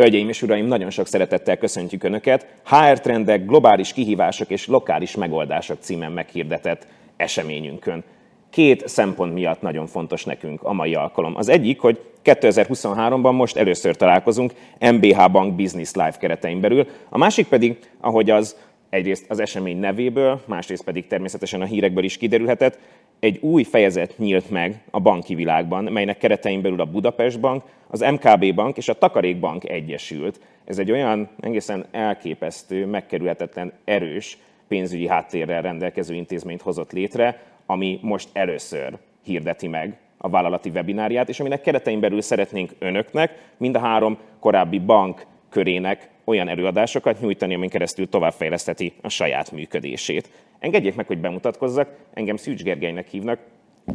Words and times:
Hölgyeim 0.00 0.28
és 0.28 0.42
uraim, 0.42 0.66
nagyon 0.66 0.90
sok 0.90 1.06
szeretettel 1.06 1.56
köszöntjük 1.56 2.04
Önöket. 2.04 2.46
HR 2.64 3.00
trendek, 3.00 3.46
globális 3.46 3.92
kihívások 3.92 4.50
és 4.50 4.66
lokális 4.66 5.14
megoldások 5.14 5.76
címen 5.80 6.12
meghirdetett 6.12 6.86
eseményünkön. 7.16 8.04
Két 8.50 8.88
szempont 8.88 9.34
miatt 9.34 9.60
nagyon 9.60 9.86
fontos 9.86 10.24
nekünk 10.24 10.62
a 10.62 10.72
mai 10.72 10.94
alkalom. 10.94 11.36
Az 11.36 11.48
egyik, 11.48 11.80
hogy 11.80 12.00
2023-ban 12.24 13.32
most 13.32 13.56
először 13.56 13.96
találkozunk 13.96 14.52
MBH 14.78 15.30
Bank 15.30 15.54
Business 15.54 15.92
Live 15.92 16.16
keretein 16.18 16.60
belül, 16.60 16.86
a 17.08 17.18
másik 17.18 17.46
pedig, 17.46 17.78
ahogy 18.00 18.30
az 18.30 18.56
egyrészt 18.90 19.24
az 19.28 19.40
esemény 19.40 19.78
nevéből, 19.78 20.40
másrészt 20.46 20.84
pedig 20.84 21.06
természetesen 21.06 21.60
a 21.60 21.64
hírekből 21.64 22.04
is 22.04 22.16
kiderülhetett, 22.16 22.78
egy 23.20 23.38
új 23.40 23.62
fejezet 23.62 24.18
nyílt 24.18 24.50
meg 24.50 24.82
a 24.90 25.00
banki 25.00 25.34
világban, 25.34 25.84
melynek 25.84 26.18
keretein 26.18 26.62
belül 26.62 26.80
a 26.80 26.84
Budapest 26.84 27.40
Bank, 27.40 27.62
az 27.86 28.00
MKB 28.00 28.54
Bank 28.54 28.76
és 28.76 28.88
a 28.88 28.98
Takarékbank 28.98 29.68
egyesült. 29.68 30.40
Ez 30.64 30.78
egy 30.78 30.90
olyan 30.90 31.28
egészen 31.40 31.84
elképesztő, 31.90 32.86
megkerülhetetlen, 32.86 33.72
erős 33.84 34.38
pénzügyi 34.68 35.08
háttérrel 35.08 35.62
rendelkező 35.62 36.14
intézményt 36.14 36.62
hozott 36.62 36.92
létre, 36.92 37.42
ami 37.66 37.98
most 38.02 38.28
először 38.32 38.98
hirdeti 39.24 39.68
meg 39.68 39.98
a 40.16 40.28
vállalati 40.28 40.70
webinárját, 40.70 41.28
és 41.28 41.40
aminek 41.40 41.60
keretein 41.60 42.00
belül 42.00 42.20
szeretnénk 42.20 42.70
önöknek, 42.78 43.52
mind 43.56 43.74
a 43.74 43.78
három 43.78 44.18
korábbi 44.40 44.78
bank 44.78 45.26
körének 45.48 46.08
olyan 46.30 46.48
előadásokat 46.48 47.20
nyújtani, 47.20 47.54
amin 47.54 47.68
keresztül 47.68 48.08
továbbfejleszteti 48.08 48.92
a 49.02 49.08
saját 49.08 49.52
működését. 49.52 50.30
Engedjék 50.58 50.94
meg, 50.94 51.06
hogy 51.06 51.18
bemutatkozzak, 51.18 51.96
engem 52.14 52.36
Szűcs 52.36 52.62
Gergelynek 52.62 53.08
hívnak, 53.08 53.38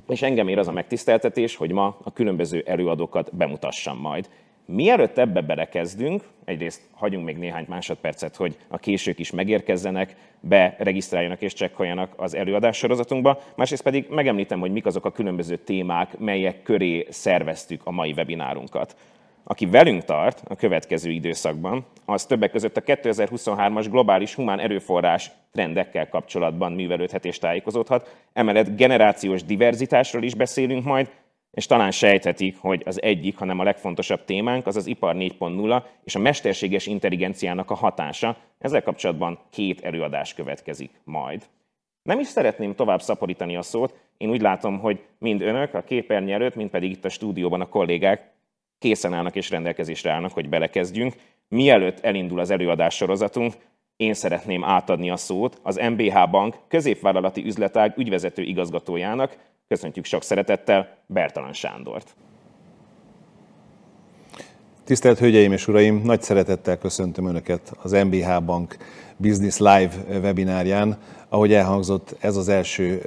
és 0.08 0.22
engem 0.22 0.48
ér 0.48 0.58
az 0.58 0.68
a 0.68 0.72
megtiszteltetés, 0.72 1.56
hogy 1.56 1.72
ma 1.72 1.98
a 2.04 2.14
különböző 2.14 2.64
előadókat 2.66 3.36
bemutassam 3.36 3.98
majd. 3.98 4.30
Mielőtt 4.66 5.18
ebbe 5.18 5.42
belekezdünk, 5.42 6.24
egyrészt 6.46 6.82
hagyunk 6.94 7.26
még 7.26 7.38
néhány 7.38 7.66
másodpercet, 7.68 8.36
hogy 8.36 8.58
a 8.68 8.78
késők 8.78 9.20
is 9.20 9.32
megérkezzenek, 9.32 10.16
beregisztráljanak 10.40 11.42
és 11.42 11.54
csekkoljanak 11.54 12.14
az 12.18 12.36
előadás 12.36 12.78
sorozatunkba, 12.78 13.42
másrészt 13.56 13.84
pedig 13.84 14.06
megemlítem, 14.10 14.60
hogy 14.60 14.72
mik 14.72 14.86
azok 14.86 15.06
a 15.06 15.12
különböző 15.12 15.56
témák, 15.56 16.18
melyek 16.18 16.64
köré 16.64 17.08
szerveztük 17.10 17.82
a 17.84 17.92
mai 17.92 18.12
webinárunkat 18.12 18.96
aki 19.48 19.66
velünk 19.66 20.04
tart 20.04 20.42
a 20.48 20.56
következő 20.56 21.12
időszakban, 21.12 21.86
az 22.06 22.26
többek 22.26 22.52
között 22.52 22.78
a 22.78 22.82
2023-as 22.82 23.86
globális 23.90 24.36
humán 24.36 24.60
erőforrás 24.60 25.32
trendekkel 25.52 26.10
kapcsolatban 26.10 26.72
művelődhet 26.72 27.26
és 27.26 27.40
tájékozódhat. 27.40 28.16
Emellett 28.34 28.76
generációs 28.76 29.44
diverzitásról 29.44 30.24
is 30.24 30.34
beszélünk 30.34 30.84
majd, 30.84 31.10
és 31.52 31.66
talán 31.66 31.92
sejthetik, 31.92 32.58
hogy 32.60 32.82
az 32.86 33.02
egyik, 33.02 33.38
hanem 33.38 33.60
a 33.60 33.64
legfontosabb 33.64 34.26
témánk 34.26 34.68
az 34.68 34.76
az 34.76 34.88
ipar 34.88 35.16
4.0 35.16 35.84
és 36.04 36.16
a 36.16 36.20
mesterséges 36.20 36.86
intelligenciának 36.86 37.72
a 37.72 37.76
hatása. 37.76 38.38
Ezzel 38.60 38.84
kapcsolatban 38.84 39.40
két 39.50 39.82
előadás 39.82 40.34
következik 40.34 40.92
majd. 41.04 41.44
Nem 42.04 42.20
is 42.20 42.28
szeretném 42.28 42.76
tovább 42.76 43.02
szaporítani 43.02 43.56
a 43.56 43.62
szót, 43.62 43.94
én 44.18 44.30
úgy 44.30 44.42
látom, 44.42 44.80
hogy 44.80 45.04
mind 45.18 45.42
önök 45.42 45.74
a 45.74 45.82
képernyő 45.82 46.34
előtt, 46.34 46.56
mind 46.56 46.70
pedig 46.70 46.92
itt 46.92 47.06
a 47.06 47.10
stúdióban 47.10 47.62
a 47.62 47.70
kollégák 47.70 48.34
készen 48.86 49.14
állnak 49.14 49.36
és 49.36 49.50
rendelkezésre 49.50 50.12
állnak, 50.12 50.32
hogy 50.32 50.50
belekezdjünk. 50.50 51.14
Mielőtt 51.48 52.00
elindul 52.00 52.40
az 52.40 52.50
előadás 52.50 52.96
sorozatunk, 52.96 53.54
én 53.98 54.14
szeretném 54.14 54.64
átadni 54.64 55.10
a 55.10 55.18
szót 55.18 55.60
az 55.64 55.80
MBH 55.90 56.30
Bank 56.30 56.56
középvállalati 56.68 57.46
üzletág 57.46 57.98
ügyvezető 57.98 58.42
igazgatójának. 58.42 59.38
Köszöntjük 59.68 60.06
sok 60.06 60.24
szeretettel 60.24 60.98
Bertalan 61.06 61.54
Sándort. 61.54 62.16
Tisztelt 64.84 65.20
Hölgyeim 65.20 65.52
és 65.52 65.68
Uraim, 65.68 66.02
nagy 66.04 66.22
szeretettel 66.22 66.78
köszöntöm 66.78 67.26
Önöket 67.26 67.72
az 67.82 67.92
MBH 67.92 68.44
Bank 68.44 68.78
Business 69.18 69.58
Live 69.58 69.92
webinárján. 70.22 70.98
Ahogy 71.36 71.54
elhangzott, 71.54 72.16
ez 72.20 72.36
az 72.36 72.50
első 72.50 73.02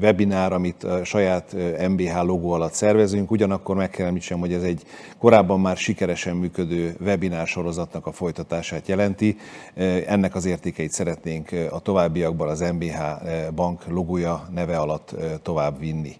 webinár, 0.00 0.52
amit 0.52 0.84
a 0.84 1.04
saját 1.04 1.56
MBH 1.88 2.24
logó 2.24 2.52
alatt 2.52 2.72
szervezünk, 2.72 3.30
ugyanakkor 3.30 3.76
meg 3.76 3.90
kell 3.90 4.06
említsem, 4.06 4.38
hogy 4.38 4.52
ez 4.52 4.62
egy 4.62 4.82
korábban 5.18 5.60
már 5.60 5.76
sikeresen 5.76 6.36
működő 6.36 6.96
webinár 7.00 7.46
sorozatnak 7.46 8.06
a 8.06 8.12
folytatását 8.12 8.88
jelenti. 8.88 9.36
Ennek 10.06 10.34
az 10.34 10.44
értékeit 10.44 10.90
szeretnénk 10.90 11.50
a 11.70 11.80
továbbiakban 11.80 12.48
az 12.48 12.60
MBH 12.60 13.00
bank 13.54 13.82
logója 13.88 14.48
neve 14.54 14.78
alatt 14.78 15.14
tovább 15.42 15.78
vinni. 15.78 16.16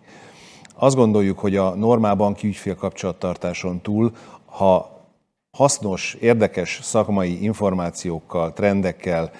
Azt 0.74 0.96
gondoljuk, 0.96 1.38
hogy 1.38 1.56
a 1.56 1.74
normál 1.74 2.14
banki 2.14 2.46
ügyfél 2.46 2.74
kapcsolattartáson 2.74 3.80
túl, 3.80 4.12
ha 4.44 4.97
hasznos, 5.58 6.16
érdekes 6.20 6.80
szakmai 6.82 7.42
információkkal, 7.42 8.52
trendekkel 8.52 9.30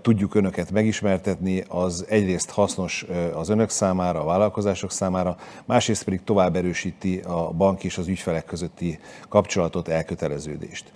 tudjuk 0.00 0.34
önöket 0.34 0.70
megismertetni, 0.70 1.64
az 1.68 2.04
egyrészt 2.08 2.50
hasznos 2.50 3.06
az 3.34 3.48
önök 3.48 3.70
számára, 3.70 4.20
a 4.20 4.24
vállalkozások 4.24 4.90
számára, 4.92 5.36
másrészt 5.64 6.04
pedig 6.04 6.24
tovább 6.24 6.56
erősíti 6.56 7.18
a 7.18 7.50
bank 7.50 7.84
és 7.84 7.98
az 7.98 8.08
ügyfelek 8.08 8.44
közötti 8.44 8.98
kapcsolatot, 9.28 9.88
elköteleződést. 9.88 10.92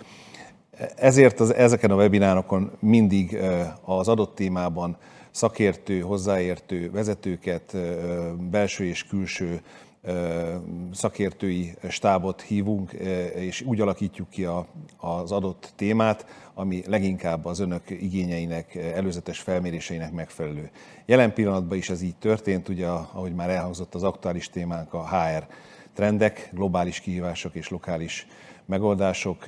Ezért 0.95 1.39
az, 1.39 1.53
ezeken 1.53 1.91
a 1.91 1.95
webinárokon 1.95 2.71
mindig 2.79 3.37
az 3.85 4.07
adott 4.07 4.35
témában 4.35 4.97
szakértő, 5.31 5.99
hozzáértő 5.99 6.91
vezetőket, 6.91 7.77
belső 8.51 8.85
és 8.85 9.03
külső 9.03 9.61
szakértői 10.93 11.73
stábot 11.89 12.41
hívunk, 12.41 12.91
és 13.35 13.61
úgy 13.61 13.81
alakítjuk 13.81 14.29
ki 14.29 14.47
az 14.97 15.31
adott 15.31 15.73
témát, 15.75 16.25
ami 16.53 16.83
leginkább 16.87 17.45
az 17.45 17.59
önök 17.59 17.89
igényeinek, 17.89 18.75
előzetes 18.75 19.39
felméréseinek 19.39 20.11
megfelelő. 20.11 20.69
Jelen 21.05 21.33
pillanatban 21.33 21.77
is 21.77 21.89
ez 21.89 22.01
így 22.01 22.15
történt, 22.15 22.69
ugye 22.69 22.87
ahogy 22.87 23.33
már 23.33 23.49
elhangzott 23.49 23.95
az 23.95 24.03
aktuális 24.03 24.49
témánk 24.49 24.93
a 24.93 25.07
HR 25.09 25.47
trendek, 25.93 26.49
globális 26.53 26.99
kihívások 26.99 27.55
és 27.55 27.69
lokális 27.69 28.27
megoldások 28.65 29.43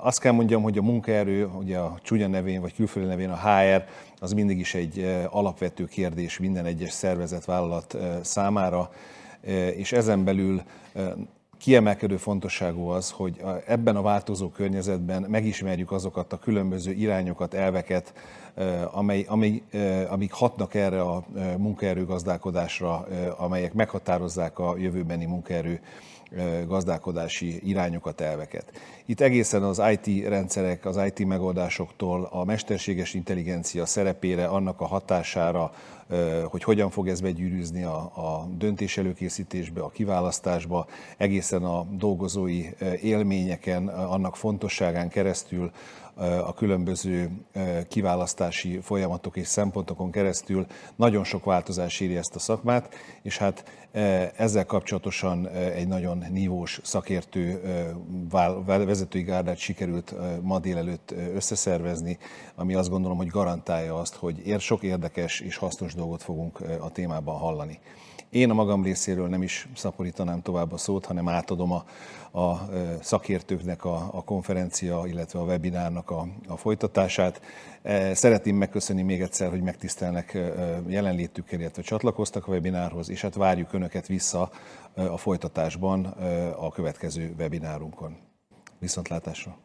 azt 0.00 0.20
kell 0.20 0.32
mondjam, 0.32 0.62
hogy 0.62 0.78
a 0.78 0.82
munkaerő, 0.82 1.46
ugye 1.46 1.78
a 1.78 1.98
csúnya 2.02 2.26
nevén 2.26 2.60
vagy 2.60 2.74
külföldi 2.74 3.08
nevén 3.08 3.30
a 3.30 3.36
HR, 3.36 3.84
az 4.20 4.32
mindig 4.32 4.58
is 4.58 4.74
egy 4.74 5.26
alapvető 5.30 5.84
kérdés 5.84 6.38
minden 6.38 6.64
egyes 6.64 6.92
szervezet, 6.92 7.44
vállalat 7.44 7.96
számára, 8.22 8.90
és 9.76 9.92
ezen 9.92 10.24
belül 10.24 10.62
kiemelkedő 11.58 12.16
fontosságú 12.16 12.86
az, 12.86 13.10
hogy 13.10 13.42
ebben 13.66 13.96
a 13.96 14.02
változó 14.02 14.48
környezetben 14.48 15.22
megismerjük 15.28 15.92
azokat 15.92 16.32
a 16.32 16.38
különböző 16.38 16.92
irányokat, 16.92 17.54
elveket, 17.54 18.12
amely, 18.90 19.24
amely, 19.28 19.62
amik 20.08 20.32
hatnak 20.32 20.74
erre 20.74 21.00
a 21.00 21.24
munkaerőgazdálkodásra, 21.56 23.06
amelyek 23.36 23.72
meghatározzák 23.72 24.58
a 24.58 24.76
jövőbeni 24.76 25.24
munkaerő 25.24 25.80
gazdálkodási 26.66 27.68
irányokat, 27.68 28.20
elveket. 28.20 28.72
Itt 29.06 29.20
egészen 29.20 29.62
az 29.62 29.82
IT 29.90 30.26
rendszerek, 30.26 30.84
az 30.84 31.00
IT 31.06 31.26
megoldásoktól 31.26 32.28
a 32.30 32.44
mesterséges 32.44 33.14
intelligencia 33.14 33.86
szerepére, 33.86 34.46
annak 34.46 34.80
a 34.80 34.86
hatására, 34.86 35.72
hogy 36.44 36.62
hogyan 36.62 36.90
fog 36.90 37.08
ez 37.08 37.20
begyűrűzni 37.20 37.82
a, 37.82 37.96
a 37.98 38.48
döntés 38.56 38.96
előkészítésbe, 38.96 39.80
a 39.80 39.88
kiválasztásba, 39.88 40.86
egészen 41.16 41.62
a 41.62 41.86
dolgozói 41.90 42.64
élményeken, 43.02 43.88
annak 43.88 44.36
fontosságán 44.36 45.08
keresztül, 45.08 45.70
a 46.44 46.54
különböző 46.54 47.30
kiválasztási 47.88 48.80
folyamatok 48.80 49.36
és 49.36 49.46
szempontokon 49.46 50.10
keresztül 50.10 50.66
nagyon 50.96 51.24
sok 51.24 51.44
változás 51.44 52.00
éri 52.00 52.16
ezt 52.16 52.34
a 52.34 52.38
szakmát, 52.38 52.94
és 53.22 53.38
hát 53.38 53.64
ezzel 54.36 54.66
kapcsolatosan 54.66 55.48
egy 55.48 55.88
nagyon 55.88 56.24
nívós 56.30 56.80
szakértő 56.82 57.60
vezetői 58.66 59.22
gárdát 59.22 59.56
sikerült 59.56 60.14
ma 60.42 60.58
délelőtt 60.58 61.14
összeszervezni, 61.34 62.18
ami 62.54 62.74
azt 62.74 62.90
gondolom, 62.90 63.16
hogy 63.16 63.26
garantálja 63.26 63.98
azt, 63.98 64.14
hogy 64.14 64.56
sok 64.58 64.82
érdekes 64.82 65.40
és 65.40 65.56
hasznos 65.56 65.94
dolgot 65.94 66.22
fogunk 66.22 66.60
a 66.80 66.90
témában 66.90 67.38
hallani. 67.38 67.78
Én 68.30 68.50
a 68.50 68.54
magam 68.54 68.82
részéről 68.82 69.28
nem 69.28 69.42
is 69.42 69.68
szaporítanám 69.74 70.42
tovább 70.42 70.72
a 70.72 70.76
szót, 70.76 71.06
hanem 71.06 71.28
átadom 71.28 71.72
a, 71.72 71.84
a 72.40 72.68
szakértőknek 73.00 73.84
a, 73.84 74.08
a 74.12 74.24
konferencia, 74.24 75.02
illetve 75.06 75.38
a 75.38 75.44
webinárnak 75.44 76.10
a, 76.10 76.26
a 76.48 76.56
folytatását. 76.56 77.40
Szeretném 78.12 78.56
megköszönni 78.56 79.02
még 79.02 79.20
egyszer, 79.20 79.50
hogy 79.50 79.62
megtisztelnek 79.62 80.38
jelenlétükkel, 80.86 81.60
illetve 81.60 81.82
csatlakoztak 81.82 82.46
a 82.46 82.50
webinárhoz, 82.50 83.08
és 83.08 83.20
hát 83.20 83.34
várjuk 83.34 83.72
Önöket 83.72 84.06
vissza 84.06 84.50
a 84.94 85.16
folytatásban 85.16 86.04
a 86.58 86.70
következő 86.70 87.34
webinárunkon. 87.38 88.16
Viszontlátásra! 88.78 89.58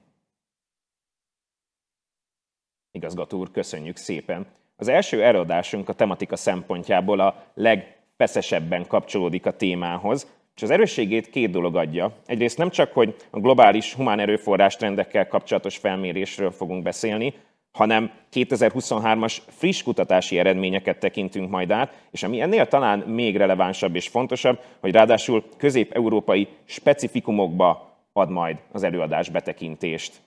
Igazgató 2.91 3.37
úr, 3.37 3.51
köszönjük 3.51 3.97
szépen! 3.97 4.45
Az 4.75 4.87
első 4.87 5.23
előadásunk 5.23 5.89
a 5.89 5.93
tematika 5.93 6.35
szempontjából 6.35 7.19
a 7.19 7.43
leg 7.53 8.02
feszesebben 8.17 8.87
kapcsolódik 8.87 9.45
a 9.45 9.55
témához, 9.55 10.27
És 10.55 10.61
az 10.61 10.69
erősségét 10.69 11.29
két 11.29 11.51
dolog 11.51 11.75
adja. 11.75 12.11
Egyrészt 12.25 12.57
nem 12.57 12.69
csak, 12.69 12.93
hogy 12.93 13.15
a 13.29 13.39
globális 13.39 13.93
humán 13.93 14.19
erőforrás 14.19 14.75
trendekkel 14.75 15.27
kapcsolatos 15.27 15.77
felmérésről 15.77 16.51
fogunk 16.51 16.83
beszélni, 16.83 17.33
hanem 17.71 18.11
2023-as 18.33 19.37
friss 19.47 19.83
kutatási 19.83 20.39
eredményeket 20.39 20.99
tekintünk 20.99 21.49
majd 21.49 21.71
át, 21.71 21.93
és 22.11 22.23
ami 22.23 22.41
ennél 22.41 22.67
talán 22.67 22.99
még 22.99 23.37
relevánsabb 23.37 23.95
és 23.95 24.07
fontosabb, 24.07 24.59
hogy 24.79 24.91
ráadásul 24.91 25.43
közép-európai 25.57 26.47
specifikumokba 26.65 27.97
ad 28.13 28.29
majd 28.29 28.57
az 28.71 28.83
előadás 28.83 29.29
betekintést. 29.29 30.21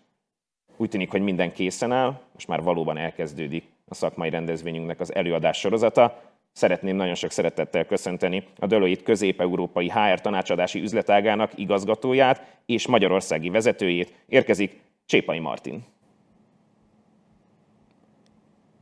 Úgy 0.77 0.89
tűnik, 0.89 1.11
hogy 1.11 1.23
minden 1.23 1.53
készen 1.53 1.93
áll, 1.93 2.21
most 2.35 2.49
már 2.49 2.63
valóban 2.63 2.97
elkezdődik 2.97 3.65
a 3.89 3.95
szakmai 3.95 4.31
rendezvényünknek 4.31 5.01
az 5.01 5.15
előadás 5.15 5.59
sorozata. 5.59 6.23
Szeretném 6.57 6.97
nagyon 6.97 7.15
sok 7.15 7.31
szeretettel 7.31 7.85
köszönteni 7.85 8.47
a 8.59 8.67
Deloitte 8.67 9.03
közép-európai 9.03 9.91
HR 9.91 10.21
tanácsadási 10.21 10.81
üzletágának 10.81 11.59
igazgatóját 11.59 12.59
és 12.67 12.87
magyarországi 12.87 13.51
vezetőjét. 13.51 14.15
Érkezik 14.27 14.81
Csépai 15.05 15.39
Martin. 15.39 15.85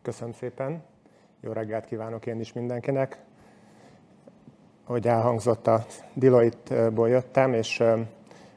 Köszönöm 0.03 0.33
szépen. 0.33 0.83
Jó 1.41 1.53
reggelt 1.53 1.85
kívánok 1.85 2.27
én 2.27 2.41
is 2.41 2.53
mindenkinek. 2.53 3.19
Ahogy 4.85 5.07
elhangzott, 5.07 5.67
a 5.67 5.85
Deloitte-ból 6.13 7.09
jöttem, 7.09 7.53
és 7.55 7.83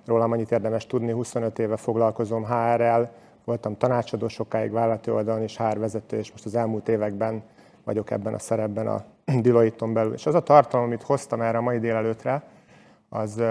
rólam 0.05 0.31
annyit 0.31 0.51
érdemes 0.51 0.85
tudni, 0.87 1.11
25 1.11 1.59
éve 1.59 1.77
foglalkozom 1.77 2.45
HR-rel, 2.45 3.13
voltam 3.43 3.77
tanácsadó 3.77 4.27
sokáig 4.27 4.71
vállalati 4.71 5.11
oldalon 5.11 5.43
is 5.43 5.57
HR 5.57 5.77
vezető, 5.77 6.17
és 6.17 6.31
most 6.31 6.45
az 6.45 6.55
elmúlt 6.55 6.87
években 6.87 7.43
vagyok 7.87 8.11
ebben 8.11 8.33
a 8.33 8.39
szerepben 8.39 8.87
a 8.87 9.03
Deloitte-on 9.41 9.93
belül. 9.93 10.13
És 10.13 10.25
az 10.25 10.35
a 10.35 10.43
tartalom, 10.43 10.85
amit 10.85 11.03
hoztam 11.03 11.41
erre 11.41 11.57
a 11.57 11.61
mai 11.61 11.79
délelőtre, 11.79 12.43
az, 13.09 13.41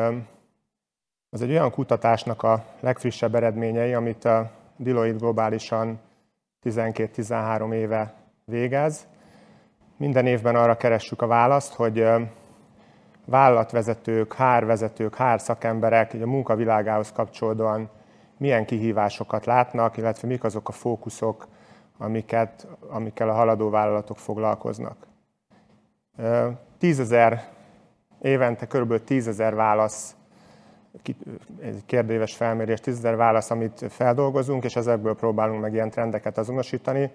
az 1.31 1.43
egy 1.43 1.50
olyan 1.50 1.71
kutatásnak 1.71 2.43
a 2.43 2.65
legfrissebb 2.81 3.35
eredményei, 3.35 3.94
amit 3.94 4.25
a 4.25 4.50
Deloitte 4.77 5.19
globálisan 5.19 6.00
12-13 6.62 7.73
éve 7.73 8.15
végez. 8.44 9.06
Minden 9.97 10.27
évben 10.27 10.56
arra 10.56 10.77
keressük 10.77 11.23
a 11.23 11.27
választ, 11.27 11.75
hogy 11.75 12.06
vállalatvezetők, 13.25 14.35
hárvezetők, 14.35 15.15
hár 15.15 15.41
szakemberek 15.41 16.17
a 16.23 16.27
munkavilágához 16.27 17.12
kapcsolódóan 17.12 17.91
milyen 18.38 18.65
kihívásokat 18.67 19.47
látnak, 19.47 19.97
illetve 19.97 20.29
mik 20.29 20.44
azok 20.44 20.69
a 20.69 20.73
fókuszok, 20.73 21.47
amiket, 21.99 22.67
amikkel 22.89 23.29
a 23.29 23.33
haladó 23.33 23.71
vállalatok 23.71 24.19
foglalkoznak. 24.19 24.97
Tízezer, 26.79 27.49
évente 28.21 28.67
kb. 28.67 29.05
tízezer 29.05 29.55
válasz, 29.55 30.17
egy 31.61 31.83
kérdéves 31.87 32.35
felmérés, 32.35 32.81
tízezer 32.81 33.17
válasz, 33.17 33.51
amit 33.51 33.85
feldolgozunk, 33.89 34.65
és 34.65 34.77
ezekből 34.77 35.17
próbálunk 35.17 35.61
meg 35.61 35.73
ilyen 35.73 35.91
trendeket 35.91 36.39
azonosítani. 36.39 37.11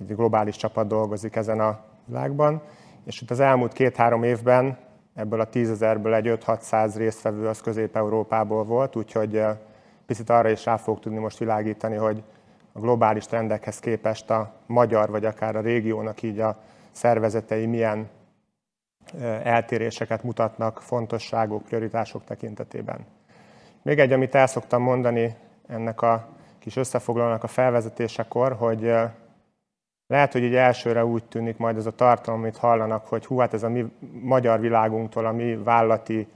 Egy 0.00 0.16
globális 0.16 0.56
csapat 0.56 0.86
dolgozik 0.86 1.36
ezen 1.36 1.60
a 1.60 1.80
világban, 2.04 2.62
és 3.04 3.20
itt 3.20 3.30
az 3.30 3.40
elmúlt 3.40 3.72
két-három 3.72 4.22
évben 4.22 4.78
ebből 5.14 5.40
a 5.40 5.48
tízezerből 5.48 6.14
egy 6.14 6.38
5-600 6.46 6.92
résztvevő 6.96 7.48
az 7.48 7.60
Közép-Európából 7.60 8.64
volt, 8.64 8.96
úgyhogy 8.96 9.42
picit 10.06 10.30
arra 10.30 10.48
is 10.48 10.64
rá 10.64 10.76
fog 10.76 11.00
tudni 11.00 11.18
most 11.18 11.38
világítani, 11.38 11.96
hogy 11.96 12.22
a 12.72 12.80
globális 12.80 13.24
trendekhez 13.24 13.78
képest 13.78 14.30
a 14.30 14.52
magyar, 14.66 15.10
vagy 15.10 15.24
akár 15.24 15.56
a 15.56 15.60
régiónak 15.60 16.22
így 16.22 16.40
a 16.40 16.62
szervezetei 16.90 17.66
milyen 17.66 18.08
eltéréseket 19.42 20.22
mutatnak 20.22 20.80
fontosságok, 20.82 21.62
prioritások 21.62 22.24
tekintetében. 22.24 23.06
Még 23.82 23.98
egy, 23.98 24.12
amit 24.12 24.34
el 24.34 24.46
szoktam 24.46 24.82
mondani 24.82 25.34
ennek 25.66 26.02
a 26.02 26.28
kis 26.58 26.76
összefoglalónak 26.76 27.42
a 27.42 27.46
felvezetésekor, 27.46 28.52
hogy 28.52 28.92
lehet, 30.06 30.32
hogy 30.32 30.42
így 30.42 30.54
elsőre 30.54 31.04
úgy 31.04 31.24
tűnik 31.24 31.56
majd 31.56 31.76
ez 31.76 31.86
a 31.86 31.94
tartalom, 31.94 32.40
amit 32.40 32.56
hallanak, 32.56 33.06
hogy 33.06 33.26
hú, 33.26 33.38
hát 33.38 33.54
ez 33.54 33.62
a 33.62 33.68
mi 33.68 33.92
magyar 34.22 34.60
világunktól, 34.60 35.26
a 35.26 35.32
mi 35.32 35.56
vállati 35.56 36.28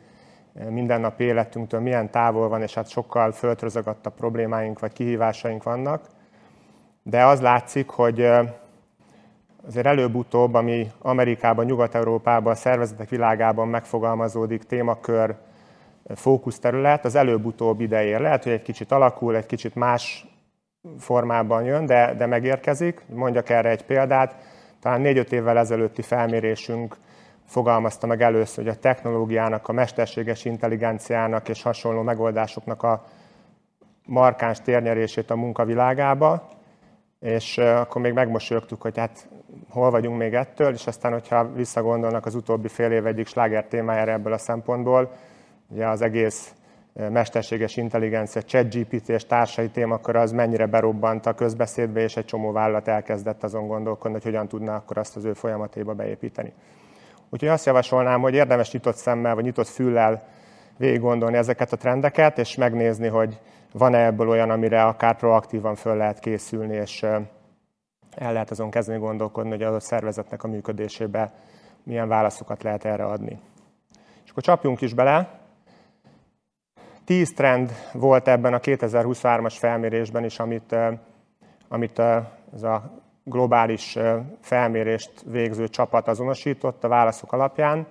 mindennapi 0.68 1.24
életünktől 1.24 1.80
milyen 1.80 2.10
távol 2.10 2.48
van, 2.48 2.62
és 2.62 2.74
hát 2.74 2.88
sokkal 2.88 3.32
földrözögattabb 3.32 4.14
problémáink 4.14 4.78
vagy 4.78 4.92
kihívásaink 4.92 5.62
vannak. 5.62 6.04
De 7.08 7.24
az 7.24 7.40
látszik, 7.40 7.88
hogy 7.88 8.20
azért 9.66 9.86
előbb-utóbb, 9.86 10.54
ami 10.54 10.90
Amerikában, 10.98 11.64
Nyugat-Európában, 11.64 12.52
a 12.52 12.56
szervezetek 12.56 13.08
világában 13.08 13.68
megfogalmazódik 13.68 14.62
témakör, 14.62 15.34
fókuszterület, 16.14 17.04
az 17.04 17.14
előbb-utóbb 17.14 17.80
ideér. 17.80 18.20
Lehet, 18.20 18.42
hogy 18.42 18.52
egy 18.52 18.62
kicsit 18.62 18.92
alakul, 18.92 19.36
egy 19.36 19.46
kicsit 19.46 19.74
más 19.74 20.26
formában 20.98 21.64
jön, 21.64 21.86
de, 21.86 22.14
de 22.14 22.26
megérkezik. 22.26 23.02
Mondjak 23.14 23.48
erre 23.48 23.68
egy 23.68 23.84
példát. 23.84 24.34
Talán 24.80 25.00
négy-öt 25.00 25.32
évvel 25.32 25.58
ezelőtti 25.58 26.02
felmérésünk 26.02 26.96
fogalmazta 27.44 28.06
meg 28.06 28.22
először, 28.22 28.64
hogy 28.64 28.72
a 28.72 28.78
technológiának, 28.78 29.68
a 29.68 29.72
mesterséges 29.72 30.44
intelligenciának 30.44 31.48
és 31.48 31.62
hasonló 31.62 32.02
megoldásoknak 32.02 32.82
a 32.82 33.06
markáns 34.06 34.60
térnyerését 34.60 35.30
a 35.30 35.36
munkavilágába, 35.36 36.54
és 37.26 37.58
akkor 37.58 38.00
még 38.00 38.12
megmosolyogtuk, 38.12 38.82
hogy 38.82 38.98
hát 38.98 39.28
hol 39.70 39.90
vagyunk 39.90 40.18
még 40.18 40.34
ettől, 40.34 40.72
és 40.72 40.86
aztán, 40.86 41.12
hogyha 41.12 41.52
visszagondolnak 41.52 42.26
az 42.26 42.34
utóbbi 42.34 42.68
fél 42.68 42.90
év 42.90 43.06
egyik 43.06 43.26
sláger 43.26 43.64
témájára 43.64 44.12
ebből 44.12 44.32
a 44.32 44.38
szempontból, 44.38 45.12
ugye 45.68 45.86
az 45.86 46.02
egész 46.02 46.54
mesterséges 46.92 47.76
intelligencia, 47.76 48.42
ChatGPT 48.42 49.08
és 49.08 49.26
társai 49.26 49.68
témakör 49.68 50.16
az 50.16 50.32
mennyire 50.32 50.66
berobbant 50.66 51.26
a 51.26 51.34
közbeszédbe, 51.34 52.00
és 52.00 52.16
egy 52.16 52.24
csomó 52.24 52.52
vállalat 52.52 52.88
elkezdett 52.88 53.44
azon 53.44 53.66
gondolkodni, 53.66 54.12
hogy 54.12 54.24
hogyan 54.24 54.48
tudna 54.48 54.74
akkor 54.74 54.98
azt 54.98 55.16
az 55.16 55.24
ő 55.24 55.32
folyamatéba 55.32 55.94
beépíteni. 55.94 56.52
Úgyhogy 57.28 57.48
azt 57.48 57.66
javasolnám, 57.66 58.20
hogy 58.20 58.34
érdemes 58.34 58.72
nyitott 58.72 58.96
szemmel 58.96 59.34
vagy 59.34 59.44
nyitott 59.44 59.68
füllel 59.68 60.28
végig 60.76 61.00
gondolni 61.00 61.36
ezeket 61.36 61.72
a 61.72 61.76
trendeket, 61.76 62.38
és 62.38 62.54
megnézni, 62.54 63.08
hogy 63.08 63.40
van-e 63.72 64.04
ebből 64.04 64.28
olyan, 64.28 64.50
amire 64.50 64.84
akár 64.84 65.16
proaktívan 65.16 65.74
föl 65.74 65.96
lehet 65.96 66.18
készülni, 66.18 66.74
és 66.74 67.02
el 67.02 68.32
lehet 68.32 68.50
azon 68.50 68.70
kezdeni 68.70 68.98
gondolkodni, 68.98 69.50
hogy 69.50 69.62
az 69.62 69.74
a 69.74 69.80
szervezetnek 69.80 70.44
a 70.44 70.48
működésébe 70.48 71.32
milyen 71.82 72.08
válaszokat 72.08 72.62
lehet 72.62 72.84
erre 72.84 73.04
adni. 73.04 73.40
És 74.24 74.30
akkor 74.30 74.42
csapjunk 74.42 74.80
is 74.80 74.94
bele. 74.94 75.40
Tíz 77.04 77.32
trend 77.32 77.72
volt 77.92 78.28
ebben 78.28 78.54
a 78.54 78.58
2023-as 78.58 79.54
felmérésben 79.58 80.24
is, 80.24 80.38
amit, 80.38 80.74
amit 81.68 81.98
ez 82.54 82.62
a 82.62 82.90
globális 83.24 83.98
felmérést 84.40 85.22
végző 85.24 85.68
csapat 85.68 86.08
azonosított 86.08 86.84
a 86.84 86.88
válaszok 86.88 87.32
alapján. 87.32 87.86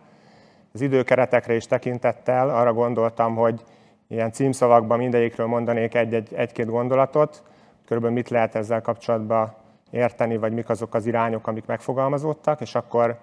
Az 0.74 0.82
időkeretekre 0.82 1.56
is 1.56 1.66
tekintettel 1.66 2.50
arra 2.50 2.74
gondoltam, 2.74 3.36
hogy 3.36 3.64
ilyen 4.08 4.32
címszavakban 4.32 4.98
mindegyikről 4.98 5.48
mondanék 5.48 5.96
egy-két 5.96 6.66
gondolatot, 6.66 7.44
körülbelül 7.86 8.16
mit 8.16 8.30
lehet 8.30 8.56
ezzel 8.56 8.82
kapcsolatban 8.82 9.54
érteni, 9.92 10.38
vagy 10.38 10.54
mik 10.54 10.70
azok 10.70 10.94
az 10.94 11.06
irányok, 11.06 11.48
amik 11.48 11.66
megfogalmazódtak, 11.66 12.62
és 12.62 12.76
akkor 12.76 13.18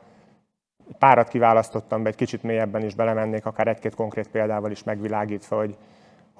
párat 0.98 1.28
kiválasztottam 1.28 2.02
be, 2.02 2.08
egy 2.08 2.14
kicsit 2.14 2.42
mélyebben 2.42 2.82
is 2.82 2.94
belemennék, 2.94 3.46
akár 3.46 3.68
egy-két 3.68 3.94
konkrét 3.94 4.28
példával 4.28 4.70
is 4.70 4.82
megvilágítva, 4.82 5.56
hogy 5.56 5.76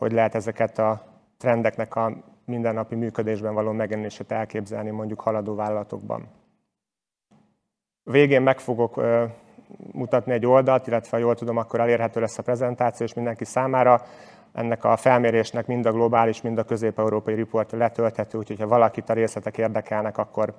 hogy 0.03 0.13
lehet 0.13 0.35
ezeket 0.35 0.79
a 0.79 1.03
trendeknek 1.39 1.95
a 1.95 2.13
mindennapi 2.45 2.95
működésben 2.95 3.55
való 3.55 3.73
megjelenését 3.73 4.33
elképzelni 4.33 4.91
mondjuk 4.91 5.21
haladó 5.21 5.55
vállalatokban. 5.55 6.29
Végén 8.03 8.43
meg 8.43 8.59
fogok 8.59 9.01
mutatni 9.93 10.33
egy 10.33 10.47
oldalt, 10.47 10.87
illetve 10.87 11.17
ha 11.17 11.23
jól 11.23 11.35
tudom, 11.35 11.57
akkor 11.57 11.81
elérhető 11.81 12.21
lesz 12.21 12.39
a 12.39 12.43
prezentáció, 12.43 13.07
és 13.07 13.15
mindenki 13.15 13.45
számára 13.45 14.03
ennek 14.53 14.85
a 14.85 14.97
felmérésnek 14.97 15.67
mind 15.67 15.87
a 15.87 15.93
globális, 15.93 16.41
mind 16.41 16.59
a 16.59 16.63
közép-európai 16.63 17.35
riport 17.35 17.73
letölthető, 17.73 18.39
úgyhogy 18.39 18.61
ha 18.61 18.67
valakit 18.67 19.09
a 19.09 19.13
részletek 19.13 19.59
érdekelnek, 19.59 20.19
akkor 20.19 20.55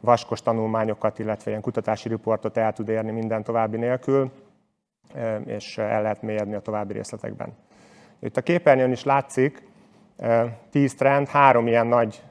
vaskos 0.00 0.42
tanulmányokat, 0.42 1.18
illetve 1.18 1.50
ilyen 1.50 1.62
kutatási 1.62 2.08
riportot 2.08 2.56
el 2.56 2.72
tud 2.72 2.88
érni 2.88 3.10
minden 3.10 3.42
további 3.42 3.76
nélkül, 3.76 4.30
és 5.44 5.78
el 5.78 6.02
lehet 6.02 6.22
mélyedni 6.22 6.54
a 6.54 6.60
további 6.60 6.92
részletekben. 6.92 7.52
Itt 8.18 8.36
a 8.36 8.40
képernyőn 8.40 8.92
is 8.92 9.04
látszik, 9.04 9.62
10 10.70 10.94
trend, 10.94 11.28
három 11.28 11.66
ilyen 11.66 11.86
nagy 11.86 12.22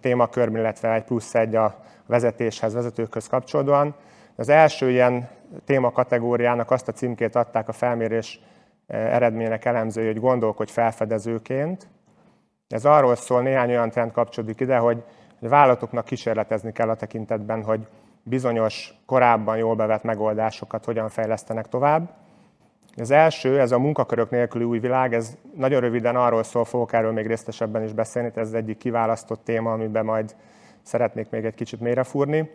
témakör, 0.00 0.48
illetve 0.48 0.92
egy 0.92 1.04
plusz 1.04 1.34
egy 1.34 1.54
a 1.54 1.84
vezetéshez, 2.06 2.74
vezetőkhöz 2.74 3.26
kapcsolódóan. 3.26 3.94
Az 4.36 4.48
első 4.48 4.90
ilyen 4.90 5.28
témakategóriának 5.64 6.70
azt 6.70 6.88
a 6.88 6.92
címkét 6.92 7.36
adták 7.36 7.68
a 7.68 7.72
felmérés 7.72 8.40
eredmények 8.86 9.64
elemzői, 9.64 10.06
hogy 10.06 10.20
gondolkodj 10.20 10.72
felfedezőként. 10.72 11.88
Ez 12.68 12.84
arról 12.84 13.14
szól, 13.14 13.42
néhány 13.42 13.70
olyan 13.70 13.90
trend 13.90 14.12
kapcsolódik 14.12 14.60
ide, 14.60 14.76
hogy 14.76 15.02
a 15.40 15.48
vállalatoknak 15.48 16.04
kísérletezni 16.04 16.72
kell 16.72 16.88
a 16.88 16.94
tekintetben, 16.94 17.62
hogy 17.62 17.86
bizonyos 18.22 18.94
korábban 19.06 19.56
jól 19.56 19.74
bevett 19.74 20.02
megoldásokat 20.02 20.84
hogyan 20.84 21.08
fejlesztenek 21.08 21.68
tovább. 21.68 22.10
Az 22.96 23.10
első, 23.10 23.60
ez 23.60 23.72
a 23.72 23.78
munkakörök 23.78 24.30
nélküli 24.30 24.64
új 24.64 24.78
világ, 24.78 25.14
ez 25.14 25.36
nagyon 25.56 25.80
röviden 25.80 26.16
arról 26.16 26.42
szól, 26.42 26.64
fogok 26.64 26.92
erről 26.92 27.12
még 27.12 27.26
részletesebben 27.26 27.82
is 27.82 27.92
beszélni, 27.92 28.30
ez 28.34 28.46
az 28.46 28.54
egyik 28.54 28.76
kiválasztott 28.76 29.44
téma, 29.44 29.72
amiben 29.72 30.04
majd 30.04 30.36
szeretnék 30.82 31.30
még 31.30 31.44
egy 31.44 31.54
kicsit 31.54 31.80
mélyre 31.80 32.02
fúrni. 32.02 32.50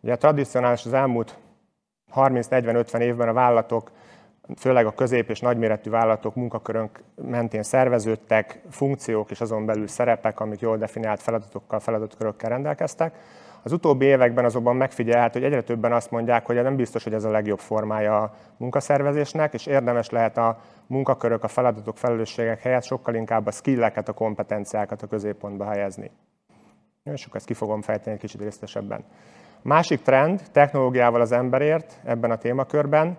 Ugye 0.00 0.16
tradicionális 0.16 0.84
az 0.84 0.92
elmúlt 0.92 1.38
30-40-50 2.14 2.98
évben 2.98 3.28
a 3.28 3.32
vállalatok, 3.32 3.90
főleg 4.56 4.86
a 4.86 4.92
közép- 4.92 5.30
és 5.30 5.40
nagyméretű 5.40 5.90
vállalatok 5.90 6.34
munkakörönk 6.34 7.00
mentén 7.14 7.62
szerveződtek, 7.62 8.60
funkciók 8.70 9.30
és 9.30 9.40
azon 9.40 9.66
belül 9.66 9.86
szerepek, 9.86 10.40
amik 10.40 10.60
jól 10.60 10.76
definiált 10.76 11.22
feladatokkal, 11.22 11.80
feladatkörökkel 11.80 12.50
rendelkeztek. 12.50 13.14
Az 13.62 13.72
utóbbi 13.72 14.04
években 14.04 14.44
azonban 14.44 14.76
megfigyelhető, 14.76 15.40
hogy 15.40 15.48
egyre 15.48 15.62
többen 15.62 15.92
azt 15.92 16.10
mondják, 16.10 16.46
hogy 16.46 16.62
nem 16.62 16.76
biztos, 16.76 17.04
hogy 17.04 17.14
ez 17.14 17.24
a 17.24 17.30
legjobb 17.30 17.58
formája 17.58 18.22
a 18.22 18.34
munkaszervezésnek, 18.56 19.54
és 19.54 19.66
érdemes 19.66 20.10
lehet 20.10 20.36
a 20.36 20.58
munkakörök, 20.86 21.44
a 21.44 21.48
feladatok, 21.48 21.96
felelősségek 21.96 22.60
helyett 22.60 22.84
sokkal 22.84 23.14
inkább 23.14 23.46
a 23.46 23.50
skilleket, 23.50 24.08
a 24.08 24.12
kompetenciákat 24.12 25.02
a 25.02 25.06
középpontba 25.06 25.64
helyezni. 25.64 26.10
És 27.04 27.24
akkor 27.24 27.36
ezt 27.36 27.46
ki 27.46 27.54
fogom 27.54 27.82
fejteni 27.82 28.14
egy 28.14 28.20
kicsit 28.20 28.40
részletesebben. 28.40 29.04
Másik 29.62 30.02
trend, 30.02 30.42
technológiával 30.52 31.20
az 31.20 31.32
emberért 31.32 32.00
ebben 32.04 32.30
a 32.30 32.36
témakörben. 32.36 33.18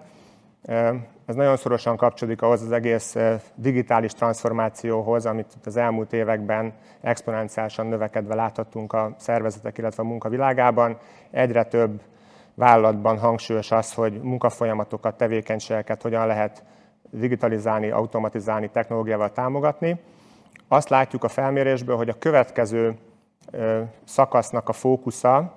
Ez 1.25 1.36
nagyon 1.36 1.57
szorosan 1.57 1.97
kapcsolódik 1.97 2.41
ahhoz 2.41 2.62
az 2.62 2.71
egész 2.71 3.15
digitális 3.55 4.12
transformációhoz, 4.12 5.25
amit 5.25 5.53
az 5.65 5.77
elmúlt 5.77 6.13
években 6.13 6.74
exponenciálisan 7.01 7.88
növekedve 7.88 8.36
láthattunk 8.36 8.93
a 8.93 9.15
szervezetek, 9.17 9.77
illetve 9.77 10.03
a 10.03 10.05
munkavilágában. 10.05 10.97
Egyre 11.31 11.63
több 11.63 12.01
vállalatban 12.53 13.17
hangsúlyos 13.17 13.71
az, 13.71 13.93
hogy 13.93 14.21
munkafolyamatokat, 14.21 15.17
tevékenységeket 15.17 16.01
hogyan 16.01 16.27
lehet 16.27 16.63
digitalizálni, 17.09 17.89
automatizálni, 17.89 18.69
technológiával 18.69 19.31
támogatni. 19.31 20.00
Azt 20.67 20.89
látjuk 20.89 21.24
a 21.24 21.27
felmérésből, 21.27 21.95
hogy 21.95 22.09
a 22.09 22.17
következő 22.19 22.97
szakasznak 24.03 24.69
a 24.69 24.74
fókusza 24.74 25.53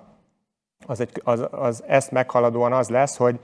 az, 0.86 1.00
egy, 1.00 1.20
az, 1.24 1.46
az 1.50 1.84
ezt 1.86 2.10
meghaladóan 2.10 2.72
az 2.72 2.88
lesz, 2.88 3.16
hogy 3.16 3.40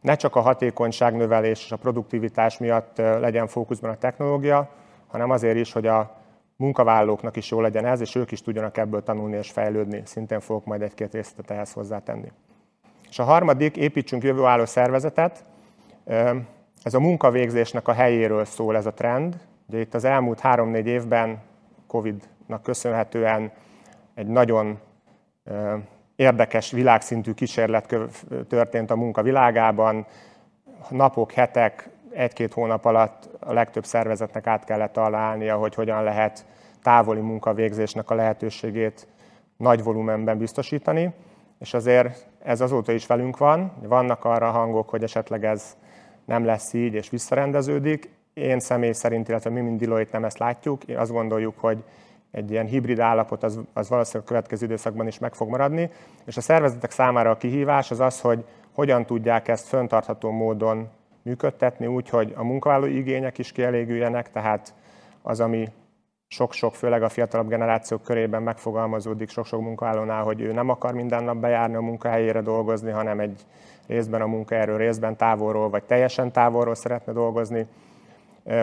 ne 0.00 0.14
csak 0.14 0.36
a 0.36 0.40
hatékonyság 0.40 1.16
növelés 1.16 1.64
és 1.64 1.72
a 1.72 1.76
produktivitás 1.76 2.58
miatt 2.58 2.96
legyen 2.96 3.46
fókuszban 3.46 3.90
a 3.90 3.96
technológia, 3.96 4.68
hanem 5.06 5.30
azért 5.30 5.56
is, 5.56 5.72
hogy 5.72 5.86
a 5.86 6.18
munkavállalóknak 6.56 7.36
is 7.36 7.50
jó 7.50 7.60
legyen 7.60 7.84
ez, 7.84 8.00
és 8.00 8.14
ők 8.14 8.30
is 8.30 8.42
tudjanak 8.42 8.76
ebből 8.76 9.02
tanulni 9.02 9.36
és 9.36 9.50
fejlődni. 9.50 10.02
Szintén 10.04 10.40
fogok 10.40 10.64
majd 10.64 10.82
egy-két 10.82 11.12
részletet 11.12 11.50
ehhez 11.50 11.72
hozzátenni. 11.72 12.32
És 13.08 13.18
a 13.18 13.24
harmadik, 13.24 13.76
építsünk 13.76 14.22
jövőálló 14.22 14.64
szervezetet. 14.64 15.44
Ez 16.82 16.94
a 16.94 17.00
munkavégzésnek 17.00 17.88
a 17.88 17.92
helyéről 17.92 18.44
szól 18.44 18.76
ez 18.76 18.86
a 18.86 18.92
trend. 18.92 19.40
Ugye 19.68 19.80
itt 19.80 19.94
az 19.94 20.04
elmúlt 20.04 20.40
három-négy 20.40 20.86
évben 20.86 21.42
Covid-nak 21.86 22.62
köszönhetően 22.62 23.52
egy 24.14 24.26
nagyon 24.26 24.78
érdekes 26.20 26.70
világszintű 26.70 27.32
kísérlet 27.32 27.96
történt 28.48 28.90
a 28.90 28.96
munka 28.96 29.22
világában. 29.22 30.06
Napok, 30.88 31.32
hetek, 31.32 31.88
egy-két 32.12 32.52
hónap 32.52 32.84
alatt 32.84 33.28
a 33.38 33.52
legtöbb 33.52 33.84
szervezetnek 33.84 34.46
át 34.46 34.64
kellett 34.64 34.92
találnia, 34.92 35.56
hogy 35.56 35.74
hogyan 35.74 36.02
lehet 36.02 36.46
távoli 36.82 37.20
munkavégzésnek 37.20 38.10
a 38.10 38.14
lehetőségét 38.14 39.06
nagy 39.56 39.82
volumenben 39.82 40.38
biztosítani, 40.38 41.12
és 41.58 41.74
azért 41.74 42.26
ez 42.42 42.60
azóta 42.60 42.92
is 42.92 43.06
velünk 43.06 43.38
van. 43.38 43.72
Vannak 43.82 44.24
arra 44.24 44.50
hangok, 44.50 44.88
hogy 44.88 45.02
esetleg 45.02 45.44
ez 45.44 45.76
nem 46.24 46.44
lesz 46.44 46.72
így, 46.72 46.94
és 46.94 47.10
visszarendeződik. 47.10 48.10
Én 48.34 48.60
személy 48.60 48.92
szerint, 48.92 49.28
illetve 49.28 49.50
mi, 49.50 49.60
mint 49.60 49.80
Deloitte 49.80 50.10
nem 50.12 50.24
ezt 50.24 50.38
látjuk. 50.38 50.84
Én 50.84 50.96
azt 50.96 51.12
gondoljuk, 51.12 51.58
hogy 51.58 51.84
egy 52.30 52.50
ilyen 52.50 52.66
hibrid 52.66 52.98
állapot 52.98 53.42
az, 53.42 53.60
az 53.72 53.88
valószínűleg 53.88 54.26
a 54.26 54.32
következő 54.32 54.64
időszakban 54.64 55.06
is 55.06 55.18
meg 55.18 55.34
fog 55.34 55.48
maradni, 55.48 55.90
és 56.24 56.36
a 56.36 56.40
szervezetek 56.40 56.90
számára 56.90 57.30
a 57.30 57.36
kihívás 57.36 57.90
az 57.90 58.00
az, 58.00 58.20
hogy 58.20 58.44
hogyan 58.72 59.06
tudják 59.06 59.48
ezt 59.48 59.68
föntartható 59.68 60.30
módon 60.30 60.88
működtetni, 61.22 61.86
úgy, 61.86 62.08
hogy 62.08 62.32
a 62.36 62.44
munkavállalói 62.44 62.96
igények 62.96 63.38
is 63.38 63.52
kielégüljenek, 63.52 64.30
tehát 64.30 64.74
az, 65.22 65.40
ami 65.40 65.68
sok-sok, 66.28 66.74
főleg 66.74 67.02
a 67.02 67.08
fiatalabb 67.08 67.48
generációk 67.48 68.02
körében 68.02 68.42
megfogalmazódik 68.42 69.28
sok-sok 69.28 69.60
munkavállalónál, 69.60 70.22
hogy 70.22 70.40
ő 70.40 70.52
nem 70.52 70.68
akar 70.68 70.92
minden 70.92 71.24
nap 71.24 71.36
bejárni 71.36 71.74
a 71.74 71.80
munkahelyére 71.80 72.40
dolgozni, 72.40 72.90
hanem 72.90 73.20
egy 73.20 73.40
részben 73.86 74.20
a 74.20 74.26
munkahelyről, 74.26 74.76
részben 74.76 75.16
távolról, 75.16 75.70
vagy 75.70 75.82
teljesen 75.84 76.32
távolról 76.32 76.74
szeretne 76.74 77.12
dolgozni 77.12 77.66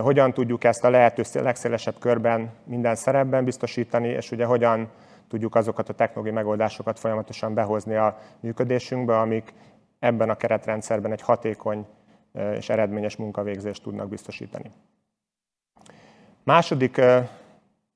hogyan 0.01 0.33
tudjuk 0.33 0.63
ezt 0.63 0.83
a 0.83 0.89
lehető 0.89 1.23
legszélesebb 1.33 1.95
körben 1.99 2.49
minden 2.63 2.95
szerepben 2.95 3.43
biztosítani, 3.43 4.07
és 4.07 4.31
ugye 4.31 4.45
hogyan 4.45 4.89
tudjuk 5.27 5.55
azokat 5.55 5.89
a 5.89 5.93
technológiai 5.93 6.35
megoldásokat 6.35 6.99
folyamatosan 6.99 7.53
behozni 7.53 7.95
a 7.95 8.17
működésünkbe, 8.39 9.19
amik 9.19 9.53
ebben 9.99 10.29
a 10.29 10.35
keretrendszerben 10.35 11.11
egy 11.11 11.21
hatékony 11.21 11.85
és 12.57 12.69
eredményes 12.69 13.15
munkavégzést 13.15 13.83
tudnak 13.83 14.09
biztosítani. 14.09 14.71
Második 16.43 17.01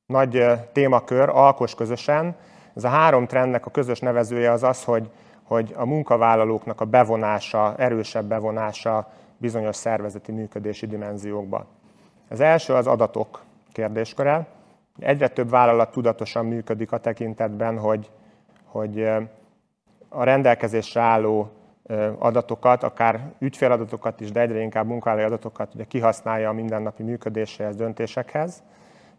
nagy 0.05 0.45
témakör, 0.71 1.29
alkos 1.29 1.75
közösen, 1.75 2.35
ez 2.75 2.83
a 2.83 2.89
három 2.89 3.27
trendnek 3.27 3.65
a 3.65 3.71
közös 3.71 3.99
nevezője 3.99 4.51
az 4.51 4.63
az, 4.63 4.83
hogy, 4.83 5.09
hogy 5.43 5.73
a 5.75 5.85
munkavállalóknak 5.85 6.81
a 6.81 6.85
bevonása, 6.85 7.75
erősebb 7.77 8.25
bevonása 8.25 9.11
bizonyos 9.41 9.75
szervezeti 9.75 10.31
működési 10.31 10.87
dimenziókba. 10.87 11.65
Az 12.29 12.39
első 12.39 12.73
az 12.73 12.87
adatok 12.87 13.43
kérdésköre. 13.71 14.47
Egyre 14.99 15.27
több 15.27 15.49
vállalat 15.49 15.91
tudatosan 15.91 16.45
működik 16.45 16.91
a 16.91 16.97
tekintetben, 16.97 17.77
hogy, 17.77 18.09
hogy 18.65 19.03
a 20.09 20.23
rendelkezésre 20.23 21.01
álló 21.01 21.51
adatokat, 22.17 22.83
akár 22.83 23.31
ügyféladatokat 23.39 24.19
is, 24.19 24.31
de 24.31 24.39
egyre 24.39 24.59
inkább 24.59 24.87
munkavállalói 24.87 25.27
adatokat 25.27 25.73
ugye 25.73 25.83
kihasználja 25.83 26.49
a 26.49 26.53
mindennapi 26.53 27.03
működéséhez, 27.03 27.75
döntésekhez. 27.75 28.63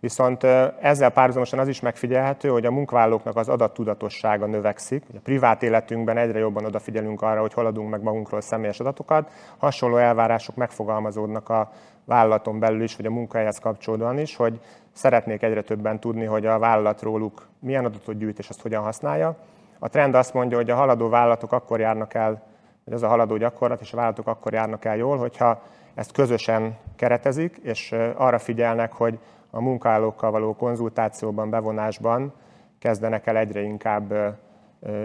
Viszont 0.02 0.44
ezzel 0.80 1.10
párhuzamosan 1.10 1.58
az 1.58 1.68
is 1.68 1.80
megfigyelhető, 1.80 2.48
hogy 2.48 2.66
a 2.66 2.70
munkavállalóknak 2.70 3.36
az 3.36 3.48
adattudatossága 3.48 4.46
növekszik. 4.46 5.04
A 5.14 5.18
privát 5.22 5.62
életünkben 5.62 6.16
egyre 6.16 6.38
jobban 6.38 6.64
odafigyelünk 6.64 7.22
arra, 7.22 7.40
hogy 7.40 7.52
hol 7.52 7.66
adunk 7.66 7.90
meg 7.90 8.02
magunkról 8.02 8.40
személyes 8.40 8.80
adatokat. 8.80 9.30
Hasonló 9.58 9.96
elvárások 9.96 10.56
megfogalmazódnak 10.56 11.48
a 11.48 11.72
vállalaton 12.04 12.58
belül 12.58 12.82
is, 12.82 12.96
vagy 12.96 13.06
a 13.06 13.10
munkahelyhez 13.10 13.58
kapcsolódóan 13.58 14.18
is, 14.18 14.36
hogy 14.36 14.60
szeretnék 14.92 15.42
egyre 15.42 15.62
többen 15.62 16.00
tudni, 16.00 16.24
hogy 16.24 16.46
a 16.46 16.58
vállalat 16.58 17.02
róluk 17.02 17.46
milyen 17.58 17.84
adatot 17.84 18.18
gyűjt 18.18 18.38
és 18.38 18.48
azt 18.48 18.62
hogyan 18.62 18.82
használja. 18.82 19.36
A 19.78 19.88
trend 19.88 20.14
azt 20.14 20.34
mondja, 20.34 20.56
hogy 20.56 20.70
a 20.70 20.76
haladó 20.76 21.08
vállalatok 21.08 21.52
akkor 21.52 21.80
járnak 21.80 22.14
el, 22.14 22.42
hogy 22.84 22.92
ez 22.92 23.02
a 23.02 23.08
haladó 23.08 23.36
gyakorlat, 23.36 23.80
és 23.80 23.92
a 23.92 23.96
vállalatok 23.96 24.26
akkor 24.26 24.52
járnak 24.52 24.84
el 24.84 24.96
jól, 24.96 25.16
hogyha 25.16 25.62
ezt 25.94 26.12
közösen 26.12 26.76
keretezik, 26.96 27.56
és 27.62 27.94
arra 28.16 28.38
figyelnek, 28.38 28.92
hogy 28.92 29.18
a 29.54 29.60
munkálókkal 29.60 30.30
való 30.30 30.54
konzultációban, 30.54 31.50
bevonásban 31.50 32.32
kezdenek 32.78 33.26
el 33.26 33.36
egyre 33.36 33.60
inkább 33.60 34.38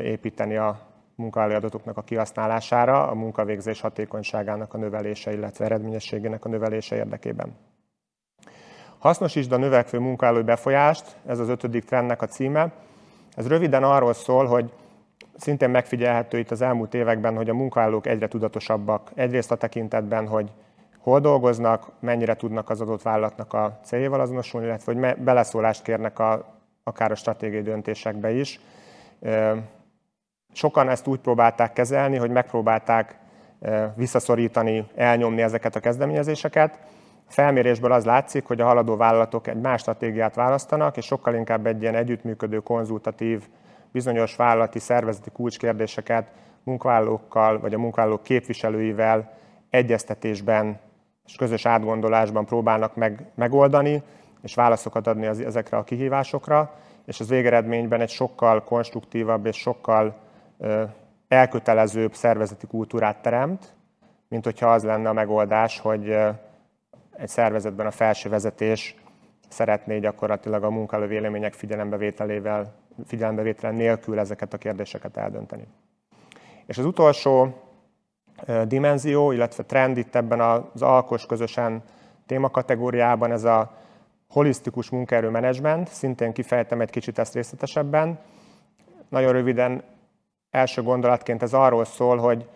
építeni 0.01 0.55
a 0.55 0.79
munkavállalói 1.15 1.57
adatoknak 1.57 1.97
a 1.97 2.01
kihasználására, 2.01 3.07
a 3.07 3.13
munkavégzés 3.13 3.81
hatékonyságának 3.81 4.73
a 4.73 4.77
növelése, 4.77 5.33
illetve 5.33 5.65
eredményességének 5.65 6.45
a 6.45 6.49
növelése 6.49 6.95
érdekében. 6.95 7.55
Hasznosítsd 8.97 9.51
a 9.51 9.57
növekvő 9.57 9.99
munkavállalói 9.99 10.45
befolyást, 10.45 11.15
ez 11.25 11.39
az 11.39 11.49
ötödik 11.49 11.85
trendnek 11.85 12.21
a 12.21 12.25
címe. 12.27 12.71
Ez 13.35 13.47
röviden 13.47 13.83
arról 13.83 14.13
szól, 14.13 14.45
hogy 14.45 14.73
szintén 15.35 15.69
megfigyelhető 15.69 16.37
itt 16.37 16.51
az 16.51 16.61
elmúlt 16.61 16.93
években, 16.93 17.35
hogy 17.35 17.49
a 17.49 17.53
munkavállalók 17.53 18.07
egyre 18.07 18.27
tudatosabbak. 18.27 19.11
Egyrészt 19.15 19.51
a 19.51 19.55
tekintetben, 19.55 20.27
hogy 20.27 20.51
hol 21.07 21.19
dolgoznak, 21.19 21.91
mennyire 21.99 22.35
tudnak 22.35 22.69
az 22.69 22.81
adott 22.81 23.01
vállalatnak 23.01 23.53
a 23.53 23.79
céljával 23.83 24.19
azonosulni, 24.19 24.65
illetve 24.65 24.93
hogy 24.93 25.23
beleszólást 25.23 25.81
kérnek 25.81 26.19
a, 26.19 26.45
akár 26.83 27.11
a 27.11 27.15
stratégiai 27.15 27.61
döntésekbe 27.61 28.31
is. 28.31 28.59
Sokan 30.53 30.89
ezt 30.89 31.07
úgy 31.07 31.19
próbálták 31.19 31.73
kezelni, 31.73 32.17
hogy 32.17 32.29
megpróbálták 32.29 33.19
visszaszorítani, 33.95 34.87
elnyomni 34.95 35.41
ezeket 35.41 35.75
a 35.75 35.79
kezdeményezéseket. 35.79 36.79
A 37.27 37.31
felmérésből 37.31 37.91
az 37.91 38.05
látszik, 38.05 38.45
hogy 38.45 38.61
a 38.61 38.65
haladó 38.65 38.95
vállalatok 38.95 39.47
egy 39.47 39.61
más 39.61 39.81
stratégiát 39.81 40.35
választanak, 40.35 40.97
és 40.97 41.05
sokkal 41.05 41.33
inkább 41.35 41.65
egy 41.65 41.81
ilyen 41.81 41.95
együttműködő, 41.95 42.59
konzultatív, 42.59 43.47
bizonyos 43.91 44.35
vállalati 44.35 44.79
szervezeti 44.79 45.29
kulcskérdéseket 45.29 46.31
munkavállalókkal 46.63 47.59
vagy 47.59 47.73
a 47.73 47.77
munkavállalók 47.79 48.23
képviselőivel 48.23 49.35
egyeztetésben 49.69 50.85
és 51.27 51.35
közös 51.35 51.65
átgondolásban 51.65 52.45
próbálnak 52.45 52.95
meg, 52.95 53.31
megoldani, 53.35 54.03
és 54.41 54.55
válaszokat 54.55 55.07
adni 55.07 55.25
az, 55.25 55.39
ezekre 55.39 55.77
a 55.77 55.83
kihívásokra, 55.83 56.73
és 57.05 57.19
az 57.19 57.29
végeredményben 57.29 58.01
egy 58.01 58.09
sokkal 58.09 58.63
konstruktívabb 58.63 59.45
és 59.45 59.57
sokkal 59.57 60.15
ö, 60.57 60.83
elkötelezőbb 61.27 62.13
szervezeti 62.13 62.67
kultúrát 62.67 63.21
teremt, 63.21 63.75
mint 64.27 64.43
hogyha 64.43 64.71
az 64.71 64.83
lenne 64.83 65.09
a 65.09 65.13
megoldás, 65.13 65.79
hogy 65.79 66.09
egy 67.17 67.27
szervezetben 67.27 67.85
a 67.85 67.91
felső 67.91 68.29
vezetés 68.29 68.95
szeretné 69.47 69.99
gyakorlatilag 69.99 70.63
a 70.63 70.69
munkaelő 70.69 71.07
vélemények 71.07 71.53
figyelembevételével, 71.53 72.73
figyelembevételen 73.05 73.75
nélkül 73.75 74.19
ezeket 74.19 74.53
a 74.53 74.57
kérdéseket 74.57 75.17
eldönteni. 75.17 75.67
És 76.65 76.77
az 76.77 76.85
utolsó 76.85 77.61
dimenzió, 78.67 79.31
illetve 79.31 79.63
trend 79.63 79.97
itt 79.97 80.15
ebben 80.15 80.41
az 80.41 80.81
alkos 80.81 81.25
közösen 81.25 81.83
témakategóriában 82.25 83.31
ez 83.31 83.43
a 83.43 83.71
holisztikus 84.29 84.89
munkaerőmenedzsment, 84.89 85.87
szintén 85.87 86.33
kifejtem 86.33 86.81
egy 86.81 86.89
kicsit 86.89 87.19
ezt 87.19 87.33
részletesebben. 87.33 88.19
Nagyon 89.09 89.31
röviden 89.31 89.83
első 90.51 90.81
gondolatként 90.81 91.43
ez 91.43 91.53
arról 91.53 91.85
szól, 91.85 92.17
hogy 92.17 92.47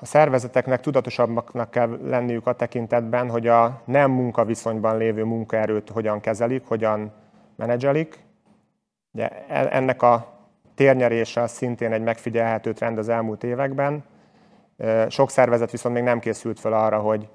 a 0.00 0.04
szervezeteknek 0.04 0.80
tudatosabbaknak 0.80 1.70
kell 1.70 1.98
lenniük 2.02 2.46
a 2.46 2.52
tekintetben, 2.52 3.30
hogy 3.30 3.46
a 3.46 3.80
nem 3.84 4.10
munkaviszonyban 4.10 4.96
lévő 4.96 5.24
munkaerőt 5.24 5.90
hogyan 5.90 6.20
kezelik, 6.20 6.64
hogyan 6.66 7.12
menedzselik. 7.56 8.24
Ugye 9.12 9.28
ennek 9.48 10.02
a 10.02 10.34
térnyerése 10.74 11.46
szintén 11.46 11.92
egy 11.92 12.02
megfigyelhető 12.02 12.72
trend 12.72 12.98
az 12.98 13.08
elmúlt 13.08 13.44
években. 13.44 14.04
Sok 15.08 15.30
szervezet 15.30 15.70
viszont 15.70 15.94
még 15.94 16.04
nem 16.04 16.18
készült 16.18 16.60
fel 16.60 16.72
arra, 16.72 16.98
hogy 16.98 17.28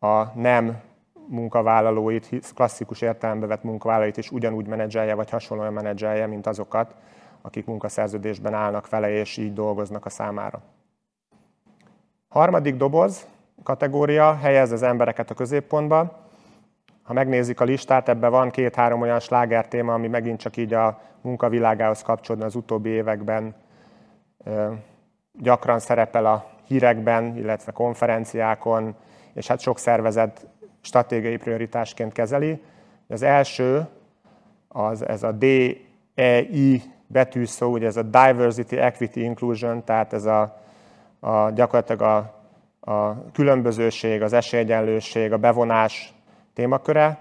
a 0.00 0.38
nem 0.40 0.80
munkavállalóit, 1.28 2.52
klasszikus 2.54 3.00
értelembe 3.00 3.46
vett 3.46 3.62
munkavállalóit 3.62 4.16
is 4.16 4.30
ugyanúgy 4.30 4.66
menedzselje, 4.66 5.14
vagy 5.14 5.30
hasonlóan 5.30 5.72
menedzselje, 5.72 6.26
mint 6.26 6.46
azokat, 6.46 6.94
akik 7.42 7.66
munkaszerződésben 7.66 8.54
állnak 8.54 8.88
vele, 8.88 9.10
és 9.10 9.36
így 9.36 9.52
dolgoznak 9.52 10.04
a 10.04 10.08
számára. 10.08 10.62
Harmadik 12.28 12.76
doboz 12.76 13.26
kategória 13.62 14.36
helyez 14.36 14.72
az 14.72 14.82
embereket 14.82 15.30
a 15.30 15.34
középpontba. 15.34 16.24
Ha 17.02 17.12
megnézik 17.12 17.60
a 17.60 17.64
listát, 17.64 18.08
ebben 18.08 18.30
van 18.30 18.50
két-három 18.50 19.00
olyan 19.00 19.20
sláger 19.20 19.68
téma, 19.68 19.94
ami 19.94 20.08
megint 20.08 20.40
csak 20.40 20.56
így 20.56 20.74
a 20.74 21.00
munkavilágához 21.20 22.02
kapcsolódna 22.02 22.46
az 22.46 22.54
utóbbi 22.54 22.88
években 22.88 23.54
gyakran 25.32 25.78
szerepel 25.78 26.26
a 26.26 26.46
hírekben, 26.66 27.36
illetve 27.36 27.72
konferenciákon, 27.72 28.94
és 29.34 29.46
hát 29.46 29.60
sok 29.60 29.78
szervezet 29.78 30.46
stratégiai 30.80 31.36
prioritásként 31.36 32.12
kezeli. 32.12 32.62
Az 33.08 33.22
első, 33.22 33.86
az 34.68 35.06
ez 35.06 35.22
a 35.22 35.32
DEI 35.32 36.82
betűszó, 37.06 37.70
ugye 37.72 37.86
ez 37.86 37.96
a 37.96 38.02
Diversity, 38.02 38.76
Equity, 38.76 39.16
Inclusion, 39.16 39.84
tehát 39.84 40.12
ez 40.12 40.24
a, 40.24 40.60
a 41.20 41.50
gyakorlatilag 41.50 42.00
a, 42.00 42.34
a 42.92 43.30
különbözőség, 43.32 44.22
az 44.22 44.32
esélyegyenlőség, 44.32 45.32
a 45.32 45.36
bevonás 45.36 46.14
témaköre. 46.54 47.18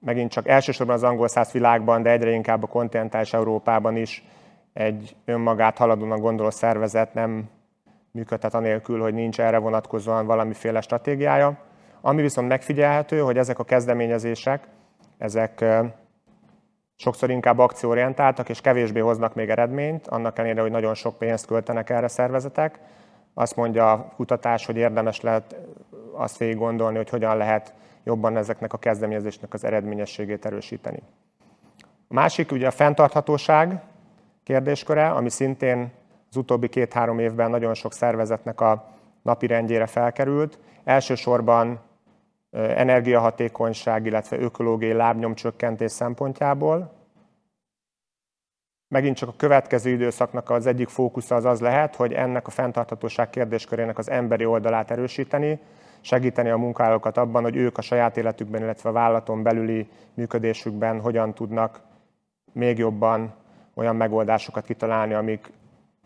Megint 0.00 0.30
csak 0.30 0.48
elsősorban 0.48 0.94
az 0.94 1.02
angol 1.02 1.28
száz 1.28 1.52
világban, 1.52 2.02
de 2.02 2.10
egyre 2.10 2.30
inkább 2.30 2.62
a 2.62 2.66
kontinentális 2.66 3.32
Európában 3.32 3.96
is 3.96 4.24
egy 4.72 5.16
önmagát 5.24 5.78
haladónak 5.78 6.20
gondoló 6.20 6.50
szervezet 6.50 7.14
nem 7.14 7.48
működhet 8.10 8.54
anélkül, 8.54 9.00
hogy 9.00 9.14
nincs 9.14 9.40
erre 9.40 9.58
vonatkozóan 9.58 10.26
valamiféle 10.26 10.80
stratégiája. 10.80 11.58
Ami 12.00 12.22
viszont 12.22 12.48
megfigyelhető, 12.48 13.20
hogy 13.20 13.38
ezek 13.38 13.58
a 13.58 13.64
kezdeményezések, 13.64 14.68
ezek 15.18 15.64
sokszor 16.96 17.30
inkább 17.30 17.58
akcióorientáltak, 17.58 18.48
és 18.48 18.60
kevésbé 18.60 19.00
hoznak 19.00 19.34
még 19.34 19.48
eredményt, 19.48 20.06
annak 20.06 20.38
ellenére, 20.38 20.60
hogy 20.60 20.70
nagyon 20.70 20.94
sok 20.94 21.18
pénzt 21.18 21.46
költenek 21.46 21.90
erre 21.90 22.08
szervezetek. 22.08 22.78
Azt 23.34 23.56
mondja 23.56 23.92
a 23.92 24.12
kutatás, 24.16 24.66
hogy 24.66 24.76
érdemes 24.76 25.20
lehet 25.20 25.56
azt 26.12 26.36
végig 26.36 26.56
gondolni, 26.56 26.96
hogy 26.96 27.10
hogyan 27.10 27.36
lehet 27.36 27.74
jobban 28.04 28.36
ezeknek 28.36 28.72
a 28.72 28.78
kezdeményezésnek 28.78 29.54
az 29.54 29.64
eredményességét 29.64 30.46
erősíteni. 30.46 31.02
A 32.08 32.14
másik 32.14 32.52
ugye 32.52 32.66
a 32.66 32.70
fenntarthatóság 32.70 33.82
kérdésköre, 34.42 35.08
ami 35.08 35.30
szintén 35.30 35.90
az 36.30 36.36
utóbbi 36.36 36.68
két-három 36.68 37.18
évben 37.18 37.50
nagyon 37.50 37.74
sok 37.74 37.92
szervezetnek 37.92 38.60
a 38.60 38.84
napi 39.22 39.46
rendjére 39.46 39.86
felkerült. 39.86 40.58
Elsősorban 40.84 41.80
energiahatékonyság, 42.50 44.06
illetve 44.06 44.38
ökológiai 44.38 44.92
lábnyomcsökkentés 44.92 45.92
szempontjából. 45.92 46.96
Megint 48.88 49.16
csak 49.16 49.28
a 49.28 49.34
következő 49.36 49.90
időszaknak 49.90 50.50
az 50.50 50.66
egyik 50.66 50.88
fókusza 50.88 51.34
az 51.34 51.44
az 51.44 51.60
lehet, 51.60 51.96
hogy 51.96 52.12
ennek 52.12 52.46
a 52.46 52.50
fenntarthatóság 52.50 53.30
kérdéskörének 53.30 53.98
az 53.98 54.10
emberi 54.10 54.44
oldalát 54.44 54.90
erősíteni, 54.90 55.60
segíteni 56.00 56.48
a 56.48 56.56
munkálókat 56.56 57.16
abban, 57.16 57.42
hogy 57.42 57.56
ők 57.56 57.78
a 57.78 57.82
saját 57.82 58.16
életükben, 58.16 58.62
illetve 58.62 58.88
a 58.88 58.92
vállalaton 58.92 59.42
belüli 59.42 59.88
működésükben 60.14 61.00
hogyan 61.00 61.34
tudnak 61.34 61.80
még 62.52 62.78
jobban 62.78 63.34
olyan 63.74 63.96
megoldásokat 63.96 64.64
kitalálni, 64.64 65.14
amik 65.14 65.52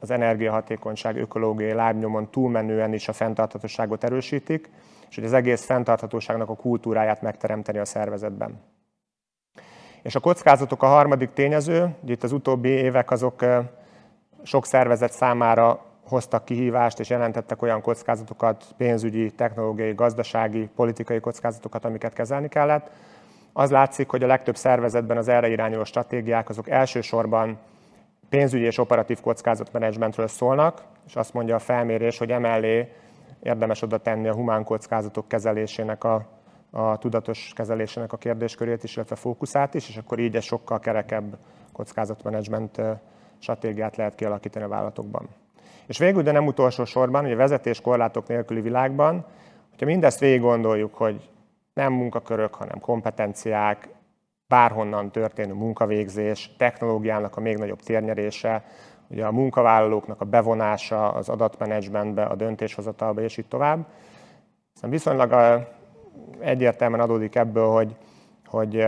az 0.03 0.11
energiahatékonyság 0.11 1.17
ökológiai 1.17 1.73
lábnyomon 1.73 2.31
túlmenően 2.31 2.93
is 2.93 3.09
a 3.09 3.13
fenntarthatóságot 3.13 4.05
erősítik, 4.05 4.71
és 5.09 5.15
hogy 5.15 5.25
az 5.25 5.33
egész 5.33 5.65
fenntarthatóságnak 5.65 6.49
a 6.49 6.55
kultúráját 6.55 7.23
megteremteni 7.23 7.79
a 7.79 7.85
szervezetben. 7.85 8.61
És 10.03 10.15
a 10.15 10.21
kockázatok 10.21 10.83
a 10.83 10.87
harmadik 10.87 11.33
tényező, 11.33 11.95
itt 12.07 12.23
az 12.23 12.33
utóbbi 12.33 12.69
évek 12.69 13.11
azok 13.11 13.45
sok 14.43 14.67
szervezet 14.67 15.13
számára 15.13 15.85
hoztak 16.09 16.45
kihívást, 16.45 17.01
és 17.01 17.11
jelentettek 17.11 17.63
olyan 17.63 17.81
kockázatokat, 17.81 18.65
pénzügyi, 18.77 19.31
technológiai, 19.31 19.95
gazdasági, 19.95 20.69
politikai 20.77 21.21
kockázatokat, 21.21 21.85
amiket 21.85 22.13
kezelni 22.13 22.49
kellett. 22.49 22.91
Az 23.53 23.71
látszik, 23.71 24.09
hogy 24.09 24.23
a 24.23 24.27
legtöbb 24.27 24.57
szervezetben 24.57 25.17
az 25.17 25.29
erre 25.29 25.49
irányuló 25.49 25.85
stratégiák 25.85 26.49
azok 26.49 26.69
elsősorban 26.69 27.59
pénzügyi 28.33 28.65
és 28.65 28.79
operatív 28.79 29.21
kockázatmenedzsmentről 29.21 30.27
szólnak, 30.27 30.83
és 31.07 31.17
azt 31.17 31.33
mondja 31.33 31.55
a 31.55 31.59
felmérés, 31.59 32.19
hogy 32.19 32.31
emellé 32.31 32.93
érdemes 33.43 33.83
oda 33.83 33.99
tenni 33.99 34.29
a 34.29 34.35
humán 34.35 34.65
kockázatok 34.65 35.29
kezelésének 35.29 36.05
a, 36.05 36.27
a 36.71 36.99
tudatos 36.99 37.53
kezelésének 37.57 38.13
a 38.13 38.17
kérdéskörét 38.17 38.85
is, 38.85 38.97
illetve 38.97 39.17
fókuszát 39.17 39.75
is, 39.75 39.89
és 39.89 39.97
akkor 39.97 40.19
így 40.19 40.37
egy 40.37 40.43
sokkal 40.43 40.79
kerekebb 40.79 41.39
kockázatmenedzsment 41.73 42.81
stratégiát 43.39 43.97
lehet 43.97 44.15
kialakítani 44.15 44.65
a 44.65 44.69
vállalatokban. 44.69 45.29
És 45.87 45.99
végül, 45.99 46.23
de 46.23 46.33
nem 46.33 46.47
utolsó 46.47 46.85
sorban, 46.85 47.23
hogy 47.23 47.33
a 47.33 47.37
vezetés 47.37 47.81
korlátok 47.81 48.27
nélküli 48.27 48.61
világban, 48.61 49.25
hogyha 49.71 49.87
mindezt 49.87 50.21
végig 50.21 50.41
gondoljuk, 50.41 50.95
hogy 50.95 51.31
nem 51.75 51.93
munkakörök, 51.93 52.55
hanem 52.55 52.81
kompetenciák, 52.81 53.89
bárhonnan 54.53 55.11
történő 55.11 55.53
munkavégzés, 55.53 56.51
technológiának 56.57 57.37
a 57.37 57.41
még 57.41 57.57
nagyobb 57.57 57.81
térnyerése, 57.81 58.65
ugye 59.09 59.25
a 59.25 59.33
munkavállalóknak 59.33 60.21
a 60.21 60.25
bevonása 60.25 61.13
az 61.13 61.29
adatmenedzsmentbe, 61.29 62.25
a 62.25 62.35
döntéshozatalba 62.35 63.21
és 63.21 63.37
így 63.37 63.47
tovább. 63.47 63.87
Szóval 64.75 64.91
viszonylag 64.91 65.33
egyértelműen 66.39 67.01
adódik 67.01 67.35
ebből, 67.35 67.69
hogy, 67.69 67.97
hogy 68.47 68.87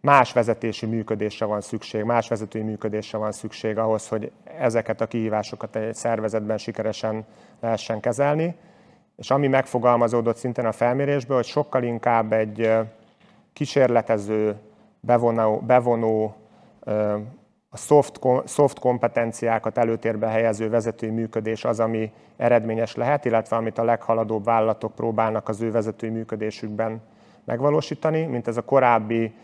más 0.00 0.32
vezetési 0.32 0.86
működésre 0.86 1.46
van 1.46 1.60
szükség, 1.60 2.02
más 2.02 2.28
vezetői 2.28 2.62
működésre 2.62 3.18
van 3.18 3.32
szükség 3.32 3.78
ahhoz, 3.78 4.08
hogy 4.08 4.32
ezeket 4.58 5.00
a 5.00 5.06
kihívásokat 5.06 5.76
egy 5.76 5.94
szervezetben 5.94 6.58
sikeresen 6.58 7.24
lehessen 7.60 8.00
kezelni. 8.00 8.56
És 9.16 9.30
ami 9.30 9.46
megfogalmazódott 9.46 10.36
szintén 10.36 10.66
a 10.66 10.72
felmérésből, 10.72 11.36
hogy 11.36 11.46
sokkal 11.46 11.82
inkább 11.82 12.32
egy 12.32 12.70
kísérletező, 13.52 14.56
bevonó, 15.00 15.62
bevonó 15.66 16.34
a 17.70 17.76
soft, 17.76 18.20
soft 18.46 18.78
kompetenciákat 18.78 19.78
előtérbe 19.78 20.26
helyező 20.26 20.68
vezetői 20.68 21.10
működés 21.10 21.64
az, 21.64 21.80
ami 21.80 22.12
eredményes 22.36 22.94
lehet, 22.94 23.24
illetve 23.24 23.56
amit 23.56 23.78
a 23.78 23.84
leghaladóbb 23.84 24.44
vállalatok 24.44 24.94
próbálnak 24.94 25.48
az 25.48 25.60
ő 25.60 25.70
vezetői 25.70 26.10
működésükben 26.10 27.00
megvalósítani, 27.44 28.24
mint 28.24 28.48
ez 28.48 28.56
a 28.56 28.62
korábbi 28.64 29.34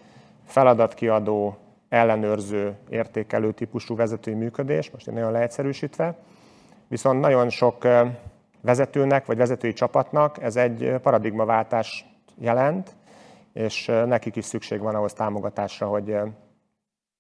feladatkiadó, 0.45 1.57
ellenőrző, 1.89 2.75
értékelő 2.89 3.53
típusú 3.53 3.97
vezetői 3.97 4.35
működés, 4.35 4.91
most 4.91 5.07
én 5.07 5.15
nagyon 5.15 5.33
leegyszerűsítve. 5.33 6.17
Viszont 6.89 7.21
nagyon 7.21 7.49
sok 7.49 7.87
vezetőnek 8.61 9.27
vagy 9.27 9.37
vezetői 9.37 9.73
csapatnak 9.73 10.43
ez 10.43 10.57
egy 10.57 10.95
paradigmaváltás 11.03 12.07
jelent, 12.39 12.95
és 13.55 13.87
nekik 13.87 14.37
is 14.37 14.45
szükség 14.45 14.81
van 14.81 14.95
ahhoz 14.95 15.13
támogatásra, 15.13 15.87
hogy, 15.87 16.17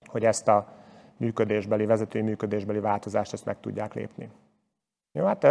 hogy 0.07 0.25
ezt 0.25 0.49
a 0.49 0.69
működésbeli, 1.17 1.87
vezetői 1.87 2.23
működésbeli 2.23 2.81
változást 2.81 3.33
ezt 3.33 3.45
meg 3.45 3.61
tudják 3.61 3.95
lépni. 3.95 4.31
Jó, 5.13 5.25
hát 5.25 5.47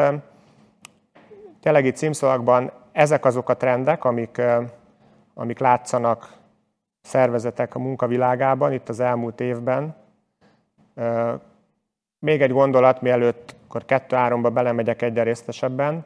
tényleg 1.59 1.85
itt 1.85 1.95
címszavakban 1.95 2.71
ezek 2.91 3.25
azok 3.25 3.49
a 3.49 3.57
trendek, 3.57 4.03
amik, 4.03 4.41
amik 5.33 5.59
látszanak 5.59 6.33
szervezetek 7.01 7.75
a 7.75 7.79
munkavilágában 7.79 8.73
itt 8.73 8.89
az 8.89 8.99
elmúlt 8.99 9.39
évben. 9.41 9.95
Még 12.19 12.41
egy 12.41 12.51
gondolat, 12.51 13.01
mielőtt 13.01 13.55
akkor 13.63 13.85
kettő-háromba 13.85 14.49
belemegyek 14.49 15.01
egyre 15.01 15.23
részletesebben. 15.23 16.05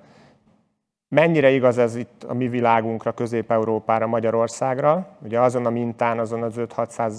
Mennyire 1.10 1.50
igaz 1.50 1.78
ez 1.78 1.96
itt 1.96 2.24
a 2.24 2.34
mi 2.34 2.48
világunkra, 2.48 3.14
Közép-Európára, 3.14 4.08
Magyarországra? 4.08 5.08
Ugye 5.24 5.40
azon 5.40 5.66
a 5.66 5.70
mintán, 5.70 6.20
azon 6.20 6.44
az 6.44 6.54
5-600 6.58 7.14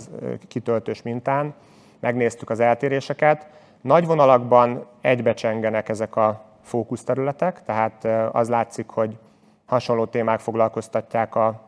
kitöltős 0.48 1.02
mintán 1.02 1.54
megnéztük 2.00 2.50
az 2.50 2.60
eltéréseket. 2.60 3.46
Nagy 3.80 4.06
vonalakban 4.06 4.86
egybecsengenek 5.00 5.88
ezek 5.88 6.16
a 6.16 6.44
fókuszterületek, 6.62 7.62
tehát 7.64 8.04
az 8.34 8.48
látszik, 8.48 8.88
hogy 8.88 9.18
hasonló 9.66 10.04
témák 10.04 10.40
foglalkoztatják 10.40 11.34
a 11.34 11.60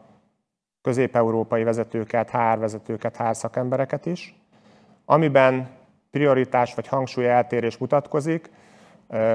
közép-európai 0.83 1.62
vezetőket, 1.62 2.30
HR 2.30 2.59
vezetőket, 2.59 3.16
HR 3.16 3.37
szakembereket 3.37 4.06
is. 4.06 4.35
Amiben 5.04 5.68
prioritás 6.11 6.74
vagy 6.74 6.88
hangsúly 6.88 7.28
eltérés 7.28 7.78
mutatkozik, 7.78 8.50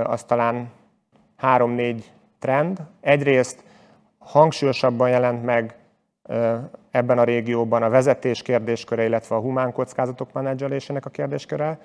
az 0.04 0.24
talán 0.24 0.70
három-négy 1.36 2.12
trend. 2.40 2.80
Egyrészt 3.02 3.64
hangsúlyosabban 4.18 5.10
jelent 5.10 5.44
meg 5.44 5.76
ebben 6.92 7.18
a 7.18 7.24
régióban 7.24 7.84
a 7.84 7.90
vezetés 7.90 8.42
kérdésköre, 8.42 9.04
illetve 9.04 9.36
a 9.36 9.40
humán 9.40 9.72
kockázatok 9.72 10.34
menedzselésének 10.34 11.06
a 11.06 11.10
kérdésköre, 11.10 11.80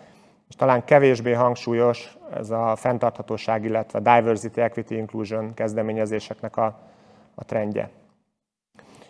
és 0.48 0.56
talán 0.56 0.84
kevésbé 0.84 1.32
hangsúlyos 1.32 2.16
ez 2.34 2.50
a 2.50 2.76
fenntarthatóság, 2.76 3.64
illetve 3.64 3.98
a 3.98 4.02
diversity, 4.02 4.60
equity, 4.60 4.90
inclusion 4.90 5.54
kezdeményezéseknek 5.54 6.56
a, 6.56 6.78
a 7.34 7.44
trendje. 7.44 7.90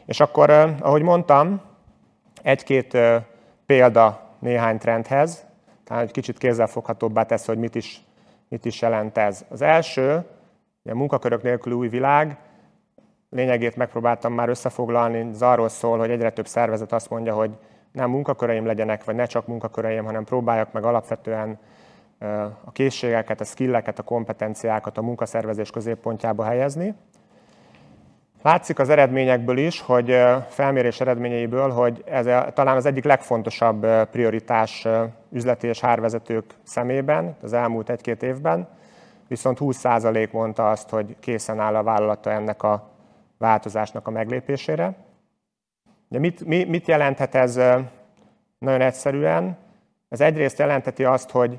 És 0.07 0.21
akkor, 0.21 0.51
ahogy 0.81 1.03
mondtam, 1.03 1.61
egy-két 2.43 2.99
példa 3.67 4.21
néhány 4.39 4.79
trendhez, 4.79 5.45
tehát 5.85 6.03
egy 6.03 6.11
kicsit 6.11 6.39
kézzelfoghatóbbá 6.39 7.23
tesz, 7.23 7.47
hogy 7.47 7.59
mit 7.59 7.75
is, 7.75 8.05
mit 8.49 8.65
is 8.65 8.81
jelent 8.81 9.19
ez. 9.19 9.45
Az 9.49 9.63
első, 9.63 10.25
a 10.91 10.95
munkakörök 10.95 11.43
nélküli 11.43 11.75
új 11.75 11.89
világ, 11.89 12.37
lényegét 13.31 13.77
megpróbáltam 13.77 14.33
már 14.33 14.49
összefoglalni, 14.49 15.29
ez 15.33 15.43
arról 15.43 15.69
szól, 15.69 15.99
hogy 15.99 16.11
egyre 16.11 16.31
több 16.31 16.47
szervezet 16.47 16.93
azt 16.93 17.11
mondja, 17.11 17.35
hogy 17.35 17.51
nem 17.93 18.11
munkaköreim 18.11 18.67
legyenek, 18.67 19.05
vagy 19.05 19.15
ne 19.15 19.25
csak 19.25 19.47
munkaköreim, 19.47 20.05
hanem 20.05 20.25
próbáljak 20.25 20.73
meg 20.73 20.85
alapvetően 20.85 21.59
a 22.65 22.73
készségeket, 22.73 23.41
a 23.41 23.45
skilleket, 23.45 23.99
a 23.99 24.03
kompetenciákat 24.03 24.99
a 24.99 25.03
munkaszervezés 25.03 25.71
középpontjába 25.71 26.45
helyezni. 26.45 26.95
Látszik 28.43 28.79
az 28.79 28.89
eredményekből 28.89 29.59
is, 29.59 29.81
hogy 29.81 30.17
felmérés 30.49 31.01
eredményeiből, 31.01 31.71
hogy 31.71 32.03
ez 32.07 32.53
talán 32.53 32.77
az 32.77 32.87
egyik 32.87 33.05
legfontosabb 33.05 33.87
prioritás 34.11 34.87
üzleti 35.33 35.67
és 35.67 35.81
hárvezetők 35.81 36.55
szemében 36.63 37.37
az 37.43 37.53
elmúlt 37.53 37.91
egy-két 37.91 38.23
évben, 38.23 38.69
viszont 39.31 39.59
20% 39.61 40.31
mondta 40.31 40.71
azt, 40.71 40.89
hogy 40.89 41.17
készen 41.21 41.61
áll 41.61 41.77
a 41.77 41.83
vállalata 41.83 42.31
ennek 42.31 42.63
a 42.63 42.91
változásnak 43.39 44.07
a 44.07 44.11
meglépésére. 44.11 44.95
De 46.09 46.19
mit, 46.19 46.45
mit 46.45 46.87
jelenthet 46.87 47.35
ez 47.35 47.55
nagyon 48.59 48.81
egyszerűen? 48.81 49.57
Ez 50.09 50.21
egyrészt 50.21 50.59
jelenteti 50.59 51.05
azt, 51.05 51.31
hogy 51.31 51.59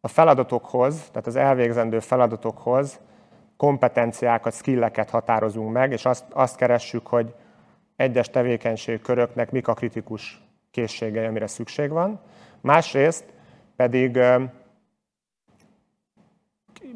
a 0.00 0.08
feladatokhoz, 0.08 1.08
tehát 1.08 1.26
az 1.26 1.36
elvégzendő 1.36 1.98
feladatokhoz 1.98 3.00
kompetenciákat, 3.56 4.54
skilleket 4.54 5.10
határozunk 5.10 5.72
meg, 5.72 5.92
és 5.92 6.04
azt, 6.04 6.24
azt 6.30 6.56
keressük, 6.56 7.06
hogy 7.06 7.34
egyes 7.96 8.30
tevékenységköröknek 8.30 9.50
mik 9.50 9.68
a 9.68 9.74
kritikus 9.74 10.42
készségei, 10.70 11.26
amire 11.26 11.46
szükség 11.46 11.90
van. 11.90 12.20
Másrészt 12.60 13.24
pedig 13.76 14.18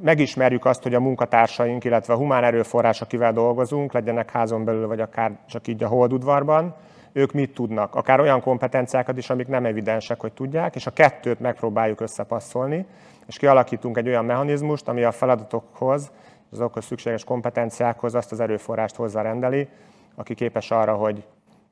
megismerjük 0.01 0.65
azt, 0.65 0.83
hogy 0.83 0.95
a 0.95 1.01
munkatársaink, 1.01 1.85
illetve 1.85 2.13
a 2.13 2.17
humán 2.17 2.45
erőforrás, 2.45 3.01
akivel 3.01 3.33
dolgozunk, 3.33 3.93
legyenek 3.93 4.31
házon 4.31 4.65
belül, 4.65 4.87
vagy 4.87 5.01
akár 5.01 5.39
csak 5.49 5.67
így 5.67 5.83
a 5.83 5.89
holdudvarban, 5.89 6.75
ők 7.13 7.33
mit 7.33 7.55
tudnak. 7.55 7.95
Akár 7.95 8.21
olyan 8.21 8.41
kompetenciákat 8.41 9.19
is, 9.19 9.31
amik 9.31 9.49
nem 9.49 9.65
evidensek, 9.65 10.21
hogy 10.21 10.33
tudják, 10.33 10.75
és 10.75 10.87
a 10.87 10.91
kettőt 10.91 11.41
megpróbáljuk 11.41 12.01
összepasszolni, 12.01 12.87
és 13.27 13.39
kialakítunk 13.39 13.97
egy 13.97 14.09
olyan 14.09 14.25
mechanizmust, 14.25 14.89
ami 14.89 15.03
a 15.03 15.13
feladatokhoz, 15.13 16.11
azokhoz 16.53 16.85
szükséges 16.85 17.25
kompetenciákhoz 17.25 18.15
azt 18.15 18.33
az 18.33 18.41
erőforrást 18.41 18.97
hozzárendeli, 18.97 19.69
aki 20.15 20.35
képes 20.35 20.71
arra, 20.71 20.95
hogy, 20.95 21.25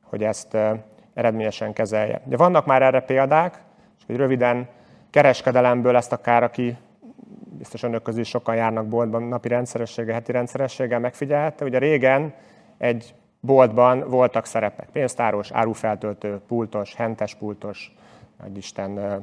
hogy 0.02 0.22
ezt 0.22 0.56
eredményesen 1.14 1.72
kezelje. 1.72 2.20
De 2.24 2.37
vannak 2.37 2.66
már 2.66 2.83
erre 2.83 3.00
példák, 3.00 3.62
és 3.98 4.04
hogy 4.06 4.16
röviden 4.16 4.68
kereskedelemből 5.11 5.96
ezt 5.96 6.12
akár, 6.12 6.42
aki 6.42 6.76
biztos 7.58 7.82
önök 7.82 8.02
közül 8.02 8.24
sokan 8.24 8.54
járnak 8.54 8.88
boltban 8.88 9.22
napi 9.22 9.48
rendszerességgel, 9.48 10.14
heti 10.14 10.32
rendszerességgel 10.32 10.98
megfigyelhette. 10.98 11.64
Ugye 11.64 11.78
régen 11.78 12.34
egy 12.78 13.14
boltban 13.40 14.08
voltak 14.08 14.46
szerepek. 14.46 14.88
Pénztáros, 14.90 15.50
árufeltöltő, 15.50 16.40
pultos, 16.46 16.94
hentes 16.94 17.34
pultos, 17.34 17.94
nagy 18.42 18.56
Isten, 18.56 18.96
ö, 18.96 19.16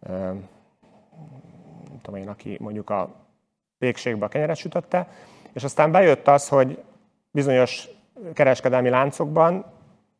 ö, 0.00 0.12
nem 1.88 2.00
tudom 2.02 2.20
én, 2.20 2.28
aki 2.28 2.56
mondjuk 2.60 2.90
a 2.90 3.14
végségbe 3.78 4.24
a 4.24 4.28
kenyeret 4.28 4.56
sütötte, 4.56 5.08
és 5.52 5.64
aztán 5.64 5.90
bejött 5.90 6.28
az, 6.28 6.48
hogy 6.48 6.82
bizonyos 7.30 7.88
kereskedelmi 8.34 8.88
láncokban 8.88 9.64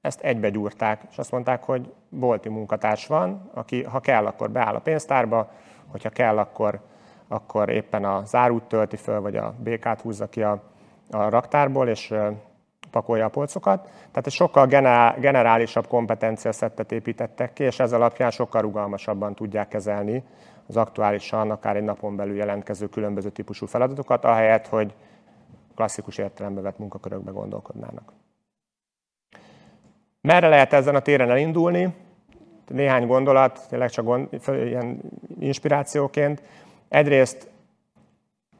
ezt 0.00 0.20
egybegyúrták, 0.20 1.02
és 1.10 1.18
azt 1.18 1.30
mondták, 1.30 1.62
hogy 1.62 1.92
bolti 2.08 2.48
munkatárs 2.48 3.06
van, 3.06 3.50
aki 3.54 3.82
ha 3.82 4.00
kell, 4.00 4.26
akkor 4.26 4.50
beáll 4.50 4.74
a 4.74 4.80
pénztárba, 4.80 5.50
hogyha 5.86 6.08
kell, 6.08 6.38
akkor 6.38 6.80
akkor 7.32 7.68
éppen 7.68 8.04
a 8.04 8.24
zárút 8.24 8.62
tölti 8.62 8.96
föl, 8.96 9.20
vagy 9.20 9.36
a 9.36 9.54
békát 9.58 10.00
húzza 10.00 10.28
ki 10.28 10.42
a, 10.42 10.62
a 11.10 11.28
raktárból, 11.28 11.88
és 11.88 12.14
pakolja 12.90 13.24
a 13.24 13.28
polcokat. 13.28 13.82
Tehát 13.82 14.26
egy 14.26 14.32
sokkal 14.32 14.66
generálisabb 15.20 15.86
kompetenciaszettet 15.86 16.92
építettek 16.92 17.52
ki, 17.52 17.62
és 17.62 17.78
ez 17.78 17.92
alapján 17.92 18.30
sokkal 18.30 18.60
rugalmasabban 18.60 19.34
tudják 19.34 19.68
kezelni 19.68 20.22
az 20.66 20.76
aktuálisan, 20.76 21.50
akár 21.50 21.76
egy 21.76 21.82
napon 21.82 22.16
belül 22.16 22.36
jelentkező 22.36 22.88
különböző 22.88 23.30
típusú 23.30 23.66
feladatokat, 23.66 24.24
ahelyett, 24.24 24.66
hogy 24.66 24.94
klasszikus 25.74 26.18
értelembe 26.18 26.60
vett 26.60 26.78
munkakörökbe 26.78 27.30
gondolkodnának. 27.30 28.12
Merre 30.20 30.48
lehet 30.48 30.72
ezen 30.72 30.94
a 30.94 31.00
téren 31.00 31.30
elindulni? 31.30 31.94
Néhány 32.68 33.06
gondolat, 33.06 33.66
tényleg 33.68 33.90
csak 33.90 34.04
gond, 34.04 34.28
ilyen 34.46 35.00
inspirációként. 35.38 36.42
Egyrészt 36.90 37.50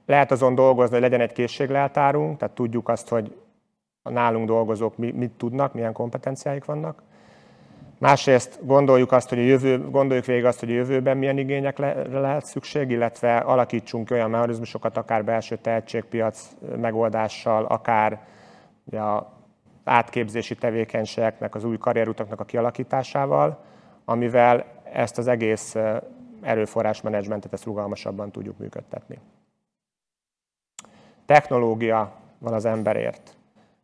lehet 0.07 0.31
azon 0.31 0.55
dolgozni, 0.55 0.93
hogy 0.93 1.03
legyen 1.03 1.21
egy 1.21 1.33
készségleltárunk, 1.33 2.39
tehát 2.39 2.55
tudjuk 2.55 2.89
azt, 2.89 3.09
hogy 3.09 3.37
a 4.03 4.11
nálunk 4.11 4.47
dolgozók 4.47 4.97
mit 4.97 5.31
tudnak, 5.31 5.75
milyen 5.75 5.93
kompetenciáik 5.93 6.65
vannak. 6.65 7.03
Másrészt 7.99 8.59
gondoljuk 8.67 9.13
azt, 9.13 9.29
hogy 9.29 9.39
a 9.39 9.43
jövő, 9.43 9.91
gondoljuk 9.91 10.25
végig 10.25 10.45
azt, 10.45 10.61
hogy 10.61 10.71
a 10.71 10.75
jövőben 10.75 11.17
milyen 11.17 11.39
igényekre 11.39 12.19
lehet 12.21 12.45
szükség, 12.45 12.91
illetve 12.91 13.37
alakítsunk 13.37 14.11
olyan 14.11 14.31
mechanizmusokat, 14.31 14.97
akár 14.97 15.25
belső 15.25 15.57
tehetségpiac 15.57 16.49
megoldással, 16.77 17.65
akár 17.65 18.21
a 18.93 19.23
átképzési 19.85 20.55
tevékenységeknek, 20.55 21.55
az 21.55 21.65
új 21.65 21.79
karrierutaknak 21.79 22.41
a 22.41 22.45
kialakításával, 22.45 23.65
amivel 24.05 24.65
ezt 24.93 25.19
az 25.19 25.27
egész 25.27 25.77
erőforrásmenedzsmentet 26.43 27.53
ezt 27.53 27.65
rugalmasabban 27.65 28.31
tudjuk 28.31 28.59
működtetni. 28.59 29.19
Technológia 31.27 32.13
van 32.39 32.53
az 32.53 32.65
emberért. 32.65 33.37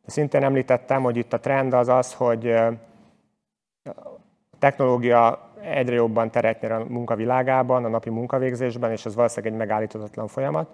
Szintén 0.06 0.42
említettem, 0.42 1.02
hogy 1.02 1.16
itt 1.16 1.32
a 1.32 1.40
trend 1.40 1.72
az 1.72 1.88
az, 1.88 2.14
hogy 2.14 2.50
a 2.50 4.18
technológia 4.58 5.50
egyre 5.60 5.94
jobban 5.94 6.30
teret 6.30 6.60
nyer 6.60 6.72
a 6.72 6.84
munkavilágában, 6.84 7.84
a 7.84 7.88
napi 7.88 8.10
munkavégzésben, 8.10 8.90
és 8.90 9.06
ez 9.06 9.14
valószínűleg 9.14 9.52
egy 9.52 9.58
megállíthatatlan 9.58 10.28
folyamat. 10.28 10.68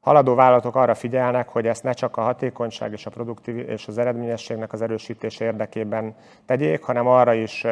Haladó 0.00 0.34
vállalatok 0.34 0.76
arra 0.76 0.94
figyelnek, 0.94 1.48
hogy 1.48 1.66
ezt 1.66 1.82
ne 1.82 1.92
csak 1.92 2.16
a 2.16 2.20
hatékonyság 2.20 2.92
és 2.92 3.06
a 3.06 3.10
produktív 3.10 3.68
és 3.68 3.88
az 3.88 3.98
eredményességnek 3.98 4.72
az 4.72 4.82
erősítése 4.82 5.44
érdekében 5.44 6.14
tegyék, 6.46 6.82
hanem 6.82 7.06
arra 7.06 7.34
is 7.34 7.66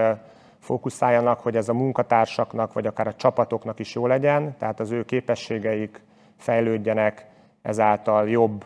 fókuszáljanak, 0.63 1.41
hogy 1.41 1.57
ez 1.57 1.69
a 1.69 1.75
munkatársaknak, 1.75 2.73
vagy 2.73 2.87
akár 2.87 3.07
a 3.07 3.15
csapatoknak 3.15 3.79
is 3.79 3.95
jó 3.95 4.07
legyen, 4.07 4.57
tehát 4.59 4.81
az 4.81 4.91
ő 4.91 5.05
képességeik 5.05 6.01
fejlődjenek, 6.37 7.27
ezáltal 7.63 8.29
jobb 8.29 8.65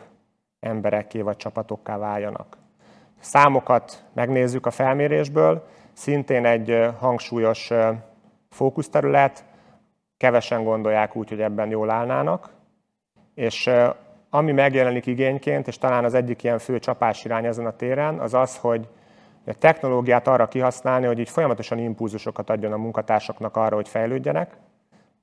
emberekké 0.61 1.21
vagy 1.21 1.37
csapatokká 1.37 1.99
váljanak. 1.99 2.57
Számokat 3.19 4.05
megnézzük 4.13 4.67
a 4.67 4.71
felmérésből, 4.71 5.67
szintén 5.93 6.47
egy 6.47 6.89
hangsúlyos 6.99 7.71
fókuszterület, 8.51 9.45
kevesen 10.17 10.65
gondolják 10.65 11.17
úgy, 11.17 11.29
hogy 11.29 11.41
ebben 11.41 11.71
jól 11.71 11.91
állnának, 11.91 12.51
és 13.35 13.71
ami 14.31 14.53
megjelenik 14.53 15.07
igényként, 15.07 15.67
és 15.67 15.79
talán 15.79 16.05
az 16.05 16.15
egyik 16.15 16.43
ilyen 16.43 16.59
fő 16.59 16.79
csapásirány 16.79 17.45
ezen 17.45 17.67
a 17.67 17.77
téren, 17.77 18.19
az 18.19 18.35
az, 18.35 18.57
hogy 18.57 18.89
a 19.49 19.59
technológiát 19.59 20.29
arra 20.29 20.49
kihasználni, 20.49 21.07
hogy 21.07 21.19
így 21.19 21.29
folyamatosan 21.29 21.79
impulzusokat 21.79 22.51
adjon 22.51 22.73
a 22.73 22.77
munkatársaknak 22.77 23.57
arra, 23.57 23.75
hogy 23.75 23.89
fejlődjenek. 23.89 24.57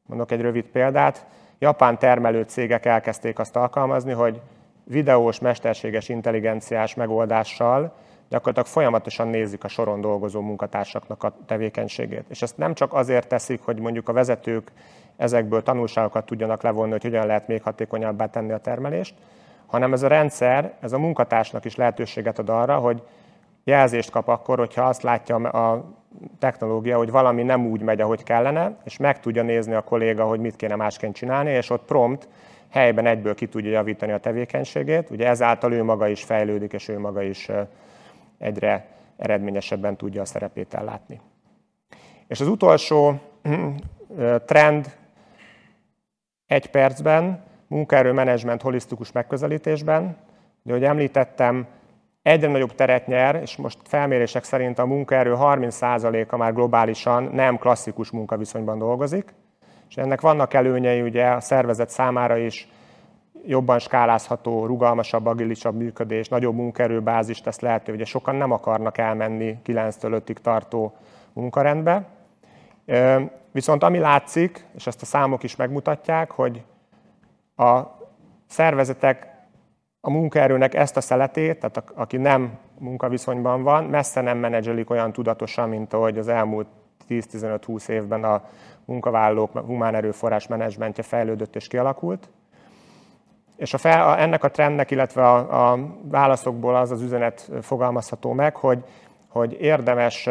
Mondok 0.06 0.32
egy 0.32 0.42
rövid 0.42 0.66
példát. 0.66 1.26
japán 1.60 2.00
termelő 2.00 2.44
cégek 2.44 2.86
elkezdték 2.86 3.40
azt 3.40 3.56
alkalmazni, 3.56 4.12
hogy 4.12 4.42
videós, 4.84 5.40
mesterséges 5.40 6.10
intelligenciás 6.10 6.96
megoldással 6.96 7.94
gyakorlatilag 8.30 8.68
folyamatosan 8.68 9.28
nézik 9.28 9.64
a 9.64 9.68
soron 9.68 10.02
dolgozó 10.02 10.42
munkatársaknak 10.42 11.24
a 11.24 11.34
tevékenységét. 11.46 12.26
És 12.30 12.42
ezt 12.42 12.58
nem 12.58 12.74
csak 12.74 12.94
azért 12.94 13.28
teszik, 13.28 13.62
hogy 13.62 13.80
mondjuk 13.80 14.10
a 14.10 14.14
vezetők 14.14 14.72
ezekből 15.18 15.64
tanulságokat 15.64 16.26
tudjanak 16.26 16.62
levonni, 16.62 16.92
hogy 16.92 17.04
hogyan 17.04 17.26
lehet 17.26 17.48
még 17.48 17.62
hatékonyabbá 17.62 18.26
tenni 18.26 18.52
a 18.52 18.58
termelést, 18.58 19.16
hanem 19.66 19.94
ez 19.94 20.04
a 20.04 20.08
rendszer, 20.08 20.74
ez 20.80 20.94
a 20.94 20.98
munkatársnak 20.98 21.66
is 21.66 21.76
lehetőséget 21.76 22.40
ad 22.40 22.50
arra, 22.50 22.78
hogy 22.78 23.04
jelzést 23.64 24.10
kap 24.10 24.28
akkor, 24.28 24.58
hogyha 24.58 24.84
azt 24.84 25.02
látja 25.02 25.36
a 25.36 25.86
technológia, 26.40 26.98
hogy 26.98 27.12
valami 27.12 27.44
nem 27.44 27.66
úgy 27.66 27.82
megy, 27.82 28.02
ahogy 28.02 28.24
kellene, 28.24 28.78
és 28.84 28.98
meg 28.98 29.20
tudja 29.20 29.44
nézni 29.44 29.74
a 29.74 29.82
kolléga, 29.82 30.26
hogy 30.26 30.40
mit 30.40 30.56
kéne 30.56 30.76
másként 30.76 31.16
csinálni, 31.16 31.52
és 31.52 31.70
ott 31.70 31.86
prompt 31.86 32.28
helyben 32.70 33.06
egyből 33.06 33.36
ki 33.36 33.48
tudja 33.48 33.72
javítani 33.72 34.12
a 34.12 34.20
tevékenységét. 34.20 35.10
Ugye 35.10 35.28
ezáltal 35.28 35.74
ő 35.74 35.84
maga 35.84 36.08
is 36.08 36.24
fejlődik, 36.24 36.74
és 36.74 36.88
ő 36.88 37.00
maga 37.00 37.22
is 37.22 37.50
egyre 38.38 38.88
eredményesebben 39.18 39.96
tudja 39.96 40.22
a 40.22 40.26
szerepét 40.26 40.74
ellátni. 40.74 41.20
És 42.28 42.40
az 42.42 42.48
utolsó 42.48 43.14
trend 44.46 44.98
egy 46.48 46.70
percben, 46.70 47.44
munkaerőmenedzsment 47.68 48.62
holisztikus 48.62 49.12
megközelítésben. 49.12 50.18
De, 50.64 50.72
ahogy 50.72 50.84
említettem, 50.84 51.68
egyre 52.24 52.48
nagyobb 52.48 52.76
teret 52.76 53.08
nyer, 53.08 53.36
és 53.36 53.56
most 53.56 53.78
felmérések 53.84 54.44
szerint 54.44 54.80
a 54.80 54.86
munkaerő 54.86 55.36
30%-a 55.38 56.38
már 56.38 56.54
globálisan 56.54 57.24
nem 57.24 57.58
klasszikus 57.58 58.12
munkaviszonyban 58.12 58.78
dolgozik, 58.78 59.34
és 59.90 59.98
ennek 59.98 60.22
vannak 60.22 60.54
előnyei 60.54 61.02
ugye 61.02 61.28
a 61.28 61.40
szervezet 61.40 61.90
számára 61.90 62.38
is, 62.38 62.68
jobban 63.46 63.80
skálázható, 63.80 64.66
rugalmasabb, 64.66 65.26
agilisabb 65.26 65.76
működés, 65.76 66.28
nagyobb 66.28 66.56
munkaerőbázis 66.56 67.42
tesz 67.42 67.60
lehető, 67.60 67.94
ugye 67.94 68.06
sokan 68.06 68.36
nem 68.36 68.52
akarnak 68.52 68.98
elmenni 68.98 69.60
9-től 69.66 70.22
5-ig 70.26 70.36
tartó 70.36 70.94
munkarendbe. 71.34 72.06
Viszont 73.52 73.84
ami 73.84 73.98
látszik, 73.98 74.66
és 74.76 74.88
ezt 74.88 75.02
a 75.02 75.06
számok 75.06 75.44
is 75.44 75.56
megmutatják, 75.56 76.32
hogy 76.32 76.64
a 77.56 77.82
szervezetek 78.48 79.33
a 80.06 80.10
munkaerőnek 80.10 80.74
ezt 80.74 80.98
a 80.98 81.02
szeletét, 81.02 81.60
tehát 81.60 81.84
aki 81.96 82.18
nem 82.18 82.58
munkaviszonyban 82.80 83.64
van, 83.64 83.84
messze 83.84 84.22
nem 84.22 84.38
menedzselik 84.38 84.90
olyan 84.90 85.12
tudatosan, 85.12 85.70
mint 85.70 85.94
ahogy 85.94 86.18
az 86.18 86.28
elmúlt 86.28 86.68
10-15-20 87.10 87.88
évben 87.88 88.24
a 88.24 88.44
munkavállalók 88.86 89.58
humán 89.58 89.96
erőforrás 89.96 90.48
menedzsmentje 90.48 91.04
fejlődött 91.04 91.56
és 91.56 91.68
kialakult. 91.68 92.30
És 93.56 93.74
a 93.74 93.78
fel, 93.78 94.08
a, 94.08 94.22
ennek 94.22 94.44
a 94.44 94.52
trendnek, 94.52 94.92
illetve 94.92 95.30
a, 95.30 95.72
a 95.72 95.80
válaszokból 96.02 96.76
az 96.76 96.92
az 96.92 97.02
üzenet 97.02 97.50
fogalmazható 97.62 98.32
meg, 98.32 98.56
hogy, 98.56 98.84
hogy 99.28 99.58
érdemes 99.60 100.30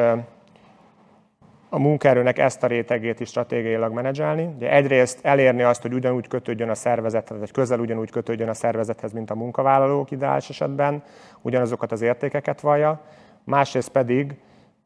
a 1.75 1.79
munkaerőnek 1.79 2.39
ezt 2.39 2.63
a 2.63 2.67
rétegét 2.67 3.21
is 3.21 3.29
stratégiailag 3.29 3.93
menedzselni. 3.93 4.55
Ugye 4.57 4.71
egyrészt 4.71 5.19
elérni 5.23 5.63
azt, 5.63 5.83
hogy 5.83 5.93
ugyanúgy 5.93 6.29
kötődjön 6.29 6.69
a 6.69 6.75
szervezethez, 6.75 7.39
vagy 7.39 7.51
közel 7.51 7.81
ugyanúgy 7.81 8.11
kötődjön 8.11 8.49
a 8.49 8.55
szervezethez, 8.55 9.13
mint 9.13 9.31
a 9.31 9.35
munkavállalók 9.35 10.11
ideális 10.11 10.49
esetben, 10.49 11.03
ugyanazokat 11.41 11.93
az 11.93 12.01
értékeket 12.01 12.61
vallja. 12.61 13.01
Másrészt 13.45 13.89
pedig 13.89 14.37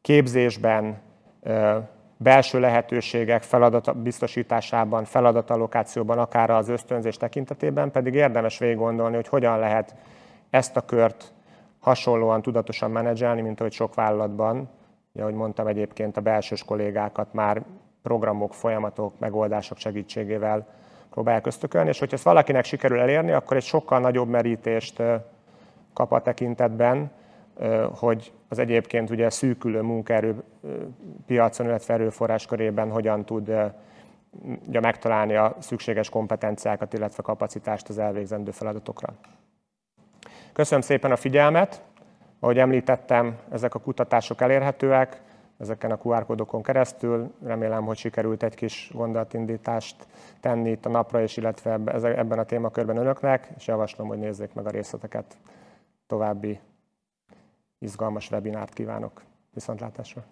képzésben, 0.01 0.97
belső 2.17 2.61
lehetőségek 2.61 3.43
feladat 3.43 3.97
biztosításában, 3.97 5.05
feladatalokációban, 5.05 6.19
akár 6.19 6.51
az 6.51 6.69
ösztönzés 6.69 7.17
tekintetében 7.17 7.91
pedig 7.91 8.15
érdemes 8.15 8.59
végig 8.59 8.77
gondolni, 8.77 9.15
hogy 9.15 9.29
hogyan 9.29 9.59
lehet 9.59 9.95
ezt 10.51 10.77
a 10.77 10.81
kört 10.81 11.33
hasonlóan 11.81 12.43
tudatosan 12.43 12.91
menedzselni, 12.91 13.41
mint 13.41 13.61
ahogy 13.61 13.73
sok 13.73 13.95
vállalatban 13.95 14.69
ahogy 15.21 15.35
mondtam, 15.35 15.67
egyébként 15.67 16.17
a 16.17 16.21
belsős 16.21 16.65
kollégákat 16.65 17.33
már 17.33 17.63
programok, 18.03 18.55
folyamatok, 18.55 19.19
megoldások 19.19 19.79
segítségével 19.79 20.67
próbálják 21.11 21.47
ösztökölni, 21.47 21.89
és 21.89 21.99
hogyha 21.99 22.15
ezt 22.15 22.25
valakinek 22.25 22.65
sikerül 22.65 22.99
elérni, 22.99 23.33
akkor 23.33 23.57
egy 23.57 23.63
sokkal 23.63 24.01
nagyobb 24.01 24.29
merítést 24.29 25.03
kap 25.93 26.13
a 26.13 26.23
tekintetben, 26.23 27.11
hogy 27.99 28.33
az 28.49 28.59
egyébként 28.59 29.11
ugye 29.11 29.31
szűkülő 29.31 29.81
munkaerő 29.81 30.43
piacon, 31.27 31.67
illetve 31.67 31.95
erőforrás 31.95 32.47
körében 32.47 32.91
hogyan 32.91 33.25
tud 33.25 33.49
ugye, 34.67 34.81
megtalálni 34.81 35.35
a 35.35 35.57
szükséges 35.59 36.09
kompetenciákat, 36.09 36.93
illetve 36.93 37.23
kapacitást 37.23 37.89
az 37.89 37.99
elvégzendő 37.99 38.51
feladatokra. 38.51 39.15
Köszönöm 40.53 40.83
szépen 40.83 41.13
a 41.13 41.17
figyelmet! 41.17 41.83
Ahogy 42.41 42.59
említettem, 42.59 43.39
ezek 43.51 43.75
a 43.75 43.79
kutatások 43.79 44.41
elérhetőek, 44.41 45.23
ezeken 45.59 45.91
a 45.91 45.99
QR 46.03 46.27
kódokon 46.27 46.63
keresztül. 46.63 47.35
Remélem, 47.43 47.85
hogy 47.85 47.97
sikerült 47.97 48.43
egy 48.43 48.55
kis 48.55 48.91
gondolatindítást 48.95 50.07
tenni 50.41 50.71
itt 50.71 50.87
a 50.87 50.89
napra, 50.89 51.23
és 51.23 51.37
illetve 51.37 51.73
ebben 52.03 52.39
a 52.39 52.45
témakörben 52.45 52.97
önöknek, 52.97 53.49
és 53.57 53.67
javaslom, 53.67 54.09
hogy 54.09 54.19
nézzék 54.19 54.53
meg 54.53 54.67
a 54.67 54.71
részleteket. 54.71 55.37
További 56.07 56.61
izgalmas 57.79 58.31
webinárt 58.31 58.73
kívánok. 58.73 59.23
Viszontlátásra! 59.55 60.25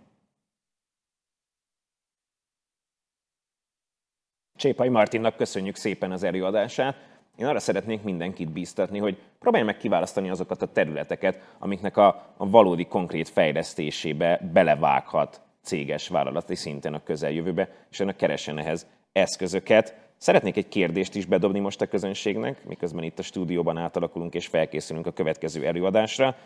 Csépai 4.57 4.89
Martinnak 4.89 5.37
köszönjük 5.37 5.77
szépen 5.77 6.13
az 6.13 6.23
előadását. 6.23 7.14
Én 7.37 7.47
arra 7.47 7.59
szeretnék 7.59 8.03
mindenkit 8.03 8.53
bíztatni, 8.53 8.99
hogy 8.99 9.19
próbálj 9.39 9.65
meg 9.65 9.77
kiválasztani 9.77 10.31
azokat 10.31 10.63
a 10.63 10.73
területeket, 10.73 11.41
amiknek 11.59 11.97
a, 11.97 12.07
a 12.37 12.51
valódi 12.51 12.85
konkrét 12.85 13.29
fejlesztésébe 13.29 14.51
belevághat 14.53 15.41
céges 15.63 16.09
vállalati 16.09 16.55
szinten 16.55 16.95
a 16.95 17.03
közeljövőbe, 17.03 17.69
és 17.91 18.01
ennek 18.01 18.17
keresen 18.17 18.59
ehhez 18.59 18.87
eszközöket. 19.13 19.95
Szeretnék 20.17 20.57
egy 20.57 20.69
kérdést 20.69 21.15
is 21.15 21.27
bedobni 21.27 21.59
most 21.59 21.81
a 21.81 21.87
közönségnek, 21.87 22.65
miközben 22.65 23.05
itt 23.05 23.19
a 23.19 23.23
stúdióban 23.23 23.79
átalakulunk 23.79 24.35
és 24.35 24.47
felkészülünk 24.47 25.07
a 25.07 25.13
következő 25.13 25.67
előadásra. 25.67 26.37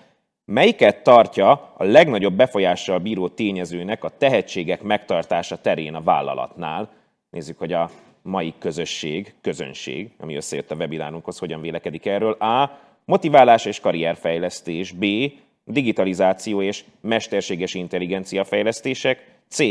Melyiket 0.44 1.02
tartja 1.02 1.50
a 1.76 1.84
legnagyobb 1.84 2.34
befolyással 2.34 2.98
bíró 2.98 3.28
tényezőnek 3.28 4.04
a 4.04 4.16
tehetségek 4.18 4.82
megtartása 4.82 5.60
terén 5.60 5.94
a 5.94 6.02
vállalatnál? 6.02 6.90
Nézzük, 7.30 7.58
hogy 7.58 7.72
a 7.72 7.90
mai 8.22 8.54
közösség, 8.58 9.34
közönség, 9.40 10.10
ami 10.18 10.36
összejött 10.36 10.70
a 10.70 10.74
webinárunkhoz, 10.74 11.38
hogyan 11.38 11.60
vélekedik 11.60 12.06
erről. 12.06 12.32
A. 12.32 12.80
Motiválás 13.04 13.64
és 13.64 13.80
karrierfejlesztés. 13.80 14.92
B. 14.92 15.04
Digitalizáció 15.64 16.62
és 16.62 16.84
mesterséges 17.00 17.74
intelligencia 17.74 18.44
fejlesztések. 18.44 19.36
C. 19.48 19.62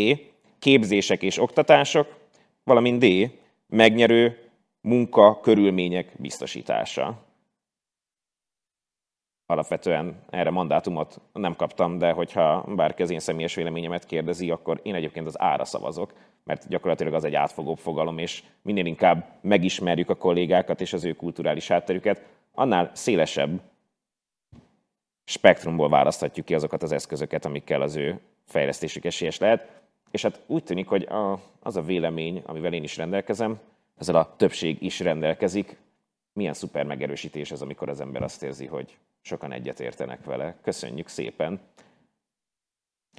Képzések 0.60 1.22
és 1.22 1.40
oktatások. 1.40 2.16
Valamint 2.64 3.06
D. 3.06 3.32
Megnyerő 3.68 4.38
munka 4.82 5.40
körülmények 5.40 6.12
biztosítása. 6.18 7.27
Alapvetően 9.50 10.24
erre 10.30 10.50
mandátumot 10.50 11.22
nem 11.34 11.56
kaptam, 11.56 11.98
de 11.98 12.12
hogyha 12.12 12.64
bárki 12.76 13.02
az 13.02 13.10
én 13.10 13.20
személyes 13.20 13.56
véleményemet 13.56 14.06
kérdezi, 14.06 14.52
akkor 14.52 14.80
én 14.84 14.96
egyébként 14.96 15.28
az 15.28 15.42
ára 15.42 15.66
szavazok 15.66 16.14
mert 16.48 16.68
gyakorlatilag 16.68 17.14
az 17.14 17.24
egy 17.24 17.36
átfogóbb 17.36 17.78
fogalom, 17.78 18.18
és 18.18 18.44
minél 18.62 18.86
inkább 18.86 19.40
megismerjük 19.42 20.10
a 20.10 20.16
kollégákat 20.16 20.82
és 20.82 20.94
az 20.94 21.04
ő 21.04 21.14
kulturális 21.14 21.68
hátterüket, 21.68 22.26
annál 22.54 22.92
szélesebb 22.94 23.62
spektrumból 25.26 25.90
választhatjuk 25.90 26.46
ki 26.46 26.54
azokat 26.54 26.84
az 26.84 26.92
eszközöket, 26.92 27.46
amikkel 27.46 27.82
az 27.82 27.96
ő 27.96 28.20
fejlesztésük 28.46 29.06
esélyes 29.06 29.38
lehet. 29.38 29.82
És 30.12 30.22
hát 30.22 30.42
úgy 30.46 30.64
tűnik, 30.64 30.88
hogy 30.88 31.04
a, 31.04 31.40
az 31.60 31.76
a 31.76 31.82
vélemény, 31.82 32.42
amivel 32.46 32.74
én 32.74 32.84
is 32.84 32.98
rendelkezem, 32.98 33.60
ezzel 33.98 34.16
a 34.16 34.36
többség 34.36 34.82
is 34.82 35.00
rendelkezik. 35.00 35.78
Milyen 36.34 36.54
szuper 36.54 36.86
megerősítés 36.86 37.52
ez, 37.52 37.62
amikor 37.62 37.90
az 37.90 38.02
ember 38.02 38.22
azt 38.22 38.44
érzi, 38.44 38.66
hogy 38.66 38.98
sokan 39.28 39.52
egyetértenek 39.52 40.24
vele. 40.24 40.56
Köszönjük 40.62 41.08
szépen! 41.08 41.60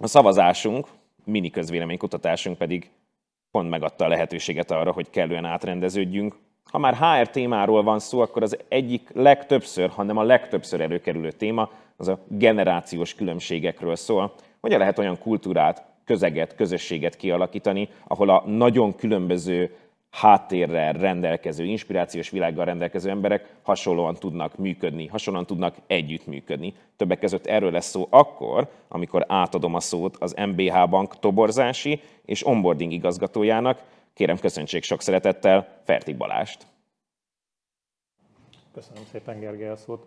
A 0.01 0.07
szavazásunk, 0.07 0.87
mini 1.25 1.51
közvéleménykutatásunk 1.51 2.59
pedig 2.59 2.91
pont 3.51 3.71
megadta 3.71 4.05
a 4.05 4.09
lehetőséget 4.09 4.71
arra, 4.71 4.93
hogy 4.93 5.11
kellően 5.11 5.45
átrendeződjünk. 5.45 6.37
Ha 6.71 6.79
már 6.79 6.95
HR 6.95 7.31
témáról 7.31 7.83
van 7.83 7.99
szó, 7.99 8.21
akkor 8.21 8.43
az 8.43 8.59
egyik 8.69 9.11
legtöbbször, 9.15 9.91
hanem 9.91 10.17
a 10.17 10.23
legtöbbször 10.23 10.81
előkerülő 10.81 11.31
téma 11.31 11.71
az 11.97 12.09
a 12.09 12.25
generációs 12.29 13.15
különbségekről 13.15 13.97
szól. 13.97 14.35
Hogyan 14.61 14.79
lehet 14.79 14.99
olyan 14.99 15.19
kultúrát, 15.19 15.85
közeget, 16.05 16.55
közösséget 16.55 17.17
kialakítani, 17.17 17.89
ahol 18.07 18.29
a 18.29 18.43
nagyon 18.47 18.95
különböző 18.95 19.77
háttérrel 20.21 20.93
rendelkező, 20.93 21.65
inspirációs 21.65 22.31
világgal 22.31 22.65
rendelkező 22.65 23.11
emberek 23.11 23.55
hasonlóan 23.63 24.15
tudnak 24.15 24.57
működni, 24.57 25.07
hasonlóan 25.07 25.47
tudnak 25.47 25.77
együttműködni. 25.87 26.75
Többek 26.97 27.19
között 27.19 27.47
erről 27.47 27.71
lesz 27.71 27.89
szó 27.89 28.07
akkor, 28.11 28.69
amikor 28.89 29.25
átadom 29.29 29.75
a 29.75 29.81
szót 29.81 30.17
az 30.17 30.35
MBH 30.47 30.89
Bank 30.89 31.19
toborzási 31.19 32.01
és 32.25 32.47
onboarding 32.47 32.93
igazgatójának, 32.93 33.83
Kérem 34.19 34.39
köszöntsék 34.39 34.83
sok 34.83 35.03
szeretettel 35.03 35.81
Fertik 35.85 36.17
Balást. 36.17 36.67
Köszönöm 38.73 39.03
szépen 39.11 39.41
Gergely 39.41 39.69
a 39.69 39.77
szót. 39.77 40.07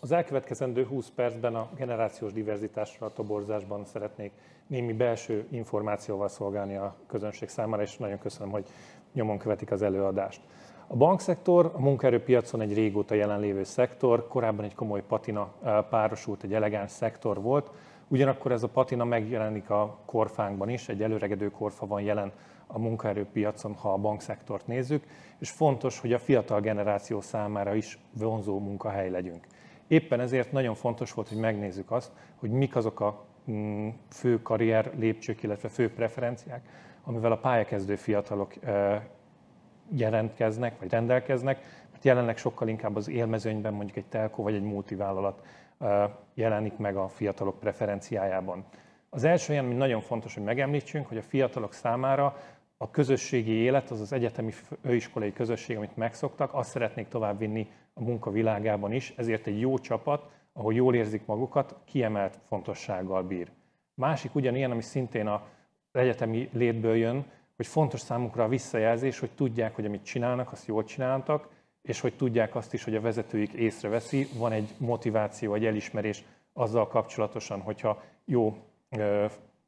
Az 0.00 0.12
elkövetkezendő 0.12 0.84
20 0.84 1.10
percben 1.14 1.54
a 1.54 1.68
generációs 1.76 2.32
diverzitásra 2.32 3.06
a 3.06 3.12
toborzásban 3.12 3.84
szeretnék 3.84 4.32
némi 4.66 4.92
belső 4.92 5.46
információval 5.50 6.28
szolgálni 6.28 6.76
a 6.76 6.94
közönség 7.06 7.48
számára, 7.48 7.82
és 7.82 7.96
nagyon 7.96 8.18
köszönöm, 8.18 8.50
hogy 8.52 8.64
nyomon 9.12 9.38
követik 9.38 9.70
az 9.70 9.82
előadást. 9.82 10.40
A 10.86 10.96
bankszektor 10.96 11.70
a 11.74 11.80
munkaerőpiacon 11.80 12.60
egy 12.60 12.74
régóta 12.74 13.14
jelenlévő 13.14 13.64
szektor, 13.64 14.28
korábban 14.28 14.64
egy 14.64 14.74
komoly 14.74 15.02
patina 15.02 15.52
párosult, 15.90 16.42
egy 16.42 16.54
elegáns 16.54 16.90
szektor 16.90 17.40
volt, 17.40 17.70
ugyanakkor 18.08 18.52
ez 18.52 18.62
a 18.62 18.68
patina 18.68 19.04
megjelenik 19.04 19.70
a 19.70 19.98
korfánkban 20.04 20.68
is, 20.68 20.88
egy 20.88 21.02
előregedő 21.02 21.50
korfa 21.50 21.86
van 21.86 22.00
jelen 22.00 22.32
a 22.72 22.78
munkaerőpiacon, 22.78 23.74
ha 23.74 23.92
a 23.92 23.96
bankszektort 23.96 24.66
nézzük, 24.66 25.04
és 25.38 25.50
fontos, 25.50 25.98
hogy 25.98 26.12
a 26.12 26.18
fiatal 26.18 26.60
generáció 26.60 27.20
számára 27.20 27.74
is 27.74 27.98
vonzó 28.12 28.58
munkahely 28.58 29.10
legyünk. 29.10 29.46
Éppen 29.86 30.20
ezért 30.20 30.52
nagyon 30.52 30.74
fontos 30.74 31.12
volt, 31.12 31.28
hogy 31.28 31.38
megnézzük 31.38 31.90
azt, 31.90 32.12
hogy 32.36 32.50
mik 32.50 32.76
azok 32.76 33.00
a 33.00 33.24
mm, 33.50 33.88
fő 34.08 34.42
karrier 34.42 34.90
lépcsők, 34.96 35.42
illetve 35.42 35.68
fő 35.68 35.92
preferenciák, 35.92 36.68
amivel 37.04 37.32
a 37.32 37.38
pályakezdő 37.38 37.96
fiatalok 37.96 38.54
jelentkeznek, 39.88 40.78
vagy 40.78 40.90
rendelkeznek, 40.90 41.60
mert 41.90 42.04
jelenleg 42.04 42.36
sokkal 42.36 42.68
inkább 42.68 42.96
az 42.96 43.08
élmezőnyben 43.08 43.72
mondjuk 43.72 43.96
egy 43.96 44.06
telko 44.06 44.42
vagy 44.42 44.54
egy 44.54 44.62
multivállalat 44.62 45.42
jelenik 46.34 46.76
meg 46.76 46.96
a 46.96 47.08
fiatalok 47.08 47.58
preferenciájában. 47.58 48.64
Az 49.10 49.24
első 49.24 49.52
olyan, 49.52 49.64
ami 49.64 49.74
nagyon 49.74 50.00
fontos, 50.00 50.34
hogy 50.34 50.42
megemlítsünk, 50.42 51.06
hogy 51.06 51.16
a 51.16 51.22
fiatalok 51.22 51.72
számára 51.72 52.36
a 52.82 52.90
közösségi 52.90 53.52
élet, 53.52 53.90
az 53.90 54.00
az 54.00 54.12
egyetemi 54.12 54.50
főiskolai 54.82 55.32
közösség, 55.32 55.76
amit 55.76 55.96
megszoktak, 55.96 56.54
azt 56.54 56.70
szeretnék 56.70 57.08
továbbvinni 57.08 57.70
a 57.94 58.02
munka 58.02 58.30
világában 58.30 58.92
is, 58.92 59.12
ezért 59.16 59.46
egy 59.46 59.60
jó 59.60 59.78
csapat, 59.78 60.30
ahol 60.52 60.74
jól 60.74 60.94
érzik 60.94 61.26
magukat, 61.26 61.76
kiemelt 61.84 62.38
fontossággal 62.48 63.22
bír. 63.22 63.50
Másik 63.94 64.34
ugyanilyen, 64.34 64.70
ami 64.70 64.82
szintén 64.82 65.26
az 65.26 65.40
egyetemi 65.92 66.48
létből 66.52 66.96
jön, 66.96 67.24
hogy 67.56 67.66
fontos 67.66 68.00
számukra 68.00 68.44
a 68.44 68.48
visszajelzés, 68.48 69.18
hogy 69.18 69.30
tudják, 69.30 69.74
hogy 69.74 69.86
amit 69.86 70.04
csinálnak, 70.04 70.52
azt 70.52 70.66
jól 70.66 70.84
csináltak, 70.84 71.48
és 71.82 72.00
hogy 72.00 72.14
tudják 72.16 72.54
azt 72.54 72.74
is, 72.74 72.84
hogy 72.84 72.94
a 72.94 73.00
vezetőik 73.00 73.52
észreveszi, 73.52 74.26
van 74.38 74.52
egy 74.52 74.74
motiváció, 74.78 75.54
egy 75.54 75.64
elismerés 75.64 76.24
azzal 76.52 76.88
kapcsolatosan, 76.88 77.60
hogyha 77.60 78.02
jó 78.24 78.56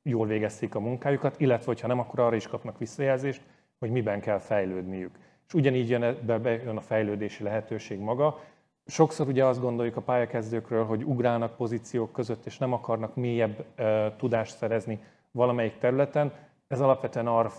jól 0.02 0.26
végezték 0.26 0.74
a 0.74 0.80
munkájukat, 0.80 1.40
illetve 1.40 1.66
hogyha 1.66 1.86
nem, 1.86 1.98
akkor 1.98 2.20
arra 2.20 2.36
is 2.36 2.46
kapnak 2.46 2.78
visszajelzést, 2.78 3.42
hogy 3.78 3.90
miben 3.90 4.20
kell 4.20 4.38
fejlődniük. 4.38 5.18
És 5.46 5.54
ugyanígy 5.54 5.88
jön, 5.88 6.16
be, 6.26 6.38
bejön 6.38 6.76
a 6.76 6.80
fejlődési 6.80 7.42
lehetőség 7.42 7.98
maga. 7.98 8.40
Sokszor 8.86 9.28
ugye 9.28 9.44
azt 9.44 9.60
gondoljuk 9.60 9.96
a 9.96 10.00
pályakezdőkről, 10.00 10.84
hogy 10.84 11.04
ugrálnak 11.04 11.56
pozíciók 11.56 12.12
között, 12.12 12.46
és 12.46 12.58
nem 12.58 12.72
akarnak 12.72 13.14
mélyebb 13.14 13.64
e, 13.74 14.16
tudást 14.16 14.56
szerezni 14.56 15.00
valamelyik 15.30 15.78
területen. 15.78 16.32
Ez 16.68 16.80
alapvetően 16.80 17.26
arra, 17.26 17.50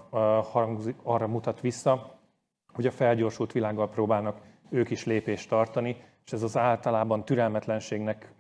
hangzik, 0.42 0.96
arra 1.04 1.28
mutat 1.28 1.62
vissza, 1.62 2.20
hogy 2.74 2.86
a 2.86 2.92
felgyorsult 2.92 3.52
világgal 3.52 3.90
próbálnak 3.90 4.42
ők 4.70 4.90
is 4.90 5.06
lépést 5.06 5.50
tartani, 5.50 5.98
és 6.26 6.32
ez 6.32 6.44
az 6.44 6.58
általában 6.58 7.26
türelmetlenségnek 7.26 8.34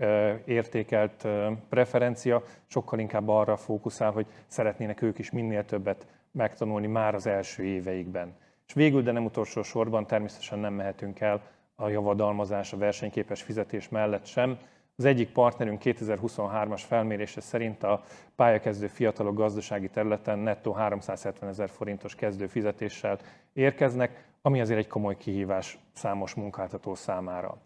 értékelt 0.46 1.28
preferencia 1.69 2.43
sokkal 2.67 3.00
inkább 3.00 3.28
arra 3.28 3.58
fókuszál, 3.58 4.12
hogy 4.12 4.26
szeretnének 4.48 5.02
ők 5.02 5.19
is 5.19 5.32
minél 5.32 5.65
többet 5.65 6.08
megtanulni 6.32 6.88
már 6.88 7.15
az 7.15 7.28
első 7.28 7.63
éveikben. 7.63 8.36
És 8.67 8.74
végül, 8.74 9.02
de 9.02 9.12
nem 9.12 9.26
utolsó 9.26 9.62
sorban 9.63 10.08
természetesen 10.08 10.60
nem 10.60 10.74
mehetünk 10.74 11.19
el 11.19 11.41
a 11.76 11.89
javadalmazás, 11.89 12.74
a 12.74 12.78
versenyképes 12.78 13.41
fizetés 13.41 13.89
mellett 13.89 14.26
sem. 14.26 14.58
Az 14.96 15.06
egyik 15.06 15.32
partnerünk 15.32 15.82
2023-as 15.84 16.82
felmérése 16.88 17.41
szerint 17.41 17.84
a 17.84 18.04
pályakezdő 18.36 18.88
fiatalok 18.88 19.36
gazdasági 19.36 19.89
területen 19.89 20.39
nettó 20.39 20.72
370 20.72 21.50
ezer 21.50 21.69
forintos 21.69 22.15
kezdő 22.15 22.48
fizetéssel 22.48 23.17
érkeznek, 23.54 24.28
ami 24.41 24.62
azért 24.62 24.80
egy 24.80 24.88
komoly 24.88 25.17
kihívás 25.17 25.78
számos 25.93 26.34
munkáltató 26.34 26.96
számára. 26.96 27.58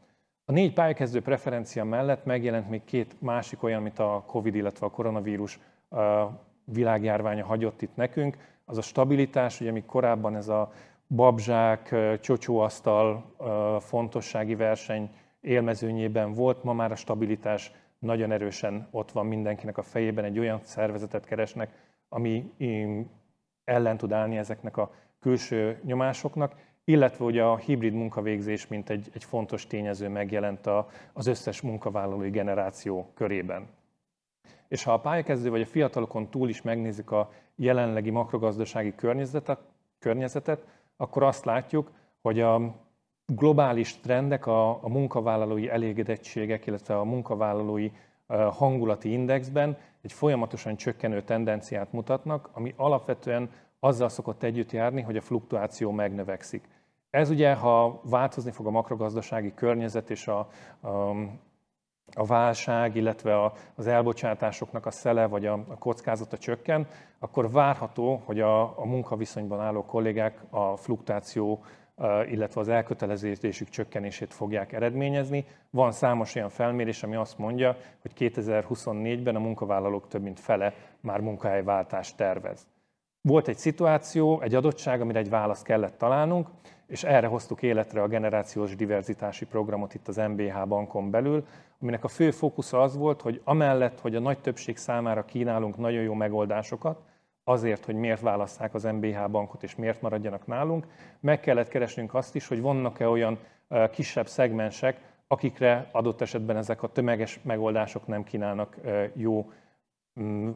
A 0.49 0.53
négy 0.53 0.73
pályakezdő 0.73 1.21
preferencia 1.21 1.83
mellett 1.83 2.25
megjelent 2.25 2.69
még 2.69 2.83
két 2.83 3.21
másik 3.21 3.63
olyan, 3.63 3.79
amit 3.79 3.99
a 3.99 4.23
COVID, 4.27 4.55
illetve 4.55 4.85
a 4.85 4.89
koronavírus 4.89 5.59
világjárványa 6.63 7.45
hagyott 7.45 7.81
itt 7.81 7.95
nekünk. 7.95 8.37
Az 8.65 8.77
a 8.77 8.81
stabilitás, 8.81 9.61
ugye 9.61 9.71
mi 9.71 9.83
korábban 9.85 10.35
ez 10.35 10.47
a 10.47 10.71
babzsák, 11.07 11.95
csocsóasztal 12.21 13.33
fontossági 13.79 14.55
verseny 14.55 15.09
élmezőnyében 15.41 16.33
volt, 16.33 16.63
ma 16.63 16.73
már 16.73 16.91
a 16.91 16.95
stabilitás 16.95 17.71
nagyon 17.99 18.31
erősen 18.31 18.87
ott 18.91 19.11
van 19.11 19.25
mindenkinek 19.25 19.77
a 19.77 19.83
fejében, 19.83 20.25
egy 20.25 20.39
olyan 20.39 20.59
szervezetet 20.63 21.25
keresnek, 21.25 21.71
ami 22.09 22.51
ellen 23.63 23.97
tud 23.97 24.11
állni 24.11 24.37
ezeknek 24.37 24.77
a 24.77 24.91
külső 25.19 25.79
nyomásoknak, 25.83 26.55
illetve 26.89 27.25
ugye 27.25 27.43
a 27.43 27.57
hibrid 27.57 27.93
munkavégzés, 27.93 28.67
mint 28.67 28.89
egy, 28.89 29.09
egy 29.13 29.23
fontos 29.23 29.67
tényező 29.67 30.09
megjelent 30.09 30.67
a, 30.67 30.89
az 31.13 31.27
összes 31.27 31.61
munkavállalói 31.61 32.29
generáció 32.29 33.11
körében. 33.13 33.67
És 34.67 34.83
ha 34.83 34.93
a 34.93 34.99
pályakezdő 34.99 35.49
vagy 35.49 35.61
a 35.61 35.65
fiatalokon 35.65 36.29
túl 36.29 36.49
is 36.49 36.61
megnézik 36.61 37.11
a 37.11 37.31
jelenlegi 37.55 38.09
makrogazdasági 38.09 38.95
környezetet, 38.95 39.59
környezetet 39.99 40.65
akkor 40.97 41.23
azt 41.23 41.45
látjuk, 41.45 41.91
hogy 42.21 42.39
a 42.39 42.75
globális 43.25 43.99
trendek, 43.99 44.45
a, 44.45 44.83
a 44.83 44.89
munkavállalói 44.89 45.69
elégedettségek, 45.69 46.65
illetve 46.65 46.97
a 46.99 47.03
munkavállalói 47.03 47.91
hangulati 48.27 49.11
indexben 49.11 49.77
egy 50.01 50.13
folyamatosan 50.13 50.75
csökkenő 50.75 51.21
tendenciát 51.21 51.91
mutatnak, 51.91 52.49
ami 52.53 52.73
alapvetően 52.75 53.49
azzal 53.79 54.09
szokott 54.09 54.43
együtt 54.43 54.71
járni, 54.71 55.01
hogy 55.01 55.17
a 55.17 55.21
fluktuáció 55.21 55.91
megnövekszik. 55.91 56.75
Ez 57.09 57.29
ugye, 57.29 57.53
ha 57.53 58.01
változni 58.03 58.51
fog 58.51 58.67
a 58.67 58.71
makrogazdasági 58.71 59.53
környezet 59.53 60.09
és 60.09 60.27
a, 60.27 60.47
a, 60.81 60.89
a 62.15 62.25
válság, 62.25 62.95
illetve 62.95 63.43
a, 63.43 63.53
az 63.75 63.87
elbocsátásoknak 63.87 64.85
a 64.85 64.91
szele 64.91 65.25
vagy 65.25 65.45
a, 65.45 65.53
a 65.53 65.77
kockázata 65.77 66.37
csökken, 66.37 66.87
akkor 67.19 67.51
várható, 67.51 68.21
hogy 68.25 68.39
a, 68.39 68.79
a 68.79 68.85
munkaviszonyban 68.85 69.59
álló 69.59 69.85
kollégák 69.85 70.39
a 70.49 70.75
fluktuáció, 70.75 71.63
illetve 72.29 72.61
az 72.61 72.67
elkötelezésük 72.67 73.69
csökkenését 73.69 74.33
fogják 74.33 74.73
eredményezni. 74.73 75.45
Van 75.69 75.91
számos 75.91 76.35
olyan 76.35 76.49
felmérés, 76.49 77.03
ami 77.03 77.15
azt 77.15 77.37
mondja, 77.37 77.77
hogy 78.01 78.11
2024-ben 78.17 79.35
a 79.35 79.39
munkavállalók 79.39 80.07
több 80.07 80.21
mint 80.21 80.39
fele 80.39 80.73
már 80.99 81.19
munkahelyváltást 81.19 82.17
tervez. 82.17 82.67
Volt 83.21 83.47
egy 83.47 83.57
szituáció, 83.57 84.41
egy 84.41 84.55
adottság, 84.55 85.01
amire 85.01 85.19
egy 85.19 85.29
választ 85.29 85.63
kellett 85.63 85.97
találnunk, 85.97 86.47
és 86.87 87.03
erre 87.03 87.27
hoztuk 87.27 87.61
életre 87.61 88.01
a 88.01 88.07
generációs 88.07 88.75
diverzitási 88.75 89.45
programot 89.45 89.93
itt 89.93 90.07
az 90.07 90.15
MBH 90.15 90.67
bankon 90.67 91.09
belül, 91.09 91.45
aminek 91.81 92.03
a 92.03 92.07
fő 92.07 92.31
fókusza 92.31 92.81
az 92.81 92.97
volt, 92.97 93.21
hogy 93.21 93.41
amellett, 93.43 93.99
hogy 93.99 94.15
a 94.15 94.19
nagy 94.19 94.39
többség 94.39 94.77
számára 94.77 95.25
kínálunk 95.25 95.77
nagyon 95.77 96.01
jó 96.01 96.13
megoldásokat, 96.13 97.01
azért, 97.43 97.85
hogy 97.85 97.95
miért 97.95 98.21
válasszák 98.21 98.73
az 98.73 98.83
MBH 98.83 99.29
bankot 99.29 99.63
és 99.63 99.75
miért 99.75 100.01
maradjanak 100.01 100.47
nálunk, 100.47 100.87
meg 101.19 101.39
kellett 101.39 101.67
keresnünk 101.67 102.13
azt 102.13 102.35
is, 102.35 102.47
hogy 102.47 102.61
vannak-e 102.61 103.09
olyan 103.09 103.37
kisebb 103.91 104.27
szegmensek, 104.27 104.99
akikre 105.27 105.89
adott 105.91 106.21
esetben 106.21 106.57
ezek 106.57 106.83
a 106.83 106.87
tömeges 106.87 107.39
megoldások 107.43 108.07
nem 108.07 108.23
kínálnak 108.23 108.77
jó 109.13 109.51
mm, 110.19 110.49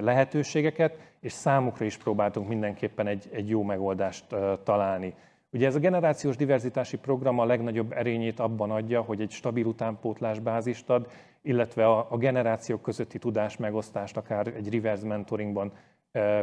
lehetőségeket, 0.00 0.98
és 1.20 1.32
számukra 1.32 1.84
is 1.84 1.96
próbáltunk 1.96 2.48
mindenképpen 2.48 3.06
egy, 3.06 3.28
egy 3.32 3.48
jó 3.48 3.62
megoldást 3.62 4.24
találni. 4.62 5.14
Ugye 5.50 5.66
ez 5.66 5.74
a 5.74 5.78
generációs 5.78 6.36
diverzitási 6.36 6.96
program 6.96 7.38
a 7.38 7.44
legnagyobb 7.44 7.92
erényét 7.92 8.40
abban 8.40 8.70
adja, 8.70 9.02
hogy 9.02 9.20
egy 9.20 9.30
stabil 9.30 9.66
utánpótlás 9.66 10.38
bázist 10.38 10.90
ad, 10.90 11.10
illetve 11.42 11.86
a, 11.86 12.16
generációk 12.16 12.82
közötti 12.82 13.18
tudás 13.18 13.56
megosztást 13.56 14.16
akár 14.16 14.46
egy 14.46 14.72
reverse 14.72 15.06
mentoringban 15.06 15.72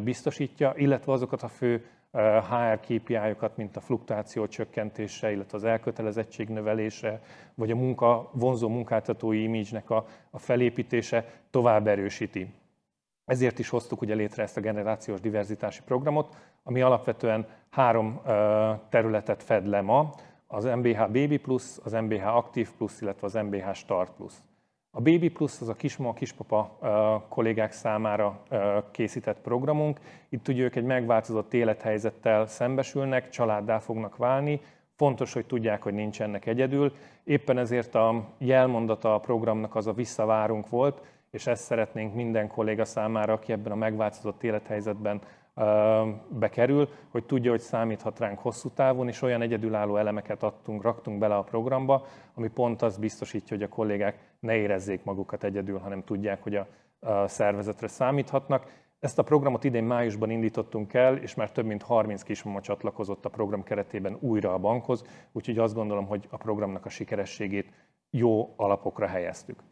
biztosítja, 0.01 0.74
illetve 0.78 1.12
azokat 1.12 1.43
a 1.43 1.47
fő 1.47 1.86
HR 2.49 2.80
KPI-okat, 2.80 3.58
mint 3.58 3.76
a 3.76 3.82
fluktuáció 3.82 4.47
csökkentése, 4.47 5.32
illetve 5.32 5.58
az 5.58 5.64
elkötelezettség 5.64 6.49
növelése, 6.49 7.22
vagy 7.56 7.72
a 7.72 7.76
munka, 7.76 8.30
vonzó 8.34 8.68
munkáltatói 8.68 9.43
imidzsnek 9.43 9.89
a, 9.89 10.06
a 10.30 10.39
felépítése 10.39 11.26
tovább 11.49 11.88
erősíti. 11.88 12.54
Ezért 13.26 13.59
is 13.59 13.69
hoztuk 13.69 14.01
ugye 14.01 14.15
létre 14.15 14.43
ezt 14.43 14.57
a 14.57 14.61
generációs 14.61 15.19
diverzitási 15.19 15.82
programot, 15.86 16.36
ami 16.63 16.82
alapvetően 16.82 17.47
három 17.69 18.21
területet 18.89 19.43
fed 19.43 19.67
le 19.67 19.82
ma, 19.82 20.13
az 20.47 20.63
MBH 20.63 20.97
Baby 20.97 21.38
Plus, 21.38 21.78
az 21.84 21.91
MBH 21.91 22.36
Active 22.36 22.69
Plus, 22.78 23.01
illetve 23.01 23.28
az 23.28 23.34
MBH 23.34 23.74
Start 23.74 24.11
Plus. 24.11 24.34
A 24.91 25.01
Baby 25.01 25.30
Plus 25.30 25.61
az 25.61 25.69
a 25.69 25.74
kismama, 25.74 26.13
kispapa 26.13 26.78
kollégák 27.30 27.71
számára 27.71 28.43
készített 28.91 29.39
programunk. 29.39 29.99
Itt 30.30 30.47
ugye 30.47 30.63
ők 30.63 30.76
egy 30.76 30.84
megváltozott 30.84 31.53
élethelyzettel 31.53 32.47
szembesülnek, 32.47 33.30
családdá 33.30 33.80
fognak 33.80 34.17
válni, 34.17 34.61
Fontos, 34.95 35.34
hogy 35.34 35.45
tudják, 35.45 35.84
hogy 35.84 35.93
nincsenek 35.93 36.45
egyedül. 36.45 36.93
Éppen 37.24 37.57
ezért 37.57 37.95
a 37.95 38.30
jelmondata 38.38 39.13
a 39.13 39.19
programnak 39.19 39.76
az 39.76 39.88
a 39.88 39.93
visszavárunk 39.93 40.69
volt, 40.69 41.01
és 41.34 41.47
ezt 41.47 41.63
szeretnénk 41.63 42.13
minden 42.13 42.47
kolléga 42.47 42.86
számára, 42.86 43.34
aki 43.34 43.51
ebben 43.51 43.71
a 43.71 43.75
megváltozott 43.75 44.43
élethelyzetben 44.43 45.21
bekerül, 46.29 46.89
hogy 47.09 47.23
tudja, 47.25 47.51
hogy 47.51 47.59
számíthat 47.59 48.19
ránk 48.19 48.39
hosszú 48.39 48.69
távon, 48.69 49.07
és 49.07 49.21
olyan 49.21 49.41
egyedülálló 49.41 49.97
elemeket 49.97 50.43
adtunk, 50.43 50.81
raktunk 50.81 51.19
bele 51.19 51.36
a 51.36 51.43
programba, 51.43 52.05
ami 52.34 52.47
pont 52.47 52.81
az 52.81 52.97
biztosítja, 52.97 53.55
hogy 53.57 53.65
a 53.65 53.69
kollégák 53.69 54.17
ne 54.39 54.55
érezzék 54.55 55.03
magukat 55.03 55.43
egyedül, 55.43 55.77
hanem 55.77 56.03
tudják, 56.03 56.43
hogy 56.43 56.55
a 56.55 56.67
szervezetre 57.27 57.88
számíthatnak. 57.88 58.81
Ezt 58.99 59.19
a 59.19 59.23
programot 59.23 59.63
idén 59.63 59.84
májusban 59.84 60.29
indítottunk 60.29 60.93
el, 60.93 61.17
és 61.17 61.36
már 61.36 61.51
több 61.51 61.65
mint 61.65 61.84
30 61.84 62.23
kismama 62.23 62.61
csatlakozott 62.61 63.25
a 63.25 63.29
program 63.29 63.63
keretében 63.63 64.17
újra 64.19 64.53
a 64.53 64.57
bankhoz, 64.57 65.03
úgyhogy 65.31 65.57
azt 65.57 65.75
gondolom, 65.75 66.05
hogy 66.05 66.27
a 66.29 66.38
programnak 66.38 66.86
a 66.86 66.89
sikerességét 66.89 67.71
jó 68.09 68.53
alapokra 68.55 69.07
helyeztük. 69.07 69.63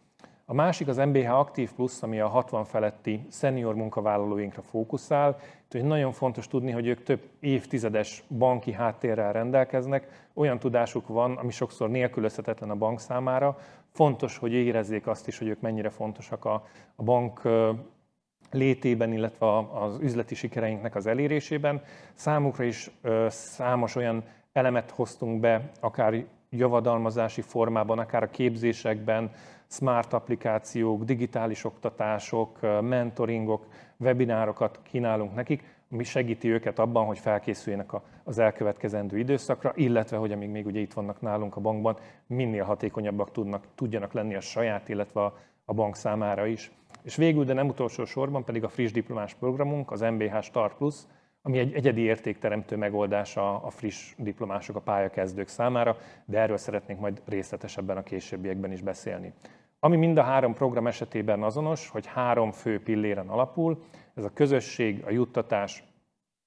A 0.52 0.54
másik 0.54 0.88
az 0.88 0.98
MBH 0.98 1.32
Aktív 1.34 1.72
Plus, 1.74 2.02
ami 2.02 2.20
a 2.20 2.28
60 2.28 2.64
feletti 2.64 3.26
szenior 3.30 3.76
munkavállalóinkra 3.76 4.62
fókuszál. 4.62 5.38
Úgyhogy 5.66 5.84
nagyon 5.84 6.12
fontos 6.12 6.48
tudni, 6.48 6.72
hogy 6.72 6.88
ők 6.88 7.04
több 7.04 7.22
évtizedes 7.40 8.24
banki 8.38 8.72
háttérrel 8.72 9.34
rendelkeznek, 9.34 10.28
olyan 10.34 10.60
tudásuk 10.60 11.08
van, 11.08 11.38
ami 11.38 11.52
sokszor 11.52 11.90
nélkülözhetetlen 11.90 12.70
a 12.70 12.76
bank 12.76 13.00
számára. 13.00 13.58
Fontos, 13.92 14.38
hogy 14.38 14.54
érezzék 14.54 15.08
azt 15.08 15.28
is, 15.28 15.38
hogy 15.38 15.48
ők 15.48 15.62
mennyire 15.62 15.90
fontosak 15.90 16.46
a, 16.46 16.66
a 16.96 17.04
bank 17.04 17.42
létében, 18.52 19.14
illetve 19.14 19.58
az 19.74 19.98
üzleti 20.00 20.36
sikereinknek 20.36 20.96
az 20.96 21.06
elérésében. 21.06 21.82
Számukra 22.14 22.64
is 22.64 22.92
számos 23.28 23.96
olyan 23.96 24.24
elemet 24.52 24.92
hoztunk 24.92 25.40
be, 25.40 25.72
akár 25.80 26.26
javadalmazási 26.52 27.42
formában, 27.42 28.00
akár 28.00 28.24
a 28.24 28.30
képzésekben, 28.30 29.32
smart 29.68 30.14
applikációk, 30.14 31.04
digitális 31.04 31.64
oktatások, 31.64 32.60
mentoringok, 32.82 33.66
webinárokat 33.98 34.80
kínálunk 34.84 35.36
nekik, 35.36 35.64
ami 35.92 36.04
segíti 36.04 36.50
őket 36.50 36.80
abban, 36.80 37.06
hogy 37.06 37.20
felkészüljenek 37.20 37.92
az 38.24 38.40
elkövetkezendő 38.40 39.18
időszakra, 39.18 39.72
illetve, 39.76 40.18
hogy 40.18 40.32
amíg 40.32 40.50
még 40.50 40.66
ugye 40.66 40.80
itt 40.80 40.94
vannak 40.94 41.22
nálunk 41.22 41.56
a 41.56 41.62
bankban, 41.62 41.98
minél 42.28 42.64
hatékonyabbak 42.64 43.32
tudnak, 43.32 43.64
tudjanak 43.76 44.14
lenni 44.14 44.36
a 44.36 44.42
saját, 44.42 44.90
illetve 44.90 45.24
a, 45.66 45.74
bank 45.74 45.96
számára 45.96 46.46
is. 46.46 46.72
És 47.04 47.16
végül, 47.16 47.44
de 47.44 47.54
nem 47.54 47.68
utolsó 47.68 48.06
sorban 48.06 48.44
pedig 48.44 48.64
a 48.64 48.70
friss 48.70 48.92
diplomás 48.92 49.34
programunk, 49.34 49.92
az 49.92 50.02
MBH 50.02 50.42
Start 50.42 50.76
Plus, 50.76 50.96
ami 51.42 51.60
egy 51.60 51.74
egyedi 51.74 52.02
értékteremtő 52.02 52.76
megoldása 52.76 53.64
a 53.64 53.70
friss 53.70 54.14
diplomások, 54.18 54.76
a 54.76 54.80
pályakezdők 54.80 55.48
számára, 55.48 55.98
de 56.26 56.40
erről 56.40 56.58
szeretnénk 56.58 57.00
majd 57.00 57.22
részletesebben 57.26 57.98
a 57.98 58.04
későbbiekben 58.04 58.72
is 58.72 58.82
beszélni. 58.82 59.34
Ami 59.80 59.98
mind 59.98 60.18
a 60.18 60.24
három 60.24 60.54
program 60.54 60.88
esetében 60.88 61.44
azonos, 61.44 61.90
hogy 61.90 62.06
három 62.06 62.52
fő 62.52 62.82
pilléren 62.82 63.28
alapul, 63.28 63.84
ez 64.16 64.24
a 64.24 64.34
közösség, 64.34 65.04
a 65.06 65.12
juttatás, 65.12 65.84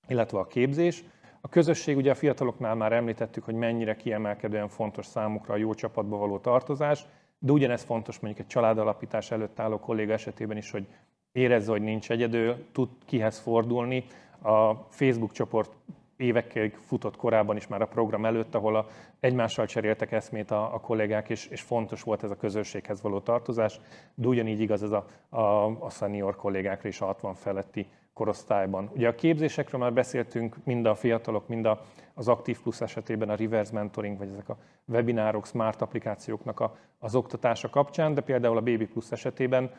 illetve 0.08 0.38
a 0.38 0.46
képzés. 0.46 1.04
A 1.40 1.48
közösség, 1.48 1.96
ugye 1.96 2.10
a 2.10 2.14
fiataloknál 2.14 2.74
már 2.74 2.92
említettük, 2.92 3.44
hogy 3.44 3.54
mennyire 3.54 3.96
kiemelkedően 3.96 4.68
fontos 4.68 5.06
számukra 5.06 5.54
a 5.54 5.56
jó 5.56 5.74
csapatba 5.74 6.16
való 6.16 6.38
tartozás, 6.38 7.06
de 7.38 7.52
ugyanez 7.52 7.82
fontos 7.82 8.18
mondjuk 8.18 8.44
egy 8.44 8.52
családalapítás 8.52 9.30
előtt 9.30 9.60
álló 9.60 9.78
kolléga 9.78 10.12
esetében 10.12 10.56
is, 10.56 10.70
hogy 10.70 10.86
érezze, 11.32 11.70
hogy 11.70 11.82
nincs 11.82 12.10
egyedül, 12.10 12.66
tud 12.72 12.88
kihez 13.06 13.38
fordulni. 13.38 14.04
A 14.44 14.86
Facebook 14.88 15.32
csoport 15.32 15.72
évekkel 16.16 16.70
futott 16.86 17.16
korábban 17.16 17.56
is 17.56 17.66
már 17.66 17.82
a 17.82 17.86
program 17.86 18.24
előtt, 18.24 18.54
ahol 18.54 18.76
a, 18.76 18.86
egymással 19.20 19.66
cseréltek 19.66 20.12
eszmét 20.12 20.50
a, 20.50 20.74
a 20.74 20.80
kollégák, 20.80 21.28
és, 21.28 21.46
és 21.46 21.60
fontos 21.60 22.02
volt 22.02 22.22
ez 22.22 22.30
a 22.30 22.36
közösséghez 22.36 23.02
való 23.02 23.20
tartozás, 23.20 23.80
de 24.14 24.26
ugyanígy 24.26 24.60
igaz 24.60 24.82
ez 24.82 24.90
a, 24.90 25.06
a, 25.28 25.64
a 25.64 25.90
senior 25.90 26.36
kollégákra 26.36 26.88
is 26.88 27.00
a 27.00 27.04
60 27.04 27.34
feletti 27.34 27.86
korosztályban. 28.12 28.90
Ugye 28.94 29.08
a 29.08 29.14
képzésekről 29.14 29.80
már 29.80 29.92
beszéltünk, 29.92 30.56
mind 30.64 30.86
a 30.86 30.94
fiatalok, 30.94 31.48
mind 31.48 31.64
a, 31.64 31.80
az 32.14 32.28
Aktív 32.28 32.60
Plus 32.60 32.80
esetében 32.80 33.28
a 33.28 33.34
reverse 33.34 33.72
mentoring, 33.72 34.18
vagy 34.18 34.28
ezek 34.28 34.48
a 34.48 34.56
webinárok, 34.84 35.46
smart 35.46 35.82
applikációknak 35.82 36.60
a, 36.60 36.76
az 36.98 37.14
oktatása 37.14 37.70
kapcsán, 37.70 38.14
de 38.14 38.20
például 38.20 38.56
a 38.56 38.62
Baby 38.62 38.86
Plus 38.86 39.12
esetében 39.12 39.70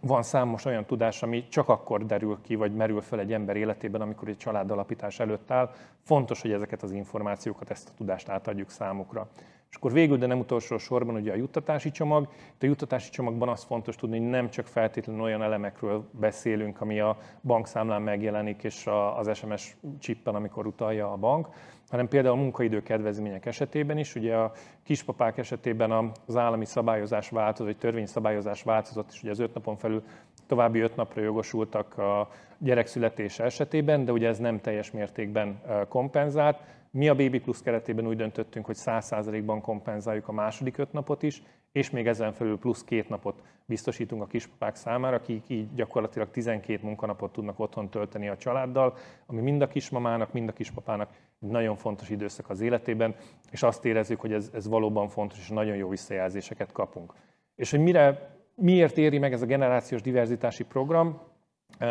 van 0.00 0.22
számos 0.22 0.64
olyan 0.64 0.84
tudás, 0.84 1.22
ami 1.22 1.48
csak 1.48 1.68
akkor 1.68 2.06
derül 2.06 2.38
ki, 2.42 2.54
vagy 2.54 2.74
merül 2.74 3.00
fel 3.00 3.18
egy 3.18 3.32
ember 3.32 3.56
életében, 3.56 4.00
amikor 4.00 4.28
egy 4.28 4.36
családalapítás 4.36 5.20
előtt 5.20 5.50
áll. 5.50 5.70
Fontos, 6.02 6.40
hogy 6.40 6.52
ezeket 6.52 6.82
az 6.82 6.92
információkat, 6.92 7.70
ezt 7.70 7.88
a 7.88 7.92
tudást 7.96 8.28
átadjuk 8.28 8.70
számukra. 8.70 9.28
És 9.70 9.76
akkor 9.76 9.92
végül, 9.92 10.16
de 10.16 10.26
nem 10.26 10.38
utolsó 10.38 10.78
sorban 10.78 11.14
ugye 11.14 11.32
a 11.32 11.36
juttatási 11.36 11.90
csomag. 11.90 12.28
Itt 12.54 12.62
a 12.62 12.66
juttatási 12.66 13.10
csomagban 13.10 13.48
az 13.48 13.64
fontos 13.64 13.96
tudni, 13.96 14.18
hogy 14.18 14.28
nem 14.28 14.50
csak 14.50 14.66
feltétlenül 14.66 15.22
olyan 15.22 15.42
elemekről 15.42 16.08
beszélünk, 16.10 16.80
ami 16.80 17.00
a 17.00 17.18
bankszámlán 17.42 18.02
megjelenik, 18.02 18.64
és 18.64 18.86
az 19.16 19.36
SMS 19.36 19.76
csippen, 19.98 20.34
amikor 20.34 20.66
utalja 20.66 21.12
a 21.12 21.16
bank, 21.16 21.48
hanem 21.88 22.08
például 22.08 22.38
a 22.38 22.40
munkaidő 22.40 22.82
kedvezmények 22.82 23.46
esetében 23.46 23.98
is. 23.98 24.14
Ugye 24.14 24.36
a 24.36 24.52
kispapák 24.82 25.38
esetében 25.38 26.12
az 26.26 26.36
állami 26.36 26.64
szabályozás 26.64 27.30
változott, 27.30 27.66
vagy 27.66 27.78
törvényszabályozás 27.78 28.62
változott, 28.62 29.10
és 29.12 29.22
ugye 29.22 29.30
az 29.30 29.38
öt 29.38 29.54
napon 29.54 29.76
felül 29.76 30.02
további 30.46 30.80
öt 30.80 30.96
napra 30.96 31.22
jogosultak 31.22 31.98
a 31.98 32.30
gyerek 32.58 32.86
születése 32.86 33.44
esetében, 33.44 34.04
de 34.04 34.12
ugye 34.12 34.28
ez 34.28 34.38
nem 34.38 34.60
teljes 34.60 34.90
mértékben 34.90 35.60
kompenzált. 35.88 36.58
Mi 36.90 37.08
a 37.08 37.14
Baby 37.14 37.40
Plus 37.40 37.62
keretében 37.62 38.06
úgy 38.06 38.16
döntöttünk, 38.16 38.66
hogy 38.66 38.76
100%-ban 38.78 39.60
kompenzáljuk 39.60 40.28
a 40.28 40.32
második 40.32 40.78
öt 40.78 40.92
napot 40.92 41.22
is, 41.22 41.42
és 41.72 41.90
még 41.90 42.06
ezen 42.06 42.32
felül 42.32 42.58
plusz 42.58 42.84
két 42.84 43.08
napot 43.08 43.42
biztosítunk 43.64 44.22
a 44.22 44.26
kispapák 44.26 44.74
számára, 44.74 45.16
akik 45.16 45.48
így 45.48 45.74
gyakorlatilag 45.74 46.30
12 46.30 46.78
munkanapot 46.82 47.32
tudnak 47.32 47.58
otthon 47.58 47.90
tölteni 47.90 48.28
a 48.28 48.36
családdal, 48.36 48.94
ami 49.26 49.40
mind 49.40 49.62
a 49.62 49.68
kismamának, 49.68 50.32
mind 50.32 50.48
a 50.48 50.52
kispapának 50.52 51.10
nagyon 51.38 51.76
fontos 51.76 52.10
időszak 52.10 52.50
az 52.50 52.60
életében, 52.60 53.14
és 53.50 53.62
azt 53.62 53.84
érezzük, 53.84 54.20
hogy 54.20 54.32
ez, 54.32 54.50
ez 54.54 54.68
valóban 54.68 55.08
fontos, 55.08 55.38
és 55.38 55.48
nagyon 55.48 55.76
jó 55.76 55.88
visszajelzéseket 55.88 56.72
kapunk. 56.72 57.12
És 57.54 57.70
hogy 57.70 57.80
mire, 57.80 58.36
miért 58.54 58.98
éri 58.98 59.18
meg 59.18 59.32
ez 59.32 59.42
a 59.42 59.46
generációs 59.46 60.02
diverzitási 60.02 60.64
program? 60.64 61.20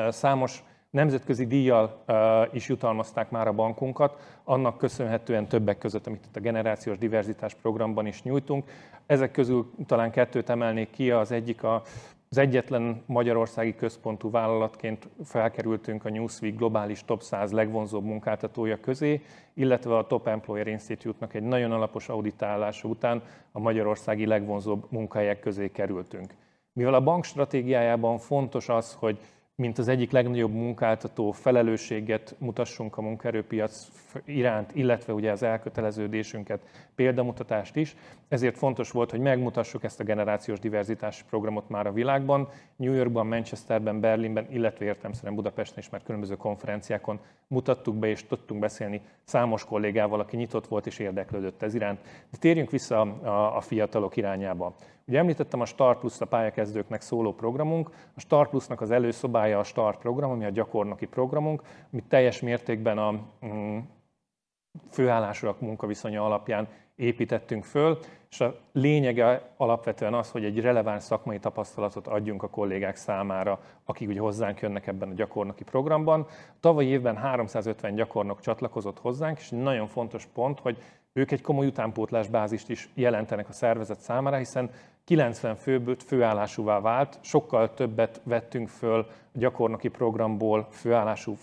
Számos 0.10 0.64
Nemzetközi 0.98 1.46
díjjal 1.46 2.04
is 2.52 2.68
jutalmazták 2.68 3.30
már 3.30 3.48
a 3.48 3.52
bankunkat, 3.52 4.40
annak 4.44 4.78
köszönhetően 4.78 5.48
többek 5.48 5.78
között, 5.78 6.08
amit 6.08 6.26
itt 6.26 6.36
a 6.36 6.40
generációs 6.40 6.98
diverzitás 6.98 7.54
programban 7.54 8.06
is 8.06 8.24
nyújtunk. 8.24 8.70
Ezek 9.06 9.32
közül 9.32 9.72
talán 9.86 10.12
kettőt 10.12 10.50
emelnék 10.50 10.90
ki, 10.90 11.12
az 11.12 11.32
egyik 11.32 11.64
a 11.64 11.82
az 12.30 12.38
egyetlen 12.38 13.04
magyarországi 13.06 13.76
központú 13.76 14.32
vállalatként 14.32 15.10
felkerültünk 15.24 16.06
a 16.06 16.10
Newsweek 16.10 16.56
globális 16.56 17.06
top 17.06 17.22
100 17.22 17.52
legvonzóbb 17.52 18.04
munkáltatója 18.04 18.80
közé, 18.80 19.22
illetve 19.54 19.98
a 19.98 20.08
Top 20.08 20.28
Employer 20.28 20.68
Institute-nak 20.68 21.34
egy 21.34 21.44
nagyon 21.44 21.72
alapos 21.72 22.10
auditálása 22.10 22.88
után 22.88 23.22
a 23.52 23.60
magyarországi 23.60 24.26
legvonzóbb 24.26 24.86
munkahelyek 24.90 25.40
közé 25.40 25.72
kerültünk. 25.72 26.34
Mivel 26.74 26.94
a 26.94 27.04
bank 27.04 27.24
stratégiájában 27.24 28.18
fontos 28.18 28.70
az, 28.70 28.94
hogy 29.00 29.20
mint 29.58 29.78
az 29.78 29.88
egyik 29.88 30.12
legnagyobb 30.12 30.54
munkáltató 30.54 31.32
felelősséget 31.32 32.36
mutassunk 32.38 32.98
a 32.98 33.02
munkaerőpiac 33.02 33.88
iránt, 34.26 34.76
illetve 34.76 35.14
ugye 35.14 35.32
az 35.32 35.44
elköteleződésünket, 35.44 36.90
példamutatást 36.96 37.76
is. 37.76 37.96
Ezért 38.28 38.58
fontos 38.58 38.92
volt, 38.92 39.12
hogy 39.12 39.20
megmutassuk 39.20 39.84
ezt 39.84 40.00
a 40.00 40.04
generációs 40.04 40.60
diverzitás 40.60 41.24
programot 41.30 41.70
már 41.70 41.88
a 41.88 41.92
világban. 41.92 42.50
New 42.76 42.94
Yorkban, 42.94 43.28
Manchesterben, 43.28 44.00
Berlinben, 44.00 44.48
illetve 44.52 44.86
értelmszerűen 44.86 45.36
Budapesten 45.36 45.78
is, 45.78 45.90
mert 45.90 46.04
különböző 46.04 46.36
konferenciákon 46.36 47.20
mutattuk 47.48 47.96
be 47.96 48.08
és 48.08 48.24
tudtunk 48.24 48.60
beszélni 48.60 49.02
számos 49.24 49.66
kollégával, 49.66 50.20
aki 50.20 50.36
nyitott 50.36 50.68
volt 50.68 50.86
és 50.86 51.00
érdeklődött 51.00 51.62
ez 51.62 51.74
iránt. 51.74 52.00
De 52.32 52.38
térjünk 52.40 52.70
vissza 52.70 53.02
a, 53.56 53.62
fiatalok 53.62 54.18
irányába. 54.18 54.76
Ugye 55.08 55.18
említettem 55.18 55.62
a 55.62 55.66
Start 55.66 56.00
Plus 56.00 56.22
a 56.22 56.26
pályakezdőknek 56.26 57.02
szóló 57.02 57.34
programunk. 57.34 57.90
A 58.16 58.20
Start 58.20 58.50
Plusnak 58.50 58.82
az 58.82 58.92
előszobája 58.92 59.60
a 59.60 59.64
Start 59.64 60.00
program, 60.00 60.32
ami 60.32 60.46
a 60.46 60.50
gyakornoki 60.50 61.06
programunk, 61.06 61.62
amit 61.92 62.08
teljes 62.08 62.42
mértékben 62.42 62.98
a 62.98 63.20
mm, 63.46 63.78
főállásúak 64.90 65.62
munkaviszonya 65.62 66.26
alapján 66.26 66.68
építettünk 66.98 67.64
föl, 67.64 68.00
és 68.30 68.42
a 68.42 68.56
lényege 68.72 69.50
alapvetően 69.58 70.14
az, 70.14 70.32
hogy 70.32 70.46
egy 70.46 70.60
releváns 70.60 71.04
szakmai 71.04 71.40
tapasztalatot 71.40 72.08
adjunk 72.08 72.44
a 72.44 72.50
kollégák 72.50 72.96
számára, 72.96 73.60
akik 73.86 74.10
ugye 74.10 74.20
hozzánk 74.20 74.60
jönnek 74.60 74.88
ebben 74.88 75.10
a 75.10 75.14
gyakornoki 75.14 75.64
programban. 75.64 76.28
Tavaly 76.60 76.86
évben 76.86 77.18
350 77.18 77.96
gyakornok 77.96 78.42
csatlakozott 78.42 79.00
hozzánk, 79.00 79.38
és 79.38 79.50
nagyon 79.50 79.88
fontos 79.88 80.26
pont, 80.34 80.60
hogy 80.60 80.78
ők 81.14 81.32
egy 81.32 81.42
komoly 81.42 81.66
utánpótlás 81.66 82.28
bázist 82.28 82.70
is 82.70 82.90
jelentenek 82.94 83.50
a 83.50 83.54
szervezet 83.54 84.00
számára, 84.00 84.38
hiszen 84.38 84.70
90 85.08 85.56
főből 85.56 85.96
főállásúvá 86.06 86.80
vált, 86.80 87.20
sokkal 87.22 87.74
többet 87.74 88.22
vettünk 88.24 88.68
föl 88.68 89.00
a 89.00 89.38
gyakornoki 89.38 89.88
programból 89.88 90.68
főállású 90.72 91.38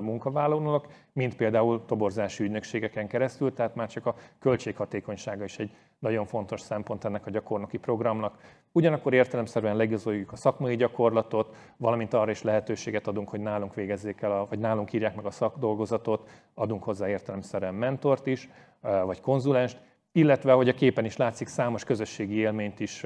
munkavállalónak, 0.00 0.86
mint 1.12 1.36
például 1.36 1.84
toborzási 1.86 2.44
ügynökségeken 2.44 3.08
keresztül, 3.08 3.52
tehát 3.52 3.74
már 3.74 3.88
csak 3.88 4.06
a 4.06 4.14
költséghatékonysága 4.38 5.44
is 5.44 5.58
egy 5.58 5.70
nagyon 5.98 6.26
fontos 6.26 6.60
szempont 6.60 7.04
ennek 7.04 7.26
a 7.26 7.30
gyakornoki 7.30 7.78
programnak. 7.78 8.38
Ugyanakkor 8.72 9.14
értelemszerűen 9.14 9.76
legizoljuk 9.76 10.32
a 10.32 10.36
szakmai 10.36 10.76
gyakorlatot, 10.76 11.54
valamint 11.76 12.14
arra 12.14 12.30
is 12.30 12.42
lehetőséget 12.42 13.06
adunk, 13.06 13.28
hogy 13.28 13.40
nálunk 13.40 13.74
végezzék 13.74 14.20
el, 14.20 14.32
a, 14.32 14.46
vagy 14.48 14.58
nálunk 14.58 14.92
írják 14.92 15.14
meg 15.14 15.24
a 15.24 15.30
szakdolgozatot, 15.30 16.28
adunk 16.54 16.82
hozzá 16.82 17.08
értelemszerűen 17.08 17.74
mentort 17.74 18.26
is, 18.26 18.48
vagy 18.80 19.20
konzulenst, 19.20 19.80
illetve, 20.12 20.52
hogy 20.52 20.68
a 20.68 20.74
képen 20.74 21.04
is 21.04 21.16
látszik, 21.16 21.48
számos 21.48 21.84
közösségi 21.84 22.34
élményt 22.34 22.80
is 22.80 23.04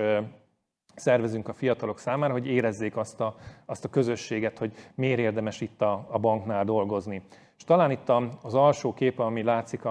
szervezünk 0.95 1.49
a 1.49 1.53
fiatalok 1.53 1.99
számára, 1.99 2.33
hogy 2.33 2.47
érezzék 2.47 2.97
azt 2.97 3.21
a, 3.21 3.37
azt 3.67 3.85
a 3.85 3.89
közösséget, 3.89 4.59
hogy 4.59 4.73
miért 4.95 5.19
érdemes 5.19 5.61
itt 5.61 5.83
a, 5.83 6.07
a 6.11 6.19
banknál 6.19 6.65
dolgozni. 6.65 7.23
És 7.57 7.65
talán 7.65 7.91
itt 7.91 8.13
az 8.43 8.55
alsó 8.55 8.95
kép, 8.95 9.19
ami 9.19 9.43
látszik 9.43 9.85
a, 9.85 9.91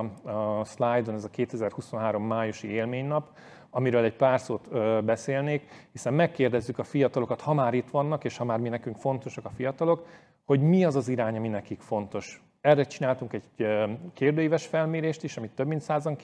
a 0.60 0.66
szlájdon, 0.66 1.16
ez 1.16 1.24
a 1.24 1.30
2023 1.30 2.24
májusi 2.24 2.68
élménynap, 2.68 3.38
amiről 3.70 4.04
egy 4.04 4.16
pár 4.16 4.40
szót 4.40 4.68
beszélnék, 5.06 5.88
hiszen 5.92 6.14
megkérdezzük 6.14 6.80
a 6.80 6.84
fiatalokat, 6.84 7.42
ha 7.42 7.54
már 7.54 7.74
itt 7.74 7.90
vannak, 7.90 8.24
és 8.24 8.38
ha 8.38 8.44
már 8.44 8.60
mi 8.60 8.70
nekünk 8.70 8.96
fontosak 8.96 9.46
a 9.46 9.50
fiatalok, 9.50 10.08
hogy 10.46 10.62
mi 10.62 10.86
az 10.86 10.96
az 10.96 11.08
irány, 11.08 11.36
ami 11.36 11.48
nekik 11.48 11.82
fontos. 11.82 12.44
Erre 12.64 12.84
csináltunk 12.84 13.34
egy 13.34 13.68
kérdőíves 14.14 14.66
felmérést 14.66 15.24
is, 15.24 15.38
amit 15.38 15.52
több 15.52 15.68
mint 15.68 15.82
százan 15.82 16.18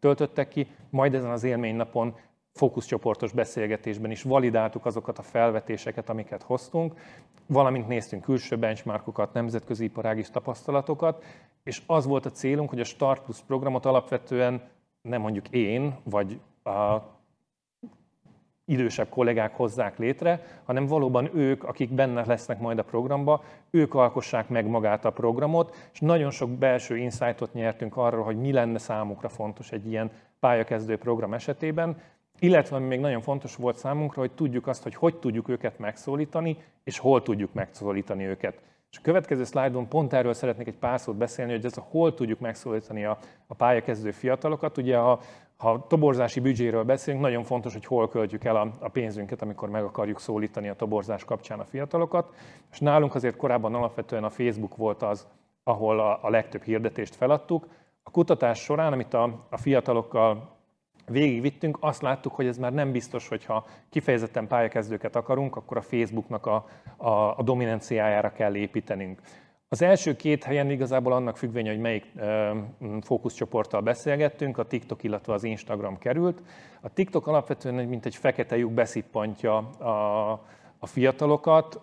töltöttek 0.00 0.48
ki, 0.48 0.66
majd 0.90 1.14
ezen 1.14 1.30
az 1.30 1.44
élménynapon 1.44 2.16
fókuszcsoportos 2.52 3.32
beszélgetésben 3.32 4.10
is 4.10 4.22
validáltuk 4.22 4.86
azokat 4.86 5.18
a 5.18 5.22
felvetéseket, 5.22 6.08
amiket 6.08 6.42
hoztunk, 6.42 6.94
valamint 7.46 7.88
néztünk 7.88 8.22
külső 8.22 8.58
benchmarkokat, 8.58 9.32
nemzetközi 9.32 9.84
iparági 9.84 10.24
tapasztalatokat, 10.32 11.24
és 11.62 11.82
az 11.86 12.06
volt 12.06 12.26
a 12.26 12.30
célunk, 12.30 12.68
hogy 12.68 12.80
a 12.80 12.84
Start 12.84 13.22
Plus 13.22 13.40
programot 13.46 13.86
alapvetően 13.86 14.62
nem 15.02 15.20
mondjuk 15.20 15.48
én, 15.48 15.96
vagy 16.02 16.40
a 16.62 16.98
idősebb 18.66 19.08
kollégák 19.08 19.56
hozzák 19.56 19.98
létre, 19.98 20.46
hanem 20.64 20.86
valóban 20.86 21.30
ők, 21.34 21.64
akik 21.64 21.90
benne 21.90 22.24
lesznek 22.26 22.60
majd 22.60 22.78
a 22.78 22.82
programba, 22.84 23.42
ők 23.70 23.94
alkossák 23.94 24.48
meg 24.48 24.66
magát 24.66 25.04
a 25.04 25.10
programot, 25.10 25.74
és 25.92 26.00
nagyon 26.00 26.30
sok 26.30 26.50
belső 26.50 26.96
insightot 26.96 27.52
nyertünk 27.52 27.96
arról, 27.96 28.24
hogy 28.24 28.36
mi 28.36 28.52
lenne 28.52 28.78
számukra 28.78 29.28
fontos 29.28 29.72
egy 29.72 29.86
ilyen 29.86 30.10
pályakezdő 30.40 30.96
program 30.96 31.34
esetében, 31.34 31.96
illetve 32.38 32.76
ami 32.76 32.86
még 32.86 33.00
nagyon 33.00 33.20
fontos 33.20 33.56
volt 33.56 33.76
számunkra, 33.76 34.20
hogy 34.20 34.32
tudjuk 34.32 34.66
azt, 34.66 34.82
hogy 34.82 34.94
hogy 34.94 35.16
tudjuk 35.16 35.48
őket 35.48 35.78
megszólítani, 35.78 36.56
és 36.84 36.98
hol 36.98 37.22
tudjuk 37.22 37.52
megszólítani 37.52 38.24
őket. 38.24 38.60
És 38.90 38.98
a 38.98 39.00
következő 39.02 39.44
szlájdon 39.44 39.88
pont 39.88 40.12
erről 40.12 40.34
szeretnék 40.34 40.66
egy 40.66 40.78
pár 40.78 41.00
szót 41.00 41.16
beszélni, 41.16 41.52
hogy 41.52 41.64
ez 41.64 41.76
a 41.76 41.86
hol 41.90 42.14
tudjuk 42.14 42.40
megszólítani 42.40 43.04
a, 43.04 43.18
a 43.46 43.54
pályakezdő 43.54 44.10
fiatalokat. 44.10 44.78
Ugye 44.78 44.96
a, 44.96 45.20
ha 45.56 45.86
toborzási 45.86 46.40
büdzséről 46.40 46.84
beszélünk, 46.84 47.22
nagyon 47.22 47.42
fontos, 47.42 47.72
hogy 47.72 47.84
hol 47.84 48.08
költjük 48.08 48.44
el 48.44 48.56
a, 48.56 48.88
pénzünket, 48.88 49.42
amikor 49.42 49.68
meg 49.68 49.84
akarjuk 49.84 50.20
szólítani 50.20 50.68
a 50.68 50.74
toborzás 50.74 51.24
kapcsán 51.24 51.60
a 51.60 51.64
fiatalokat. 51.64 52.34
És 52.72 52.78
nálunk 52.78 53.14
azért 53.14 53.36
korábban 53.36 53.74
alapvetően 53.74 54.24
a 54.24 54.30
Facebook 54.30 54.76
volt 54.76 55.02
az, 55.02 55.26
ahol 55.64 56.00
a, 56.00 56.30
legtöbb 56.30 56.62
hirdetést 56.62 57.14
feladtuk. 57.14 57.66
A 58.02 58.10
kutatás 58.10 58.58
során, 58.58 58.92
amit 58.92 59.14
a, 59.14 59.46
a 59.50 59.56
fiatalokkal 59.56 60.56
végigvittünk, 61.06 61.78
azt 61.80 62.02
láttuk, 62.02 62.34
hogy 62.34 62.46
ez 62.46 62.58
már 62.58 62.72
nem 62.72 62.92
biztos, 62.92 63.28
hogy 63.28 63.44
ha 63.44 63.66
kifejezetten 63.90 64.46
pályakezdőket 64.46 65.16
akarunk, 65.16 65.56
akkor 65.56 65.76
a 65.76 65.82
Facebooknak 65.82 66.46
a, 66.46 66.66
a, 66.96 67.10
a 67.10 67.42
dominanciájára 67.42 68.32
kell 68.32 68.54
építenünk. 68.54 69.20
Az 69.68 69.82
első 69.82 70.16
két 70.16 70.44
helyen 70.44 70.70
igazából 70.70 71.12
annak 71.12 71.36
függvénye, 71.36 71.70
hogy 71.70 71.80
melyik 71.80 72.12
fókuszcsoporttal 73.00 73.80
beszélgettünk, 73.80 74.58
a 74.58 74.66
TikTok, 74.66 75.02
illetve 75.02 75.32
az 75.32 75.44
Instagram 75.44 75.98
került. 75.98 76.42
A 76.80 76.92
TikTok 76.92 77.26
alapvetően 77.26 77.74
mint 77.74 78.06
egy 78.06 78.16
fekete 78.16 78.56
lyuk 78.56 78.72
beszippantja 78.72 79.56
a, 79.78 80.30
a 80.78 80.86
fiatalokat. 80.86 81.80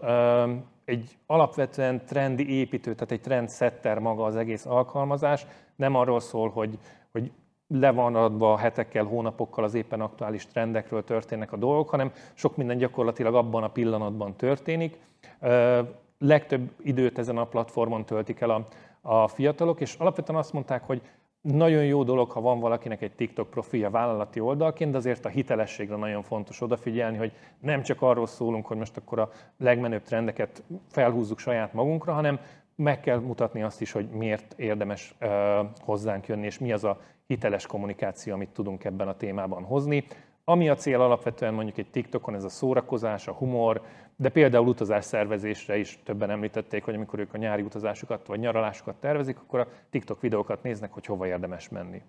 Egy 0.85 1.17
alapvetően 1.25 2.05
trendi 2.05 2.55
építő, 2.55 2.93
tehát 2.93 3.11
egy 3.11 3.21
trendsetter 3.21 3.99
maga 3.99 4.23
az 4.23 4.35
egész 4.35 4.65
alkalmazás. 4.65 5.45
Nem 5.75 5.95
arról 5.95 6.19
szól, 6.19 6.49
hogy, 6.49 6.77
hogy 7.11 7.31
le 7.67 7.91
van 7.91 8.15
adva 8.15 8.57
hetekkel, 8.57 9.03
hónapokkal 9.03 9.63
az 9.63 9.73
éppen 9.73 10.01
aktuális 10.01 10.47
trendekről 10.47 11.03
történnek 11.03 11.51
a 11.51 11.57
dolgok, 11.57 11.89
hanem 11.89 12.11
sok 12.33 12.57
minden 12.57 12.77
gyakorlatilag 12.77 13.35
abban 13.35 13.63
a 13.63 13.71
pillanatban 13.71 14.35
történik. 14.35 14.99
Legtöbb 16.25 16.71
időt 16.83 17.17
ezen 17.17 17.37
a 17.37 17.45
platformon 17.45 18.05
töltik 18.05 18.39
el 18.39 18.49
a, 18.49 18.67
a 19.01 19.27
fiatalok, 19.27 19.81
és 19.81 19.95
alapvetően 19.95 20.39
azt 20.39 20.53
mondták, 20.53 20.83
hogy 20.83 21.01
nagyon 21.41 21.85
jó 21.85 22.03
dolog, 22.03 22.31
ha 22.31 22.41
van 22.41 22.59
valakinek 22.59 23.01
egy 23.01 23.11
TikTok 23.11 23.49
profilja 23.49 23.89
vállalati 23.89 24.39
oldalként, 24.39 24.91
de 24.91 24.97
azért 24.97 25.25
a 25.25 25.29
hitelességre 25.29 25.95
nagyon 25.95 26.21
fontos 26.21 26.61
odafigyelni, 26.61 27.17
hogy 27.17 27.31
nem 27.59 27.81
csak 27.81 28.01
arról 28.01 28.27
szólunk, 28.27 28.65
hogy 28.65 28.77
most 28.77 28.97
akkor 28.97 29.19
a 29.19 29.29
legmenőbb 29.57 30.03
trendeket 30.03 30.63
felhúzzuk 30.89 31.39
saját 31.39 31.73
magunkra, 31.73 32.13
hanem 32.13 32.39
meg 32.75 32.99
kell 32.99 33.19
mutatni 33.19 33.63
azt 33.63 33.81
is, 33.81 33.91
hogy 33.91 34.07
miért 34.09 34.53
érdemes 34.57 35.15
hozzánk 35.81 36.27
jönni, 36.27 36.45
és 36.45 36.59
mi 36.59 36.71
az 36.71 36.83
a 36.83 36.99
hiteles 37.27 37.65
kommunikáció, 37.65 38.33
amit 38.33 38.49
tudunk 38.49 38.83
ebben 38.83 39.07
a 39.07 39.17
témában 39.17 39.63
hozni. 39.63 40.05
Ami 40.43 40.69
a 40.69 40.75
cél 40.75 41.01
alapvetően 41.01 41.53
mondjuk 41.53 41.77
egy 41.77 41.89
TikTokon, 41.91 42.35
ez 42.35 42.43
a 42.43 42.49
szórakozás, 42.49 43.27
a 43.27 43.33
humor, 43.33 43.81
de 44.15 44.29
például 44.29 44.67
utazás 44.67 45.05
szervezésre 45.05 45.77
is 45.77 45.99
többen 46.03 46.29
említették, 46.29 46.83
hogy 46.83 46.95
amikor 46.95 47.19
ők 47.19 47.33
a 47.33 47.37
nyári 47.37 47.61
utazásukat 47.61 48.27
vagy 48.27 48.39
nyaralásukat 48.39 48.95
tervezik, 48.95 49.39
akkor 49.39 49.59
a 49.59 49.67
TikTok 49.89 50.21
videókat 50.21 50.63
néznek, 50.63 50.93
hogy 50.93 51.05
hova 51.05 51.27
érdemes 51.27 51.69
menni. 51.69 52.01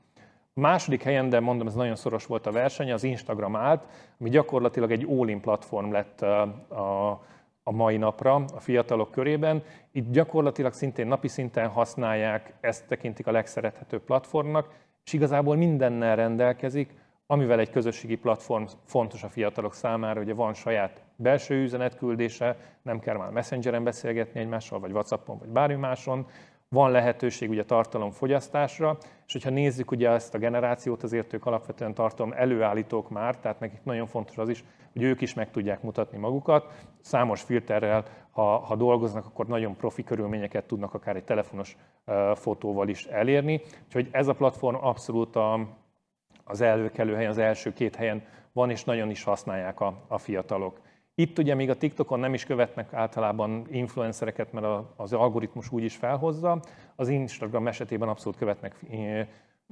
A 0.57 0.61
második 0.61 1.02
helyen, 1.02 1.28
de 1.28 1.40
mondom, 1.40 1.66
ez 1.66 1.74
nagyon 1.74 1.96
szoros 1.96 2.26
volt 2.26 2.46
a 2.46 2.52
verseny, 2.52 2.92
az 2.92 3.05
Instagram 3.05 3.57
állt, 3.57 3.84
ami 4.20 4.30
gyakorlatilag 4.30 4.90
egy 4.90 5.07
all 5.11 5.40
platform 5.40 5.92
lett 5.92 6.22
a, 6.22 7.22
a 7.62 7.72
mai 7.72 7.96
napra 7.96 8.34
a 8.34 8.61
fiatalok 8.61 9.11
körében. 9.11 9.62
Itt 9.92 10.11
gyakorlatilag 10.11 10.72
szintén 10.72 11.07
napi 11.07 11.28
szinten 11.28 11.68
használják, 11.68 12.52
ezt 12.61 12.86
tekintik 12.86 13.26
a 13.26 13.32
legszerethetőbb 13.32 14.02
platformnak, 14.02 14.68
és 15.05 15.12
igazából 15.12 15.57
mindennel 15.57 16.16
rendelkezik, 16.16 16.94
amivel 17.27 17.59
egy 17.59 17.70
közösségi 17.70 18.16
platform 18.16 18.64
fontos 18.85 19.22
a 19.22 19.29
fiatalok 19.29 19.75
számára, 19.75 20.20
ugye 20.20 20.35
van 20.35 20.55
saját 20.55 21.05
belső 21.16 21.62
üzenetküldése, 21.62 22.57
nem 22.83 22.99
kell 23.01 23.16
már 23.16 23.31
messengeren 23.31 23.85
beszélgetni 23.85 24.41
egymással, 24.41 24.81
vagy 24.81 24.93
Whatsappon, 24.93 25.39
vagy 25.39 25.49
bármi 25.49 25.75
máson, 25.75 26.27
van 26.68 26.91
lehetőség 26.91 27.51
ugye 27.51 27.64
tartalomfogyasztásra, 27.64 28.97
és 29.27 29.33
hogyha 29.33 29.51
nézzük 29.51 29.91
ugye 29.91 30.11
ezt 30.11 30.35
a 30.35 30.39
generációt, 30.39 31.03
azért 31.03 31.33
ők 31.33 31.47
alapvetően 31.47 31.95
tartalom 31.95 32.33
előállítók 32.33 33.11
már, 33.11 33.37
tehát 33.39 33.61
nekik 33.61 33.85
nagyon 33.85 34.07
fontos 34.07 34.39
az 34.39 34.49
is, 34.49 34.64
hogy 34.93 35.03
ők 35.03 35.20
is 35.20 35.35
meg 35.35 35.51
tudják 35.51 35.83
mutatni 35.83 36.18
magukat. 36.18 36.72
Számos 37.01 37.43
filterrel, 37.43 38.05
ha, 38.31 38.59
ha 38.59 38.77
dolgoznak, 38.77 39.27
akkor 39.27 39.47
nagyon 39.47 39.77
profi 39.77 40.05
körülményeket 40.05 40.64
tudnak 40.64 40.95
akár 40.95 41.16
egy 41.16 41.25
telefonos 41.25 41.77
uh, 42.07 42.37
fotóval 42.37 42.89
is 42.89 43.05
elérni. 43.05 43.61
Úgyhogy 43.85 44.09
ez 44.11 44.29
a 44.29 44.35
platform 44.35 44.77
abszolút 44.77 45.37
a, 45.37 45.68
az 46.45 46.61
előkelő 46.61 47.14
helyen, 47.14 47.30
az 47.30 47.38
első 47.38 47.72
két 47.72 47.97
helyen 47.97 48.22
van, 48.53 48.70
és 48.70 48.84
nagyon 48.84 49.11
is 49.11 49.22
használják 49.22 49.80
a, 49.80 50.05
a 50.09 50.18
fiatalok. 50.18 50.80
Itt 51.14 51.38
ugye 51.38 51.55
még 51.55 51.70
a 51.70 51.76
TikTokon 51.76 52.20
nem 52.20 52.34
is 52.34 52.45
követnek 52.45 52.92
általában 52.92 53.66
influencereket, 53.70 54.53
mert 54.53 54.66
az 54.97 55.12
algoritmus 55.12 55.72
úgy 55.72 55.82
is 55.82 55.97
felhozza. 55.97 56.61
Az 56.97 57.09
Instagram 57.09 57.66
esetében 57.66 58.09
abszolút 58.09 58.38
követnek 58.38 58.76
eh, 58.90 59.26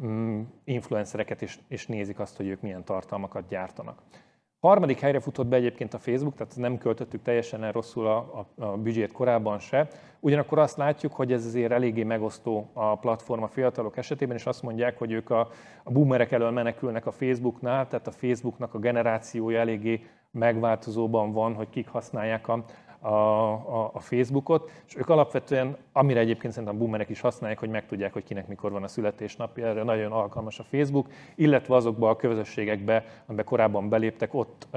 mm, 0.05 0.43
influencereket, 0.65 1.43
és, 1.43 1.59
és 1.69 1.87
nézik 1.87 2.19
azt, 2.19 2.37
hogy 2.37 2.47
ők 2.47 2.61
milyen 2.61 2.85
tartalmakat 2.85 3.49
gyártanak. 3.49 4.03
Harmadik 4.63 5.01
helyre 5.01 5.21
futott 5.21 5.47
be 5.47 5.57
egyébként 5.57 5.95
a 5.95 5.99
Facebook, 5.99 6.35
tehát 6.35 6.57
nem 6.57 6.79
költöttük 6.79 7.23
teljesen 7.23 7.65
el 7.65 7.73
rosszul 7.73 8.07
a, 8.07 8.17
a, 8.17 8.65
a 8.65 8.77
büdzsét 8.77 9.13
korábban 9.13 9.59
se. 9.59 9.89
Ugyanakkor 10.21 10.59
azt 10.59 10.77
látjuk, 10.77 11.13
hogy 11.13 11.33
ez 11.33 11.47
azért 11.47 11.73
eléggé 11.73 12.03
megosztó 12.03 12.71
a 12.73 12.99
platform 12.99 13.43
a 13.43 13.49
fiatalok 13.49 13.97
esetében, 13.97 14.37
és 14.37 14.47
azt 14.47 14.63
mondják, 14.63 14.99
hogy 14.99 15.13
ők 15.13 15.31
a, 15.31 15.49
a 15.83 15.91
boomerek 15.91 16.33
elől 16.33 16.51
menekülnek 16.51 17.07
a 17.07 17.11
Facebooknál, 17.11 17.89
tehát 17.89 18.07
a 18.07 18.11
Facebooknak 18.11 18.75
a 18.75 18.79
generációja 18.79 19.61
eléggé 19.61 20.07
megváltozóban 20.31 21.33
van, 21.33 21.55
hogy 21.55 21.69
kik 21.71 21.89
használják 21.89 22.49
a, 22.49 22.65
a, 23.03 23.09
a, 23.09 23.91
a 23.95 24.01
Facebookot, 24.01 24.71
és 24.87 24.97
ők 24.97 25.09
alapvetően, 25.09 25.77
amire 25.93 26.21
egyébként 26.21 26.53
szerintem 26.53 26.79
boomerek 26.79 27.09
is 27.09 27.21
használják, 27.21 27.59
hogy 27.59 27.71
megtudják, 27.71 28.13
hogy 28.13 28.25
kinek 28.25 28.49
mikor 28.49 28.73
van 28.73 28.83
a 28.83 28.89
születésnapja, 28.89 29.67
erre 29.67 29.83
nagyon 29.83 30.13
alkalmas 30.13 30.59
a 30.59 30.63
Facebook, 30.63 31.07
illetve 31.35 31.75
azokba 31.75 32.09
a 32.09 32.17
közösségekbe, 32.17 33.05
amiben 33.27 33.45
korábban 33.45 33.89
beléptek, 33.89 34.35
ott 34.35 34.69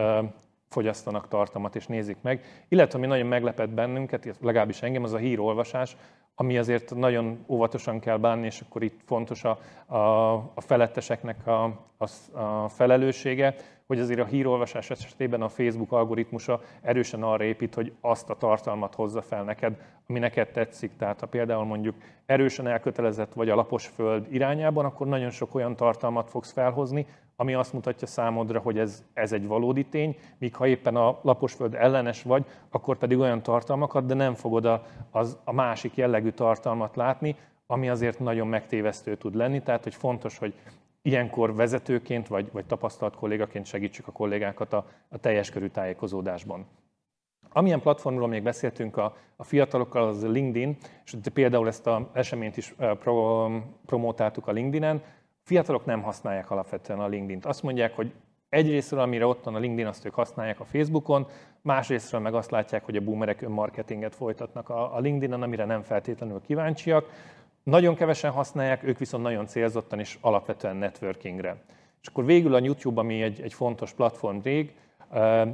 fogyasztanak 0.70 1.28
tartalmat 1.28 1.76
és 1.76 1.88
nézik 1.88 2.18
meg. 2.22 2.44
Illetve 2.68 2.98
ami 2.98 3.08
nagyon 3.08 3.28
meglepett 3.28 3.70
bennünket, 3.70 4.38
legalábbis 4.42 4.82
engem, 4.82 5.04
az 5.04 5.14
a 5.14 5.18
hírolvasás, 5.18 5.98
ami 6.36 6.58
azért 6.58 6.96
nagyon 6.96 7.46
óvatosan 7.48 8.00
kell 8.00 8.18
bánni, 8.18 8.46
és 8.46 8.62
akkor 8.62 8.84
itt 8.84 9.00
fontos 9.06 9.44
a, 9.44 9.60
a, 9.96 10.34
a 10.34 10.62
feletteseknek 10.62 11.48
a, 11.48 11.64
a, 11.98 12.38
a 12.40 12.70
felelőssége, 12.70 13.56
hogy 13.88 14.00
azért 14.00 14.20
a 14.20 14.26
hírolvasás 14.26 14.90
esetében 14.90 15.42
a 15.42 15.50
Facebook 15.50 15.92
algoritmusa 15.92 16.62
erősen 16.82 17.24
arra 17.24 17.44
épít, 17.44 17.74
hogy 17.74 17.94
azt 18.02 18.30
a 18.30 18.36
tartalmat 18.36 18.96
hozza 18.96 19.22
fel 19.22 19.44
neked, 19.44 19.74
ami 20.08 20.20
neked 20.20 20.52
tetszik. 20.52 20.92
Tehát 20.98 21.20
ha 21.20 21.26
például 21.26 21.66
mondjuk 21.66 21.96
erősen 22.26 22.68
elkötelezett 22.68 23.34
vagy 23.34 23.50
a 23.50 23.56
lapos 23.56 23.88
föld 23.88 24.34
irányában, 24.34 24.86
akkor 24.86 25.08
nagyon 25.08 25.30
sok 25.30 25.56
olyan 25.56 25.76
tartalmat 25.76 26.30
fogsz 26.30 26.52
felhozni, 26.52 27.06
ami 27.36 27.54
azt 27.54 27.74
mutatja 27.74 28.08
számodra, 28.08 28.60
hogy 28.60 28.80
ez, 28.80 29.04
ez 29.14 29.32
egy 29.32 29.48
valódi 29.48 29.86
tény, 29.86 30.18
míg 30.38 30.56
ha 30.56 30.68
éppen 30.68 30.96
a 30.96 31.20
laposföld 31.22 31.74
ellenes 31.74 32.24
vagy, 32.24 32.46
akkor 32.70 32.98
pedig 32.98 33.20
olyan 33.20 33.44
tartalmakat, 33.44 34.06
de 34.06 34.14
nem 34.14 34.34
fogod 34.34 34.66
a, 34.66 34.86
az, 35.12 35.38
a 35.44 35.52
másik 35.52 35.96
jellegű 35.96 36.30
tartalmat 36.30 36.96
látni, 36.96 37.36
ami 37.68 37.90
azért 37.90 38.20
nagyon 38.20 38.48
megtévesztő 38.48 39.16
tud 39.16 39.36
lenni, 39.36 39.62
tehát 39.62 39.84
hogy 39.84 39.96
fontos, 39.96 40.38
hogy 40.38 40.54
ilyenkor 41.02 41.56
vezetőként 41.56 42.28
vagy, 42.28 42.50
vagy 42.52 42.66
tapasztalt 42.66 43.16
kollégaként 43.16 43.66
segítsük 43.66 44.08
a 44.08 44.12
kollégákat 44.12 44.74
a, 44.74 44.86
a 45.10 45.18
teljes 45.18 45.50
körű 45.50 45.68
tájékozódásban. 45.68 46.66
Amilyen 47.50 47.82
platformról 47.82 48.28
még 48.28 48.44
beszéltünk 48.44 48.98
a, 48.98 49.16
a 49.36 49.44
fiatalokkal, 49.44 50.08
az 50.08 50.24
a 50.24 50.28
LinkedIn, 50.28 50.78
és 51.06 51.16
például 51.34 51.68
ezt 51.68 51.88
az 51.88 52.02
eseményt 52.14 52.58
is 52.58 52.74
eh, 52.78 52.96
pro, 52.96 53.48
promotáltuk 53.86 54.48
a 54.48 54.52
LinkedIn-en, 54.52 55.02
fiatalok 55.46 55.86
nem 55.86 56.02
használják 56.02 56.52
alapvetően 56.52 57.00
a 57.00 57.08
LinkedIn-t. 57.08 57.46
Azt 57.46 57.64
mondják, 57.64 57.96
hogy 57.96 58.14
egyrésztről, 58.50 59.00
amire 59.00 59.26
ott 59.26 59.44
van 59.44 59.56
a 59.56 59.60
LinkedIn, 59.60 59.86
azt 59.86 60.06
ők 60.06 60.14
használják 60.14 60.60
a 60.60 60.66
Facebookon, 60.66 61.28
másrésztről 61.62 62.22
meg 62.22 62.34
azt 62.34 62.52
látják, 62.52 62.86
hogy 62.86 62.96
a 62.96 63.02
boomerek 63.02 63.42
önmarketinget 63.42 64.16
folytatnak 64.16 64.70
a, 64.70 65.00
LinkedIn-en, 65.00 65.42
amire 65.42 65.66
nem 65.66 65.82
feltétlenül 65.82 66.42
kíváncsiak. 66.46 67.10
Nagyon 67.64 67.96
kevesen 67.96 68.32
használják, 68.32 68.84
ők 68.84 68.98
viszont 68.98 69.24
nagyon 69.24 69.46
célzottan 69.46 70.00
és 70.00 70.18
alapvetően 70.22 70.76
networkingre. 70.76 71.64
És 72.02 72.08
akkor 72.08 72.26
végül 72.26 72.54
a 72.54 72.60
YouTube, 72.60 73.00
ami 73.00 73.22
egy, 73.22 73.42
egy 73.42 73.54
fontos 73.54 73.94
platform 73.94 74.40
rég, 74.44 74.76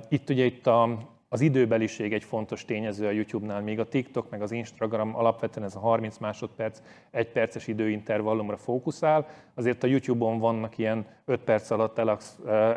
itt 0.10 0.30
ugye 0.30 0.46
itt 0.46 0.68
a, 0.68 0.98
az 1.34 1.42
időbeliség 1.42 2.14
egy 2.14 2.24
fontos 2.24 2.66
tényező 2.66 3.08
a 3.08 3.12
YouTube-nál, 3.12 3.62
még 3.62 3.80
a 3.80 3.88
TikTok 3.88 4.30
meg 4.30 4.42
az 4.42 4.52
Instagram 4.52 5.16
alapvetően 5.16 5.66
ez 5.66 5.76
a 5.76 5.80
30 5.80 6.18
másodperc, 6.18 6.82
egy 7.12 7.32
perces 7.32 7.68
időintervallumra 7.68 8.58
fókuszál, 8.58 9.28
azért 9.54 9.84
a 9.84 9.88
YouTube-on 9.88 10.40
vannak 10.40 10.78
ilyen 10.78 11.06
5 11.26 11.40
perc 11.40 11.70
alatt 11.70 11.98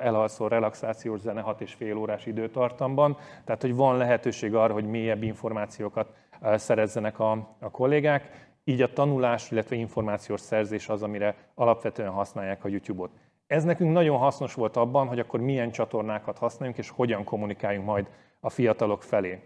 elalszó 0.03 0.47
relaxációs 0.47 1.21
zene 1.21 1.41
6 1.41 1.61
és 1.61 1.73
fél 1.73 1.97
órás 1.97 2.27
időtartamban, 2.27 3.17
tehát 3.45 3.61
hogy 3.63 3.75
van 3.75 3.97
lehetőség 3.97 4.55
arra, 4.55 4.73
hogy 4.73 4.87
mélyebb 4.87 5.23
információkat 5.23 6.13
szerezzenek 6.41 7.19
a, 7.19 7.31
a 7.61 7.71
kollégák, 7.71 8.49
így 8.65 8.83
a 8.83 8.93
tanulás, 8.93 9.51
illetve 9.51 9.77
információs 9.77 10.41
szerzés 10.41 10.89
az, 10.89 11.03
amire 11.03 11.37
alapvetően 11.55 12.11
használják 12.11 12.65
a 12.65 12.69
YouTube-ot. 12.69 13.11
Ez 13.55 13.65
nekünk 13.65 13.93
nagyon 13.93 14.19
hasznos 14.19 14.55
volt 14.55 14.77
abban, 14.77 15.07
hogy 15.07 15.19
akkor 15.19 15.41
milyen 15.41 15.71
csatornákat 15.71 16.39
használjunk, 16.39 16.79
és 16.79 16.89
hogyan 16.89 17.25
kommunikáljunk 17.25 17.87
majd 17.87 18.07
a 18.41 18.51
fiatalok 18.51 19.03
felé. 19.03 19.41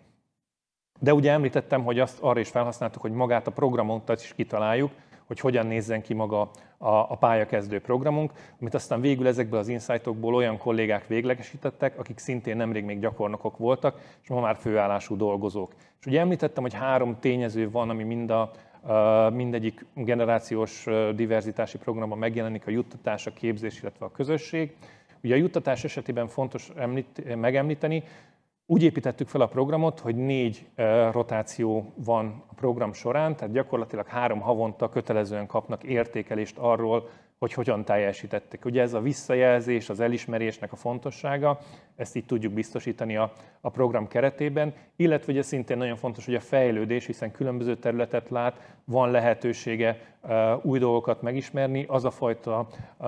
De 1.01 1.15
ugye 1.15 1.31
említettem, 1.33 1.85
hogy 1.85 1.99
azt 1.99 2.19
arra 2.21 2.41
is 2.41 2.49
felhasználtuk, 2.49 3.03
hogy 3.03 3.13
magát 3.13 3.47
a 3.47 3.51
programot 3.51 4.13
is 4.21 4.35
kitaláljuk, 4.35 4.91
hogy 5.27 5.41
hogyan 5.41 5.67
nézzen 5.67 6.03
ki 6.03 6.15
maga 6.15 6.41
a, 6.79 6.89
a 6.89 7.17
pályakezdő 7.21 7.81
programunk, 7.81 8.33
amit 8.61 8.75
aztán 8.75 9.01
végül 9.01 9.27
ezekből 9.27 9.59
az 9.59 9.69
insightokból 9.69 10.35
olyan 10.35 10.59
kollégák 10.59 11.07
véglegesítettek, 11.07 11.99
akik 11.99 12.19
szintén 12.19 12.57
nemrég 12.57 12.85
még 12.85 13.01
gyakornokok 13.01 13.57
voltak, 13.57 14.01
és 14.23 14.29
ma 14.29 14.41
már 14.41 14.57
főállású 14.57 15.17
dolgozók. 15.17 15.75
És 16.01 16.07
ugye 16.07 16.21
említettem, 16.21 16.63
hogy 16.63 16.75
három 16.75 17.17
tényező 17.21 17.71
van, 17.71 17.91
ami 17.91 18.03
mind 18.03 18.31
a, 18.31 18.51
mindegyik 19.33 19.85
generációs 19.95 20.87
diverzitási 21.15 21.79
programban 21.79 22.19
megjelenik 22.19 22.67
a 22.67 22.71
juttatás, 22.71 23.27
a 23.27 23.33
képzés, 23.33 23.81
illetve 23.83 24.05
a 24.05 24.11
közösség. 24.11 24.77
Ugye 25.23 25.35
a 25.35 25.39
juttatás 25.39 25.85
esetében 25.85 26.27
fontos 26.27 26.71
említ, 26.77 27.37
megemlíteni, 27.37 28.03
úgy 28.67 28.83
építettük 28.83 29.29
fel 29.29 29.41
a 29.41 29.47
programot, 29.47 30.01
hogy 30.01 30.17
négy 30.17 30.67
rotáció 31.13 31.93
van 31.95 32.43
a 32.47 32.55
program 32.55 32.93
során, 32.93 33.37
tehát 33.37 33.55
gyakorlatilag 33.55 34.07
három 34.07 34.41
havonta 34.41 34.89
kötelezően 34.89 35.47
kapnak 35.47 35.85
értékelést 35.85 36.59
arról, 36.59 37.09
hogy 37.39 37.53
hogyan 37.53 37.85
teljesítettek. 37.85 38.65
Ugye 38.65 38.83
ez 38.83 38.95
a 38.95 39.01
visszajelzés, 39.01 39.89
az 39.89 40.01
elismerésnek 40.01 40.73
a 40.73 40.77
fontossága, 40.77 41.59
ezt 41.97 42.17
így 42.17 42.25
tudjuk 42.25 42.53
biztosítani 42.53 43.17
a, 43.17 43.33
a 43.61 43.71
program 43.71 44.09
keretében, 44.09 44.75
illetve 44.97 45.33
ugye 45.33 45.43
szintén 45.43 45.77
nagyon 45.77 45.97
fontos, 45.97 46.25
hogy 46.25 46.35
a 46.35 46.41
fejlődés, 46.41 47.07
hiszen 47.07 47.31
különböző 47.31 47.77
területet 47.77 48.31
lát, 48.31 48.61
van 48.85 49.11
lehetősége 49.11 50.01
uh, 50.23 50.65
új 50.65 50.79
dolgokat 50.79 51.23
megismerni, 51.23 51.85
az 51.89 52.05
a 52.05 52.11
fajta 52.11 52.69
uh, 52.97 53.07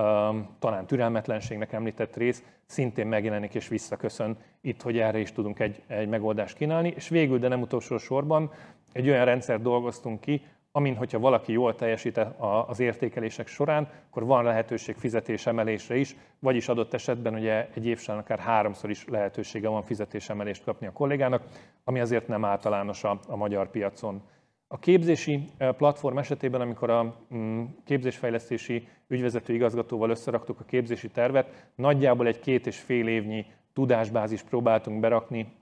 talán 0.59 0.85
türelmetlenségnek 0.85 1.73
említett 1.73 2.15
rész 2.15 2.43
szintén 2.65 3.07
megjelenik 3.07 3.53
és 3.55 3.67
visszaköszön. 3.67 4.37
Itt, 4.61 4.81
hogy 4.81 4.99
erre 4.99 5.19
is 5.19 5.31
tudunk 5.31 5.59
egy, 5.59 5.81
egy 5.87 6.07
megoldást 6.07 6.57
kínálni, 6.57 6.93
és 6.95 7.09
végül, 7.09 7.39
de 7.39 7.47
nem 7.47 7.61
utolsó 7.61 7.97
sorban, 7.97 8.51
egy 8.91 9.09
olyan 9.09 9.25
rendszer 9.25 9.61
dolgoztunk 9.61 10.21
ki, 10.21 10.41
amin, 10.71 10.95
hogyha 10.95 11.19
valaki 11.19 11.51
jól 11.51 11.75
teljesít 11.75 12.19
az 12.67 12.79
értékelések 12.79 13.47
során, 13.47 13.89
akkor 14.09 14.25
van 14.25 14.43
lehetőség 14.43 14.95
fizetésemelésre 14.95 15.95
is, 15.95 16.15
vagyis 16.39 16.67
adott 16.67 16.93
esetben 16.93 17.33
ugye 17.33 17.67
egy 17.73 17.85
év 17.85 17.99
során 17.99 18.21
akár 18.21 18.39
háromszor 18.39 18.89
is 18.89 19.05
lehetősége 19.07 19.67
van 19.67 19.83
fizetésemelést 19.83 20.63
kapni 20.63 20.87
a 20.87 20.91
kollégának, 20.91 21.43
ami 21.83 21.99
azért 21.99 22.27
nem 22.27 22.45
általános 22.45 23.03
a, 23.03 23.19
a 23.27 23.35
magyar 23.35 23.69
piacon. 23.69 24.21
A 24.67 24.79
képzési 24.79 25.49
eh, 25.57 25.71
platform 25.73 26.17
esetében, 26.17 26.61
amikor 26.61 26.89
a 26.89 27.15
mm, 27.33 27.63
képzésfejlesztési 27.85 28.87
ügyvezető 29.07 29.53
igazgatóval 29.53 30.09
összeraktuk 30.09 30.59
a 30.59 30.63
képzési 30.63 31.09
tervet, 31.09 31.67
nagyjából 31.75 32.27
egy 32.27 32.39
két 32.39 32.67
és 32.67 32.79
fél 32.79 33.07
évnyi 33.07 33.45
tudásbázis 33.73 34.41
próbáltunk 34.41 34.99
berakni 34.99 35.53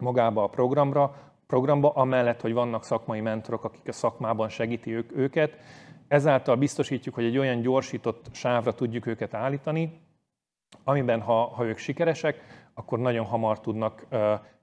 magába 0.00 0.42
a 0.42 0.48
programra, 0.48 1.14
programba, 1.48 1.90
amellett, 1.90 2.40
hogy 2.40 2.52
vannak 2.52 2.84
szakmai 2.84 3.20
mentorok, 3.20 3.64
akik 3.64 3.88
a 3.88 3.92
szakmában 3.92 4.48
segíti 4.48 4.94
ők, 4.94 5.16
őket. 5.16 5.56
Ezáltal 6.08 6.56
biztosítjuk, 6.56 7.14
hogy 7.14 7.24
egy 7.24 7.38
olyan 7.38 7.60
gyorsított 7.60 8.26
sávra 8.32 8.74
tudjuk 8.74 9.06
őket 9.06 9.34
állítani, 9.34 10.00
amiben 10.84 11.20
ha, 11.20 11.46
ha 11.46 11.64
ők 11.64 11.78
sikeresek, 11.78 12.40
akkor 12.74 12.98
nagyon 12.98 13.24
hamar 13.24 13.60
tudnak 13.60 14.06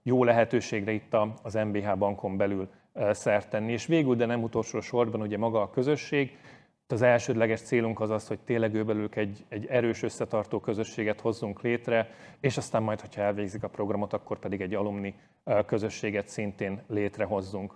jó 0.04 0.24
lehetőségre 0.24 0.92
itt 0.92 1.16
az 1.44 1.54
MBH 1.54 1.98
bankon 1.98 2.38
belül 2.38 2.70
szert 3.12 3.50
tenni. 3.50 3.72
És 3.72 3.86
végül, 3.86 4.16
de 4.16 4.26
nem 4.26 4.44
utolsó 4.44 4.80
sorban 4.80 5.22
ugye 5.22 5.38
maga 5.38 5.62
a 5.62 5.70
közösség, 5.70 6.38
az 6.92 7.02
elsődleges 7.02 7.62
célunk 7.62 8.00
az 8.00 8.10
az, 8.10 8.28
hogy 8.28 8.40
tényleg 8.40 8.74
őbelül 8.74 9.10
egy, 9.12 9.46
egy 9.50 9.66
erős 9.66 10.04
összetartó 10.04 10.60
közösséget 10.60 11.22
hozzunk 11.22 11.62
létre, 11.62 12.10
és 12.40 12.58
aztán 12.58 12.84
majd, 12.84 13.02
hogyha 13.02 13.22
elvégzik 13.22 13.64
a 13.64 13.68
programot, 13.68 14.14
akkor 14.14 14.40
pedig 14.40 14.62
egy 14.62 14.74
alumni 14.74 15.16
közösséget 15.66 16.28
szintén 16.28 16.82
létrehozzunk. 16.88 17.74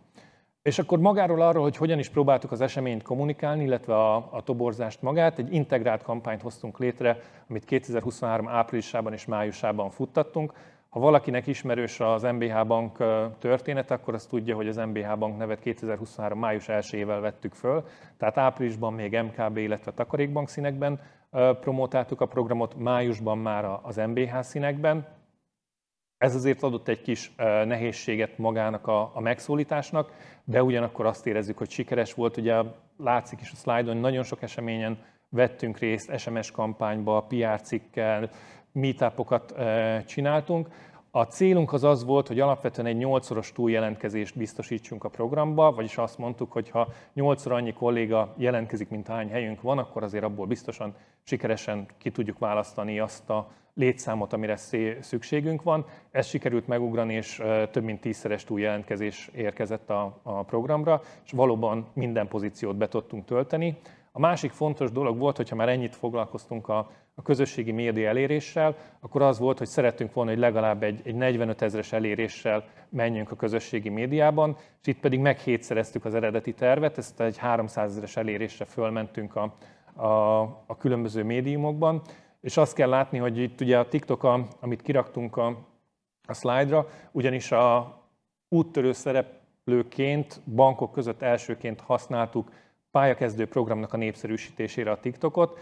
És 0.61 0.79
akkor 0.79 0.99
magáról 0.99 1.41
arról, 1.41 1.63
hogy 1.63 1.77
hogyan 1.77 1.99
is 1.99 2.09
próbáltuk 2.09 2.51
az 2.51 2.61
eseményt 2.61 3.03
kommunikálni, 3.03 3.63
illetve 3.63 3.95
a, 3.95 4.15
a 4.15 4.43
toborzást 4.43 5.01
magát, 5.01 5.39
egy 5.39 5.53
integrált 5.53 6.03
kampányt 6.03 6.41
hoztunk 6.41 6.79
létre, 6.79 7.19
amit 7.49 7.65
2023 7.65 8.47
áprilisában 8.47 9.13
és 9.13 9.25
májusában 9.25 9.89
futtattunk, 9.89 10.53
ha 10.89 10.99
valakinek 10.99 11.47
ismerős 11.47 11.99
az 11.99 12.23
MBH 12.23 12.65
Bank 12.65 12.97
története, 13.39 13.93
akkor 13.93 14.13
azt 14.13 14.29
tudja, 14.29 14.55
hogy 14.55 14.67
az 14.67 14.75
MBH 14.75 15.17
Bank 15.17 15.37
nevet 15.37 15.59
2023. 15.59 16.39
május 16.39 16.65
1-ével 16.67 17.17
vettük 17.21 17.53
föl, 17.53 17.83
tehát 18.17 18.37
áprilisban 18.37 18.93
még 18.93 19.19
MKB, 19.21 19.57
illetve 19.57 19.91
Takarékbank 19.91 20.49
színekben 20.49 20.99
promotáltuk 21.59 22.21
a 22.21 22.25
programot, 22.25 22.75
májusban 22.75 23.37
már 23.37 23.79
az 23.81 23.95
MBH 23.95 24.39
színekben. 24.39 25.07
Ez 26.17 26.35
azért 26.35 26.63
adott 26.63 26.87
egy 26.87 27.01
kis 27.01 27.35
nehézséget 27.65 28.37
magának 28.37 28.87
a, 28.87 29.11
megszólításnak, 29.19 30.11
de 30.43 30.63
ugyanakkor 30.63 31.05
azt 31.05 31.27
érezzük, 31.27 31.57
hogy 31.57 31.69
sikeres 31.69 32.13
volt. 32.13 32.37
Ugye 32.37 32.61
látszik 32.97 33.41
is 33.41 33.51
a 33.51 33.55
szlájdon, 33.55 33.97
nagyon 33.97 34.23
sok 34.23 34.41
eseményen 34.41 34.97
vettünk 35.29 35.77
részt, 35.77 36.19
SMS 36.19 36.51
kampányba, 36.51 37.25
PR 37.27 37.61
cikkel, 37.61 38.29
meetupokat 38.71 39.53
csináltunk. 40.05 40.67
A 41.11 41.23
célunk 41.23 41.73
az 41.73 41.83
az 41.83 42.03
volt, 42.05 42.27
hogy 42.27 42.39
alapvetően 42.39 42.87
egy 42.87 42.97
8-szoros 42.99 43.51
túljelentkezést 43.51 44.37
biztosítsunk 44.37 45.03
a 45.03 45.09
programba, 45.09 45.71
vagyis 45.71 45.97
azt 45.97 46.17
mondtuk, 46.17 46.51
hogy 46.51 46.69
ha 46.69 46.87
8-szor 47.15 47.51
annyi 47.51 47.73
kolléga 47.73 48.33
jelentkezik, 48.37 48.89
mint 48.89 49.07
hány 49.07 49.29
helyünk 49.29 49.61
van, 49.61 49.77
akkor 49.77 50.03
azért 50.03 50.23
abból 50.23 50.45
biztosan 50.45 50.95
sikeresen 51.23 51.85
ki 51.97 52.11
tudjuk 52.11 52.39
választani 52.39 52.99
azt 52.99 53.29
a 53.29 53.49
létszámot, 53.73 54.33
amire 54.33 54.55
szükségünk 54.99 55.63
van. 55.63 55.85
Ez 56.11 56.27
sikerült 56.27 56.67
megugrani, 56.67 57.13
és 57.13 57.41
több 57.71 57.83
mint 57.83 58.01
tízszeres 58.01 58.43
túljelentkezés 58.43 59.29
érkezett 59.35 59.89
a, 59.89 60.19
a 60.23 60.43
programra, 60.43 61.01
és 61.25 61.31
valóban 61.31 61.87
minden 61.93 62.27
pozíciót 62.27 62.75
be 62.75 62.87
tudtunk 62.87 63.25
tölteni. 63.25 63.77
A 64.11 64.19
másik 64.19 64.51
fontos 64.51 64.91
dolog 64.91 65.17
volt, 65.17 65.37
hogyha 65.37 65.55
már 65.55 65.69
ennyit 65.69 65.95
foglalkoztunk 65.95 66.67
a, 66.67 66.91
a 67.19 67.21
közösségi 67.21 67.71
média 67.71 68.09
eléréssel, 68.09 68.75
akkor 68.99 69.21
az 69.21 69.39
volt, 69.39 69.57
hogy 69.57 69.67
szerettünk 69.67 70.13
volna, 70.13 70.31
hogy 70.31 70.39
legalább 70.39 70.83
egy, 70.83 71.01
egy 71.03 71.15
45 71.15 71.61
ezeres 71.61 71.93
eléréssel 71.93 72.63
menjünk 72.89 73.31
a 73.31 73.35
közösségi 73.35 73.89
médiában, 73.89 74.57
és 74.81 74.87
itt 74.87 74.99
pedig 74.99 75.19
meghétszereztük 75.19 76.05
az 76.05 76.15
eredeti 76.15 76.53
tervet, 76.53 76.97
ezt 76.97 77.21
egy 77.21 77.37
300 77.37 77.91
ezeres 77.91 78.15
elérésre 78.15 78.65
fölmentünk 78.65 79.35
a, 79.35 79.55
a, 80.01 80.41
a 80.65 80.77
különböző 80.77 81.23
médiumokban, 81.23 82.01
és 82.41 82.57
azt 82.57 82.75
kell 82.75 82.89
látni, 82.89 83.17
hogy 83.17 83.37
itt 83.37 83.61
ugye 83.61 83.77
a 83.77 83.87
TikTok, 83.87 84.23
a, 84.23 84.47
amit 84.59 84.81
kiraktunk 84.81 85.37
a, 85.37 85.47
a 86.27 86.33
szlájdra, 86.33 86.87
ugyanis 87.11 87.51
a 87.51 87.99
úttörő 88.49 88.91
szereplőként, 88.91 90.41
bankok 90.55 90.91
között 90.91 91.21
elsőként 91.21 91.79
használtuk 91.79 92.51
pályakezdő 92.91 93.47
programnak 93.47 93.93
a 93.93 93.97
népszerűsítésére 93.97 94.91
a 94.91 94.99
TikTokot. 94.99 95.59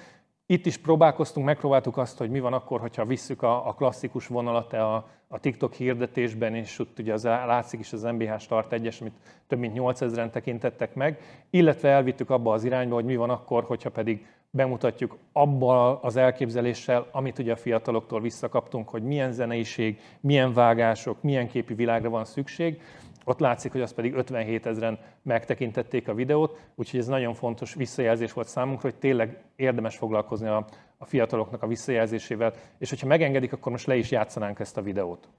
Itt 0.50 0.66
is 0.66 0.78
próbálkoztunk, 0.78 1.46
megpróbáltuk 1.46 1.98
azt, 1.98 2.18
hogy 2.18 2.30
mi 2.30 2.40
van 2.40 2.54
akkor, 2.54 2.80
hogyha 2.80 3.06
visszük 3.06 3.42
a, 3.42 3.68
a 3.68 3.74
klasszikus 3.74 4.28
vonalat 4.28 4.74
a, 4.74 5.08
a 5.28 5.40
TikTok 5.40 5.74
hirdetésben, 5.74 6.56
és 6.56 6.80
ott 6.80 7.00
ugye 7.00 7.14
az 7.14 7.24
látszik 7.24 7.80
is 7.80 7.94
az 7.94 8.04
MBH 8.04 8.40
Start 8.40 8.74
1 8.74 8.98
amit 9.02 9.14
több 9.48 9.60
mint 9.60 9.78
8000-en 9.78 10.30
tekintettek 10.30 10.94
meg, 10.94 11.22
illetve 11.50 11.90
elvittük 11.90 12.30
abba 12.30 12.54
az 12.54 12.64
irányba, 12.64 12.96
hogy 12.96 13.06
mi 13.06 13.16
van 13.16 13.30
akkor, 13.30 13.64
hogyha 13.64 13.90
pedig 13.90 14.26
bemutatjuk 14.50 15.18
abba 15.32 16.00
az 16.02 16.16
elképzeléssel, 16.16 17.08
amit 17.12 17.40
ugye 17.40 17.52
a 17.52 17.56
fiataloktól 17.56 18.22
visszakaptunk, 18.22 18.90
hogy 18.90 19.04
milyen 19.04 19.32
zeneiség, 19.32 20.00
milyen 20.20 20.54
vágások, 20.54 21.22
milyen 21.22 21.48
képi 21.48 21.74
világra 21.74 22.10
van 22.10 22.26
szükség. 22.26 22.82
Ott 23.28 23.40
látszik, 23.40 23.72
hogy 23.72 23.82
az 23.82 23.94
pedig 23.94 24.14
57 24.14 24.66
ezeren 24.66 25.00
megtekintették 25.24 26.08
a 26.08 26.14
videót, 26.14 26.60
úgyhogy 26.76 27.00
ez 27.00 27.08
nagyon 27.08 27.34
fontos 27.34 27.74
visszajelzés 27.74 28.34
volt 28.34 28.48
számunkra, 28.48 28.90
hogy 28.90 29.00
tényleg 29.00 29.44
érdemes 29.56 29.98
foglalkozni 29.98 30.48
a, 30.48 30.68
a 30.98 31.06
fiataloknak 31.06 31.64
a 31.64 31.68
visszajelzésével, 31.68 32.54
és 32.78 32.90
hogyha 32.90 33.08
megengedik, 33.08 33.54
akkor 33.54 33.72
most 33.72 33.88
le 33.88 33.96
is 33.96 34.12
játszanánk 34.12 34.60
ezt 34.60 34.78
a 34.78 34.82
videót. 34.82 35.30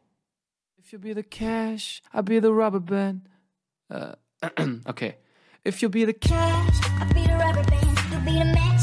If 0.76 0.92
you 0.92 1.00
be 1.00 1.20
the 1.20 1.28
cash, 1.28 2.00
I'll 2.12 2.24
be 2.24 2.38
the 2.38 2.48
rubber 2.48 2.82
band. 2.82 3.20
Uh, 3.88 4.68
okay. 4.92 5.14
If 5.62 5.80
you 5.80 5.90
be 5.90 6.04
the 6.04 6.18
cash, 6.18 6.78
I'll 7.00 7.14
be 7.14 7.20
the 7.20 7.36
rubber 7.44 7.64
band. 7.70 7.98
You'll 8.10 8.24
be 8.24 8.32
the 8.32 8.44
match. 8.44 8.77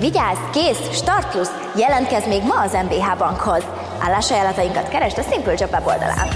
Vigyázz, 0.00 0.38
kész, 0.52 0.90
Start 1.00 1.30
Plus! 1.30 1.48
Jelentkezz 1.76 2.26
még 2.26 2.42
ma 2.42 2.60
az 2.60 2.72
MBH 2.72 3.18
Bankhoz! 3.18 3.64
Állásajánlatainkat 4.00 4.88
keresd 4.88 5.18
a 5.18 5.22
Simple 5.22 5.54
Job 5.58 5.70
weboldalán. 5.70 6.28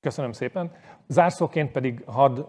Köszönöm 0.00 0.32
szépen. 0.32 0.72
Zárszóként 1.06 1.72
pedig 1.72 2.02
hadd 2.06 2.40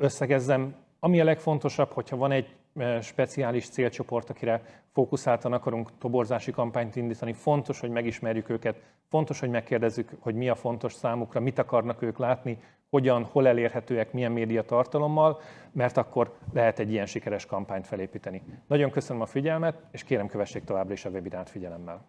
összegezzem, 0.00 0.74
ami 1.00 1.20
a 1.20 1.24
legfontosabb, 1.24 1.92
hogyha 1.92 2.16
van 2.16 2.32
egy 2.32 2.56
speciális 3.00 3.68
célcsoport, 3.68 4.30
akire 4.30 4.62
fókuszáltan 4.92 5.52
akarunk 5.52 5.98
toborzási 5.98 6.50
kampányt 6.50 6.96
indítani, 6.96 7.32
fontos, 7.32 7.80
hogy 7.80 7.90
megismerjük 7.90 8.48
őket, 8.48 8.76
fontos, 9.08 9.40
hogy 9.40 9.50
megkérdezzük, 9.50 10.10
hogy 10.18 10.34
mi 10.34 10.48
a 10.48 10.54
fontos 10.54 10.92
számukra, 10.92 11.40
mit 11.40 11.58
akarnak 11.58 12.02
ők 12.02 12.18
látni, 12.18 12.58
hogyan, 12.90 13.24
hol 13.24 13.46
elérhetőek, 13.46 14.12
milyen 14.12 14.32
média 14.32 14.62
tartalommal, 14.62 15.40
mert 15.72 15.96
akkor 15.96 16.34
lehet 16.52 16.78
egy 16.78 16.90
ilyen 16.90 17.06
sikeres 17.06 17.46
kampányt 17.46 17.86
felépíteni. 17.86 18.42
Nagyon 18.66 18.90
köszönöm 18.90 19.22
a 19.22 19.26
figyelmet, 19.26 19.82
és 19.90 20.04
kérem 20.04 20.26
kövessék 20.26 20.64
továbbra 20.64 20.92
is 20.92 21.04
a 21.04 21.10
webinárt 21.10 21.50
figyelemmel. 21.50 22.04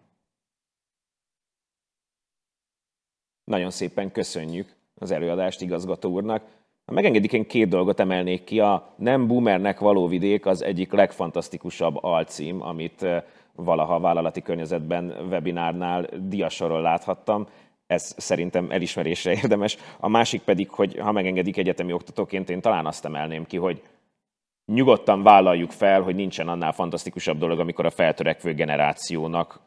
Nagyon 3.44 3.70
szépen 3.70 4.12
köszönjük 4.12 4.74
az 4.94 5.10
előadást 5.10 5.60
igazgató 5.60 6.10
úrnak. 6.10 6.42
Ha 6.84 6.92
megengedik, 6.92 7.32
én 7.32 7.46
két 7.46 7.68
dolgot 7.68 8.00
emelnék 8.00 8.44
ki. 8.44 8.60
A 8.60 8.94
Nem 8.96 9.26
Boomernek 9.26 9.78
való 9.78 10.06
vidék 10.06 10.46
az 10.46 10.62
egyik 10.62 10.92
legfantasztikusabb 10.92 11.96
alcím, 12.00 12.62
amit 12.62 13.02
eh, 13.02 13.22
valaha 13.64 14.00
vállalati 14.00 14.42
környezetben 14.42 15.14
webinárnál 15.30 16.08
diasorról 16.28 16.80
láthattam 16.80 17.46
ez 17.88 18.14
szerintem 18.16 18.70
elismerésre 18.70 19.32
érdemes. 19.32 19.76
A 19.98 20.08
másik 20.08 20.42
pedig, 20.42 20.70
hogy 20.70 20.98
ha 20.98 21.12
megengedik 21.12 21.56
egyetemi 21.56 21.92
oktatóként, 21.92 22.50
én 22.50 22.60
talán 22.60 22.86
azt 22.86 23.04
emelném 23.04 23.46
ki, 23.46 23.56
hogy 23.56 23.82
nyugodtan 24.64 25.22
vállaljuk 25.22 25.70
fel, 25.70 26.02
hogy 26.02 26.14
nincsen 26.14 26.48
annál 26.48 26.72
fantasztikusabb 26.72 27.38
dolog, 27.38 27.58
amikor 27.58 27.86
a 27.86 27.90
feltörekvő 27.90 28.54
generációnak 28.54 29.60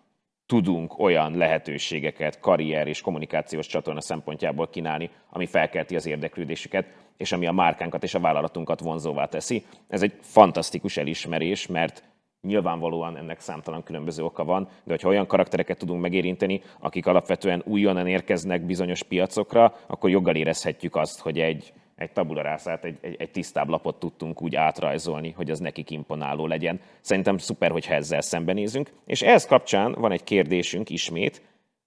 tudunk 0.46 1.00
olyan 1.00 1.38
lehetőségeket, 1.38 2.40
karrier 2.40 2.88
és 2.88 3.02
kommunikációs 3.02 3.68
csatorna 3.68 4.02
szempontjából 4.02 4.70
kínálni, 4.70 5.10
ami 5.30 5.46
felkelti 5.46 5.96
az 5.96 6.06
érdeklődésüket, 6.06 6.86
és 7.18 7.32
ami 7.32 7.46
a 7.46 7.52
márkánkat 7.52 8.04
és 8.04 8.14
a 8.14 8.20
vállalatunkat 8.20 8.80
vonzóvá 8.80 9.26
teszi. 9.26 9.66
Ez 9.88 10.02
egy 10.02 10.14
fantasztikus 10.22 10.98
elismerés, 10.98 11.68
mert 11.68 12.04
Nyilvánvalóan 12.48 13.18
ennek 13.18 13.40
számtalan 13.40 13.84
különböző 13.84 14.24
oka 14.24 14.44
van, 14.44 14.64
de 14.64 14.92
hogyha 14.92 15.10
olyan 15.10 15.28
karaktereket 15.28 15.78
tudunk 15.78 16.02
megérinteni, 16.02 16.62
akik 16.80 17.06
alapvetően 17.06 17.62
újonnan 17.66 18.08
érkeznek 18.08 18.62
bizonyos 18.62 19.04
piacokra, 19.04 19.76
akkor 19.88 20.10
joggal 20.10 20.36
érezhetjük 20.36 20.96
azt, 20.96 21.20
hogy 21.20 21.40
egy, 21.40 21.74
egy 21.96 22.12
tabularászát, 22.12 22.86
egy, 22.86 22.98
egy, 23.02 23.16
egy 23.20 23.32
tisztább 23.32 23.70
lapot 23.70 24.00
tudtunk 24.00 24.42
úgy 24.42 24.56
átrajzolni, 24.56 25.32
hogy 25.32 25.52
az 25.52 25.60
nekik 25.60 25.90
imponáló 25.90 26.48
legyen. 26.48 26.80
Szerintem 27.02 27.38
szuper, 27.38 27.72
hogyha 27.72 27.94
ezzel 27.94 28.22
szembenézünk. 28.22 28.92
És 29.06 29.22
ehhez 29.22 29.46
kapcsán 29.46 29.92
van 29.92 30.12
egy 30.12 30.24
kérdésünk 30.24 30.90
ismét, 30.90 31.42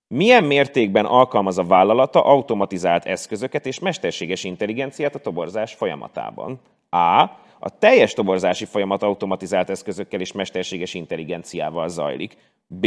milyen 0.08 0.44
mértékben 0.44 1.04
alkalmaz 1.04 1.58
a 1.58 1.64
vállalata 1.64 2.24
automatizált 2.24 3.04
eszközöket 3.04 3.66
és 3.66 3.78
mesterséges 3.78 4.44
intelligenciát 4.44 5.14
a 5.14 5.18
toborzás 5.20 5.74
folyamatában? 5.74 6.60
A 6.90 7.30
a 7.64 7.78
teljes 7.78 8.12
toborzási 8.12 8.64
folyamat 8.64 9.02
automatizált 9.02 9.70
eszközökkel 9.70 10.20
és 10.20 10.32
mesterséges 10.32 10.94
intelligenciával 10.94 11.88
zajlik. 11.88 12.36
B. 12.66 12.86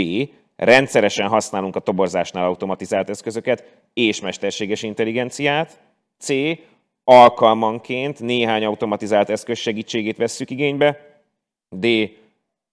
Rendszeresen 0.55 1.28
használunk 1.28 1.75
a 1.75 1.80
toborzásnál 1.80 2.45
automatizált 2.45 3.09
eszközöket 3.09 3.82
és 3.93 4.21
mesterséges 4.21 4.84
intelligenciát. 4.84 5.82
C. 6.17 6.30
Alkalmanként 7.03 8.19
néhány 8.19 8.65
automatizált 8.65 9.30
eszköz 9.30 9.57
segítségét 9.57 10.17
vesszük 10.17 10.49
igénybe. 10.49 11.21
D. 11.69 11.88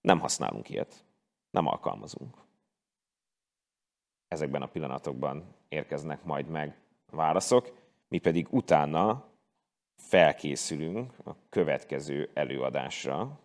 Nem 0.01 0.21
használunk 0.21 0.69
ilyet. 0.69 1.05
Nem 1.51 1.67
alkalmazunk. 1.67 2.37
Ezekben 4.29 4.63
a 4.63 4.67
pillanatokban 4.67 5.45
érkeznek 5.69 6.25
majd 6.25 6.49
meg 6.49 6.77
válaszok, 7.11 7.73
mi 8.09 8.19
pedig 8.19 8.47
utána 8.51 9.33
felkészülünk 10.09 11.13
a 11.25 11.31
következő 11.49 12.31
előadásra. 12.35 13.39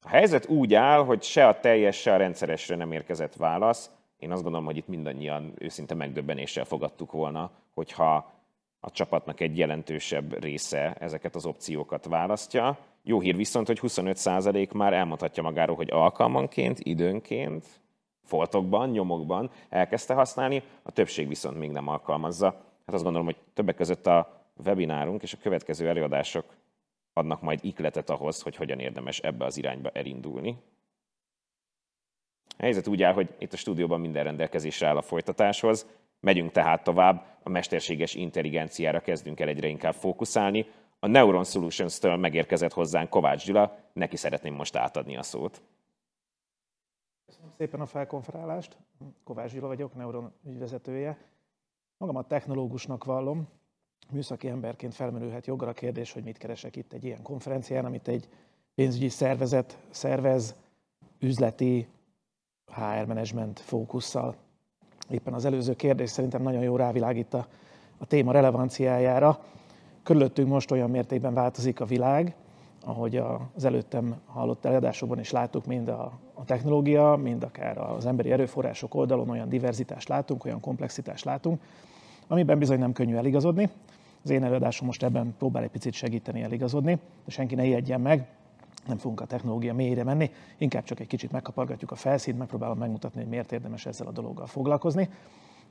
A 0.00 0.08
helyzet 0.08 0.48
úgy 0.48 0.74
áll, 0.74 1.04
hogy 1.04 1.22
se 1.22 1.48
a 1.48 1.60
teljes, 1.60 1.96
se 1.96 2.12
a 2.12 2.16
rendszeresre 2.16 2.76
nem 2.76 2.92
érkezett 2.92 3.34
válasz. 3.34 3.90
Én 4.18 4.32
azt 4.32 4.42
gondolom, 4.42 4.66
hogy 4.66 4.76
itt 4.76 4.88
mindannyian 4.88 5.52
őszinte 5.58 5.94
megdöbbenéssel 5.94 6.64
fogadtuk 6.64 7.12
volna, 7.12 7.50
hogyha 7.74 8.32
a 8.80 8.90
csapatnak 8.90 9.40
egy 9.40 9.58
jelentősebb 9.58 10.42
része 10.42 10.94
ezeket 10.98 11.34
az 11.34 11.46
opciókat 11.46 12.04
választja. 12.04 12.78
Jó 13.02 13.20
hír 13.20 13.36
viszont, 13.36 13.66
hogy 13.66 13.78
25% 13.82 14.74
már 14.74 14.92
elmondhatja 14.92 15.42
magáról, 15.42 15.76
hogy 15.76 15.90
alkalmanként, 15.90 16.78
időnként, 16.80 17.66
foltokban, 18.24 18.90
nyomokban 18.90 19.50
elkezdte 19.68 20.14
használni, 20.14 20.62
a 20.82 20.90
többség 20.90 21.28
viszont 21.28 21.58
még 21.58 21.70
nem 21.70 21.88
alkalmazza. 21.88 22.71
Hát 22.86 22.94
azt 22.94 23.02
gondolom, 23.02 23.26
hogy 23.26 23.36
többek 23.54 23.74
között 23.74 24.06
a 24.06 24.46
webinárunk 24.64 25.22
és 25.22 25.32
a 25.32 25.38
következő 25.42 25.88
előadások 25.88 26.54
adnak 27.12 27.40
majd 27.40 27.58
ikletet 27.62 28.10
ahhoz, 28.10 28.42
hogy 28.42 28.56
hogyan 28.56 28.78
érdemes 28.78 29.18
ebbe 29.18 29.44
az 29.44 29.56
irányba 29.56 29.90
elindulni. 29.90 30.56
A 32.48 32.62
helyzet 32.62 32.86
úgy 32.86 33.02
áll, 33.02 33.12
hogy 33.12 33.34
itt 33.38 33.52
a 33.52 33.56
stúdióban 33.56 34.00
minden 34.00 34.24
rendelkezésre 34.24 34.86
áll 34.86 34.96
a 34.96 35.02
folytatáshoz. 35.02 35.86
Megyünk 36.20 36.50
tehát 36.50 36.84
tovább, 36.84 37.26
a 37.42 37.48
mesterséges 37.48 38.14
intelligenciára 38.14 39.00
kezdünk 39.00 39.40
el 39.40 39.48
egyre 39.48 39.68
inkább 39.68 39.94
fókuszálni. 39.94 40.66
A 40.98 41.06
Neuron 41.06 41.44
Solutions-től 41.44 42.16
megérkezett 42.16 42.72
hozzánk 42.72 43.08
Kovács 43.08 43.46
Gyula, 43.46 43.78
neki 43.92 44.16
szeretném 44.16 44.54
most 44.54 44.76
átadni 44.76 45.16
a 45.16 45.22
szót. 45.22 45.62
Köszönöm 47.26 47.50
szépen 47.56 47.80
a 47.80 47.86
felkonferálást. 47.86 48.76
Kovács 49.24 49.52
Gyula 49.52 49.66
vagyok, 49.66 49.94
Neuron 49.94 50.32
ügyvezetője. 50.44 51.31
Magamat 52.02 52.28
technológusnak 52.28 53.04
vallom, 53.04 53.48
műszaki 54.10 54.48
emberként 54.48 54.94
felmerülhet 54.94 55.46
jogra 55.46 55.68
a 55.68 55.72
kérdés, 55.72 56.12
hogy 56.12 56.22
mit 56.22 56.38
keresek 56.38 56.76
itt 56.76 56.92
egy 56.92 57.04
ilyen 57.04 57.22
konferencián, 57.22 57.84
amit 57.84 58.08
egy 58.08 58.28
pénzügyi 58.74 59.08
szervezet 59.08 59.78
szervez, 59.90 60.54
üzleti 61.18 61.88
HR 62.66 63.06
management 63.06 63.60
fókusszal. 63.60 64.34
Éppen 65.10 65.34
az 65.34 65.44
előző 65.44 65.74
kérdés 65.74 66.10
szerintem 66.10 66.42
nagyon 66.42 66.62
jó 66.62 66.76
rávilágít 66.76 67.34
a, 67.34 67.46
a 67.98 68.06
téma 68.06 68.32
relevanciájára. 68.32 69.44
Körülöttünk 70.02 70.48
most 70.48 70.70
olyan 70.70 70.90
mértékben 70.90 71.34
változik 71.34 71.80
a 71.80 71.84
világ, 71.84 72.34
ahogy 72.84 73.16
az 73.54 73.64
előttem 73.64 74.20
hallott 74.26 74.64
előadásokban 74.64 75.18
is 75.18 75.30
láttuk, 75.30 75.66
mind 75.66 75.88
a, 75.88 76.18
a 76.34 76.44
technológia, 76.44 77.16
mind 77.16 77.42
akár 77.42 77.78
az 77.78 78.06
emberi 78.06 78.32
erőforrások 78.32 78.94
oldalon 78.94 79.28
olyan 79.28 79.48
diverzitást 79.48 80.08
látunk, 80.08 80.44
olyan 80.44 80.60
komplexitást 80.60 81.24
látunk, 81.24 81.60
amiben 82.32 82.58
bizony 82.58 82.78
nem 82.78 82.92
könnyű 82.92 83.14
eligazodni. 83.14 83.70
Az 84.24 84.30
én 84.30 84.44
előadásom 84.44 84.86
most 84.86 85.02
ebben 85.02 85.34
próbál 85.38 85.62
egy 85.62 85.70
picit 85.70 85.92
segíteni 85.92 86.42
eligazodni, 86.42 86.98
de 87.24 87.30
senki 87.30 87.54
ne 87.54 87.64
ijedjen 87.64 88.00
meg, 88.00 88.26
nem 88.86 88.96
fogunk 88.96 89.20
a 89.20 89.24
technológia 89.24 89.74
mélyére 89.74 90.04
menni, 90.04 90.30
inkább 90.58 90.84
csak 90.84 91.00
egy 91.00 91.06
kicsit 91.06 91.32
megkapargatjuk 91.32 91.90
a 91.90 91.94
felszínt, 91.94 92.38
megpróbálom 92.38 92.78
megmutatni, 92.78 93.20
hogy 93.20 93.28
miért 93.28 93.52
érdemes 93.52 93.86
ezzel 93.86 94.06
a 94.06 94.10
dologgal 94.10 94.46
foglalkozni, 94.46 95.08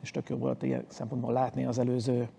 és 0.01 0.11
tök 0.11 0.29
jó 0.29 0.37
volt 0.37 0.63
ilyen 0.63 0.85
szempontból 0.87 1.33
látni 1.33 1.65
az 1.65 1.77
előző 1.77 2.29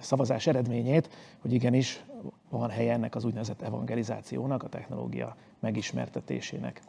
szavazás 0.00 0.46
eredményét, 0.46 1.08
hogy 1.38 1.52
igenis 1.52 2.04
van 2.50 2.70
helye 2.70 2.92
ennek 2.92 3.14
az 3.14 3.24
úgynevezett 3.24 3.62
evangelizációnak, 3.62 4.62
a 4.62 4.68
technológia 4.68 5.36
megismertetésének. 5.60 6.82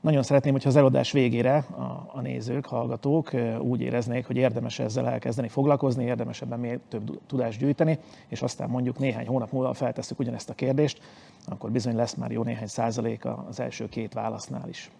Nagyon 0.00 0.22
szeretném, 0.22 0.52
hogyha 0.52 0.68
az 0.68 0.76
előadás 0.76 1.12
végére 1.12 1.56
a, 1.56 2.10
a 2.12 2.20
nézők, 2.20 2.66
hallgatók 2.66 3.30
úgy 3.58 3.80
éreznék, 3.80 4.26
hogy 4.26 4.36
érdemes 4.36 4.78
ezzel 4.78 5.08
elkezdeni 5.08 5.48
foglalkozni, 5.48 6.04
érdemes 6.04 6.42
ebben 6.42 6.58
még 6.60 6.78
több 6.88 7.20
tudást 7.26 7.58
gyűjteni, 7.58 7.98
és 8.28 8.42
aztán 8.42 8.68
mondjuk 8.68 8.98
néhány 8.98 9.26
hónap 9.26 9.52
múlva 9.52 9.72
feltesszük 9.72 10.18
ugyanezt 10.18 10.50
a 10.50 10.54
kérdést, 10.54 11.00
akkor 11.46 11.70
bizony 11.70 11.96
lesz 11.96 12.14
már 12.14 12.30
jó 12.30 12.42
néhány 12.42 12.66
százaléka 12.66 13.44
az 13.48 13.60
első 13.60 13.88
két 13.88 14.12
válasznál 14.12 14.68
is. 14.68 14.90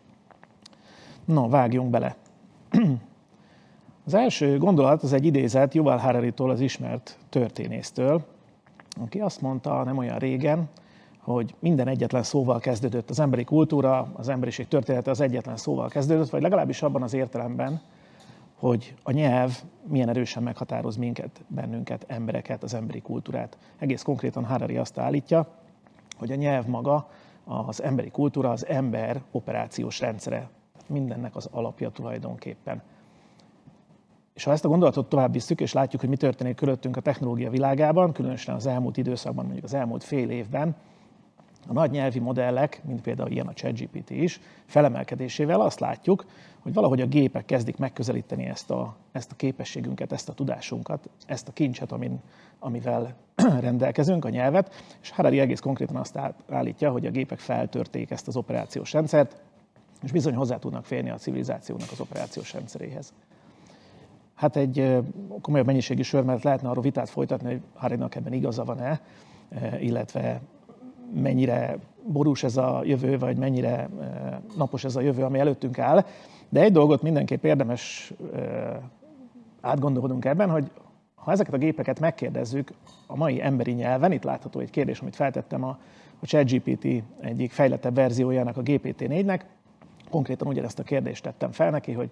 No, 1.24 1.48
vágjunk 1.48 1.90
bele. 1.90 2.16
Az 4.06 4.14
első 4.14 4.58
gondolat 4.58 5.02
az 5.02 5.12
egy 5.12 5.24
idézet 5.24 5.74
Yuval 5.74 5.96
Harari-tól, 5.96 6.50
az 6.50 6.60
ismert 6.60 7.18
történésztől, 7.28 8.24
aki 9.00 9.20
azt 9.20 9.40
mondta 9.40 9.84
nem 9.84 9.98
olyan 9.98 10.18
régen, 10.18 10.68
hogy 11.32 11.54
minden 11.58 11.88
egyetlen 11.88 12.22
szóval 12.22 12.58
kezdődött. 12.58 13.10
Az 13.10 13.20
emberi 13.20 13.44
kultúra, 13.44 14.12
az 14.14 14.28
emberiség 14.28 14.68
története 14.68 15.10
az 15.10 15.20
egyetlen 15.20 15.56
szóval 15.56 15.88
kezdődött, 15.88 16.30
vagy 16.30 16.42
legalábbis 16.42 16.82
abban 16.82 17.02
az 17.02 17.14
értelemben, 17.14 17.80
hogy 18.54 18.94
a 19.02 19.10
nyelv 19.10 19.62
milyen 19.86 20.08
erősen 20.08 20.42
meghatároz 20.42 20.96
minket, 20.96 21.44
bennünket, 21.46 22.04
embereket, 22.08 22.62
az 22.62 22.74
emberi 22.74 23.00
kultúrát. 23.00 23.58
Egész 23.78 24.02
konkrétan 24.02 24.44
Harari 24.44 24.76
azt 24.76 24.98
állítja, 24.98 25.46
hogy 26.18 26.32
a 26.32 26.34
nyelv 26.34 26.66
maga 26.66 27.08
az 27.44 27.82
emberi 27.82 28.10
kultúra, 28.10 28.50
az 28.50 28.66
ember 28.66 29.22
operációs 29.30 30.00
rendszere. 30.00 30.48
Mindennek 30.86 31.36
az 31.36 31.48
alapja 31.52 31.90
tulajdonképpen. 31.90 32.82
És 34.34 34.44
ha 34.44 34.52
ezt 34.52 34.64
a 34.64 34.68
gondolatot 34.68 35.08
tovább 35.08 35.32
visszük, 35.32 35.60
és 35.60 35.72
látjuk, 35.72 36.00
hogy 36.00 36.10
mi 36.10 36.16
történik 36.16 36.54
körülöttünk 36.54 36.96
a 36.96 37.00
technológia 37.00 37.50
világában, 37.50 38.12
különösen 38.12 38.54
az 38.54 38.66
elmúlt 38.66 38.96
időszakban, 38.96 39.44
mondjuk 39.44 39.64
az 39.64 39.74
elmúlt 39.74 40.04
fél 40.04 40.30
évben, 40.30 40.76
a 41.68 41.72
nagy 41.72 41.90
nyelvi 41.90 42.18
modellek, 42.18 42.80
mint 42.84 43.00
például 43.00 43.30
ilyen 43.30 43.46
a 43.46 43.52
ChatGPT 43.52 44.10
is, 44.10 44.40
felemelkedésével 44.66 45.60
azt 45.60 45.80
látjuk, 45.80 46.24
hogy 46.60 46.72
valahogy 46.72 47.00
a 47.00 47.06
gépek 47.06 47.44
kezdik 47.44 47.76
megközelíteni 47.76 48.44
ezt 48.44 48.70
a, 48.70 48.96
ezt 49.12 49.32
a 49.32 49.36
képességünket, 49.36 50.12
ezt 50.12 50.28
a 50.28 50.32
tudásunkat, 50.32 51.08
ezt 51.26 51.48
a 51.48 51.52
kincset, 51.52 51.92
amin, 51.92 52.20
amivel 52.58 53.14
rendelkezünk, 53.60 54.24
a 54.24 54.28
nyelvet, 54.28 54.74
és 55.02 55.10
Harari 55.10 55.38
egész 55.40 55.60
konkrétan 55.60 55.96
azt 55.96 56.18
állítja, 56.48 56.90
hogy 56.90 57.06
a 57.06 57.10
gépek 57.10 57.38
feltörték 57.38 58.10
ezt 58.10 58.28
az 58.28 58.36
operációs 58.36 58.92
rendszert, 58.92 59.36
és 60.02 60.12
bizony 60.12 60.34
hozzá 60.34 60.58
tudnak 60.58 60.84
férni 60.84 61.10
a 61.10 61.16
civilizációnak 61.16 61.88
az 61.92 62.00
operációs 62.00 62.52
rendszeréhez. 62.52 63.12
Hát 64.34 64.56
egy 64.56 64.98
komolyabb 65.40 65.66
mennyiségű 65.66 66.02
sör, 66.02 66.24
mert 66.24 66.42
lehetne 66.42 66.68
arról 66.68 66.82
vitát 66.82 67.08
folytatni, 67.08 67.50
hogy 67.50 67.60
Harinak 67.74 68.14
ebben 68.14 68.32
igaza 68.32 68.64
van-e, 68.64 69.00
illetve 69.80 70.40
mennyire 71.14 71.78
borús 72.06 72.42
ez 72.42 72.56
a 72.56 72.80
jövő, 72.84 73.18
vagy 73.18 73.36
mennyire 73.36 73.88
napos 74.56 74.84
ez 74.84 74.96
a 74.96 75.00
jövő, 75.00 75.22
ami 75.22 75.38
előttünk 75.38 75.78
áll. 75.78 76.04
De 76.48 76.60
egy 76.60 76.72
dolgot 76.72 77.02
mindenképp 77.02 77.44
érdemes 77.44 78.12
átgondolnunk 79.60 80.24
ebben, 80.24 80.50
hogy 80.50 80.70
ha 81.14 81.32
ezeket 81.32 81.54
a 81.54 81.58
gépeket 81.58 82.00
megkérdezzük 82.00 82.72
a 83.06 83.16
mai 83.16 83.42
emberi 83.42 83.72
nyelven, 83.72 84.12
itt 84.12 84.22
látható 84.22 84.60
egy 84.60 84.70
kérdés, 84.70 85.00
amit 85.00 85.16
feltettem 85.16 85.64
a, 85.64 85.78
a 86.20 86.26
ChatGPT 86.26 86.86
egyik 87.20 87.50
fejlettebb 87.50 87.94
verziójának, 87.94 88.56
a 88.56 88.62
GPT-4-nek, 88.62 89.40
konkrétan 90.10 90.48
ugyanezt 90.48 90.78
a 90.78 90.82
kérdést 90.82 91.22
tettem 91.22 91.52
fel 91.52 91.70
neki, 91.70 91.92
hogy 91.92 92.10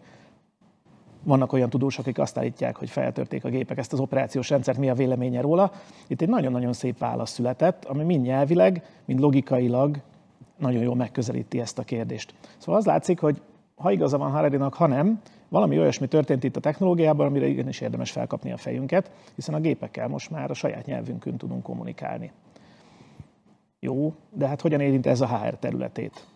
vannak 1.23 1.53
olyan 1.53 1.71
tudósok, 1.71 2.07
akik 2.07 2.19
azt 2.19 2.39
állítják, 2.39 2.77
hogy 2.77 2.91
feltörték 2.91 3.45
a 3.45 3.49
gépek 3.49 3.79
ezt 3.79 3.93
az 3.93 4.01
operációs 4.01 4.51
rendszert, 4.51 4.79
mi 4.79 4.89
a 4.89 4.95
véleménye 4.95 5.41
róla. 5.41 5.73
Itt 6.07 6.21
egy 6.21 6.29
nagyon-nagyon 6.29 6.73
szép 6.73 6.99
válasz 6.99 7.31
született, 7.31 7.85
ami 7.85 8.05
mind 8.05 8.25
nyelvileg, 8.25 8.83
mind 9.05 9.21
logikailag 9.21 10.01
nagyon 10.59 10.83
jól 10.83 10.95
megközelíti 10.95 11.61
ezt 11.61 11.79
a 11.79 11.83
kérdést. 11.83 12.35
Szóval 12.59 12.81
az 12.81 12.87
látszik, 12.87 13.21
hogy 13.21 13.43
ha 13.77 13.91
igaza 13.91 14.19
van 14.19 14.31
Hararinak, 14.31 14.75
ha 14.75 14.87
nem, 14.87 15.21
valami 15.49 15.79
olyasmi 15.79 16.07
történt 16.07 16.45
itt 16.45 16.57
a 16.57 16.61
technológiában, 16.61 17.27
amire 17.27 17.47
igenis 17.47 17.81
érdemes 17.81 18.11
felkapni 18.11 18.53
a 18.53 18.57
fejünket, 18.57 19.11
hiszen 19.35 19.55
a 19.55 19.61
gépekkel 19.61 20.09
most 20.09 20.31
már 20.31 20.51
a 20.51 20.55
saját 20.55 20.87
nyelvünkön 20.87 21.37
tudunk 21.37 21.63
kommunikálni. 21.63 22.33
Jó, 23.81 24.15
de 24.31 24.47
hát 24.47 24.61
hogyan 24.61 24.81
érint 24.81 25.07
ez 25.07 25.21
a 25.21 25.39
HR 25.39 25.55
területét? 25.55 26.27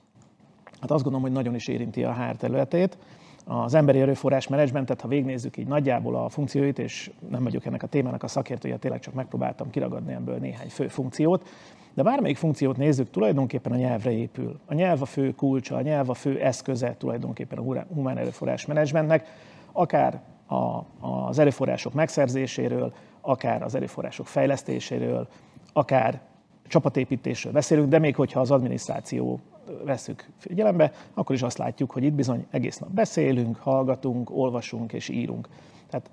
Hát 0.81 0.91
azt 0.91 1.03
gondolom, 1.03 1.21
hogy 1.21 1.33
nagyon 1.33 1.55
is 1.55 1.69
érinti 1.69 2.05
a 2.05 2.15
HR 2.15 2.37
területét 2.37 2.99
az 3.45 3.75
emberi 3.75 4.01
erőforrás 4.01 4.49
menedzsmentet, 4.49 5.01
ha 5.01 5.09
végnézzük 5.09 5.57
így 5.57 5.67
nagyjából 5.67 6.17
a 6.17 6.29
funkcióit, 6.29 6.79
és 6.79 7.11
nem 7.29 7.43
vagyok 7.43 7.65
ennek 7.65 7.83
a 7.83 7.87
témának 7.87 8.23
a 8.23 8.29
szakértője, 8.29 8.77
tényleg 8.77 9.01
csak 9.01 9.15
megpróbáltam 9.15 9.71
kiragadni 9.71 10.13
ebből 10.13 10.37
néhány 10.37 10.69
fő 10.69 10.89
funkciót, 10.89 11.49
de 11.95 12.03
bármelyik 12.03 12.37
funkciót 12.37 12.77
nézzük, 12.77 13.11
tulajdonképpen 13.11 13.73
a 13.73 13.77
nyelvre 13.77 14.11
épül. 14.11 14.61
A 14.67 14.75
nyelv 14.75 15.03
a 15.03 15.05
fő 15.05 15.31
kulcsa, 15.31 15.77
a 15.77 15.81
nyelv 15.81 16.11
a 16.11 16.15
fő 16.15 16.41
eszköze 16.41 16.95
tulajdonképpen 16.99 17.59
a 17.59 17.85
humán 17.95 18.19
erőforrás 18.19 18.67
menedzsmentnek, 18.67 19.27
akár 19.73 20.21
a, 20.47 20.85
az 21.01 21.39
erőforrások 21.39 21.93
megszerzéséről, 21.93 22.93
akár 23.21 23.63
az 23.63 23.75
erőforrások 23.75 24.27
fejlesztéséről, 24.27 25.29
akár 25.73 26.21
csapatépítésről 26.67 27.53
beszélünk, 27.53 27.89
de 27.89 27.99
még 27.99 28.15
hogyha 28.15 28.41
az 28.41 28.51
adminisztráció 28.51 29.41
veszük 29.85 30.29
figyelembe, 30.39 30.93
akkor 31.15 31.35
is 31.35 31.43
azt 31.43 31.59
látjuk, 31.59 31.91
hogy 31.91 32.05
itt 32.05 32.13
bizony 32.13 32.47
egész 32.51 32.79
nap 32.79 32.91
beszélünk, 32.91 33.57
hallgatunk, 33.57 34.31
olvasunk 34.31 34.93
és 34.93 35.09
írunk. 35.09 35.49
Tehát 35.91 36.11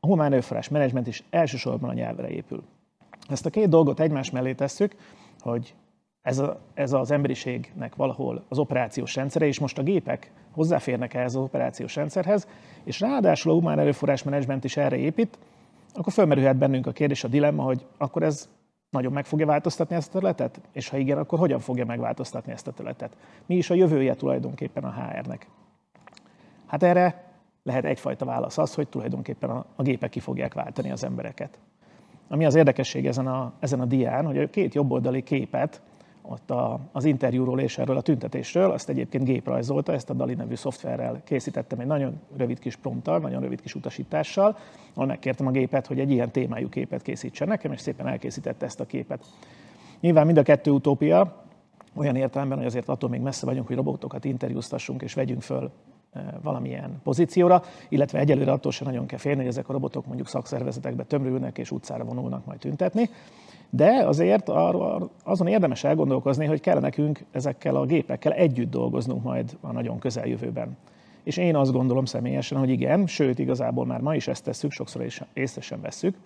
a 0.00 0.06
humán 0.06 0.32
erőforrás 0.32 0.68
menedzsment 0.68 1.06
is 1.06 1.24
elsősorban 1.30 1.90
a 1.90 1.92
nyelvre 1.92 2.28
épül. 2.28 2.62
Ezt 3.28 3.46
a 3.46 3.50
két 3.50 3.68
dolgot 3.68 4.00
egymás 4.00 4.30
mellé 4.30 4.52
tesszük, 4.52 4.94
hogy 5.40 5.74
ez, 6.22 6.38
a, 6.38 6.60
ez 6.74 6.92
az 6.92 7.10
emberiségnek 7.10 7.94
valahol 7.94 8.44
az 8.48 8.58
operációs 8.58 9.14
rendszere, 9.14 9.46
és 9.46 9.58
most 9.58 9.78
a 9.78 9.82
gépek 9.82 10.32
hozzáférnek 10.50 11.14
ehhez 11.14 11.34
az 11.34 11.42
operációs 11.42 11.96
rendszerhez, 11.96 12.48
és 12.84 13.00
ráadásul 13.00 13.52
a 13.52 13.54
humán 13.54 13.78
erőforrás 13.78 14.22
menedzsment 14.22 14.64
is 14.64 14.76
erre 14.76 14.96
épít, 14.96 15.38
akkor 15.94 16.12
fölmerülhet 16.12 16.56
bennünk 16.56 16.86
a 16.86 16.92
kérdés, 16.92 17.24
a 17.24 17.28
dilemma, 17.28 17.62
hogy 17.62 17.86
akkor 17.98 18.22
ez 18.22 18.48
nagyon 18.90 19.12
meg 19.12 19.24
fogja 19.24 19.46
változtatni 19.46 19.96
ezt 19.96 20.08
a 20.08 20.12
területet? 20.12 20.60
És 20.72 20.88
ha 20.88 20.96
igen, 20.96 21.18
akkor 21.18 21.38
hogyan 21.38 21.58
fogja 21.58 21.84
megváltoztatni 21.84 22.52
ezt 22.52 22.66
a 22.66 22.72
területet? 22.72 23.16
Mi 23.46 23.56
is 23.56 23.70
a 23.70 23.74
jövője 23.74 24.14
tulajdonképpen 24.14 24.84
a 24.84 24.92
HR-nek? 24.92 25.48
Hát 26.66 26.82
erre 26.82 27.30
lehet 27.62 27.84
egyfajta 27.84 28.24
válasz 28.24 28.58
az, 28.58 28.74
hogy 28.74 28.88
tulajdonképpen 28.88 29.50
a, 29.50 29.82
gépek 29.82 30.10
ki 30.10 30.20
fogják 30.20 30.54
váltani 30.54 30.90
az 30.90 31.04
embereket. 31.04 31.58
Ami 32.28 32.44
az 32.44 32.54
érdekesség 32.54 33.06
ezen 33.06 33.26
a, 33.26 33.52
ezen 33.58 33.80
a 33.80 33.84
dián, 33.84 34.26
hogy 34.26 34.38
a 34.38 34.50
két 34.50 34.74
jobboldali 34.74 35.22
képet 35.22 35.82
ott 36.22 36.50
a, 36.50 36.80
az 36.92 37.04
interjúról 37.04 37.60
és 37.60 37.78
erről 37.78 37.96
a 37.96 38.00
tüntetésről, 38.00 38.70
azt 38.70 38.88
egyébként 38.88 39.24
géprajzolta, 39.24 39.92
ezt 39.92 40.10
a 40.10 40.14
Dali 40.14 40.34
nevű 40.34 40.54
szoftverrel 40.54 41.20
készítettem 41.24 41.80
egy 41.80 41.86
nagyon 41.86 42.20
rövid 42.36 42.58
kis 42.58 42.76
prompttal, 42.76 43.18
nagyon 43.18 43.42
rövid 43.42 43.60
kis 43.60 43.74
utasítással, 43.74 44.56
ahol 44.94 45.06
megkértem 45.06 45.46
a 45.46 45.50
gépet, 45.50 45.86
hogy 45.86 46.00
egy 46.00 46.10
ilyen 46.10 46.30
témájú 46.30 46.68
képet 46.68 47.02
készítsen 47.02 47.48
nekem, 47.48 47.72
és 47.72 47.80
szépen 47.80 48.06
elkészítette 48.06 48.66
ezt 48.66 48.80
a 48.80 48.86
képet. 48.86 49.24
Nyilván 50.00 50.26
mind 50.26 50.38
a 50.38 50.42
kettő 50.42 50.70
utópia, 50.70 51.44
olyan 51.94 52.16
értelemben, 52.16 52.58
hogy 52.58 52.66
azért 52.66 52.88
attól 52.88 53.10
még 53.10 53.20
messze 53.20 53.46
vagyunk, 53.46 53.66
hogy 53.66 53.76
robotokat 53.76 54.24
interjúztassunk 54.24 55.02
és 55.02 55.14
vegyünk 55.14 55.42
föl 55.42 55.70
eh, 56.12 56.22
valamilyen 56.42 57.00
pozícióra, 57.02 57.62
illetve 57.88 58.18
egyelőre 58.18 58.52
attól 58.52 58.72
sem 58.72 58.86
nagyon 58.86 59.06
kell 59.06 59.18
félni, 59.18 59.38
hogy 59.38 59.48
ezek 59.48 59.68
a 59.68 59.72
robotok 59.72 60.06
mondjuk 60.06 60.28
szakszervezetekbe 60.28 61.04
tömörülnek 61.04 61.58
és 61.58 61.70
utcára 61.70 62.04
vonulnak 62.04 62.44
majd 62.44 62.58
tüntetni. 62.58 63.10
De 63.70 64.04
azért 64.06 64.48
arról, 64.48 65.10
azon 65.24 65.46
érdemes 65.46 65.84
elgondolkozni, 65.84 66.46
hogy 66.46 66.60
kell 66.60 66.80
nekünk 66.80 67.24
ezekkel 67.30 67.76
a 67.76 67.84
gépekkel 67.84 68.32
együtt 68.32 68.70
dolgoznunk 68.70 69.22
majd 69.22 69.56
a 69.60 69.72
nagyon 69.72 69.98
közeljövőben. 69.98 70.76
És 71.22 71.36
én 71.36 71.56
azt 71.56 71.72
gondolom 71.72 72.04
személyesen, 72.04 72.58
hogy 72.58 72.70
igen, 72.70 73.06
sőt, 73.06 73.38
igazából 73.38 73.86
már 73.86 74.00
ma 74.00 74.14
is 74.14 74.28
ezt 74.28 74.44
tesszük, 74.44 74.70
sokszor 74.70 75.06
észre 75.32 75.60
sem 75.60 75.80
vesszük, 75.80 76.16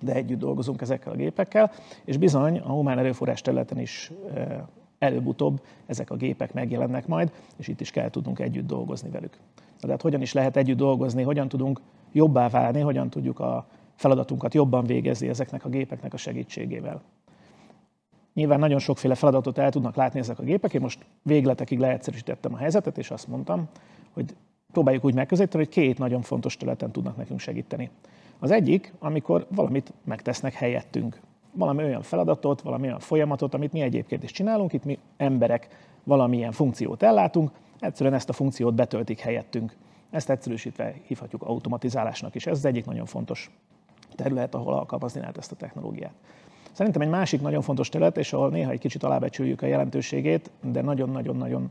de 0.00 0.14
együtt 0.14 0.38
dolgozunk 0.38 0.80
ezekkel 0.80 1.12
a 1.12 1.16
gépekkel, 1.16 1.70
és 2.04 2.16
bizony 2.16 2.58
a 2.58 2.68
humán 2.68 2.98
erőforrás 2.98 3.42
területen 3.42 3.78
is 3.78 4.12
előbb-utóbb 4.98 5.60
ezek 5.86 6.10
a 6.10 6.16
gépek 6.16 6.52
megjelennek 6.52 7.06
majd, 7.06 7.32
és 7.56 7.68
itt 7.68 7.80
is 7.80 7.90
kell 7.90 8.10
tudnunk 8.10 8.38
együtt 8.38 8.66
dolgozni 8.66 9.10
velük. 9.10 9.36
Tehát 9.80 10.02
hogyan 10.02 10.20
is 10.20 10.32
lehet 10.32 10.56
együtt 10.56 10.76
dolgozni, 10.76 11.22
hogyan 11.22 11.48
tudunk 11.48 11.80
jobbá 12.12 12.48
válni, 12.48 12.80
hogyan 12.80 13.10
tudjuk 13.10 13.40
a 13.40 13.66
feladatunkat 14.00 14.54
jobban 14.54 14.84
végezni 14.84 15.28
ezeknek 15.28 15.64
a 15.64 15.68
gépeknek 15.68 16.14
a 16.14 16.16
segítségével. 16.16 17.02
Nyilván 18.34 18.58
nagyon 18.58 18.78
sokféle 18.78 19.14
feladatot 19.14 19.58
el 19.58 19.70
tudnak 19.70 19.96
látni 19.96 20.18
ezek 20.18 20.38
a 20.38 20.42
gépek. 20.42 20.74
Én 20.74 20.80
most 20.80 21.04
végletekig 21.22 21.78
leegyszerűsítettem 21.78 22.54
a 22.54 22.56
helyzetet, 22.56 22.98
és 22.98 23.10
azt 23.10 23.28
mondtam, 23.28 23.68
hogy 24.12 24.34
próbáljuk 24.72 25.04
úgy 25.04 25.14
megközelíteni, 25.14 25.64
hogy 25.64 25.72
két 25.72 25.98
nagyon 25.98 26.22
fontos 26.22 26.56
területen 26.56 26.90
tudnak 26.90 27.16
nekünk 27.16 27.40
segíteni. 27.40 27.90
Az 28.38 28.50
egyik, 28.50 28.92
amikor 28.98 29.46
valamit 29.50 29.92
megtesznek 30.04 30.52
helyettünk. 30.52 31.20
Valami 31.52 31.82
olyan 31.84 32.02
feladatot, 32.02 32.60
valami 32.60 32.86
olyan 32.86 32.98
folyamatot, 32.98 33.54
amit 33.54 33.72
mi 33.72 33.80
egyébként 33.80 34.22
is 34.22 34.30
csinálunk, 34.30 34.72
itt 34.72 34.84
mi 34.84 34.98
emberek 35.16 35.68
valamilyen 36.04 36.52
funkciót 36.52 37.02
ellátunk, 37.02 37.50
egyszerűen 37.80 38.14
ezt 38.14 38.28
a 38.28 38.32
funkciót 38.32 38.74
betöltik 38.74 39.18
helyettünk. 39.18 39.76
Ezt 40.10 40.30
egyszerűsítve 40.30 40.94
hívhatjuk 41.06 41.42
automatizálásnak 41.42 42.34
is. 42.34 42.46
Ez 42.46 42.56
az 42.56 42.64
egyik 42.64 42.84
nagyon 42.84 43.06
fontos 43.06 43.50
terület, 44.14 44.54
ahol 44.54 44.74
alkalmazni 44.74 45.20
lehet 45.20 45.38
ezt 45.38 45.52
a 45.52 45.56
technológiát. 45.56 46.12
Szerintem 46.72 47.02
egy 47.02 47.08
másik 47.08 47.40
nagyon 47.40 47.62
fontos 47.62 47.88
terület, 47.88 48.16
és 48.16 48.32
ahol 48.32 48.50
néha 48.50 48.70
egy 48.70 48.78
kicsit 48.78 49.02
alábecsüljük 49.02 49.62
a 49.62 49.66
jelentőségét, 49.66 50.50
de 50.62 50.82
nagyon-nagyon-nagyon 50.82 51.70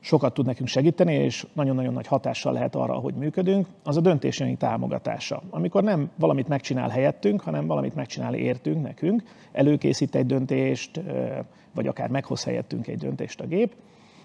sokat 0.00 0.34
tud 0.34 0.46
nekünk 0.46 0.68
segíteni, 0.68 1.14
és 1.14 1.46
nagyon-nagyon 1.52 1.92
nagy 1.92 2.06
hatással 2.06 2.52
lehet 2.52 2.74
arra, 2.74 2.94
hogy 2.94 3.14
működünk, 3.14 3.66
az 3.84 3.96
a 3.96 4.00
döntésünk 4.00 4.58
támogatása. 4.58 5.42
Amikor 5.50 5.82
nem 5.82 6.10
valamit 6.16 6.48
megcsinál 6.48 6.88
helyettünk, 6.88 7.40
hanem 7.40 7.66
valamit 7.66 7.94
megcsinál 7.94 8.34
értünk, 8.34 8.82
nekünk, 8.82 9.22
előkészít 9.52 10.14
egy 10.14 10.26
döntést, 10.26 11.00
vagy 11.74 11.86
akár 11.86 12.08
meghoz 12.08 12.44
helyettünk 12.44 12.86
egy 12.86 12.98
döntést 12.98 13.40
a 13.40 13.46
gép, 13.46 13.74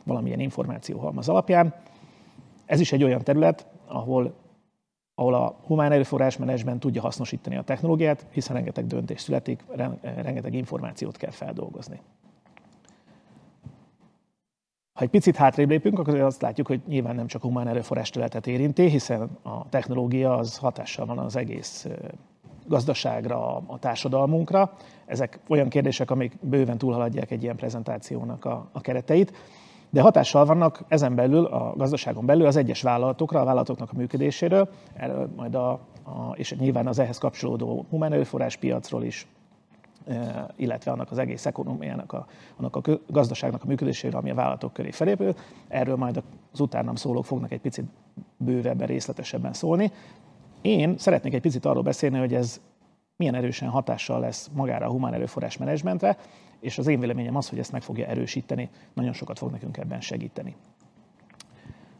valamilyen 0.03 0.39
információhalmaz 0.39 1.29
alapján. 1.29 1.73
Ez 2.65 2.79
is 2.79 2.91
egy 2.91 3.03
olyan 3.03 3.23
terület, 3.23 3.65
ahol 3.87 4.33
ahol 5.19 5.33
a 5.33 5.55
humán 5.65 5.91
erőforrás 5.91 6.37
menedzsment 6.37 6.79
tudja 6.79 7.01
hasznosítani 7.01 7.55
a 7.55 7.61
technológiát, 7.61 8.25
hiszen 8.31 8.55
rengeteg 8.55 8.85
döntés 8.85 9.21
születik, 9.21 9.63
rengeteg 10.01 10.53
információt 10.53 11.17
kell 11.17 11.31
feldolgozni. 11.31 12.01
Ha 14.93 15.03
egy 15.03 15.09
picit 15.09 15.35
hátrébb 15.35 15.69
lépünk, 15.69 15.99
akkor 15.99 16.19
azt 16.19 16.41
látjuk, 16.41 16.67
hogy 16.67 16.81
nyilván 16.87 17.15
nem 17.15 17.27
csak 17.27 17.41
humán 17.41 17.67
erőforrás 17.67 18.09
területet 18.09 18.47
érinti, 18.47 18.89
hiszen 18.89 19.29
a 19.41 19.69
technológia 19.69 20.37
az 20.37 20.57
hatással 20.57 21.05
van 21.05 21.17
az 21.17 21.35
egész 21.35 21.87
gazdaságra, 22.67 23.57
a 23.57 23.79
társadalmunkra. 23.79 24.73
Ezek 25.05 25.39
olyan 25.47 25.69
kérdések, 25.69 26.11
amik 26.11 26.37
bőven 26.41 26.77
túlhaladják 26.77 27.31
egy 27.31 27.43
ilyen 27.43 27.55
prezentációnak 27.55 28.45
a, 28.45 28.69
a 28.71 28.81
kereteit 28.81 29.33
de 29.89 30.01
hatással 30.01 30.45
vannak 30.45 30.83
ezen 30.87 31.15
belül, 31.15 31.45
a 31.45 31.73
gazdaságon 31.75 32.25
belül 32.25 32.45
az 32.45 32.55
egyes 32.55 32.81
vállalatokra, 32.81 33.41
a 33.41 33.45
vállalatoknak 33.45 33.89
a 33.91 33.97
működéséről, 33.97 34.69
erről 34.93 35.29
majd 35.35 35.55
a, 35.55 35.71
a, 36.03 36.33
és 36.35 36.55
nyilván 36.59 36.87
az 36.87 36.99
ehhez 36.99 37.17
kapcsolódó 37.17 37.85
humán 37.89 38.25
piacról 38.59 39.03
is, 39.03 39.27
e, 40.07 40.47
illetve 40.55 40.91
annak 40.91 41.11
az 41.11 41.17
egész 41.17 41.45
ekonomiának, 41.45 42.13
a, 42.13 42.25
annak 42.57 42.75
a 42.75 42.81
gazdaságnak 43.07 43.63
a 43.63 43.67
működéséről, 43.67 44.19
ami 44.19 44.29
a 44.29 44.35
vállalatok 44.35 44.73
köré 44.73 44.91
felépül. 44.91 45.33
Erről 45.67 45.95
majd 45.95 46.23
az 46.53 46.59
utánam 46.59 46.95
szólók 46.95 47.25
fognak 47.25 47.51
egy 47.51 47.61
picit 47.61 47.85
bővebben, 48.37 48.87
részletesebben 48.87 49.53
szólni. 49.53 49.91
Én 50.61 50.97
szeretnék 50.97 51.33
egy 51.33 51.41
picit 51.41 51.65
arról 51.65 51.83
beszélni, 51.83 52.17
hogy 52.17 52.33
ez 52.33 52.61
milyen 53.15 53.35
erősen 53.35 53.69
hatással 53.69 54.19
lesz 54.19 54.49
magára 54.53 54.85
a 54.85 54.89
humán 54.89 55.13
erőforrás 55.13 55.57
menedzsmentre, 55.57 56.17
és 56.59 56.77
az 56.77 56.87
én 56.87 56.99
véleményem 56.99 57.35
az, 57.35 57.49
hogy 57.49 57.59
ezt 57.59 57.71
meg 57.71 57.81
fogja 57.81 58.05
erősíteni, 58.05 58.69
nagyon 58.93 59.13
sokat 59.13 59.37
fog 59.37 59.51
nekünk 59.51 59.77
ebben 59.77 60.01
segíteni. 60.01 60.55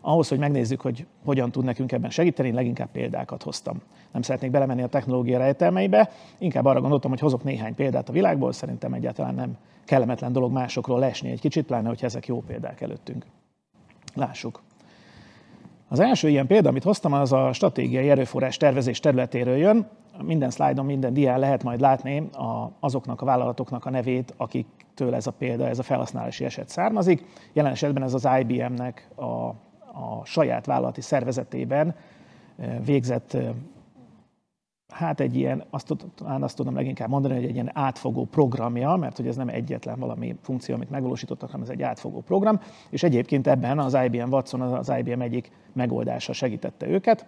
Ahhoz, 0.02 0.28
hogy 0.28 0.40
megnézzük, 0.40 0.82
hogy 0.82 1.06
hogyan 1.26 1.52
tud 1.52 1.64
nekünk 1.64 1.92
ebben 1.92 2.10
segíteni, 2.10 2.52
leginkább 2.52 2.92
példákat 2.92 3.44
hoztam. 3.44 3.82
Nem 4.12 4.22
szeretnék 4.22 4.52
belemenni 4.52 4.82
a 4.82 4.88
technológia 4.88 5.38
rejtelmeibe, 5.38 6.10
inkább 6.38 6.66
arra 6.66 6.80
gondoltam, 6.80 7.12
hogy 7.12 7.20
hozok 7.20 7.44
néhány 7.44 7.76
példát 7.76 8.10
a 8.10 8.12
világból, 8.12 8.52
szerintem 8.52 8.94
egyáltalán 8.94 9.36
nem 9.36 9.58
kellemetlen 9.86 10.32
dolog 10.32 10.52
másokról 10.52 11.00
lesni 11.00 11.30
egy 11.30 11.40
kicsit, 11.40 11.66
pláne, 11.66 11.88
hogy 11.88 12.04
ezek 12.04 12.28
jó 12.28 12.42
példák 12.42 12.82
előttünk. 12.82 13.26
Lássuk. 14.14 14.62
Az 15.90 16.00
első 16.00 16.30
ilyen 16.30 16.48
példa, 16.48 16.70
amit 16.70 16.84
hoztam, 16.84 17.14
az 17.14 17.32
a 17.34 17.54
stratégiai 17.54 18.10
erőforrás 18.10 18.58
tervezés 18.58 19.00
területéről 19.00 19.56
jön 19.56 19.88
minden 20.24 20.50
szlájdon, 20.50 20.86
minden 20.86 21.14
dián 21.14 21.40
lehet 21.40 21.64
majd 21.64 21.80
látni 21.80 22.30
a, 22.32 22.72
azoknak 22.80 23.22
a 23.22 23.26
vállalatoknak 23.26 23.86
a 23.86 23.90
nevét, 23.90 24.34
akiktől 24.38 25.16
ez 25.16 25.28
a 25.28 25.32
példa, 25.32 25.68
ez 25.68 25.80
a 25.80 25.84
felhasználási 25.84 26.46
eset 26.46 26.70
származik. 26.70 27.26
Jelen 27.54 27.72
esetben 27.72 28.04
ez 28.04 28.14
az 28.14 28.28
IBM-nek 28.40 29.10
a, 29.16 29.24
a 29.24 30.22
saját 30.24 30.66
vállalati 30.66 31.02
szervezetében 31.02 31.96
eh, 32.58 32.76
végzett 32.86 33.34
eh, 33.34 33.50
hát 34.98 35.20
egy 35.20 35.36
ilyen, 35.36 35.64
azt, 35.70 35.96
azt 36.26 36.56
tudom 36.56 36.76
leginkább 36.76 37.10
mondani, 37.10 37.34
hogy 37.34 37.44
egy 37.44 37.54
ilyen 37.54 37.72
átfogó 37.74 38.26
programja, 38.26 38.96
mert 38.96 39.18
hogy 39.18 39.28
ez 39.28 39.36
nem 39.36 39.50
egyetlen 39.50 40.00
valami 40.00 40.36
funkció, 40.42 40.76
amit 40.76 40.90
megvalósítottak, 40.90 41.50
hanem 41.50 41.66
ez 41.66 41.72
egy 41.72 41.82
átfogó 41.82 42.22
program, 42.22 42.60
és 42.90 43.04
egyébként 43.04 43.48
ebben 43.48 43.80
az 43.80 43.98
IBM 44.06 44.32
Watson 44.32 44.62
az 44.62 44.92
IBM 44.98 45.22
egyik 45.22 45.52
megoldása 45.74 46.34
segítette 46.34 46.88
őket. 46.88 47.26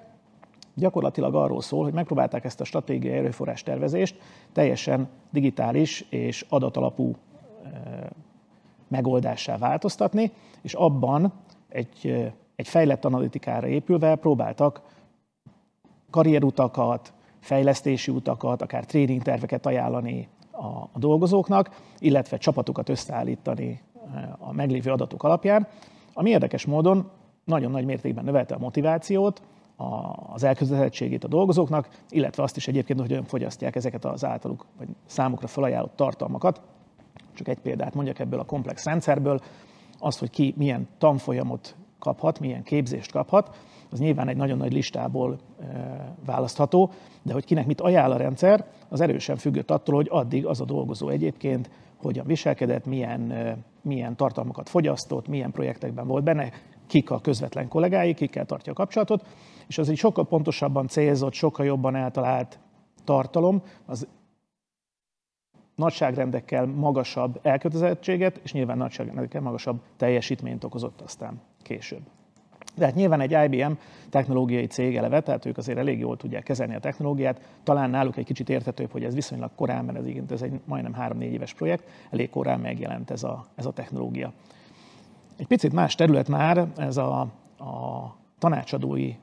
Gyakorlatilag 0.74 1.36
arról 1.36 1.62
szól, 1.62 1.84
hogy 1.84 1.94
megpróbálták 1.94 2.46
ezt 2.46 2.62
a 2.62 2.64
stratégiai 2.64 3.18
erőforrás 3.18 3.64
tervezést 3.64 4.20
teljesen 4.52 5.08
digitális 5.32 6.06
és 6.10 6.46
adatalapú 6.50 7.16
megoldássá 8.88 9.58
változtatni, 9.58 10.32
és 10.62 10.74
abban 10.74 11.34
egy, 11.68 12.32
egy 12.56 12.68
fejlett 12.68 13.06
analitikára 13.06 13.68
épülve 13.68 14.16
próbáltak 14.16 14.82
karrierutakat, 16.10 17.14
fejlesztési 17.40 18.12
utakat, 18.12 18.62
akár 18.62 18.86
tréning 18.86 19.22
terveket 19.22 19.66
ajánlani 19.66 20.30
a, 20.52 20.66
a 20.66 21.00
dolgozóknak, 21.00 21.70
illetve 22.00 22.38
csapatokat 22.38 22.90
összeállítani 22.90 23.82
a 24.38 24.54
meglévő 24.54 24.92
adatok 24.92 25.24
alapján, 25.24 25.68
ami 26.14 26.30
érdekes 26.30 26.66
módon 26.66 27.12
nagyon 27.44 27.72
nagy 27.72 27.86
mértékben 27.86 28.24
növelte 28.24 28.56
a 28.56 28.60
motivációt, 28.60 29.42
az 30.34 30.44
elkötelezettségét 30.44 31.24
a 31.24 31.28
dolgozóknak, 31.28 31.90
illetve 32.10 32.44
azt 32.44 32.58
is 32.58 32.68
egyébként, 32.68 33.00
hogy 33.00 33.20
fogyasztják 33.26 33.76
ezeket 33.76 34.06
az 34.06 34.26
általuk, 34.26 34.66
vagy 34.78 34.88
számukra 35.06 35.48
felajánlott 35.48 35.96
tartalmakat. 35.96 36.62
Csak 37.34 37.48
egy 37.48 37.60
példát 37.60 37.94
mondjak 37.94 38.20
ebből 38.20 38.40
a 38.40 38.46
komplex 38.46 38.86
rendszerből, 38.86 39.40
az, 40.00 40.18
hogy 40.18 40.30
ki 40.30 40.54
milyen 40.58 40.88
tanfolyamot 40.98 41.76
kaphat, 42.00 42.40
milyen 42.40 42.64
képzést 42.64 43.12
kaphat, 43.12 43.58
az 43.92 44.00
nyilván 44.00 44.28
egy 44.28 44.38
nagyon 44.38 44.58
nagy 44.58 44.74
listából 44.74 45.38
választható, 46.26 46.92
de 47.22 47.34
hogy 47.34 47.46
kinek 47.46 47.66
mit 47.66 47.82
ajánl 47.82 48.12
a 48.12 48.18
rendszer, 48.18 48.66
az 48.90 49.02
erősen 49.02 49.36
függött 49.36 49.72
attól, 49.72 49.96
hogy 49.96 50.08
addig 50.10 50.46
az 50.46 50.62
a 50.62 50.66
dolgozó 50.66 51.10
egyébként 51.10 51.70
hogyan 52.02 52.26
viselkedett, 52.26 52.86
milyen, 52.86 53.34
milyen 53.82 54.16
tartalmakat 54.16 54.70
fogyasztott, 54.70 55.28
milyen 55.28 55.52
projektekben 55.52 56.08
volt 56.08 56.24
benne, 56.24 56.52
kik 56.88 57.12
a 57.12 57.20
közvetlen 57.20 57.68
kollégái, 57.68 58.14
kikkel 58.14 58.46
tartja 58.46 58.72
a 58.72 58.76
kapcsolatot, 58.76 59.26
és 59.68 59.78
az 59.78 59.90
egy 59.90 59.98
sokkal 59.98 60.28
pontosabban 60.28 60.88
célzott, 60.88 61.34
sokkal 61.34 61.66
jobban 61.66 61.96
eltalált 61.96 62.60
tartalom, 63.04 63.62
az 63.86 64.08
nagyságrendekkel 65.76 66.66
magasabb 66.66 67.40
elkötelezettséget, 67.42 68.40
és 68.44 68.54
nyilván 68.54 68.78
nagyságrendekkel 68.78 69.42
magasabb 69.42 69.82
teljesítményt 69.98 70.64
okozott 70.64 71.02
aztán 71.02 71.42
később. 71.62 72.02
De 72.76 72.86
hát 72.86 72.96
nyilván 72.96 73.22
egy 73.22 73.32
IBM 73.32 73.72
technológiai 74.10 74.66
cég 74.66 74.98
eleve, 74.98 75.22
tehát 75.22 75.46
ők 75.46 75.58
azért 75.58 75.78
elég 75.78 76.00
jól 76.00 76.18
tudják 76.18 76.44
kezelni 76.44 76.76
a 76.76 76.80
technológiát. 76.80 77.42
Talán 77.64 77.90
náluk 77.90 78.18
egy 78.18 78.26
kicsit 78.26 78.50
értetőbb, 78.50 78.92
hogy 78.92 79.04
ez 79.04 79.14
viszonylag 79.14 79.52
korán, 79.56 79.86
mert 79.86 79.98
ez, 79.98 80.06
igen, 80.06 80.26
ez 80.30 80.42
egy 80.42 80.60
majdnem 80.66 80.96
3-4 81.00 81.22
éves 81.22 81.54
projekt, 81.54 81.84
elég 82.10 82.30
korán 82.30 82.60
megjelent 82.60 83.12
ez 83.12 83.24
a, 83.24 83.46
ez 83.56 83.66
a 83.66 83.72
technológia. 83.72 84.34
Egy 85.38 85.48
picit 85.48 85.74
más 85.74 85.96
terület 85.96 86.28
már 86.28 86.68
ez 86.78 86.98
a, 86.98 87.20
a 87.58 88.16
tanácsadói 88.40 89.14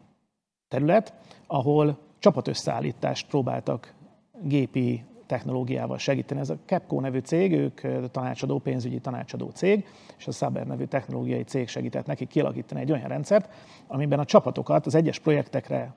terület, 0.69 1.15
ahol 1.47 1.99
csapatösszeállítást 2.19 3.29
próbáltak 3.29 3.95
gépi 4.43 5.05
technológiával 5.27 5.99
segíteni. 5.99 6.41
Ez 6.41 6.51
a 6.51 6.59
Capco 6.67 7.01
nevű 7.01 7.19
cég, 7.19 7.53
ők 7.53 8.11
tanácsadó, 8.11 8.59
pénzügyi 8.59 8.99
tanácsadó 8.99 9.51
cég, 9.55 9.87
és 10.19 10.27
a 10.27 10.33
Saber 10.33 10.67
nevű 10.67 10.85
technológiai 10.85 11.43
cég 11.43 11.69
segített 11.69 12.07
nekik 12.07 12.29
kialakítani 12.29 12.81
egy 12.81 12.93
olyan 12.93 13.09
rendszert, 13.09 13.49
amiben 13.87 14.19
a 14.19 14.25
csapatokat 14.25 14.87
az 14.87 14.95
egyes 14.95 15.19
projektekre 15.19 15.95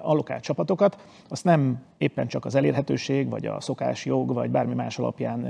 allokált 0.00 0.42
csapatokat, 0.42 0.98
azt 1.28 1.44
nem 1.44 1.82
éppen 1.98 2.26
csak 2.26 2.44
az 2.44 2.54
elérhetőség, 2.54 3.30
vagy 3.30 3.46
a 3.46 3.60
szokás 3.60 4.04
jog, 4.04 4.32
vagy 4.32 4.50
bármi 4.50 4.74
más 4.74 4.98
alapján 4.98 5.48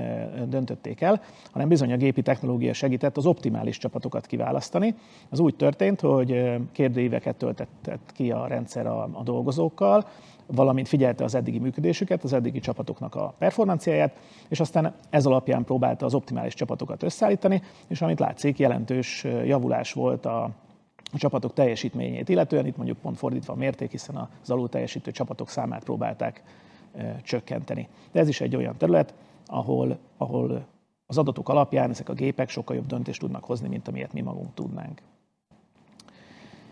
döntötték 0.48 1.00
el, 1.00 1.20
hanem 1.52 1.68
bizony 1.68 1.92
a 1.92 1.96
gépi 1.96 2.22
technológia 2.22 2.72
segített 2.72 3.16
az 3.16 3.26
optimális 3.26 3.78
csapatokat 3.78 4.26
kiválasztani. 4.26 4.94
Az 5.30 5.38
úgy 5.38 5.56
történt, 5.56 6.00
hogy 6.00 6.60
kérdőíveket 6.72 7.36
töltett 7.36 8.12
ki 8.14 8.30
a 8.30 8.46
rendszer 8.46 8.86
a, 8.86 9.08
a 9.12 9.22
dolgozókkal, 9.22 10.06
valamint 10.46 10.88
figyelte 10.88 11.24
az 11.24 11.34
eddigi 11.34 11.58
működésüket, 11.58 12.24
az 12.24 12.32
eddigi 12.32 12.60
csapatoknak 12.60 13.14
a 13.14 13.34
performanciáját, 13.38 14.16
és 14.48 14.60
aztán 14.60 14.94
ez 15.10 15.26
alapján 15.26 15.64
próbálta 15.64 16.06
az 16.06 16.14
optimális 16.14 16.54
csapatokat 16.54 17.02
összeállítani, 17.02 17.62
és 17.88 18.02
amit 18.02 18.20
látszik, 18.20 18.58
jelentős 18.58 19.24
javulás 19.44 19.92
volt 19.92 20.26
a, 20.26 20.50
a 21.12 21.18
csapatok 21.18 21.52
teljesítményét 21.52 22.28
illetően, 22.28 22.66
itt 22.66 22.76
mondjuk 22.76 22.98
pont 22.98 23.18
fordítva 23.18 23.52
a 23.52 23.56
mérték, 23.56 23.90
hiszen 23.90 24.28
az 24.42 24.50
alul 24.50 24.68
teljesítő 24.68 25.10
csapatok 25.10 25.48
számát 25.48 25.84
próbálták 25.84 26.42
csökkenteni. 27.22 27.88
De 28.12 28.20
ez 28.20 28.28
is 28.28 28.40
egy 28.40 28.56
olyan 28.56 28.76
terület, 28.76 29.14
ahol, 29.46 29.98
ahol 30.16 30.66
az 31.06 31.18
adatok 31.18 31.48
alapján 31.48 31.90
ezek 31.90 32.08
a 32.08 32.12
gépek 32.12 32.48
sokkal 32.48 32.76
jobb 32.76 32.86
döntést 32.86 33.20
tudnak 33.20 33.44
hozni, 33.44 33.68
mint 33.68 33.88
amilyet 33.88 34.12
mi 34.12 34.20
magunk 34.20 34.54
tudnánk. 34.54 35.02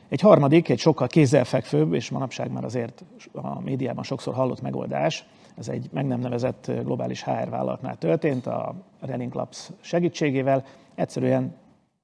Egy 0.09 0.21
harmadik, 0.21 0.69
egy 0.69 0.79
sokkal 0.79 1.07
kézzelfekvőbb, 1.07 1.95
és 1.95 2.11
manapság 2.11 2.53
már 2.53 2.65
azért 2.65 3.05
a 3.33 3.61
médiában 3.61 4.05
sokszor 4.05 4.35
hallott 4.35 4.61
megoldás, 4.61 5.27
ez 5.57 5.69
egy 5.69 5.89
meg 5.93 6.07
nem 6.07 6.21
nevezett 6.21 6.71
globális 6.85 7.23
HR 7.23 7.49
vállalatnál 7.49 7.97
történt, 7.97 8.47
a 8.47 8.75
Running 9.01 9.35
Labs 9.35 9.71
segítségével. 9.81 10.65
Egyszerűen 10.95 11.55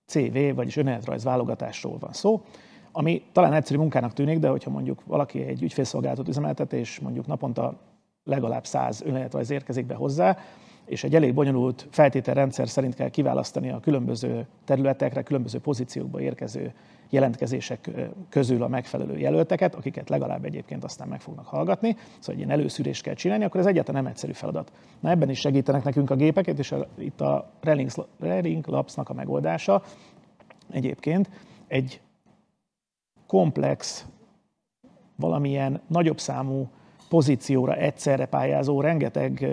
CV, 0.07 0.55
vagyis 0.55 0.77
önéletrajz 0.77 1.25
válogatásról 1.25 1.99
van 1.99 2.13
szó, 2.13 2.43
ami 2.93 3.23
talán 3.33 3.53
egyszerű 3.53 3.79
munkának 3.79 4.13
tűnik, 4.13 4.39
de 4.39 4.49
hogyha 4.49 4.71
mondjuk 4.71 5.03
valaki 5.07 5.41
egy 5.41 5.63
ügyfélszolgálatot 5.63 6.29
üzemeltet, 6.29 6.73
és 6.73 6.99
mondjuk 6.99 7.27
naponta 7.27 7.81
legalább 8.25 8.67
100 8.67 9.03
önéletrajz 9.03 9.51
érkezik 9.51 9.87
be 9.87 9.95
hozzá, 9.95 10.37
és 10.85 11.05
egy 11.05 11.15
elég 11.15 11.35
bonyolult 11.35 11.87
feltételrendszer 11.91 12.69
szerint 12.69 12.95
kell 12.95 13.09
kiválasztani 13.09 13.71
a 13.71 13.81
különböző 13.81 14.47
területekre, 14.65 15.23
különböző 15.23 15.59
pozíciókba 15.59 16.21
érkező 16.21 16.75
jelentkezések 17.11 17.91
közül 18.29 18.63
a 18.63 18.69
megfelelő 18.69 19.19
jelölteket, 19.19 19.75
akiket 19.75 20.09
legalább 20.09 20.45
egyébként 20.45 20.85
aztán 20.85 21.09
meg 21.09 21.21
fognak 21.21 21.47
hallgatni, 21.47 21.97
szóval 22.19 22.35
egy 22.35 22.39
ilyen 22.39 22.51
előszűrést 22.51 23.03
kell 23.03 23.15
csinálni, 23.15 23.45
akkor 23.45 23.61
ez 23.61 23.67
egyáltalán 23.67 24.03
nem 24.03 24.13
egyszerű 24.13 24.33
feladat. 24.33 24.73
Na 25.01 25.11
ebben 25.11 25.31
is 25.31 25.39
segítenek 25.39 25.85
nekünk 25.85 26.11
a 26.11 26.17
gépeket, 26.17 26.59
és 26.59 26.73
a, 26.73 26.87
itt 26.99 27.21
a 27.21 27.51
Reling 28.19 28.67
Labs-nak 28.67 29.09
a 29.09 29.15
megoldása 29.15 29.83
egyébként 30.71 31.31
egy 31.67 32.01
komplex, 33.27 34.07
valamilyen 35.17 35.81
nagyobb 35.87 36.19
számú 36.19 36.69
pozícióra 37.09 37.75
egyszerre 37.75 38.27
pályázó 38.27 38.81
rengeteg 38.81 39.47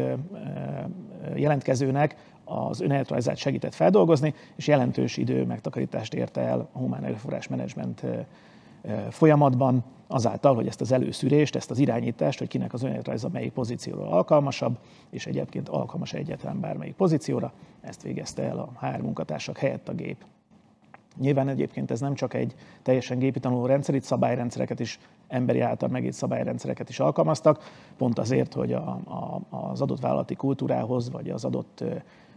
jelentkezőnek 1.35 2.15
az 2.53 2.81
önéletrajzát 2.81 3.37
segített 3.37 3.73
feldolgozni, 3.73 4.33
és 4.55 4.67
jelentős 4.67 5.17
idő 5.17 5.45
megtakarítást 5.45 6.13
érte 6.13 6.41
el 6.41 6.69
a 6.71 6.77
humán 6.77 7.03
erőforrás 7.03 7.47
menedzsment 7.47 8.05
folyamatban, 9.09 9.83
azáltal, 10.07 10.55
hogy 10.55 10.67
ezt 10.67 10.81
az 10.81 10.91
előszűrést, 10.91 11.55
ezt 11.55 11.71
az 11.71 11.79
irányítást, 11.79 12.39
hogy 12.39 12.47
kinek 12.47 12.73
az 12.73 12.83
önéletrajza 12.83 13.29
melyik 13.29 13.51
pozícióra 13.51 14.09
alkalmasabb, 14.09 14.77
és 15.09 15.25
egyébként 15.25 15.69
alkalmas 15.69 16.13
egyetlen 16.13 16.59
bármelyik 16.59 16.95
pozícióra, 16.95 17.53
ezt 17.81 18.01
végezte 18.01 18.43
el 18.43 18.57
a 18.57 18.85
HR 18.85 19.01
munkatársak 19.01 19.57
helyett 19.57 19.89
a 19.89 19.93
gép. 19.93 20.25
Nyilván 21.19 21.47
egyébként 21.47 21.91
ez 21.91 21.99
nem 21.99 22.13
csak 22.13 22.33
egy 22.33 22.55
teljesen 22.81 23.19
gépi 23.19 23.39
tanuló 23.39 23.65
rendszer, 23.65 23.95
itt 23.95 24.03
szabályrendszereket 24.03 24.79
is, 24.79 24.99
emberi 25.27 25.59
által 25.59 25.89
megírt 25.89 26.13
szabályrendszereket 26.13 26.89
is 26.89 26.99
alkalmaztak, 26.99 27.71
pont 27.97 28.19
azért, 28.19 28.53
hogy 28.53 28.73
a, 28.73 28.87
a, 28.89 29.41
az 29.49 29.81
adott 29.81 29.99
vállalati 29.99 30.35
kultúrához, 30.35 31.09
vagy 31.11 31.29
az 31.29 31.45
adott 31.45 31.83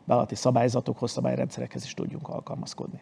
vállalati 0.07 0.35
szabályzatokhoz, 0.35 1.11
szabályrendszerekhez 1.11 1.85
is 1.85 1.95
tudjunk 1.95 2.29
alkalmazkodni. 2.29 3.01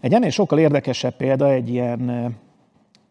Egy 0.00 0.12
ennél 0.12 0.30
sokkal 0.30 0.58
érdekesebb 0.58 1.16
példa, 1.16 1.50
egy 1.50 1.68
ilyen, 1.68 2.10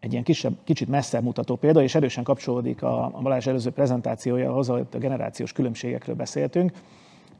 egy 0.00 0.12
ilyen 0.12 0.24
kisebb, 0.24 0.56
kicsit 0.64 0.88
messzebb 0.88 1.22
mutató 1.22 1.56
példa, 1.56 1.82
és 1.82 1.94
erősen 1.94 2.24
kapcsolódik 2.24 2.82
a, 2.82 3.04
a 3.04 3.20
Balázs 3.20 3.46
előző 3.46 3.70
prezentációjához, 3.70 4.68
ahol 4.68 4.86
a 4.92 4.96
generációs 4.96 5.52
különbségekről 5.52 6.14
beszéltünk. 6.14 6.72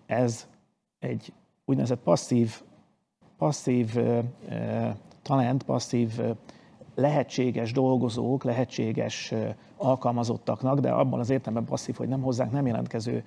Ez 0.07 0.47
egy 0.99 1.33
úgynevezett 1.65 2.03
passzív, 2.03 2.63
passzív 3.39 3.99
talent, 5.23 5.63
passzív 5.63 6.21
lehetséges 6.95 7.73
dolgozók, 7.73 8.45
lehetséges 8.45 9.35
alkalmazottaknak, 9.77 10.79
de 10.79 10.91
abban 10.91 11.21
az 11.21 11.31
értelemben 11.31 11.65
passzív, 11.65 11.97
hogy 11.97 12.09
nem 12.09 12.23
hozzánk 12.23 12.53
nem 12.53 12.67
jelentkező 12.67 13.25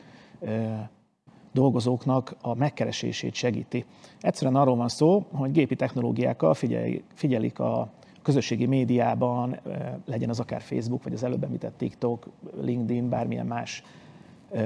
dolgozóknak 1.52 2.36
a 2.42 2.56
megkeresését 2.56 3.34
segíti. 3.34 3.86
Egyszerűen 4.20 4.56
arról 4.56 4.76
van 4.76 4.90
szó, 4.90 5.26
hogy 5.32 5.52
gépi 5.52 5.76
technológiákkal 5.76 6.54
figyelik 7.14 7.60
a 7.60 7.90
közösségi 8.22 8.66
médiában, 8.66 9.60
legyen 10.06 10.30
az 10.30 10.40
akár 10.40 10.62
Facebook, 10.62 11.04
vagy 11.04 11.14
az 11.14 11.24
előbb 11.24 11.44
említett 11.44 11.78
TikTok, 11.78 12.28
LinkedIn, 12.62 13.10
bármilyen 13.10 13.46
más 13.46 13.84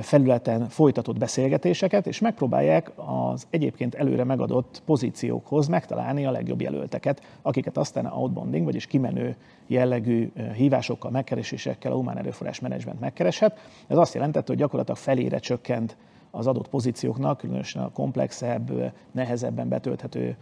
felületen 0.02 0.70
folytatott 0.70 1.18
beszélgetéseket, 1.18 2.08
és 2.08 2.20
megpróbálják 2.20 2.92
az 2.96 3.48
egyébként 3.50 3.96
előre 3.96 4.24
megadott 4.24 4.82
pozíciókhoz 4.86 5.68
megtalálni 5.68 6.26
a 6.26 6.32
legjobb 6.32 6.62
jelölteket, 6.62 7.22
akiket 7.42 7.78
aztán 7.78 8.06
outbounding, 8.06 8.66
vagyis 8.66 8.86
kimenő 8.86 9.36
jellegű 9.68 10.32
hívásokkal, 10.56 11.12
megkeresésekkel 11.12 11.92
a 11.92 11.96
humán 11.96 12.18
erőforrás 12.18 12.60
menedzsment 12.60 13.00
megkereshet. 13.00 13.60
Ez 13.88 13.98
azt 13.98 14.14
jelentette, 14.14 14.48
hogy 14.48 14.58
gyakorlatilag 14.58 15.00
felére 15.00 15.40
csökkent 15.40 15.98
az 16.36 16.48
adott 16.48 16.68
pozícióknak, 16.68 17.38
különösen 17.38 17.84
a 17.84 17.92
komplexebb, 17.92 18.94
nehezebben 19.12 19.68
betölthető 19.70 20.38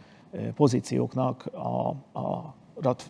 pozícióknak 0.56 1.46
a, 1.46 1.88
a 2.20 2.56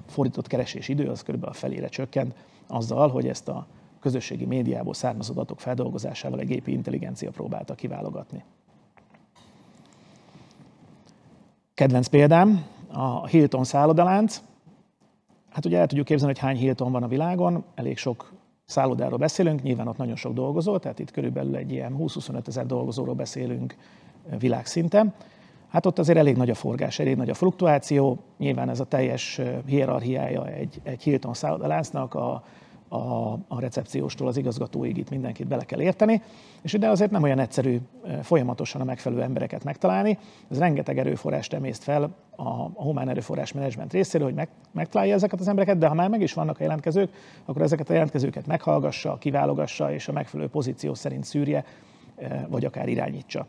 fordított 0.07 0.47
keresés 0.47 0.87
idő 0.87 1.07
az 1.07 1.23
kb. 1.23 1.43
a 1.43 1.53
felére 1.53 1.87
csökkent, 1.87 2.35
azzal, 2.67 3.09
hogy 3.09 3.27
ezt 3.27 3.47
a 3.47 3.67
közösségi 3.99 4.45
médiából 4.45 4.93
származó 4.93 5.31
adatok 5.33 5.59
feldolgozásával 5.59 6.39
egy 6.39 6.47
gépi 6.47 6.71
intelligencia 6.71 7.31
próbálta 7.31 7.75
kiválogatni. 7.75 8.43
Kedvenc 11.73 12.07
példám 12.07 12.65
a 12.91 13.27
Hilton 13.27 13.63
szállodalánc. 13.63 14.41
Hát 15.49 15.65
ugye 15.65 15.79
el 15.79 15.87
tudjuk 15.87 16.05
képzelni, 16.05 16.33
hogy 16.33 16.43
hány 16.43 16.57
Hilton 16.57 16.91
van 16.91 17.03
a 17.03 17.07
világon, 17.07 17.63
elég 17.75 17.97
sok 17.97 18.31
szállodáról 18.71 19.17
beszélünk, 19.17 19.61
nyilván 19.61 19.87
ott 19.87 19.97
nagyon 19.97 20.15
sok 20.15 20.33
dolgozó, 20.33 20.77
tehát 20.77 20.99
itt 20.99 21.11
körülbelül 21.11 21.55
egy 21.55 21.71
ilyen 21.71 21.95
20-25 21.99 22.47
ezer 22.47 22.65
dolgozóról 22.65 23.15
beszélünk 23.15 23.75
világszinten. 24.39 25.13
Hát 25.69 25.85
ott 25.85 25.99
azért 25.99 26.17
elég 26.17 26.37
nagy 26.37 26.49
a 26.49 26.55
forgás, 26.55 26.99
elég 26.99 27.15
nagy 27.15 27.29
a 27.29 27.33
fluktuáció, 27.33 28.17
nyilván 28.37 28.69
ez 28.69 28.79
a 28.79 28.83
teljes 28.85 29.41
hierarchiája 29.65 30.47
egy, 30.47 30.81
egy 30.83 31.03
Hilton 31.03 31.33
szállodaláncnak, 31.33 32.13
a, 32.13 32.43
a, 32.91 33.31
a 33.47 33.59
recepcióstól 33.59 34.27
az 34.27 34.37
igazgatóig 34.37 34.97
itt 34.97 35.09
mindenkit 35.09 35.47
bele 35.47 35.63
kell 35.63 35.81
érteni, 35.81 36.21
és 36.61 36.73
ide 36.73 36.89
azért 36.89 37.11
nem 37.11 37.23
olyan 37.23 37.39
egyszerű 37.39 37.79
folyamatosan 38.21 38.81
a 38.81 38.83
megfelelő 38.83 39.21
embereket 39.21 39.63
megtalálni. 39.63 40.17
Ez 40.49 40.59
rengeteg 40.59 40.97
erőforrást 40.97 41.53
emészt 41.53 41.83
fel 41.83 42.03
a, 42.35 42.43
a 42.73 42.83
humán 42.83 43.09
erőforrás 43.09 43.51
menedzsment 43.51 43.93
részéről, 43.93 44.27
hogy 44.27 44.35
meg, 44.35 44.49
megtalálja 44.71 45.13
ezeket 45.13 45.39
az 45.39 45.47
embereket, 45.47 45.77
de 45.77 45.87
ha 45.87 45.93
már 45.93 46.09
meg 46.09 46.21
is 46.21 46.33
vannak 46.33 46.59
a 46.59 46.63
jelentkezők, 46.63 47.11
akkor 47.45 47.61
ezeket 47.61 47.89
a 47.89 47.93
jelentkezőket 47.93 48.47
meghallgassa, 48.47 49.17
kiválogassa, 49.17 49.93
és 49.93 50.07
a 50.07 50.11
megfelelő 50.11 50.49
pozíció 50.49 50.93
szerint 50.93 51.23
szűrje, 51.23 51.65
vagy 52.47 52.65
akár 52.65 52.87
irányítsa. 52.87 53.47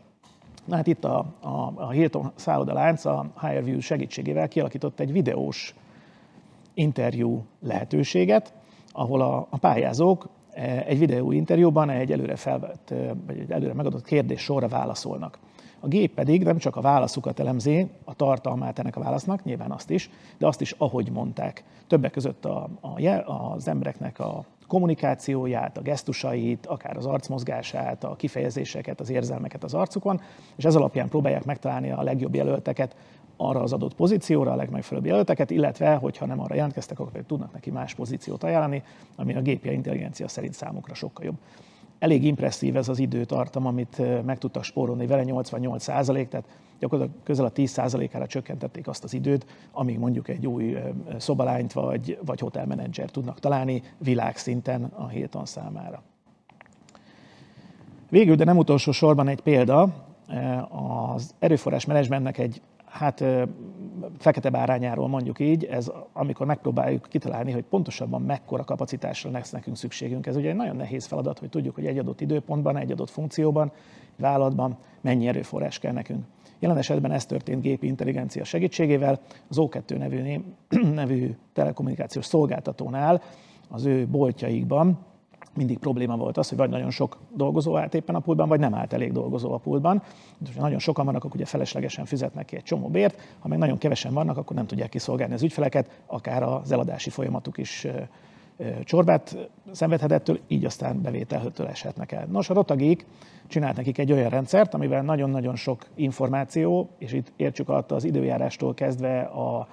Na 0.65 0.75
hát 0.75 0.87
itt 0.87 1.05
a, 1.05 1.25
a, 1.39 1.73
a 1.75 1.89
Hilton 1.89 2.31
szállodalánc 2.35 3.05
a 3.05 3.25
HireView 3.41 3.79
segítségével 3.79 4.47
kialakított 4.47 4.99
egy 4.99 5.11
videós 5.11 5.75
interjú 6.73 7.45
lehetőséget, 7.59 8.53
ahol 8.93 9.21
a, 9.21 9.47
a 9.49 9.57
pályázók 9.57 10.29
e, 10.51 10.83
egy 10.87 10.99
videó 10.99 11.31
interjúban 11.31 11.89
egy 11.89 12.11
előre 12.11 12.35
felvett, 12.35 12.91
e, 12.91 13.13
vagy 13.27 13.37
egy 13.39 13.51
előre 13.51 13.73
megadott 13.73 14.05
kérdés 14.05 14.41
sorra 14.41 14.67
válaszolnak. 14.67 15.39
A 15.79 15.87
gép 15.87 16.13
pedig 16.13 16.43
nem 16.43 16.57
csak 16.57 16.75
a 16.75 16.81
válaszukat 16.81 17.39
elemzi, 17.39 17.89
a 18.03 18.13
tartalmát 18.13 18.79
ennek 18.79 18.95
a 18.95 18.99
válasznak, 18.99 19.43
nyilván 19.43 19.71
azt 19.71 19.89
is, 19.89 20.09
de 20.37 20.47
azt 20.47 20.61
is, 20.61 20.75
ahogy 20.77 21.11
mondták. 21.11 21.63
Többek 21.87 22.11
között 22.11 22.45
a, 22.45 22.69
a, 22.81 23.53
az 23.53 23.67
embereknek 23.67 24.19
a 24.19 24.45
kommunikációját, 24.67 25.77
a 25.77 25.81
gesztusait, 25.81 26.65
akár 26.65 26.97
az 26.97 27.05
arcmozgását, 27.05 28.03
a 28.03 28.15
kifejezéseket, 28.15 28.99
az 28.99 29.09
érzelmeket 29.09 29.63
az 29.63 29.73
arcukon, 29.73 30.21
és 30.55 30.65
ez 30.65 30.75
alapján 30.75 31.09
próbálják 31.09 31.45
megtalálni 31.45 31.91
a 31.91 32.01
legjobb 32.01 32.35
jelölteket 32.35 32.95
arra 33.37 33.61
az 33.61 33.73
adott 33.73 33.95
pozícióra 33.95 34.51
a 34.51 34.55
legmegfelelőbb 34.55 35.07
jelölteket, 35.07 35.49
illetve, 35.49 35.95
hogyha 35.95 36.25
nem 36.25 36.39
arra 36.39 36.55
jelentkeztek, 36.55 36.99
akkor 36.99 37.23
tudnak 37.27 37.53
neki 37.53 37.71
más 37.71 37.93
pozíciót 37.93 38.43
ajánlani, 38.43 38.83
ami 39.15 39.35
a 39.35 39.41
gépje 39.41 39.71
intelligencia 39.71 40.27
szerint 40.27 40.53
számukra 40.53 40.93
sokkal 40.93 41.25
jobb. 41.25 41.37
Elég 41.99 42.23
impresszív 42.23 42.75
ez 42.75 42.89
az 42.89 42.99
időtartam, 42.99 43.65
amit 43.65 44.23
meg 44.25 44.37
tudtak 44.37 44.63
spórolni 44.63 45.07
vele, 45.07 45.23
88 45.23 45.83
százalék, 45.83 46.27
tehát 46.27 46.47
gyakorlatilag 46.79 47.23
közel 47.23 47.45
a 47.45 47.49
10 47.49 47.71
százalékára 47.71 48.27
csökkentették 48.27 48.87
azt 48.87 49.03
az 49.03 49.13
időt, 49.13 49.45
amíg 49.71 49.99
mondjuk 49.99 50.27
egy 50.27 50.47
új 50.47 50.77
szobalányt 51.17 51.73
vagy, 51.73 52.17
vagy 52.25 52.39
hotelmenedzser 52.39 53.09
tudnak 53.09 53.39
találni 53.39 53.81
világszinten 53.97 54.83
a 54.83 55.07
Hilton 55.07 55.45
számára. 55.45 56.01
Végül, 58.09 58.35
de 58.35 58.43
nem 58.43 58.57
utolsó 58.57 58.91
sorban 58.91 59.27
egy 59.27 59.41
példa, 59.41 59.93
az 60.69 61.35
erőforrás 61.39 61.85
menedzsmentnek 61.85 62.37
egy 62.37 62.61
hát 62.93 63.23
fekete 64.17 64.49
bárányáról 64.49 65.07
mondjuk 65.07 65.39
így, 65.39 65.63
ez 65.63 65.91
amikor 66.13 66.45
megpróbáljuk 66.45 67.07
kitalálni, 67.09 67.51
hogy 67.51 67.63
pontosabban 67.63 68.21
mekkora 68.21 68.63
kapacitásra 68.63 69.31
lesz 69.31 69.51
nekünk 69.51 69.77
szükségünk. 69.77 70.25
Ez 70.25 70.35
ugye 70.35 70.49
egy 70.49 70.55
nagyon 70.55 70.75
nehéz 70.75 71.05
feladat, 71.05 71.39
hogy 71.39 71.49
tudjuk, 71.49 71.75
hogy 71.75 71.85
egy 71.85 71.97
adott 71.97 72.21
időpontban, 72.21 72.77
egy 72.77 72.91
adott 72.91 73.09
funkcióban, 73.09 73.71
vállalatban 74.17 74.77
mennyi 75.01 75.27
erőforrás 75.27 75.79
kell 75.79 75.93
nekünk. 75.93 76.23
Jelen 76.59 76.77
esetben 76.77 77.11
ez 77.11 77.25
történt 77.25 77.61
gépi 77.61 77.87
intelligencia 77.87 78.43
segítségével, 78.43 79.19
az 79.49 79.57
O2 79.59 79.97
nevű, 79.97 80.39
nevű 80.93 81.35
telekommunikációs 81.53 82.25
szolgáltatónál, 82.25 83.21
az 83.69 83.85
ő 83.85 84.07
boltjaikban 84.07 85.05
mindig 85.55 85.77
probléma 85.77 86.17
volt 86.17 86.37
az, 86.37 86.49
hogy 86.49 86.57
vagy 86.57 86.69
nagyon 86.69 86.89
sok 86.89 87.17
dolgozó 87.35 87.77
állt 87.77 87.93
éppen 87.93 88.15
a 88.15 88.19
pultban, 88.19 88.47
vagy 88.47 88.59
nem 88.59 88.73
állt 88.73 88.93
elég 88.93 89.11
dolgozó 89.11 89.53
a 89.53 89.57
pultban. 89.57 90.01
Ha 90.55 90.61
nagyon 90.61 90.79
sokan 90.79 91.05
vannak, 91.05 91.23
akkor 91.23 91.35
ugye 91.35 91.45
feleslegesen 91.45 92.05
fizetnek 92.05 92.45
ki 92.45 92.55
egy 92.55 92.63
csomó 92.63 92.87
bért, 92.87 93.35
ha 93.39 93.47
meg 93.47 93.57
nagyon 93.57 93.77
kevesen 93.77 94.13
vannak, 94.13 94.37
akkor 94.37 94.55
nem 94.55 94.65
tudják 94.65 94.89
kiszolgálni 94.89 95.33
az 95.33 95.43
ügyfeleket, 95.43 96.01
akár 96.05 96.43
az 96.43 96.71
eladási 96.71 97.09
folyamatuk 97.09 97.57
is 97.57 97.87
csorbát 98.83 99.49
szenvedhetettől, 99.71 100.39
így 100.47 100.65
aztán 100.65 101.01
bevételhőtől 101.01 101.67
eshetnek 101.67 102.11
el. 102.11 102.25
Nos, 102.31 102.49
a 102.49 102.53
Rotagék 102.53 103.05
csinált 103.47 103.75
nekik 103.75 103.97
egy 103.97 104.11
olyan 104.11 104.29
rendszert, 104.29 104.73
amivel 104.73 105.01
nagyon-nagyon 105.01 105.55
sok 105.55 105.85
információ, 105.95 106.89
és 106.97 107.13
itt 107.13 107.31
értsük 107.35 107.69
alatt 107.69 107.91
az 107.91 108.03
időjárástól 108.03 108.73
kezdve 108.73 109.21
a 109.21 109.67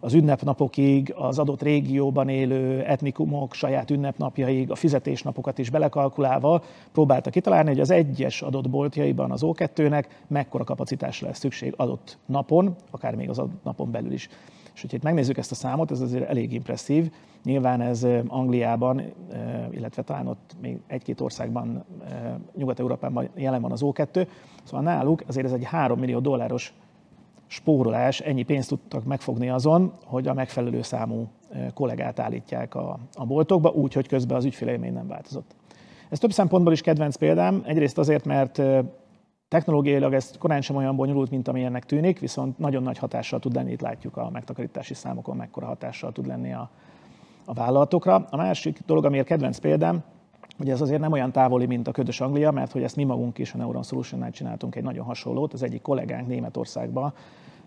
az 0.00 0.14
ünnepnapokig, 0.14 1.14
az 1.16 1.38
adott 1.38 1.62
régióban 1.62 2.28
élő 2.28 2.82
etnikumok 2.82 3.54
saját 3.54 3.90
ünnepnapjaig, 3.90 4.70
a 4.70 4.74
fizetésnapokat 4.74 5.58
is 5.58 5.70
belekalkulálva 5.70 6.62
próbálta 6.92 7.30
kitalálni, 7.30 7.68
hogy 7.68 7.80
az 7.80 7.90
egyes 7.90 8.42
adott 8.42 8.70
boltjaiban 8.70 9.30
az 9.30 9.40
O2-nek 9.44 10.04
mekkora 10.26 10.64
kapacitásra 10.64 11.26
lesz 11.26 11.38
szükség 11.38 11.74
adott 11.76 12.18
napon, 12.26 12.76
akár 12.90 13.14
még 13.14 13.28
az 13.28 13.38
adott 13.38 13.64
napon 13.64 13.90
belül 13.90 14.12
is. 14.12 14.28
És 14.74 14.80
hogyha 14.84 14.96
itt 14.96 15.02
megnézzük 15.02 15.38
ezt 15.38 15.50
a 15.50 15.54
számot, 15.54 15.90
ez 15.90 16.00
azért 16.00 16.28
elég 16.28 16.52
impresszív. 16.52 17.10
Nyilván 17.44 17.80
ez 17.80 18.06
Angliában, 18.26 19.02
illetve 19.70 20.02
talán 20.02 20.26
ott 20.26 20.56
még 20.60 20.78
egy-két 20.86 21.20
országban, 21.20 21.84
Nyugat-Európában 22.56 23.28
jelen 23.34 23.60
van 23.60 23.72
az 23.72 23.80
O2, 23.84 24.26
szóval 24.64 24.82
náluk 24.82 25.22
azért 25.26 25.46
ez 25.46 25.52
egy 25.52 25.64
3 25.64 25.98
millió 25.98 26.18
dolláros 26.18 26.74
spórolás, 27.48 28.20
ennyi 28.20 28.42
pénzt 28.42 28.68
tudtak 28.68 29.04
megfogni 29.04 29.48
azon, 29.48 29.92
hogy 30.04 30.28
a 30.28 30.34
megfelelő 30.34 30.82
számú 30.82 31.28
kollégát 31.74 32.18
állítják 32.18 32.74
a, 32.74 32.98
a 33.14 33.26
boltokba, 33.26 33.70
úgy, 33.70 33.92
hogy 33.92 34.08
közben 34.08 34.36
az 34.36 34.44
ügyfélélmény 34.44 34.92
nem 34.92 35.06
változott. 35.06 35.56
Ez 36.10 36.18
több 36.18 36.32
szempontból 36.32 36.72
is 36.72 36.80
kedvenc 36.80 37.16
példám. 37.16 37.62
Egyrészt 37.66 37.98
azért, 37.98 38.24
mert 38.24 38.62
technológiailag 39.48 40.14
ez 40.14 40.32
korán 40.38 40.60
sem 40.60 40.76
olyan 40.76 40.96
bonyolult, 40.96 41.30
mint 41.30 41.48
amilyennek 41.48 41.84
tűnik, 41.84 42.18
viszont 42.18 42.58
nagyon 42.58 42.82
nagy 42.82 42.98
hatással 42.98 43.38
tud 43.38 43.54
lenni, 43.54 43.72
itt 43.72 43.80
látjuk 43.80 44.16
a 44.16 44.30
megtakarítási 44.30 44.94
számokon, 44.94 45.36
mekkora 45.36 45.66
hatással 45.66 46.12
tud 46.12 46.26
lenni 46.26 46.52
a, 46.52 46.70
a 47.44 47.52
vállalatokra. 47.52 48.26
A 48.30 48.36
másik 48.36 48.78
dolog, 48.86 49.04
amiért 49.04 49.26
kedvenc 49.26 49.58
példám, 49.58 50.04
Ugye 50.60 50.72
ez 50.72 50.80
azért 50.80 51.00
nem 51.00 51.12
olyan 51.12 51.32
távoli, 51.32 51.66
mint 51.66 51.88
a 51.88 51.92
ködös 51.92 52.20
Anglia, 52.20 52.50
mert 52.50 52.72
hogy 52.72 52.82
ezt 52.82 52.96
mi 52.96 53.04
magunk 53.04 53.38
is 53.38 53.52
a 53.52 53.56
Neuron 53.56 53.82
Solution-nál 53.82 54.30
csináltunk 54.30 54.74
egy 54.74 54.82
nagyon 54.82 55.04
hasonlót. 55.04 55.52
Az 55.52 55.62
egyik 55.62 55.82
kollégánk 55.82 56.26
Németországban 56.26 57.12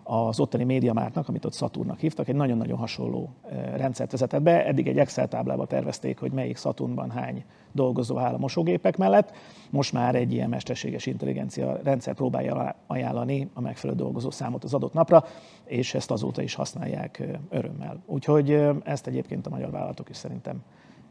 az 0.04 0.40
ottani 0.40 0.64
médiamártnak, 0.64 1.28
amit 1.28 1.44
ott 1.44 1.54
Saturnnak 1.54 1.98
hívtak, 1.98 2.28
egy 2.28 2.34
nagyon-nagyon 2.34 2.78
hasonló 2.78 3.30
rendszert 3.76 4.10
vezetett 4.10 4.42
be. 4.42 4.66
Eddig 4.66 4.88
egy 4.88 4.98
Excel 4.98 5.28
táblába 5.28 5.66
tervezték, 5.66 6.18
hogy 6.18 6.32
melyik 6.32 6.56
Saturnban 6.56 7.10
hány 7.10 7.44
dolgozó 7.72 8.18
áll 8.18 8.34
a 8.34 8.38
mosógépek 8.38 8.96
mellett. 8.96 9.32
Most 9.70 9.92
már 9.92 10.14
egy 10.14 10.32
ilyen 10.32 10.48
mesterséges 10.48 11.06
intelligencia 11.06 11.78
rendszer 11.82 12.14
próbálja 12.14 12.74
ajánlani 12.86 13.50
a 13.54 13.60
megfelelő 13.60 13.98
dolgozó 13.98 14.30
számot 14.30 14.64
az 14.64 14.74
adott 14.74 14.92
napra, 14.92 15.24
és 15.64 15.94
ezt 15.94 16.10
azóta 16.10 16.42
is 16.42 16.54
használják 16.54 17.22
örömmel. 17.48 18.02
Úgyhogy 18.06 18.50
ezt 18.84 19.06
egyébként 19.06 19.46
a 19.46 19.50
magyar 19.50 19.70
vállalatok 19.70 20.08
is 20.08 20.16
szerintem 20.16 20.62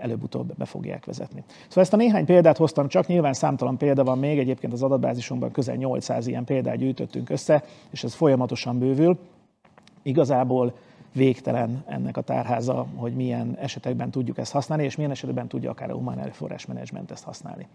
előbb-utóbb 0.01 0.55
be 0.57 0.65
fogják 0.65 1.05
vezetni. 1.05 1.43
Szóval 1.67 1.83
ezt 1.83 1.93
a 1.93 1.97
néhány 1.97 2.25
példát 2.25 2.57
hoztam 2.57 2.87
csak, 2.87 3.07
nyilván 3.07 3.33
számtalan 3.33 3.77
példa 3.77 4.03
van 4.03 4.17
még, 4.17 4.39
egyébként 4.39 4.73
az 4.73 4.83
adatbázisunkban 4.83 5.51
közel 5.51 5.75
800 5.75 6.27
ilyen 6.27 6.43
példát 6.43 6.75
gyűjtöttünk 6.75 7.29
össze, 7.29 7.63
és 7.91 8.03
ez 8.03 8.13
folyamatosan 8.13 8.79
bővül. 8.79 9.17
Igazából 10.03 10.73
végtelen 11.13 11.83
ennek 11.87 12.17
a 12.17 12.21
tárháza, 12.21 12.87
hogy 12.95 13.13
milyen 13.13 13.57
esetekben 13.59 14.11
tudjuk 14.11 14.37
ezt 14.37 14.51
használni, 14.51 14.83
és 14.83 14.95
milyen 14.95 15.11
esetekben 15.11 15.47
tudja 15.47 15.69
akár 15.69 15.89
a 15.89 15.95
humán 15.95 16.19
erőforrás 16.19 16.65
menedzsment 16.65 17.11
ezt 17.11 17.23
használni. 17.23 17.67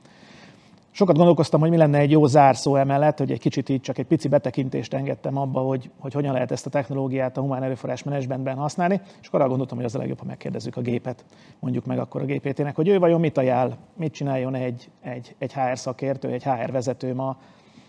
Sokat 0.97 1.17
gondolkoztam, 1.17 1.61
hogy 1.61 1.71
mi 1.71 1.77
lenne 1.77 1.99
egy 1.99 2.11
jó 2.11 2.27
zárszó 2.27 2.77
emellett, 2.77 3.19
hogy 3.19 3.31
egy 3.31 3.39
kicsit 3.39 3.69
így 3.69 3.81
csak 3.81 3.99
egy 3.99 4.07
pici 4.07 4.29
betekintést 4.29 4.95
engedtem 4.95 5.37
abba, 5.37 5.61
hogy, 5.61 5.91
hogy 5.99 6.13
hogyan 6.13 6.33
lehet 6.33 6.51
ezt 6.51 6.67
a 6.67 6.71
technológiát 6.71 7.37
a 7.37 7.41
humán 7.41 7.63
erőforrás 7.63 8.03
menedzsmentben 8.03 8.57
használni, 8.57 9.01
és 9.21 9.29
arra 9.29 9.49
gondoltam, 9.49 9.77
hogy 9.77 9.87
az 9.87 9.95
a 9.95 9.99
legjobb, 9.99 10.19
ha 10.19 10.25
megkérdezzük 10.25 10.77
a 10.77 10.81
gépet, 10.81 11.25
mondjuk 11.59 11.87
meg 11.87 11.99
akkor 11.99 12.23
a 12.23 12.25
GPT-nek, 12.25 12.77
hogy 12.77 12.89
ő 12.89 12.99
vajon 12.99 13.21
mit 13.21 13.39
ajánl, 13.39 13.77
mit 13.97 14.13
csináljon 14.13 14.55
egy, 14.55 14.91
egy, 15.03 15.35
egy 15.39 15.53
HR 15.53 15.79
szakértő, 15.79 16.29
egy 16.29 16.43
HR 16.43 16.71
vezető 16.71 17.15
ma 17.15 17.37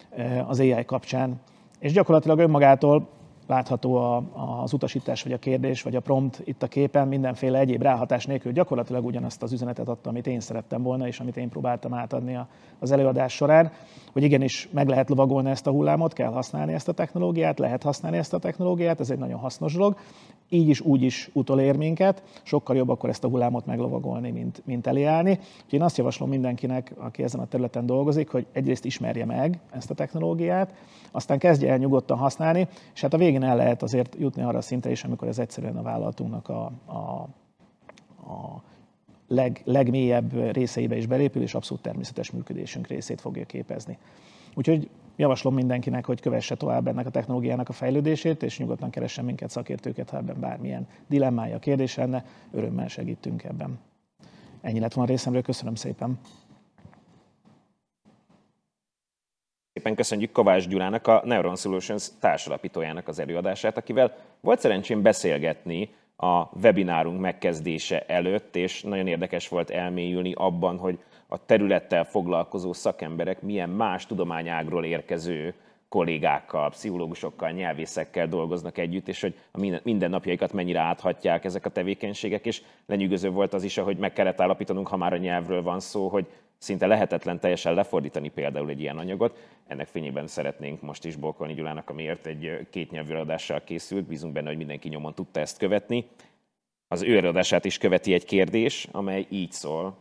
eh, 0.09 0.49
az 0.49 0.59
AI 0.59 0.85
kapcsán. 0.85 1.41
És 1.79 1.91
gyakorlatilag 1.91 2.39
önmagától 2.39 3.09
látható 3.47 3.95
a, 3.95 4.23
az 4.61 4.73
utasítás, 4.73 5.23
vagy 5.23 5.31
a 5.31 5.37
kérdés, 5.37 5.81
vagy 5.81 5.95
a 5.95 5.99
prompt 5.99 6.41
itt 6.43 6.63
a 6.63 6.67
képen, 6.67 7.07
mindenféle 7.07 7.59
egyéb 7.59 7.81
ráhatás 7.81 8.25
nélkül 8.25 8.51
gyakorlatilag 8.51 9.05
ugyanazt 9.05 9.43
az 9.43 9.51
üzenetet 9.51 9.87
adta, 9.87 10.09
amit 10.09 10.27
én 10.27 10.39
szerettem 10.39 10.83
volna, 10.83 11.07
és 11.07 11.19
amit 11.19 11.37
én 11.37 11.49
próbáltam 11.49 11.93
átadni 11.93 12.39
az 12.79 12.91
előadás 12.91 13.33
során, 13.33 13.71
hogy 14.11 14.23
igenis 14.23 14.69
meg 14.71 14.87
lehet 14.87 15.09
lovagolni 15.09 15.49
ezt 15.49 15.67
a 15.67 15.71
hullámot, 15.71 16.13
kell 16.13 16.31
használni 16.31 16.73
ezt 16.73 16.87
a 16.87 16.91
technológiát, 16.91 17.59
lehet 17.59 17.83
használni 17.83 18.17
ezt 18.17 18.33
a 18.33 18.39
technológiát, 18.39 18.99
ez 18.99 19.09
egy 19.09 19.17
nagyon 19.17 19.39
hasznos 19.39 19.73
dolog. 19.73 19.97
Így 20.49 20.69
is, 20.69 20.81
úgy 20.81 21.01
is 21.01 21.29
utolér 21.33 21.77
minket, 21.77 22.23
sokkal 22.43 22.75
jobb 22.75 22.89
akkor 22.89 23.09
ezt 23.09 23.23
a 23.23 23.27
hullámot 23.27 23.65
meglovagolni, 23.65 24.31
mint, 24.31 24.61
mint 24.65 24.87
eléállni. 24.87 25.29
Úgyhogy 25.29 25.73
én 25.73 25.81
azt 25.81 25.97
javaslom 25.97 26.29
mindenkinek, 26.29 26.93
aki 26.97 27.23
ezen 27.23 27.39
a 27.39 27.45
területen 27.45 27.85
dolgozik, 27.85 28.29
hogy 28.29 28.45
egyrészt 28.51 28.85
ismerje 28.85 29.25
meg 29.25 29.59
ezt 29.69 29.89
a 29.89 29.93
technológiát, 29.93 30.73
aztán 31.11 31.37
kezdje 31.37 31.71
el 31.71 31.77
nyugodtan 31.77 32.17
használni, 32.17 32.67
és 32.93 33.01
hát 33.01 33.13
a 33.13 33.17
végén 33.17 33.43
el 33.43 33.55
lehet 33.55 33.83
azért 33.83 34.15
jutni 34.19 34.41
arra 34.41 34.57
a 34.57 34.61
szintre 34.61 34.91
is, 34.91 35.03
amikor 35.03 35.27
ez 35.27 35.39
egyszerűen 35.39 35.77
a 35.77 35.81
vállalatunknak 35.81 36.49
a, 36.49 36.71
a, 36.85 37.27
a 38.31 38.61
leg, 39.27 39.61
legmélyebb 39.63 40.53
részeibe 40.53 40.97
is 40.97 41.05
belépül, 41.05 41.41
és 41.41 41.53
abszolút 41.53 41.83
természetes 41.83 42.31
működésünk 42.31 42.87
részét 42.87 43.21
fogja 43.21 43.45
képezni. 43.45 43.97
Úgyhogy 44.55 44.89
javaslom 45.15 45.53
mindenkinek, 45.53 46.05
hogy 46.05 46.21
kövesse 46.21 46.55
tovább 46.55 46.87
ennek 46.87 47.05
a 47.05 47.09
technológiának 47.09 47.69
a 47.69 47.73
fejlődését, 47.73 48.43
és 48.43 48.59
nyugodtan 48.59 48.89
keressen 48.89 49.25
minket 49.25 49.49
szakértőket, 49.49 50.09
ha 50.09 50.17
ebben 50.17 50.39
bármilyen 50.39 50.87
dilemmája, 51.07 51.59
kérdés 51.59 51.95
lenne, 51.95 52.25
örömmel 52.51 52.87
segítünk 52.87 53.43
ebben. 53.43 53.79
Ennyi 54.61 54.79
lett 54.79 54.93
volna 54.93 55.09
részemről, 55.09 55.41
köszönöm 55.41 55.75
szépen. 55.75 56.19
Szépen 59.87 60.03
köszönjük 60.03 60.31
Kovács 60.31 60.67
Gyulának, 60.67 61.07
a 61.07 61.21
Neuron 61.25 61.55
Solutions 61.55 62.07
társalapítójának 62.19 63.07
az 63.07 63.19
előadását, 63.19 63.77
akivel 63.77 64.15
volt 64.41 64.59
szerencsém 64.59 65.01
beszélgetni 65.01 65.89
a 66.17 66.43
webinárunk 66.61 67.19
megkezdése 67.19 68.05
előtt, 68.07 68.55
és 68.55 68.81
nagyon 68.81 69.07
érdekes 69.07 69.47
volt 69.47 69.69
elmélyülni 69.69 70.33
abban, 70.35 70.77
hogy 70.77 70.99
a 71.27 71.45
területtel 71.45 72.03
foglalkozó 72.03 72.73
szakemberek 72.73 73.41
milyen 73.41 73.69
más 73.69 74.05
tudományágról 74.05 74.85
érkező 74.85 75.53
kollégákkal, 75.89 76.69
pszichológusokkal, 76.69 77.51
nyelvészekkel 77.51 78.27
dolgoznak 78.27 78.77
együtt, 78.77 79.07
és 79.07 79.21
hogy 79.21 79.35
a 79.51 79.79
mindennapjaikat 79.83 80.53
mennyire 80.53 80.79
áthatják 80.79 81.45
ezek 81.45 81.65
a 81.65 81.69
tevékenységek, 81.69 82.45
és 82.45 82.61
lenyűgöző 82.85 83.29
volt 83.29 83.53
az 83.53 83.63
is, 83.63 83.77
hogy 83.77 83.97
meg 83.97 84.13
kellett 84.13 84.41
állapítanunk, 84.41 84.87
ha 84.87 84.97
már 84.97 85.13
a 85.13 85.17
nyelvről 85.17 85.61
van 85.63 85.79
szó, 85.79 86.07
hogy 86.07 86.27
szinte 86.57 86.87
lehetetlen 86.87 87.39
teljesen 87.39 87.73
lefordítani 87.73 88.29
például 88.29 88.69
egy 88.69 88.81
ilyen 88.81 88.97
anyagot. 88.97 89.37
Ennek 89.67 89.87
fényében 89.87 90.27
szeretnénk 90.27 90.81
most 90.81 91.05
is 91.05 91.15
Bolkolni 91.15 91.53
Gyulának, 91.53 91.89
amiért 91.89 92.25
egy 92.25 92.67
kétnyelvű 92.69 93.13
adással 93.13 93.61
készült. 93.63 94.05
Bízunk 94.05 94.33
benne, 94.33 94.47
hogy 94.47 94.57
mindenki 94.57 94.89
nyomon 94.89 95.13
tudta 95.13 95.39
ezt 95.39 95.57
követni. 95.57 96.05
Az 96.87 97.01
ő 97.01 97.17
előadását 97.17 97.65
is 97.65 97.77
követi 97.77 98.13
egy 98.13 98.25
kérdés, 98.25 98.87
amely 98.91 99.25
így 99.29 99.51
szól. 99.51 99.97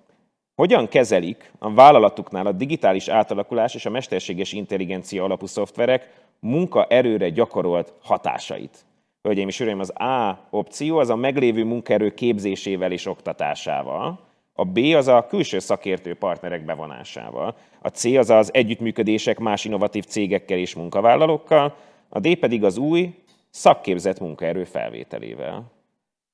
Hogyan 0.54 0.88
kezelik 0.88 1.52
a 1.58 1.74
vállalatuknál 1.74 2.46
a 2.46 2.52
digitális 2.52 3.08
átalakulás 3.08 3.74
és 3.74 3.86
a 3.86 3.90
mesterséges 3.90 4.52
intelligencia 4.52 5.24
alapú 5.24 5.46
szoftverek 5.46 6.24
munkaerőre 6.40 7.28
gyakorolt 7.28 7.92
hatásait? 8.02 8.84
Hölgyeim 9.22 9.48
és 9.48 9.60
Uraim, 9.60 9.80
az 9.80 9.90
A 9.90 10.46
opció 10.50 10.98
az 10.98 11.10
a 11.10 11.16
meglévő 11.16 11.64
munkaerő 11.64 12.14
képzésével 12.14 12.92
és 12.92 13.06
oktatásával, 13.06 14.25
a 14.58 14.64
B 14.64 14.78
az 14.78 15.08
a 15.08 15.26
külső 15.26 15.58
szakértő 15.58 16.14
partnerek 16.14 16.64
bevonásával, 16.64 17.56
a 17.80 17.88
C 17.88 18.04
az 18.04 18.30
az 18.30 18.54
együttműködések 18.54 19.38
más 19.38 19.64
innovatív 19.64 20.04
cégekkel 20.04 20.58
és 20.58 20.74
munkavállalókkal, 20.74 21.76
a 22.08 22.20
D 22.20 22.38
pedig 22.38 22.64
az 22.64 22.76
új, 22.76 23.14
szakképzett 23.50 24.20
munkaerő 24.20 24.64
felvételével. 24.64 25.72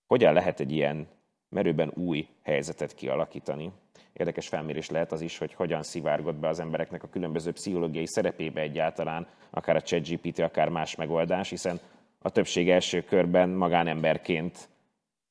Hogyan 0.06 0.32
lehet 0.32 0.60
egy 0.60 0.72
ilyen 0.72 1.06
merőben 1.48 1.92
új 1.94 2.28
helyzetet 2.42 2.94
kialakítani? 2.94 3.70
Érdekes 4.12 4.48
felmérés 4.48 4.90
lehet 4.90 5.12
az 5.12 5.20
is, 5.20 5.38
hogy 5.38 5.54
hogyan 5.54 5.82
szivárgott 5.82 6.34
be 6.34 6.48
az 6.48 6.60
embereknek 6.60 7.02
a 7.02 7.08
különböző 7.08 7.52
pszichológiai 7.52 8.06
szerepébe 8.06 8.60
egyáltalán, 8.60 9.26
akár 9.50 9.76
a 9.76 9.80
ChatGPT, 9.80 10.38
akár 10.38 10.68
más 10.68 10.96
megoldás, 10.96 11.50
hiszen 11.50 11.80
a 12.18 12.30
többség 12.30 12.70
első 12.70 13.04
körben 13.04 13.48
magánemberként 13.48 14.68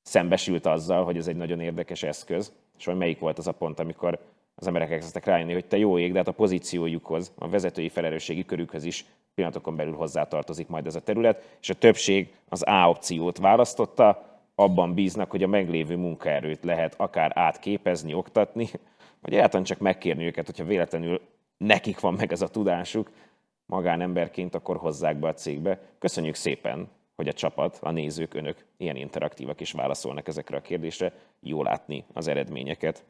szembesült 0.01 0.65
azzal, 0.65 1.03
hogy 1.03 1.17
ez 1.17 1.27
egy 1.27 1.35
nagyon 1.35 1.59
érdekes 1.59 2.03
eszköz, 2.03 2.53
és 2.81 2.87
hogy 2.87 2.97
melyik 2.97 3.19
volt 3.19 3.37
az 3.37 3.47
a 3.47 3.51
pont, 3.51 3.79
amikor 3.79 4.19
az 4.55 4.67
emberek 4.67 4.91
elkezdtek 4.91 5.25
rájönni, 5.25 5.53
hogy 5.53 5.65
te 5.65 5.77
jó 5.77 5.97
ég, 5.97 6.11
de 6.11 6.17
hát 6.17 6.27
a 6.27 6.31
pozíciójukhoz, 6.31 7.31
a 7.37 7.49
vezetői 7.49 7.89
felelősségi 7.89 8.45
körükhöz 8.45 8.83
is 8.83 9.05
pillanatokon 9.35 9.75
belül 9.75 9.93
hozzátartozik 9.93 10.67
majd 10.67 10.85
ez 10.85 10.95
a 10.95 11.01
terület, 11.01 11.57
és 11.61 11.69
a 11.69 11.73
többség 11.73 12.33
az 12.49 12.63
A 12.63 12.89
opciót 12.89 13.37
választotta, 13.37 14.39
abban 14.55 14.93
bíznak, 14.93 15.31
hogy 15.31 15.43
a 15.43 15.47
meglévő 15.47 15.95
munkaerőt 15.95 16.63
lehet 16.63 16.93
akár 16.97 17.31
átképezni, 17.35 18.13
oktatni, 18.13 18.69
vagy 19.21 19.33
egyáltalán 19.33 19.65
csak 19.65 19.79
megkérni 19.79 20.25
őket, 20.25 20.45
hogyha 20.45 20.63
véletlenül 20.65 21.21
nekik 21.57 21.99
van 21.99 22.13
meg 22.13 22.31
ez 22.31 22.41
a 22.41 22.47
tudásuk, 22.47 23.11
magánemberként, 23.65 24.55
akkor 24.55 24.77
hozzák 24.77 25.15
be 25.15 25.27
a 25.27 25.33
cégbe. 25.33 25.79
Köszönjük 25.99 26.35
szépen, 26.35 26.89
hogy 27.15 27.27
a 27.27 27.33
csapat, 27.33 27.79
a 27.81 27.91
nézők, 27.91 28.33
önök 28.33 28.65
ilyen 28.77 28.95
interaktívak 28.95 29.61
is 29.61 29.71
válaszolnak 29.71 30.27
ezekre 30.27 30.57
a 30.57 30.61
kérdésre. 30.61 31.13
Jó 31.39 31.63
látni 31.63 32.05
az 32.13 32.27
eredményeket. 32.27 33.03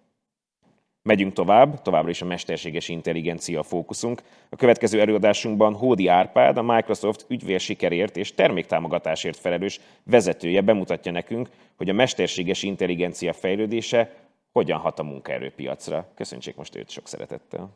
Megyünk 1.03 1.33
tovább, 1.33 1.81
továbbra 1.81 2.09
is 2.09 2.21
a 2.21 2.25
mesterséges 2.25 2.89
intelligencia 2.89 3.59
a 3.59 3.63
fókuszunk. 3.63 4.21
A 4.49 4.55
következő 4.55 4.99
előadásunkban 4.99 5.73
Hódi 5.73 6.07
Árpád, 6.07 6.57
a 6.57 6.61
Microsoft 6.61 7.25
ügyvér 7.29 7.59
sikerért 7.59 8.17
és 8.17 8.33
terméktámogatásért 8.33 9.37
felelős 9.37 9.79
vezetője 10.03 10.61
bemutatja 10.61 11.11
nekünk, 11.11 11.49
hogy 11.77 11.89
a 11.89 11.93
mesterséges 11.93 12.63
intelligencia 12.63 13.33
fejlődése 13.33 14.15
hogyan 14.51 14.79
hat 14.79 14.99
a 14.99 15.03
munkaerőpiacra. 15.03 16.11
Köszöntsék 16.15 16.55
most 16.55 16.75
őt 16.75 16.89
sok 16.89 17.07
szeretettel. 17.07 17.69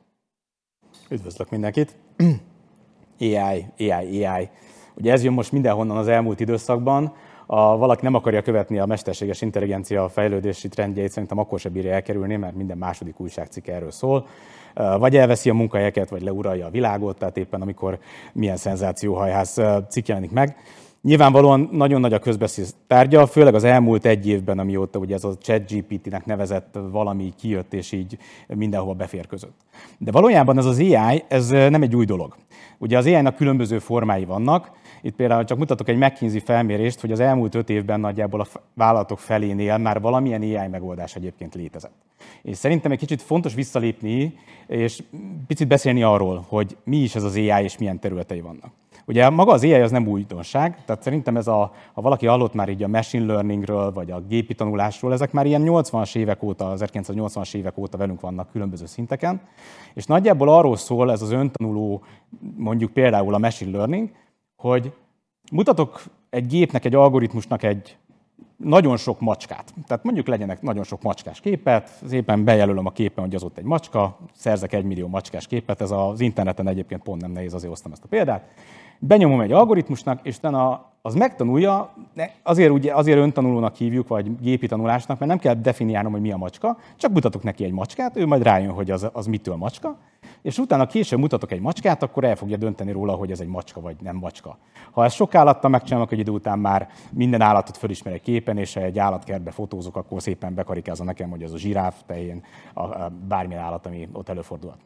Üdvözlök 1.09 1.49
mindenkit! 1.49 1.95
AI, 3.19 3.65
AI, 3.77 4.25
AI. 4.25 4.49
Ugye 4.97 5.11
ez 5.11 5.23
jön 5.23 5.33
most 5.33 5.51
mindenhonnan 5.51 5.97
az 5.97 6.07
elmúlt 6.07 6.39
időszakban. 6.39 7.13
A 7.45 7.77
valaki 7.77 8.03
nem 8.03 8.13
akarja 8.13 8.41
követni 8.41 8.79
a 8.79 8.85
mesterséges 8.85 9.41
intelligencia 9.41 10.09
fejlődési 10.09 10.67
trendjeit, 10.67 11.11
szerintem 11.11 11.39
akkor 11.39 11.59
se 11.59 11.69
bírja 11.69 11.93
elkerülni, 11.93 12.35
mert 12.35 12.55
minden 12.55 12.77
második 12.77 13.19
újságcikk 13.19 13.67
erről 13.67 13.91
szól. 13.91 14.27
Vagy 14.73 15.17
elveszi 15.17 15.49
a 15.49 15.53
munkahelyeket, 15.53 16.09
vagy 16.09 16.21
leuralja 16.21 16.65
a 16.65 16.69
világot, 16.69 17.17
tehát 17.17 17.37
éppen 17.37 17.61
amikor 17.61 17.99
milyen 18.33 18.57
szenzációhajház 18.57 19.61
cikk 19.89 20.07
jelenik 20.07 20.31
meg. 20.31 20.55
Nyilvánvalóan 21.01 21.69
nagyon 21.71 22.01
nagy 22.01 22.13
a 22.13 22.19
közbeszéd 22.19 22.67
tárgya, 22.87 23.27
főleg 23.27 23.55
az 23.55 23.63
elmúlt 23.63 24.05
egy 24.05 24.27
évben, 24.27 24.59
amióta 24.59 24.99
ugye 24.99 25.15
ez 25.15 25.23
a 25.23 25.37
ChatGPT-nek 25.37 26.25
nevezett 26.25 26.79
valami 26.91 27.33
kijött, 27.37 27.73
és 27.73 27.91
így 27.91 28.17
mindenhova 28.47 28.93
beférközött. 28.93 29.55
De 29.97 30.11
valójában 30.11 30.57
ez 30.57 30.65
az 30.65 30.79
AI, 30.79 31.23
ez 31.27 31.49
nem 31.49 31.81
egy 31.81 31.95
új 31.95 32.05
dolog. 32.05 32.35
Ugye 32.77 32.97
az 32.97 33.05
AI-nak 33.05 33.35
különböző 33.35 33.79
formái 33.79 34.25
vannak. 34.25 34.71
Itt 35.05 35.15
például 35.15 35.43
csak 35.43 35.57
mutatok 35.57 35.89
egy 35.89 35.97
McKinsey 35.97 36.39
felmérést, 36.39 36.99
hogy 36.99 37.11
az 37.11 37.19
elmúlt 37.19 37.55
öt 37.55 37.69
évben 37.69 37.99
nagyjából 37.99 38.41
a 38.41 38.47
vállalatok 38.73 39.19
felénél 39.19 39.77
már 39.77 40.01
valamilyen 40.01 40.41
AI 40.41 40.67
megoldás 40.67 41.15
egyébként 41.15 41.55
létezett. 41.55 41.93
És 42.41 42.57
szerintem 42.57 42.91
egy 42.91 42.97
kicsit 42.97 43.21
fontos 43.21 43.53
visszalépni, 43.53 44.37
és 44.67 45.03
picit 45.47 45.67
beszélni 45.67 46.03
arról, 46.03 46.45
hogy 46.47 46.77
mi 46.83 46.97
is 46.97 47.15
ez 47.15 47.23
az 47.23 47.35
AI, 47.35 47.63
és 47.63 47.77
milyen 47.77 47.99
területei 47.99 48.41
vannak. 48.41 48.71
Ugye 49.05 49.29
maga 49.29 49.51
az 49.51 49.63
AI 49.63 49.73
az 49.73 49.91
nem 49.91 50.07
újdonság, 50.07 50.85
tehát 50.85 51.03
szerintem 51.03 51.37
ez 51.37 51.47
a, 51.47 51.73
ha 51.93 52.01
valaki 52.01 52.25
hallott 52.25 52.53
már 52.53 52.69
így 52.69 52.83
a 52.83 52.87
machine 52.87 53.25
learningről, 53.25 53.91
vagy 53.91 54.11
a 54.11 54.21
gépi 54.27 54.53
tanulásról, 54.53 55.13
ezek 55.13 55.31
már 55.31 55.45
ilyen 55.45 55.63
80-as 55.65 56.15
évek 56.15 56.43
óta, 56.43 56.73
1980-as 56.77 57.55
évek 57.55 57.77
óta 57.77 57.97
velünk 57.97 58.21
vannak 58.21 58.51
különböző 58.51 58.85
szinteken, 58.85 59.41
és 59.93 60.05
nagyjából 60.05 60.49
arról 60.49 60.77
szól 60.77 61.11
ez 61.11 61.21
az 61.21 61.31
öntanuló, 61.31 62.03
mondjuk 62.57 62.91
például 62.91 63.33
a 63.33 63.37
machine 63.37 63.77
learning, 63.77 64.09
hogy 64.67 64.91
mutatok 65.51 66.03
egy 66.29 66.47
gépnek, 66.47 66.85
egy 66.85 66.95
algoritmusnak 66.95 67.63
egy 67.63 67.97
nagyon 68.57 68.97
sok 68.97 69.19
macskát. 69.19 69.73
Tehát 69.87 70.03
mondjuk 70.03 70.27
legyenek 70.27 70.61
nagyon 70.61 70.83
sok 70.83 71.01
macskás 71.01 71.39
képet, 71.39 71.91
szépen 72.07 72.43
bejelölöm 72.43 72.85
a 72.85 72.91
képen, 72.91 73.23
hogy 73.23 73.35
az 73.35 73.43
ott 73.43 73.57
egy 73.57 73.63
macska, 73.63 74.17
szerzek 74.33 74.73
egy 74.73 74.83
millió 74.83 75.07
macskás 75.07 75.47
képet, 75.47 75.81
ez 75.81 75.91
az 75.91 76.19
interneten 76.19 76.67
egyébként 76.67 77.03
pont 77.03 77.21
nem 77.21 77.31
nehéz, 77.31 77.53
azért 77.53 77.69
hoztam 77.69 77.91
ezt 77.91 78.03
a 78.03 78.07
példát 78.07 78.43
benyomom 78.99 79.41
egy 79.41 79.51
algoritmusnak, 79.51 80.19
és 80.23 80.37
utána 80.37 80.93
az 81.01 81.13
megtanulja, 81.15 81.93
azért, 82.43 82.71
ugye, 82.71 82.93
azért 82.93 83.17
öntanulónak 83.17 83.75
hívjuk, 83.75 84.07
vagy 84.07 84.39
gépi 84.41 84.67
tanulásnak, 84.67 85.19
mert 85.19 85.31
nem 85.31 85.39
kell 85.39 85.53
definiálnom, 85.53 86.11
hogy 86.11 86.21
mi 86.21 86.31
a 86.31 86.37
macska, 86.37 86.77
csak 86.95 87.11
mutatok 87.11 87.43
neki 87.43 87.63
egy 87.63 87.71
macskát, 87.71 88.15
ő 88.15 88.25
majd 88.25 88.43
rájön, 88.43 88.71
hogy 88.71 88.91
az, 88.91 89.07
az 89.13 89.25
mitől 89.25 89.55
macska, 89.55 89.97
és 90.45 90.57
utána 90.57 90.85
később 90.85 91.19
mutatok 91.19 91.51
egy 91.51 91.59
macskát, 91.59 92.03
akkor 92.03 92.23
el 92.23 92.35
fogja 92.35 92.57
dönteni 92.57 92.91
róla, 92.91 93.13
hogy 93.13 93.31
ez 93.31 93.39
egy 93.39 93.47
macska 93.47 93.81
vagy 93.81 93.95
nem 94.01 94.15
macska. 94.15 94.57
Ha 94.91 95.03
ezt 95.03 95.15
sok 95.15 95.35
állattal 95.35 95.69
megcsinálok, 95.69 96.11
egy 96.11 96.19
idő 96.19 96.31
után 96.31 96.59
már 96.59 96.89
minden 97.11 97.41
állatot 97.41 97.77
fölismer 97.77 98.13
egy 98.13 98.21
képen, 98.21 98.57
és 98.57 98.73
ha 98.73 98.81
egy 98.81 98.99
állatkertbe 98.99 99.51
fotózok, 99.51 99.95
akkor 99.95 100.21
szépen 100.21 100.53
bekarikázza 100.53 101.03
nekem, 101.03 101.29
hogy 101.29 101.43
ez 101.43 101.51
a 101.51 101.57
zsiráf 101.57 102.01
tehén, 102.05 102.43
a, 102.73 102.83
a 102.83 103.11
bármilyen 103.27 103.63
állat, 103.63 103.85
ami 103.85 104.09
ott 104.13 104.29
előfordulhat 104.29 104.79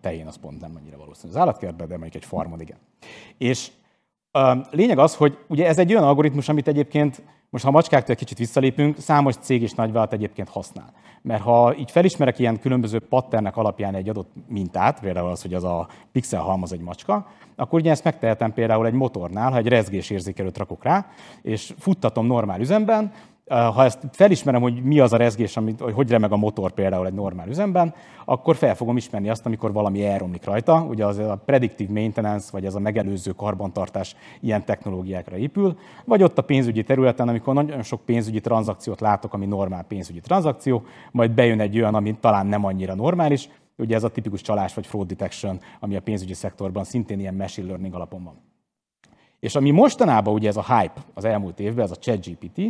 tehén 0.00 0.26
az 0.26 0.36
pont 0.36 0.60
nem 0.60 0.72
annyira 0.76 0.96
valószínű 0.96 1.32
az 1.32 1.38
állatkertben, 1.38 1.88
de 1.88 1.98
mondjuk 1.98 2.22
egy 2.22 2.28
farmon 2.28 2.60
igen. 2.60 2.78
És 3.38 3.70
a 4.30 4.56
lényeg 4.70 4.98
az, 4.98 5.16
hogy 5.16 5.38
ugye 5.48 5.66
ez 5.66 5.78
egy 5.78 5.92
olyan 5.92 6.04
algoritmus, 6.04 6.48
amit 6.48 6.68
egyébként 6.68 7.22
most 7.56 7.68
ha 7.68 7.74
a 7.74 7.80
macskáktól 7.80 8.14
kicsit 8.14 8.38
visszalépünk, 8.38 8.98
számos 8.98 9.34
cég 9.36 9.62
és 9.62 9.72
nagyvállalat 9.72 10.12
egyébként 10.12 10.48
használ. 10.48 10.92
Mert 11.22 11.42
ha 11.42 11.74
így 11.78 11.90
felismerek 11.90 12.38
ilyen 12.38 12.60
különböző 12.60 12.98
patternek 12.98 13.56
alapján 13.56 13.94
egy 13.94 14.08
adott 14.08 14.30
mintát, 14.48 15.00
például 15.00 15.30
az, 15.30 15.42
hogy 15.42 15.54
az 15.54 15.64
a 15.64 15.88
pixel 16.12 16.40
halmaz 16.40 16.72
egy 16.72 16.80
macska, 16.80 17.26
akkor 17.56 17.80
ugye 17.80 17.90
ezt 17.90 18.04
megtehetem 18.04 18.52
például 18.52 18.86
egy 18.86 18.92
motornál, 18.92 19.50
ha 19.50 19.56
egy 19.56 19.68
rezgésérzékelőt 19.68 20.58
rakok 20.58 20.84
rá, 20.84 21.06
és 21.42 21.74
futtatom 21.78 22.26
normál 22.26 22.60
üzemben, 22.60 23.12
ha 23.48 23.84
ezt 23.84 23.98
felismerem, 24.12 24.60
hogy 24.60 24.82
mi 24.82 25.00
az 25.00 25.12
a 25.12 25.16
rezgés, 25.16 25.56
amit, 25.56 25.80
hogy 25.80 25.92
hogy 25.92 26.10
remeg 26.10 26.32
a 26.32 26.36
motor 26.36 26.72
például 26.72 27.06
egy 27.06 27.12
normál 27.12 27.48
üzemben, 27.48 27.94
akkor 28.24 28.56
fel 28.56 28.74
fogom 28.74 28.96
ismerni 28.96 29.28
azt, 29.28 29.46
amikor 29.46 29.72
valami 29.72 30.04
elromlik 30.04 30.44
rajta. 30.44 30.86
Ugye 30.88 31.06
az 31.06 31.18
a 31.18 31.42
predictive 31.44 31.92
maintenance, 31.92 32.48
vagy 32.52 32.64
ez 32.64 32.74
a 32.74 32.78
megelőző 32.78 33.30
karbantartás 33.30 34.16
ilyen 34.40 34.64
technológiákra 34.64 35.36
épül. 35.36 35.78
Vagy 36.04 36.22
ott 36.22 36.38
a 36.38 36.42
pénzügyi 36.42 36.82
területen, 36.82 37.28
amikor 37.28 37.54
nagyon 37.54 37.82
sok 37.82 38.00
pénzügyi 38.00 38.40
tranzakciót 38.40 39.00
látok, 39.00 39.34
ami 39.34 39.46
normál 39.46 39.82
pénzügyi 39.82 40.20
tranzakció, 40.20 40.82
majd 41.12 41.30
bejön 41.30 41.60
egy 41.60 41.76
olyan, 41.76 41.94
ami 41.94 42.16
talán 42.20 42.46
nem 42.46 42.64
annyira 42.64 42.94
normális, 42.94 43.48
ugye 43.76 43.94
ez 43.94 44.04
a 44.04 44.10
tipikus 44.10 44.40
csalás 44.40 44.74
vagy 44.74 44.86
fraud 44.86 45.06
detection, 45.06 45.60
ami 45.80 45.96
a 45.96 46.00
pénzügyi 46.00 46.34
szektorban 46.34 46.84
szintén 46.84 47.20
ilyen 47.20 47.34
machine 47.34 47.66
learning 47.66 47.94
alapon 47.94 48.24
van. 48.24 48.34
És 49.40 49.54
ami 49.54 49.70
mostanában 49.70 50.34
ugye 50.34 50.48
ez 50.48 50.56
a 50.56 50.78
hype 50.78 51.04
az 51.14 51.24
elmúlt 51.24 51.60
évben, 51.60 51.84
ez 51.84 51.90
a 51.90 51.96
ChatGPT, 51.96 52.60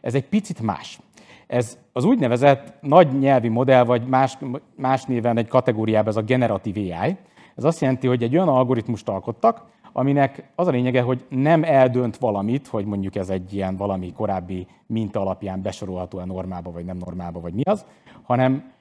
ez 0.00 0.14
egy 0.14 0.28
picit 0.28 0.60
más. 0.60 0.98
Ez 1.46 1.78
az 1.92 2.04
úgynevezett 2.04 2.72
nagy 2.80 3.18
nyelvi 3.18 3.48
modell, 3.48 3.84
vagy 3.84 4.06
más, 4.06 4.38
más 4.76 5.04
néven 5.04 5.38
egy 5.38 5.48
kategóriában 5.48 6.08
ez 6.08 6.16
a 6.16 6.22
generatív 6.22 6.76
AI. 6.76 7.16
Ez 7.54 7.64
azt 7.64 7.80
jelenti, 7.80 8.06
hogy 8.06 8.22
egy 8.22 8.34
olyan 8.34 8.48
algoritmust 8.48 9.08
alkottak, 9.08 9.62
aminek 9.92 10.50
az 10.54 10.66
a 10.66 10.70
lényege, 10.70 11.02
hogy 11.02 11.24
nem 11.28 11.64
eldönt 11.64 12.16
valamit, 12.16 12.66
hogy 12.66 12.84
mondjuk 12.84 13.16
ez 13.16 13.28
egy 13.28 13.54
ilyen 13.54 13.76
valami 13.76 14.12
korábbi 14.12 14.66
minta 14.86 15.20
alapján 15.20 15.62
besorolható 15.62 16.18
a 16.18 16.24
normába, 16.24 16.70
vagy 16.70 16.84
nem 16.84 16.96
normába, 16.96 17.40
vagy 17.40 17.54
mi 17.54 17.62
az, 17.64 17.84
hanem 18.22 18.72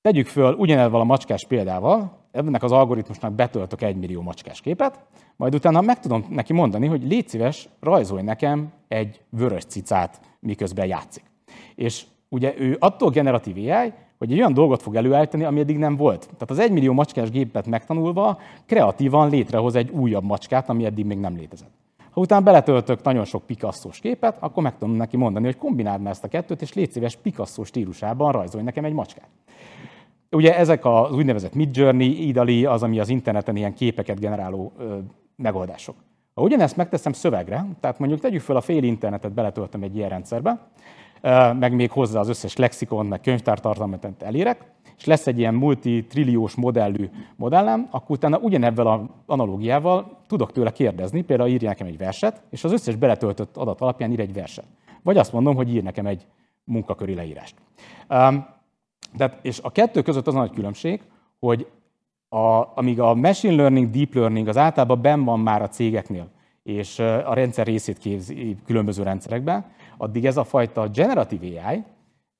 tegyük 0.00 0.26
föl 0.26 0.54
ugyanezzel 0.54 1.00
a 1.00 1.04
macskás 1.04 1.46
példával, 1.48 2.18
ennek 2.32 2.62
az 2.62 2.72
algoritmusnak 2.72 3.32
betöltök 3.32 3.82
egy 3.82 3.96
millió 3.96 4.22
macskás 4.22 4.60
képet, 4.60 5.04
majd 5.36 5.54
utána 5.54 5.80
meg 5.80 6.00
tudom 6.00 6.26
neki 6.28 6.52
mondani, 6.52 6.86
hogy 6.86 7.02
légy 7.02 7.28
szíves, 7.28 7.68
rajzolj 7.80 8.22
nekem 8.22 8.72
egy 8.88 9.20
vörös 9.28 9.64
cicát, 9.64 10.20
miközben 10.46 10.86
játszik. 10.86 11.24
És 11.74 12.04
ugye 12.28 12.54
ő 12.58 12.76
attól 12.80 13.10
generatív 13.10 13.56
AI, 13.56 13.92
hogy 14.18 14.32
egy 14.32 14.38
olyan 14.38 14.54
dolgot 14.54 14.82
fog 14.82 14.94
előállítani, 14.96 15.44
ami 15.44 15.60
eddig 15.60 15.78
nem 15.78 15.96
volt. 15.96 16.20
Tehát 16.20 16.50
az 16.50 16.58
egymillió 16.58 16.92
macskás 16.92 17.30
gépet 17.30 17.66
megtanulva 17.66 18.38
kreatívan 18.66 19.30
létrehoz 19.30 19.74
egy 19.74 19.90
újabb 19.90 20.24
macskát, 20.24 20.68
ami 20.68 20.84
eddig 20.84 21.04
még 21.04 21.18
nem 21.18 21.36
létezett. 21.36 21.70
Ha 22.10 22.20
utána 22.20 22.44
beletöltök 22.44 23.02
nagyon 23.02 23.24
sok 23.24 23.42
picasso 23.46 23.88
képet, 24.00 24.36
akkor 24.40 24.62
meg 24.62 24.78
tudom 24.78 24.94
neki 24.94 25.16
mondani, 25.16 25.44
hogy 25.44 25.56
kombináld 25.56 26.00
már 26.00 26.12
ezt 26.12 26.24
a 26.24 26.28
kettőt, 26.28 26.62
és 26.62 26.72
légy 26.72 26.90
szíves 26.90 27.16
Picasso 27.16 27.64
stílusában 27.64 28.32
rajzolj 28.32 28.64
nekem 28.64 28.84
egy 28.84 28.92
macskát. 28.92 29.28
Ugye 30.30 30.56
ezek 30.56 30.84
az 30.84 31.14
úgynevezett 31.14 31.54
Midjourney, 31.54 32.26
Idali, 32.26 32.64
az, 32.64 32.82
ami 32.82 33.00
az 33.00 33.08
interneten 33.08 33.56
ilyen 33.56 33.74
képeket 33.74 34.20
generáló 34.20 34.72
ö, 34.78 34.98
megoldások. 35.36 35.94
Ha 36.34 36.42
ugyanezt 36.42 36.76
megteszem 36.76 37.12
szövegre, 37.12 37.66
tehát 37.80 37.98
mondjuk 37.98 38.20
tegyük 38.20 38.40
fel 38.40 38.56
a 38.56 38.60
fél 38.60 38.82
internetet 38.82 39.32
beletöltöm 39.32 39.82
egy 39.82 39.96
ilyen 39.96 40.08
rendszerbe, 40.08 40.58
meg 41.58 41.74
még 41.74 41.90
hozzá 41.90 42.20
az 42.20 42.28
összes 42.28 42.56
lexikon, 42.56 43.06
meg 43.06 43.20
könyvtártartalmat 43.20 44.08
elérek, 44.18 44.70
és 44.96 45.04
lesz 45.04 45.26
egy 45.26 45.38
ilyen 45.38 45.54
multitrilliós 45.54 46.54
modellű 46.54 47.10
modellem, 47.36 47.88
akkor 47.90 48.16
utána 48.16 48.38
ugyanebben 48.38 48.86
az 48.86 49.00
analógiával 49.26 50.18
tudok 50.26 50.52
tőle 50.52 50.72
kérdezni, 50.72 51.22
például 51.22 51.48
írja 51.48 51.68
nekem 51.68 51.86
egy 51.86 51.98
verset, 51.98 52.42
és 52.50 52.64
az 52.64 52.72
összes 52.72 52.94
beletöltött 52.94 53.56
adat 53.56 53.80
alapján 53.80 54.12
ír 54.12 54.20
egy 54.20 54.32
verset. 54.32 54.64
Vagy 55.02 55.16
azt 55.16 55.32
mondom, 55.32 55.54
hogy 55.54 55.74
ír 55.74 55.82
nekem 55.82 56.06
egy 56.06 56.26
munkaköri 56.64 57.14
leírást. 57.14 57.54
De, 59.16 59.38
és 59.42 59.60
a 59.62 59.70
kettő 59.70 60.02
között 60.02 60.26
az 60.26 60.34
a 60.34 60.38
nagy 60.38 60.50
különbség, 60.50 61.02
hogy 61.38 61.66
a, 62.32 62.72
amíg 62.74 63.00
a 63.00 63.14
machine 63.14 63.54
learning, 63.54 63.90
deep 63.90 64.14
learning 64.14 64.48
az 64.48 64.56
általában 64.56 65.02
ben 65.02 65.24
van 65.24 65.40
már 65.40 65.62
a 65.62 65.68
cégeknél, 65.68 66.28
és 66.62 66.98
a 66.98 67.34
rendszer 67.34 67.66
részét 67.66 67.98
képzi 67.98 68.56
különböző 68.66 69.02
rendszerekben, 69.02 69.64
addig 69.96 70.26
ez 70.26 70.36
a 70.36 70.44
fajta 70.44 70.88
generatív 70.88 71.40
AI, 71.42 71.82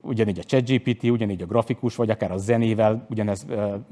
ugyanígy 0.01 0.39
a 0.39 0.43
ChatGPT, 0.43 1.03
ugyanígy 1.03 1.41
a 1.41 1.45
grafikus, 1.45 1.95
vagy 1.95 2.09
akár 2.09 2.31
a 2.31 2.37
zenével 2.37 3.05
ugyanez 3.09 3.45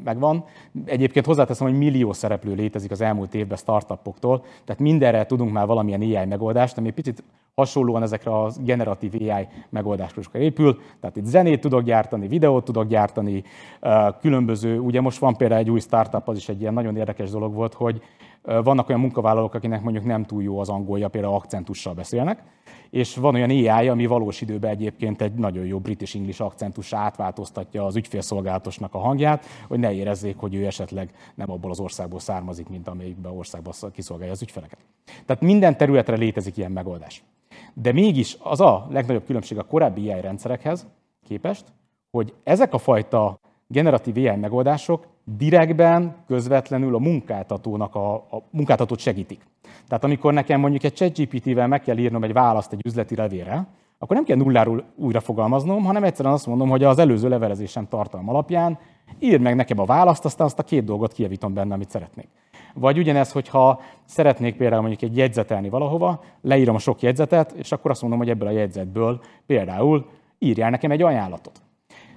megvan. 0.04 0.44
Egyébként 0.86 1.26
hozzáteszem, 1.26 1.68
hogy 1.68 1.78
millió 1.78 2.14
szereplő 2.14 2.54
létezik 2.54 2.92
az 2.92 3.02
elmúlt 3.02 3.34
évben 3.34 3.58
startupoktól, 3.58 4.44
tehát 4.66 4.82
mindenre 4.82 5.26
tudunk 5.26 5.52
már 5.52 5.66
valamilyen 5.66 6.02
AI 6.02 6.26
megoldást, 6.26 6.78
ami 6.78 6.92
picit 6.92 7.24
hasonlóan 7.56 8.04
ezekre 8.04 8.32
a 8.32 8.52
generatív 8.60 9.14
AI 9.20 9.48
megoldásokra 9.70 10.40
épül. 10.40 10.80
Tehát 11.00 11.16
itt 11.16 11.26
zenét 11.26 11.62
tudok 11.62 11.82
gyártani, 11.82 12.28
videót 12.28 12.66
tudok 12.66 12.88
gyártani, 12.88 13.44
különböző, 14.22 14.80
ugye 14.80 15.02
most 15.02 15.20
van 15.20 15.36
például 15.36 15.62
egy 15.62 15.70
új 15.70 15.80
startup, 15.80 16.28
az 16.28 16.38
is 16.38 16.50
egy 16.50 16.62
ilyen 16.62 16.74
nagyon 16.74 16.98
érdekes 16.98 17.30
dolog 17.30 17.54
volt, 17.54 17.74
hogy 17.74 18.02
vannak 18.44 18.90
olyan 18.90 19.02
munkavállalók, 19.02 19.54
akinek 19.54 19.82
mondjuk 19.82 20.06
nem 20.06 20.24
túl 20.24 20.44
jó 20.44 20.60
az 20.60 20.70
angolja, 20.70 21.08
például 21.08 21.34
akcentussal 21.34 21.94
beszélnek, 21.94 22.44
és 22.90 23.16
van 23.16 23.36
olyan 23.36 23.50
AI, 23.50 23.88
ami 23.88 24.06
valós 24.06 24.42
időben 24.42 24.72
egyébként 24.72 25.22
egy 25.22 25.34
nagyon 25.34 25.66
jó 25.66 25.80
British 25.80 26.16
English 26.16 26.42
akcentussal 26.42 27.00
átváltoztatja 27.00 27.86
az 27.86 27.96
ügyfélszolgálatosnak 27.96 28.94
a 28.94 29.00
hangját, 29.00 29.46
hogy 29.68 29.80
ne 29.80 29.94
érezzék, 29.94 30.38
hogy 30.38 30.56
ő 30.56 30.66
esetleg 30.66 31.14
nem 31.36 31.52
abból 31.52 31.72
az 31.72 31.80
országból 31.80 32.20
származik, 32.20 32.70
mint 32.70 32.88
amelyikben 32.88 33.32
országban 33.32 33.74
kiszolgálja 33.92 34.34
az 34.34 34.42
ügyfeleket. 34.42 34.80
Tehát 35.26 35.42
minden 35.42 35.78
területre 35.78 36.16
létezik 36.16 36.58
ilyen 36.58 36.72
megoldás. 36.72 37.24
De 37.74 37.92
mégis 37.92 38.38
az 38.40 38.62
a 38.62 38.88
legnagyobb 38.90 39.26
különbség 39.26 39.58
a 39.58 39.64
korábbi 39.64 40.12
AI 40.12 40.22
rendszerekhez 40.22 40.88
képest, 41.28 41.66
hogy 42.12 42.34
ezek 42.44 42.74
a 42.74 42.78
fajta 42.78 43.40
generatív 43.68 44.16
AI 44.16 44.36
megoldások 44.36 45.08
direktben, 45.24 46.16
közvetlenül 46.28 46.96
a 46.96 47.00
munkáltatónak 47.00 47.96
a, 47.96 48.14
a 48.14 48.44
munkáltatót 48.50 49.00
segítik. 49.00 49.42
Tehát 49.88 50.04
amikor 50.04 50.34
nekem 50.34 50.60
mondjuk 50.60 50.84
egy 50.84 50.94
ChatGPT-vel 50.94 51.68
meg 51.68 51.82
kell 51.82 51.98
írnom 51.98 52.24
egy 52.24 52.34
választ 52.34 52.74
egy 52.74 52.86
üzleti 52.86 53.16
levélre, 53.16 53.68
akkor 54.00 54.16
nem 54.16 54.26
kell 54.26 54.38
nulláról 54.38 54.84
újra 54.96 55.20
fogalmaznom, 55.20 55.84
hanem 55.84 56.04
egyszerűen 56.04 56.34
azt 56.34 56.48
mondom, 56.48 56.70
hogy 56.70 56.84
az 56.84 57.00
előző 57.00 57.30
levelezésem 57.30 57.88
tartalma 57.88 58.32
alapján 58.32 58.80
írd 59.20 59.42
meg 59.42 59.56
nekem 59.56 59.80
a 59.80 59.86
választ, 59.86 60.26
aztán 60.26 60.48
azt 60.48 60.60
a 60.60 60.64
két 60.64 60.84
dolgot 60.84 61.14
kijavítom 61.14 61.54
benne, 61.54 61.74
amit 61.74 61.90
szeretnék. 61.90 62.28
Vagy 62.74 62.98
ugyanez, 62.98 63.32
hogyha 63.32 63.82
szeretnék 64.06 64.56
például 64.56 64.82
mondjuk 64.82 65.02
egy 65.12 65.18
jegyzetelni 65.18 65.70
valahova, 65.70 66.24
leírom 66.42 66.76
a 66.76 66.80
sok 66.80 67.02
jegyzetet, 67.02 67.52
és 67.52 67.72
akkor 67.72 67.92
azt 67.92 68.02
mondom, 68.02 68.20
hogy 68.20 68.30
ebből 68.30 68.48
a 68.48 68.52
jegyzetből 68.52 69.22
például 69.46 70.06
írjál 70.40 70.70
nekem 70.70 70.92
egy 70.92 71.02
ajánlatot. 71.02 71.62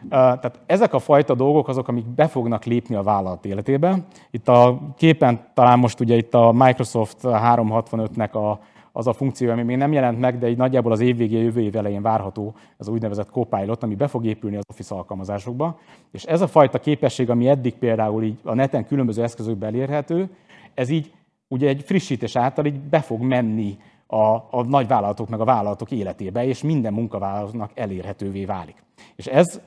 Tehát 0.09 0.61
ezek 0.67 0.95
a 0.95 0.99
fajta 0.99 1.35
dolgok 1.35 1.69
azok, 1.69 1.89
amik 1.89 2.07
be 2.07 2.27
fognak 2.27 2.65
lépni 2.65 2.95
a 2.95 3.03
vállalat 3.03 3.45
életébe. 3.45 3.97
Itt 4.31 4.49
a 4.49 4.81
képen 4.97 5.47
talán 5.55 5.79
most 5.79 6.01
ugye 6.01 6.17
itt 6.17 6.35
a 6.35 6.53
Microsoft 6.53 7.17
365-nek 7.23 8.33
a, 8.33 8.59
az 8.93 9.07
a 9.07 9.13
funkció, 9.13 9.51
ami 9.51 9.63
még 9.63 9.77
nem 9.77 9.93
jelent 9.93 10.21
meg, 10.21 10.39
de 10.39 10.49
így 10.49 10.57
nagyjából 10.57 10.93
az 10.93 11.01
év 11.01 11.17
végén, 11.17 11.43
jövő 11.43 11.61
év 11.61 11.77
elején 11.77 12.03
várható, 12.03 12.55
az 12.77 12.89
úgynevezett 12.89 13.31
Copilot, 13.31 13.83
ami 13.83 13.95
be 13.95 14.07
fog 14.07 14.25
épülni 14.25 14.57
az 14.57 14.65
Office 14.69 14.95
alkalmazásokba. 14.95 15.79
És 16.11 16.25
ez 16.25 16.41
a 16.41 16.47
fajta 16.47 16.79
képesség, 16.79 17.31
ami 17.31 17.49
eddig 17.49 17.75
például 17.75 18.23
így 18.23 18.39
a 18.43 18.55
neten 18.55 18.87
különböző 18.87 19.23
eszközökben 19.23 19.69
elérhető, 19.69 20.29
ez 20.75 20.89
így 20.89 21.13
ugye 21.49 21.69
egy 21.69 21.83
frissítés 21.83 22.37
által 22.37 22.65
így 22.65 22.81
be 22.81 23.01
fog 23.01 23.21
menni 23.21 23.79
a, 24.07 24.35
a 24.51 24.65
nagy 24.69 24.87
vállalatok 24.87 25.29
meg 25.29 25.41
a 25.41 25.45
vállalatok 25.45 25.91
életébe, 25.91 26.45
és 26.45 26.63
minden 26.63 26.93
munkavállalatnak 26.93 27.71
elérhetővé 27.75 28.45
válik. 28.45 28.83
És 29.17 29.27
ez 29.27 29.61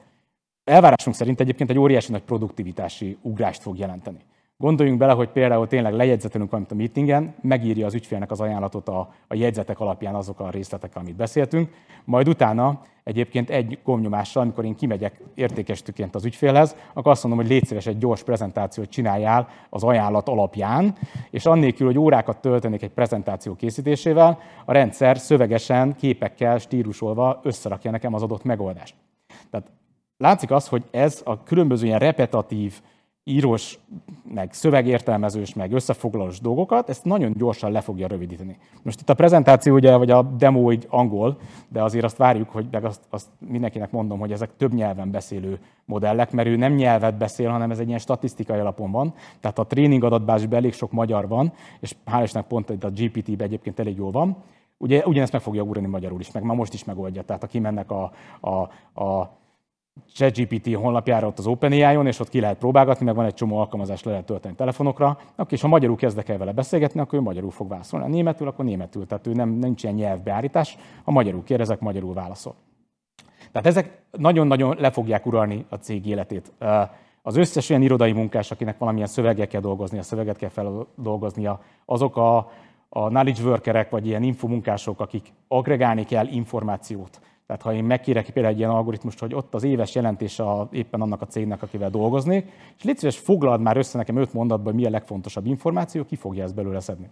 elvárásunk 0.68 1.15
szerint 1.15 1.39
egyébként 1.39 1.69
egy 1.69 1.80
óriási 1.80 2.11
nagy 2.11 2.22
produktivitási 2.22 3.18
ugrást 3.22 3.61
fog 3.61 3.77
jelenteni. 3.77 4.18
Gondoljunk 4.60 4.99
bele, 4.99 5.14
hogy 5.14 5.30
például 5.30 5.68
tényleg 5.68 5.94
lejegyzetelünk 5.94 6.49
valamit 6.49 6.72
a 6.72 6.76
meetingen, 6.76 7.35
megírja 7.41 7.85
az 7.85 7.94
ügyfélnek 7.94 8.31
az 8.31 8.41
ajánlatot 8.41 8.89
a, 8.89 9.14
a 9.27 9.35
jegyzetek 9.35 9.80
alapján 9.80 10.15
azok 10.15 10.39
a 10.39 10.49
részletek, 10.49 10.95
amit 10.95 11.15
beszéltünk, 11.15 11.69
majd 12.06 12.27
utána 12.27 12.81
egyébként 13.03 13.49
egy 13.49 13.80
gomnyomással, 13.84 14.44
amikor 14.44 14.65
én 14.65 14.76
kimegyek 14.76 15.22
értékesítőként 15.35 16.15
az 16.15 16.26
ügyfélhez, 16.26 16.76
akkor 16.94 17.11
azt 17.11 17.23
mondom, 17.23 17.41
hogy 17.41 17.52
légy 17.52 17.65
szíves 17.65 17.85
egy 17.85 17.98
gyors 17.98 18.23
prezentációt 18.23 18.89
csináljál 18.89 19.48
az 19.69 19.84
ajánlat 19.84 20.30
alapján, 20.30 20.95
és 21.30 21.45
annélkül, 21.45 21.88
hogy 21.88 21.98
órákat 21.98 22.41
töltenék 22.41 22.81
egy 22.81 22.94
prezentáció 22.94 23.56
készítésével, 23.56 24.39
a 24.65 24.72
rendszer 24.72 25.18
szövegesen, 25.18 25.95
képekkel, 25.95 26.57
stílusolva 26.57 27.39
összerakja 27.44 27.91
nekem 27.91 28.14
az 28.14 28.23
adott 28.23 28.44
megoldást. 28.44 28.95
Tehát 29.49 29.72
látszik 30.18 30.52
az, 30.52 30.68
hogy 30.68 30.84
ez 30.91 31.22
a 31.26 31.44
különböző 31.44 31.85
ilyen 31.85 31.99
repetatív, 31.99 32.81
írós, 33.27 33.80
meg 34.34 34.53
szövegértelmezős, 34.53 35.53
meg 35.53 35.72
összefoglalós 35.72 36.39
dolgokat, 36.39 36.89
ezt 36.89 37.06
nagyon 37.06 37.34
gyorsan 37.38 37.72
le 37.72 37.81
fogja 37.81 38.07
rövidíteni. 38.07 38.57
Most 38.84 39.02
itt 39.02 39.10
a 39.10 39.14
prezentáció, 39.14 39.73
ugye, 39.73 39.95
vagy 39.95 40.11
a 40.11 40.22
demo 40.22 40.72
így 40.72 40.85
angol, 40.89 41.38
de 41.68 41.84
azért 41.84 42.03
azt 42.03 42.18
várjuk, 42.18 42.49
hogy 42.49 42.68
meg 42.72 42.85
azt, 42.85 43.02
azt 43.10 43.27
mindenkinek 43.39 43.91
mondom, 43.91 44.19
hogy 44.19 44.31
ezek 44.31 44.49
több 44.57 44.73
nyelven 44.73 45.11
beszélő 45.11 45.60
modellek, 45.85 46.31
mert 46.31 46.48
ő 46.48 46.56
nem 46.56 46.73
nyelvet 46.73 47.18
beszél, 47.18 47.49
hanem 47.49 47.72
ez 47.72 47.80
egy 47.80 47.88
ilyen 47.88 47.99
statisztikai 47.99 48.60
alapon 48.60 48.91
van. 48.91 49.14
Tehát 49.39 49.60
a 49.60 49.65
tréning 49.65 50.03
adatbázisban 50.03 50.57
elég 50.57 50.73
sok 50.73 50.91
magyar 50.91 51.27
van, 51.27 51.53
és 51.80 51.95
hál' 52.06 52.22
Istennek 52.23 52.48
pont 52.48 52.69
a 52.84 52.89
GPT-ben 52.89 53.48
egyébként 53.48 53.80
elég 53.80 53.95
jól 53.95 54.11
van. 54.11 54.38
Ugye 54.77 55.06
ugyanezt 55.06 55.31
meg 55.31 55.41
fogja 55.41 55.61
ugrani 55.61 55.88
magyarul 55.88 56.19
is, 56.19 56.31
meg 56.31 56.44
ma 56.44 56.53
most 56.53 56.73
is 56.73 56.84
megoldja. 56.84 57.23
Tehát 57.23 57.44
aki 57.44 57.60
mennek 57.60 57.91
a, 57.91 58.11
a, 58.39 58.69
a 59.03 59.38
ChatGPT 60.14 60.74
honlapjára 60.74 61.28
ott 61.28 61.40
az 61.40 61.48
OpenAI-on, 61.48 62.07
és 62.07 62.19
ott 62.19 62.30
ki 62.30 62.40
lehet 62.40 62.57
próbálgatni, 62.57 63.06
meg 63.06 63.15
van 63.15 63.26
egy 63.26 63.34
csomó 63.34 63.57
alkalmazás, 63.57 64.03
le 64.03 64.11
lehet 64.11 64.26
tölteni 64.26 64.56
telefonokra, 64.56 65.07
akkor 65.36 65.53
és 65.53 65.61
ha 65.61 65.68
magyarul 65.68 65.95
kezdek 65.95 66.30
el 66.30 66.38
vele 66.38 66.52
beszélgetni, 66.52 66.99
akkor 66.99 67.19
ő 67.19 67.22
magyarul 67.22 67.52
fog 67.52 67.69
válaszolni. 67.69 68.06
A 68.06 68.10
németül, 68.10 68.48
akkor 68.48 68.65
németül. 68.65 69.06
Tehát 69.06 69.28
ő 69.28 69.34
nem, 69.34 69.49
nincs 69.49 69.84
ilyen 69.84 69.95
nyelvbeállítás. 69.95 70.78
Ha 71.03 71.11
magyarul 71.11 71.44
kérdezek, 71.44 71.80
magyarul 71.80 72.14
válaszol. 72.14 72.56
Tehát 73.52 73.68
ezek 73.68 74.02
nagyon-nagyon 74.11 74.76
le 74.80 74.91
fogják 74.91 75.26
uralni 75.26 75.65
a 75.69 75.76
cég 75.76 76.06
életét. 76.06 76.52
Az 77.22 77.36
összes 77.36 77.69
olyan 77.69 77.82
irodai 77.82 78.11
munkás, 78.11 78.52
akinek 78.52 78.78
valamilyen 78.78 79.07
szöveggel 79.07 79.48
kell 79.48 79.61
dolgoznia, 79.61 80.02
szöveget 80.02 80.38
kell 80.38 80.49
feldolgoznia, 80.49 81.61
azok 81.86 82.18
a, 82.18 82.38
a 82.90 83.07
knowledge 83.07 83.44
workerek, 83.44 83.90
vagy 83.90 84.07
ilyen 84.07 84.24
infomunkások, 84.24 84.99
akik 84.99 85.34
agregálni 85.48 86.06
kell 86.06 86.28
információt, 86.28 87.19
tehát 87.48 87.61
ha 87.61 87.74
én 87.74 87.84
megkérek 87.84 88.30
például 88.30 88.53
egy 88.53 88.60
ilyen 88.60 88.69
algoritmust, 88.69 89.19
hogy 89.19 89.34
ott 89.34 89.53
az 89.53 89.64
éves 89.64 89.95
jelentése 89.95 90.44
a, 90.44 90.68
éppen 90.72 91.02
annak 91.02 91.22
a 91.22 91.26
cégnek, 91.26 91.61
akivel 91.61 91.90
dolgoznék, 91.90 92.52
és 92.78 92.84
légy 92.84 92.98
szíves, 92.98 93.18
foglald 93.18 93.61
már 93.61 93.78
össze 93.78 93.98
nekem 93.98 94.15
öt 94.15 94.34
mondatban, 94.34 94.74
hogy 94.74 94.82
mi 94.82 94.88
a 94.88 94.90
legfontosabb 94.90 95.45
információ, 95.45 96.06
ki 96.06 96.15
fogja 96.15 96.44
ezt 96.44 96.56
belőle 96.56 96.80
szedni. 96.80 97.10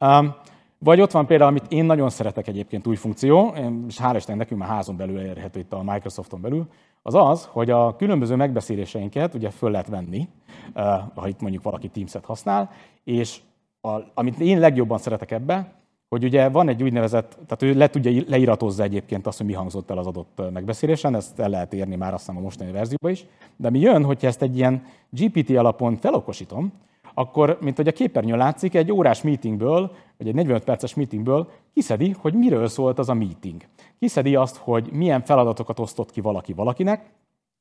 Um, 0.00 0.34
vagy 0.78 1.00
ott 1.00 1.10
van 1.10 1.26
például, 1.26 1.50
amit 1.50 1.72
én 1.72 1.84
nagyon 1.84 2.10
szeretek 2.10 2.48
egyébként 2.48 2.86
új 2.86 2.96
funkció, 2.96 3.54
és 3.88 3.98
hál' 4.02 4.14
Isten 4.16 4.36
nekünk 4.36 4.60
már 4.60 4.68
házon 4.68 4.96
belül 4.96 5.18
elérhető 5.18 5.60
itt 5.60 5.72
a 5.72 5.82
Microsofton 5.82 6.40
belül, 6.40 6.66
az 7.02 7.14
az, 7.14 7.48
hogy 7.50 7.70
a 7.70 7.96
különböző 7.96 8.36
megbeszéléseinket 8.36 9.34
ugye 9.34 9.50
föl 9.50 9.70
lehet 9.70 9.88
venni, 9.88 10.28
uh, 10.74 10.82
ha 11.14 11.28
itt 11.28 11.40
mondjuk 11.40 11.62
valaki 11.62 11.88
Teams-et 11.88 12.24
használ, 12.24 12.70
és 13.04 13.40
a, 13.80 13.98
amit 14.14 14.38
én 14.38 14.58
legjobban 14.58 14.98
szeretek 14.98 15.30
ebbe, 15.30 15.81
hogy 16.12 16.24
ugye 16.24 16.48
van 16.48 16.68
egy 16.68 16.82
úgynevezett, 16.82 17.30
tehát 17.30 17.62
ő 17.62 17.78
le 17.78 17.88
tudja, 17.88 18.22
leiratozza 18.28 18.82
egyébként 18.82 19.26
azt, 19.26 19.38
hogy 19.38 19.46
mi 19.46 19.52
hangzott 19.52 19.90
el 19.90 19.98
az 19.98 20.06
adott 20.06 20.42
megbeszélésen, 20.52 21.14
ezt 21.14 21.38
el 21.40 21.48
lehet 21.48 21.72
érni 21.72 21.96
már 21.96 22.14
azt 22.14 22.26
hiszem 22.26 22.40
a 22.40 22.44
mostani 22.44 22.72
verzióban 22.72 23.10
is, 23.10 23.24
de 23.56 23.70
mi 23.70 23.78
jön, 23.78 24.04
hogyha 24.04 24.26
ezt 24.26 24.42
egy 24.42 24.56
ilyen 24.56 24.82
GPT 25.10 25.50
alapon 25.50 25.96
felokosítom, 25.96 26.72
akkor, 27.14 27.58
mint 27.60 27.76
hogy 27.76 27.88
a 27.88 27.92
képernyőn 27.92 28.36
látszik, 28.36 28.74
egy 28.74 28.92
órás 28.92 29.22
meetingből, 29.22 29.92
vagy 30.18 30.28
egy 30.28 30.34
45 30.34 30.64
perces 30.64 30.94
meetingből 30.94 31.50
kiszedi, 31.74 32.14
hogy 32.18 32.34
miről 32.34 32.68
szólt 32.68 32.98
az 32.98 33.08
a 33.08 33.14
meeting. 33.14 33.62
Kiszedi 33.98 34.36
azt, 34.36 34.56
hogy 34.56 34.88
milyen 34.90 35.22
feladatokat 35.22 35.78
osztott 35.78 36.10
ki 36.10 36.20
valaki 36.20 36.52
valakinek, 36.52 37.10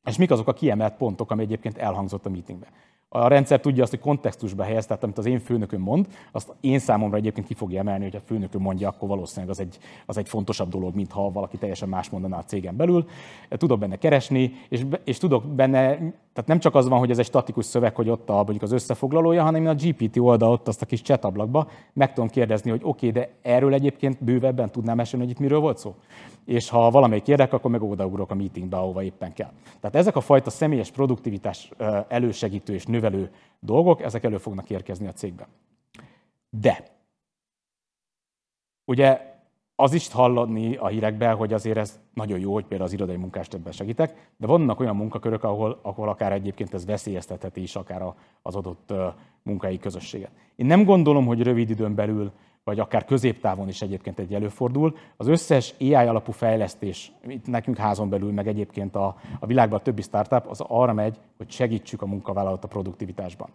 és 0.06 0.18
mik 0.18 0.32
azok 0.32 0.48
a 0.48 0.54
kiemelt 0.54 0.94
pontok, 0.94 1.32
ami 1.32 1.42
egyébként 1.42 1.78
elhangzott 1.78 2.26
a 2.26 2.30
meetingben 2.30 2.70
a 3.14 3.28
rendszer 3.28 3.60
tudja 3.60 3.84
azt, 3.84 3.92
hogy 3.92 4.00
kontextusba 4.00 4.64
helyez, 4.64 4.86
tehát 4.86 5.04
amit 5.04 5.18
az 5.18 5.26
én 5.26 5.40
főnököm 5.40 5.82
mond, 5.82 6.08
azt 6.32 6.54
én 6.62 6.80
számomra 6.80 7.18
egyébként 7.18 7.48
ki 7.48 7.54
fogja 7.54 7.80
emelni, 7.80 8.04
hogy 8.04 8.16
a 8.16 8.22
főnököm 8.26 8.62
mondja, 8.62 8.88
akkor 8.88 9.08
valószínűleg 9.08 9.50
az 9.50 9.60
egy, 9.60 9.78
az 10.06 10.18
egy 10.18 10.30
fontosabb 10.30 10.70
dolog, 10.70 10.96
mint 10.96 11.12
ha 11.12 11.32
valaki 11.32 11.58
teljesen 11.58 11.90
más 11.90 12.10
mondaná 12.10 12.38
a 12.38 12.44
cégen 12.44 12.76
belül. 12.76 13.06
Tudok 13.50 13.80
benne 13.80 13.96
keresni, 13.96 14.54
és, 14.70 14.86
és 15.04 15.18
tudok 15.18 15.46
benne 15.46 15.98
tehát 16.34 16.50
nem 16.50 16.60
csak 16.60 16.76
az 16.76 16.88
van, 16.88 17.00
hogy 17.00 17.10
ez 17.10 17.20
egy 17.20 17.26
statikus 17.26 17.66
szöveg, 17.66 17.96
hogy 17.96 18.10
ott 18.10 18.30
a, 18.30 18.34
mondjuk 18.34 18.62
az 18.62 18.72
összefoglalója, 18.72 19.44
hanem 19.44 19.68
a 19.68 19.74
GPT 19.74 20.18
oldal 20.18 20.52
ott 20.52 20.68
azt 20.68 20.82
a 20.82 20.86
kis 20.86 21.02
chat 21.02 21.24
ablakba 21.24 21.68
meg 21.94 22.14
tudom 22.14 22.30
kérdezni, 22.30 22.70
hogy 22.70 22.82
oké, 22.84 23.08
okay, 23.08 23.22
de 23.22 23.32
erről 23.42 23.74
egyébként 23.74 24.24
bővebben 24.24 24.72
tudnám 24.72 24.96
mesélni, 24.96 25.26
hogy 25.26 25.34
itt 25.34 25.42
miről 25.42 25.60
volt 25.60 25.78
szó. 25.78 25.96
És 26.46 26.70
ha 26.70 26.92
valamelyik 26.92 27.28
érdek, 27.28 27.54
akkor 27.54 27.72
meg 27.72 27.82
odaugrok 27.82 28.32
a 28.32 28.36
meetingbe, 28.36 28.78
ahova 28.78 29.04
éppen 29.04 29.34
kell. 29.34 29.52
Tehát 29.80 29.96
ezek 29.96 30.16
a 30.16 30.22
fajta 30.22 30.50
személyes 30.50 30.92
produktivitás 30.92 31.72
elősegítő 32.08 32.74
és 32.74 32.86
növelő 32.86 33.32
dolgok, 33.60 34.02
ezek 34.02 34.24
elő 34.24 34.38
fognak 34.38 34.70
érkezni 34.70 35.08
a 35.08 35.12
cégben. 35.12 35.48
De 36.50 36.84
ugye 38.86 39.30
az 39.76 39.94
is 39.94 40.12
hallani 40.12 40.76
a 40.76 40.88
hírekben, 40.88 41.36
hogy 41.36 41.54
azért 41.54 41.78
ez 41.78 42.00
nagyon 42.14 42.40
jó, 42.40 42.54
hogy 42.54 42.66
például 42.66 42.90
az 42.90 42.94
irodai 42.94 43.16
munkást 43.16 43.54
ebben 43.54 43.72
segítek, 43.72 44.32
de 44.38 44.48
vannak 44.48 44.80
olyan 44.80 44.96
munkakörök, 44.96 45.44
ahol, 45.44 45.80
ahol 45.82 46.10
akár 46.10 46.32
egyébként 46.32 46.74
ez 46.74 46.86
veszélyeztetheti 46.86 47.62
is 47.62 47.76
akár 47.76 48.14
az 48.42 48.56
adott 48.56 48.94
munkai 49.44 49.78
közösséget. 49.78 50.32
Én 50.56 50.66
nem 50.66 50.84
gondolom, 50.84 51.26
hogy 51.26 51.44
rövid 51.44 51.70
időn 51.70 51.96
belül, 51.96 52.32
vagy 52.64 52.80
akár 52.80 53.06
középtávon 53.06 53.68
is 53.68 53.82
egyébként 53.82 54.20
egy 54.20 54.34
előfordul. 54.34 54.96
Az 55.18 55.28
összes 55.28 55.74
AI 55.80 55.94
alapú 55.94 56.32
fejlesztés, 56.32 57.12
itt 57.28 57.48
nekünk 57.48 57.78
házon 57.78 58.10
belül, 58.10 58.32
meg 58.32 58.48
egyébként 58.48 58.96
a, 58.96 59.16
a 59.40 59.46
világban 59.46 59.80
a 59.80 59.82
többi 59.82 60.02
startup, 60.02 60.46
az 60.50 60.64
arra 60.68 60.94
megy, 60.94 61.18
hogy 61.38 61.52
segítsük 61.52 62.02
a 62.02 62.06
munkavállalat 62.06 62.64
a 62.64 62.68
produktivitásban. 62.68 63.50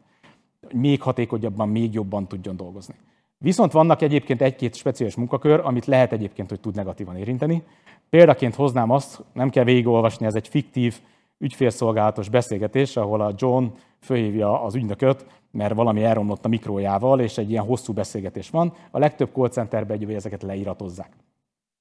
Még 0.73 1.03
hatékonyabban, 1.03 1.69
még 1.69 1.95
jobban 1.95 2.27
tudjon 2.27 2.57
dolgozni. 2.57 2.95
Viszont 3.39 3.73
vannak 3.73 4.03
egyébként 4.03 4.43
egy-két 4.43 4.75
speciális 4.75 5.17
munkakör, 5.17 5.61
amit 5.65 5.87
lehet 5.87 6.13
egyébként, 6.13 6.49
hogy 6.49 6.61
tud 6.61 6.75
negatívan 6.75 7.17
érinteni. 7.17 7.63
Példaként 8.11 8.55
hoznám 8.55 8.91
azt, 8.91 9.25
nem 9.33 9.51
kell 9.51 9.65
végigolvasni, 9.65 10.27
ez 10.27 10.35
egy 10.35 10.49
fiktív 10.49 11.01
ügyfélszolgálatos 11.39 12.29
beszélgetés, 12.29 12.97
ahol 12.97 13.21
a 13.21 13.33
John 13.37 13.65
fölhívja 14.01 14.63
az 14.63 14.75
ügynököt, 14.75 15.27
mert 15.51 15.75
valami 15.75 16.05
elromlott 16.05 16.45
a 16.45 16.49
mikrójával, 16.49 17.21
és 17.21 17.39
egy 17.39 17.51
ilyen 17.51 17.65
hosszú 17.65 17.93
beszélgetés 17.93 18.51
van. 18.51 18.73
A 18.91 18.99
legtöbb 18.99 19.31
call 19.33 19.49
centerben 19.49 20.01
egy, 20.01 20.13
ezeket 20.13 20.43
leíratozzák. 20.43 21.11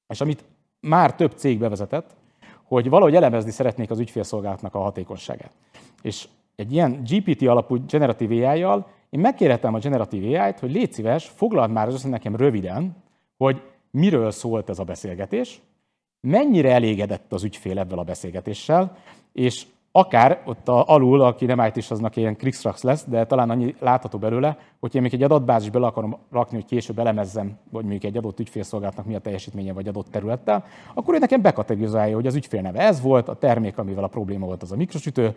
És 0.08 0.22
amit 0.22 0.44
már 0.80 1.16
több 1.16 1.32
cég 1.36 1.60
bevezetett, 1.60 2.16
hogy 2.64 2.90
valahogy 2.90 3.16
elemezni 3.16 3.52
szeretnék 3.52 3.92
az 3.92 4.00
ügyfélszolgálatnak 4.00 4.76
a 4.76 4.80
hatékonyságát. 4.80 5.52
És 6.02 6.28
egy 6.56 6.74
ilyen 6.74 7.04
GPT 7.04 7.42
alapú 7.42 7.86
generatív 7.88 8.32
AI-jal 8.32 8.88
én 9.10 9.20
megkérhetem 9.20 9.74
a 9.74 9.80
generatív 9.80 10.24
AI-t, 10.24 10.60
hogy 10.60 10.72
légy 10.72 10.94
szíves, 10.94 11.26
foglald 11.26 11.72
már 11.72 11.88
össze 11.88 12.10
nekem 12.10 12.36
röviden, 12.36 12.96
hogy 13.38 13.62
miről 13.92 14.32
szólt 14.32 14.70
ez 14.70 14.80
a 14.80 14.84
beszélgetés, 14.84 15.62
mennyire 16.22 16.72
elégedett 16.72 17.34
az 17.34 17.44
ügyfél 17.44 17.80
ebből 17.80 18.00
a 18.00 18.04
beszélgetéssel, 18.04 18.98
és 19.34 19.66
akár 19.98 20.42
ott 20.46 20.68
a, 20.68 20.84
alul, 20.88 21.22
aki 21.22 21.46
nem 21.46 21.60
it 21.66 21.86
aznak 21.90 22.16
ilyen 22.16 22.36
krikszrax 22.36 22.84
lesz, 22.84 23.06
de 23.08 23.26
talán 23.26 23.50
annyi 23.50 23.76
látható 23.80 24.18
belőle, 24.18 24.58
hogy 24.80 24.96
én 24.96 25.02
még 25.02 25.14
egy 25.14 25.24
adatbázis 25.24 25.70
bele 25.70 25.86
akarom 25.86 26.18
rakni, 26.32 26.56
hogy 26.56 26.66
később 26.66 27.00
elemezzem, 27.00 27.58
hogy 27.72 27.82
mondjuk 27.82 28.04
egy 28.04 28.18
adott 28.18 28.40
ügyfélszolgálatnak 28.40 29.06
mi 29.06 29.16
a 29.16 29.20
teljesítménye 29.20 29.74
vagy 29.74 29.88
adott 29.88 30.08
területtel, 30.12 30.66
akkor 30.94 31.14
ő 31.14 31.18
nekem 31.18 31.42
bekategorizálja, 31.42 32.16
hogy 32.16 32.28
az 32.28 32.36
ügyfél 32.36 32.62
neve 32.62 32.80
ez 32.80 33.02
volt, 33.02 33.30
a 33.30 33.36
termék, 33.36 33.78
amivel 33.78 34.04
a 34.04 34.08
probléma 34.08 34.46
volt, 34.46 34.62
az 34.62 34.72
a 34.72 34.76
mikrosütő, 34.76 35.36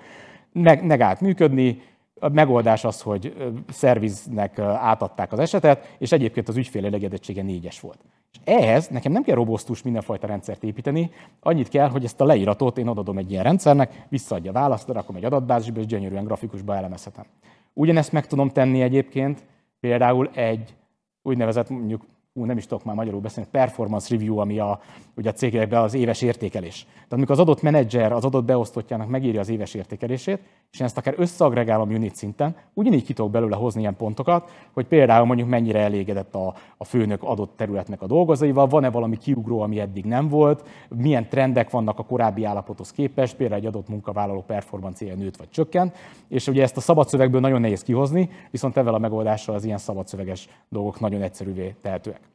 meg, 0.52 0.86
megállt 0.86 1.20
működni, 1.20 1.82
a 2.20 2.28
megoldás 2.28 2.84
az, 2.84 3.02
hogy 3.02 3.52
szerviznek 3.68 4.58
átadták 4.58 5.32
az 5.32 5.38
esetet, 5.38 5.94
és 5.98 6.12
egyébként 6.12 6.48
az 6.48 6.56
ügyfél 6.56 6.86
elégedettsége 6.86 7.42
négyes 7.42 7.80
volt. 7.80 7.98
És 8.32 8.38
ehhez 8.44 8.88
nekem 8.88 9.12
nem 9.12 9.22
kell 9.22 9.34
robosztus 9.34 9.82
mindenfajta 9.82 10.26
rendszert 10.26 10.62
építeni, 10.62 11.10
annyit 11.40 11.68
kell, 11.68 11.88
hogy 11.88 12.04
ezt 12.04 12.20
a 12.20 12.24
leíratot 12.24 12.78
én 12.78 12.86
odadom 12.86 13.18
egy 13.18 13.30
ilyen 13.30 13.42
rendszernek, 13.42 14.06
visszaadja 14.08 14.50
a 14.50 14.54
választ, 14.54 14.88
rakom 14.88 15.16
egy 15.16 15.24
adatbázisba, 15.24 15.80
és 15.80 15.86
gyönyörűen 15.86 16.24
grafikusba 16.24 16.76
elemezhetem. 16.76 17.24
Ugyanezt 17.72 18.12
meg 18.12 18.26
tudom 18.26 18.48
tenni 18.48 18.82
egyébként 18.82 19.44
például 19.80 20.30
egy 20.34 20.76
úgynevezett 21.22 21.68
mondjuk 21.68 22.06
ú, 22.32 22.44
nem 22.44 22.56
is 22.56 22.66
tudok 22.66 22.84
már 22.84 22.94
magyarul 22.94 23.20
beszélni, 23.20 23.48
performance 23.52 24.14
review, 24.14 24.38
ami 24.38 24.58
a, 24.58 24.80
ugye 25.16 25.28
a 25.28 25.32
cégekben 25.32 25.82
az 25.82 25.94
éves 25.94 26.22
értékelés. 26.22 26.84
Tehát 26.84 27.12
amikor 27.12 27.34
az 27.34 27.38
adott 27.38 27.62
menedzser 27.62 28.12
az 28.12 28.24
adott 28.24 28.44
beosztottjának 28.44 29.08
megírja 29.08 29.40
az 29.40 29.48
éves 29.48 29.74
értékelését, 29.74 30.40
és 30.72 30.80
én 30.80 30.86
ezt 30.86 30.96
akár 30.98 31.14
összeagregálom 31.16 31.90
unit 31.90 32.14
szinten, 32.14 32.56
ugyanígy 32.74 33.04
ki 33.04 33.12
tudok 33.12 33.30
belőle 33.30 33.56
hozni 33.56 33.80
ilyen 33.80 33.96
pontokat, 33.96 34.50
hogy 34.72 34.86
például 34.86 35.26
mondjuk 35.26 35.48
mennyire 35.48 35.80
elégedett 35.80 36.34
a, 36.34 36.54
a 36.76 36.84
főnök 36.84 37.22
adott 37.22 37.56
területnek 37.56 38.02
a 38.02 38.06
dolgozaival, 38.06 38.66
van-e 38.66 38.90
valami 38.90 39.16
kiugró, 39.16 39.60
ami 39.60 39.80
eddig 39.80 40.04
nem 40.04 40.28
volt, 40.28 40.68
milyen 40.88 41.28
trendek 41.28 41.70
vannak 41.70 41.98
a 41.98 42.04
korábbi 42.04 42.44
állapothoz 42.44 42.92
képest, 42.92 43.36
például 43.36 43.60
egy 43.60 43.66
adott 43.66 43.88
munkavállaló 43.88 44.42
performancia 44.46 45.14
nőtt 45.14 45.36
vagy 45.36 45.50
csökkent, 45.50 45.96
és 46.28 46.46
ugye 46.46 46.62
ezt 46.62 46.76
a 46.76 46.80
szabad 46.80 47.08
szövegből 47.08 47.40
nagyon 47.40 47.60
nehéz 47.60 47.82
kihozni, 47.82 48.30
viszont 48.50 48.76
ezzel 48.76 48.94
a 48.94 48.98
megoldással 48.98 49.54
az 49.54 49.64
ilyen 49.64 49.78
szabadszöveges 49.78 50.48
dolgok 50.68 51.00
nagyon 51.00 51.22
egyszerűvé 51.22 51.74
tehetőek. 51.82 52.27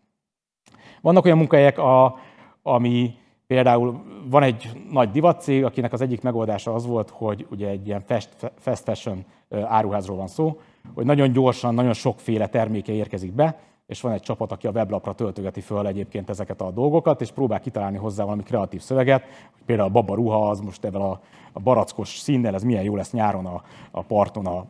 Vannak 1.04 1.26
olyan 1.26 1.38
munkahelyek, 1.38 1.78
a, 1.78 2.20
ami 2.62 3.16
például 3.48 4.04
van 4.30 4.44
egy 4.44 4.70
nagy 4.92 5.12
divatcég, 5.12 5.64
akinek 5.64 5.94
az 5.94 6.02
egyik 6.02 6.22
megoldása 6.22 6.74
az 6.74 6.86
volt, 6.86 7.10
hogy 7.10 7.48
ugye 7.52 7.68
egy 7.68 7.88
ilyen 7.88 8.02
fast, 8.02 8.30
fast 8.58 8.84
fashion 8.84 9.26
áruházról 9.50 10.18
van 10.18 10.28
szó, 10.28 10.60
hogy 10.94 11.06
nagyon 11.06 11.32
gyorsan, 11.32 11.74
nagyon 11.74 11.94
sokféle 11.94 12.48
terméke 12.48 12.92
érkezik 12.92 13.34
be, 13.34 13.60
és 13.86 14.02
van 14.02 14.12
egy 14.12 14.22
csapat, 14.22 14.52
aki 14.52 14.68
a 14.68 14.72
weblapra 14.72 15.14
töltögeti 15.14 15.62
föl 15.62 15.88
egyébként 15.88 16.30
ezeket 16.30 16.62
a 16.62 16.72
dolgokat, 16.72 17.22
és 17.22 17.32
próbál 17.32 17.60
kitalálni 17.60 17.98
hozzá 17.98 18.24
valami 18.24 18.44
kreatív 18.44 18.82
szöveget, 18.82 19.24
hogy 19.54 19.64
például 19.66 19.88
a 19.88 19.92
baba 19.92 20.16
ruha, 20.16 20.50
az 20.50 20.60
most 20.60 20.86
ebben 20.86 21.02
a, 21.02 21.20
a 21.54 21.60
barackos 21.60 22.18
színnel, 22.18 22.54
ez 22.56 22.64
milyen 22.64 22.84
jó 22.84 22.96
lesz 22.96 23.12
nyáron 23.12 23.46
a, 23.46 23.62
a 23.92 24.02
parton, 24.02 24.46
a, 24.46 24.66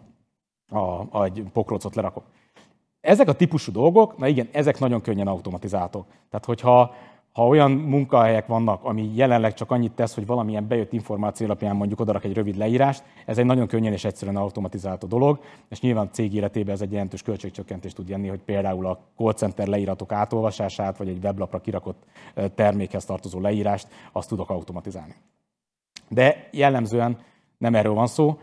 a, 0.70 1.08
a, 1.10 1.24
egy 1.24 1.44
pokrócot 1.54 1.96
lerakok. 1.96 2.24
Ezek 3.04 3.28
a 3.28 3.34
típusú 3.34 3.72
dolgok, 3.72 4.18
na 4.18 4.28
igen, 4.28 4.48
ezek 4.52 4.80
nagyon 4.80 5.02
könnyen 5.02 5.28
automatizáltok. 5.28 6.06
Tehát, 6.30 6.46
hogyha 6.46 6.96
ha 7.34 7.48
olyan 7.48 7.72
munkahelyek 7.72 8.48
vannak, 8.48 8.84
ami 8.84 9.12
jelenleg 9.16 9.54
csak 9.54 9.72
annyit 9.72 9.92
tesz, 9.92 10.16
hogy 10.16 10.26
valamilyen 10.26 10.68
bejött 10.68 10.94
információ 10.94 11.46
alapján 11.46 11.76
mondjuk 11.76 12.00
odarak 12.00 12.24
egy 12.24 12.34
rövid 12.34 12.58
leírást, 12.58 13.04
ez 13.26 13.38
egy 13.38 13.46
nagyon 13.46 13.68
könnyen 13.68 13.94
és 13.94 14.06
egyszerűen 14.06 14.38
automatizálható 14.38 15.08
dolog, 15.08 15.40
és 15.70 15.82
nyilván 15.82 16.06
a 16.06 16.10
cég 16.10 16.34
életében 16.34 16.74
ez 16.74 16.82
egy 16.82 16.92
jelentős 16.92 17.22
költségcsökkentést 17.22 17.96
tud 17.96 18.10
jenni, 18.10 18.28
hogy 18.28 18.40
például 18.40 18.86
a 18.86 19.00
call 19.18 19.34
center 19.34 19.68
leíratok 19.68 20.12
átolvasását, 20.12 20.98
vagy 20.98 21.08
egy 21.08 21.24
weblapra 21.24 21.60
kirakott 21.60 22.04
termékhez 22.56 23.06
tartozó 23.06 23.40
leírást, 23.40 23.88
azt 24.12 24.30
tudok 24.30 24.50
automatizálni. 24.50 25.16
De 26.10 26.50
jellemzően 26.52 27.18
nem 27.58 27.76
erről 27.76 27.94
van 27.94 28.08
szó, 28.08 28.38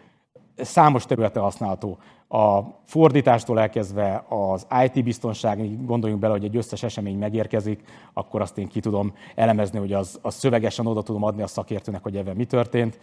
számos 0.57 1.07
területe 1.07 1.41
használható 1.41 1.99
a 2.33 2.61
fordítástól 2.85 3.61
elkezdve 3.61 4.25
az 4.29 4.67
IT 4.85 5.05
biztonság, 5.05 5.85
gondoljunk 5.87 6.23
bele, 6.23 6.35
hogy 6.35 6.45
egy 6.45 6.57
összes 6.57 6.83
esemény 6.83 7.19
megérkezik, 7.19 7.83
akkor 8.13 8.41
azt 8.41 8.59
én 8.59 8.69
ki 8.69 8.81
tudom 8.81 9.13
elemezni, 9.35 9.79
hogy 9.79 9.93
az, 9.93 10.19
az 10.23 10.35
szövegesen 10.35 10.87
oda 10.87 11.03
tudom 11.03 11.23
adni 11.23 11.43
a 11.43 11.47
szakértőnek, 11.47 12.03
hogy 12.03 12.17
ebben 12.17 12.37
mi 12.37 12.45
történt. 12.45 13.01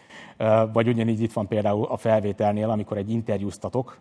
Vagy 0.73 0.87
ugyanígy 0.87 1.21
itt 1.21 1.33
van 1.33 1.47
például 1.47 1.85
a 1.85 1.97
felvételnél, 1.97 2.69
amikor 2.69 2.97
egy 2.97 3.09
interjúztatok 3.09 3.99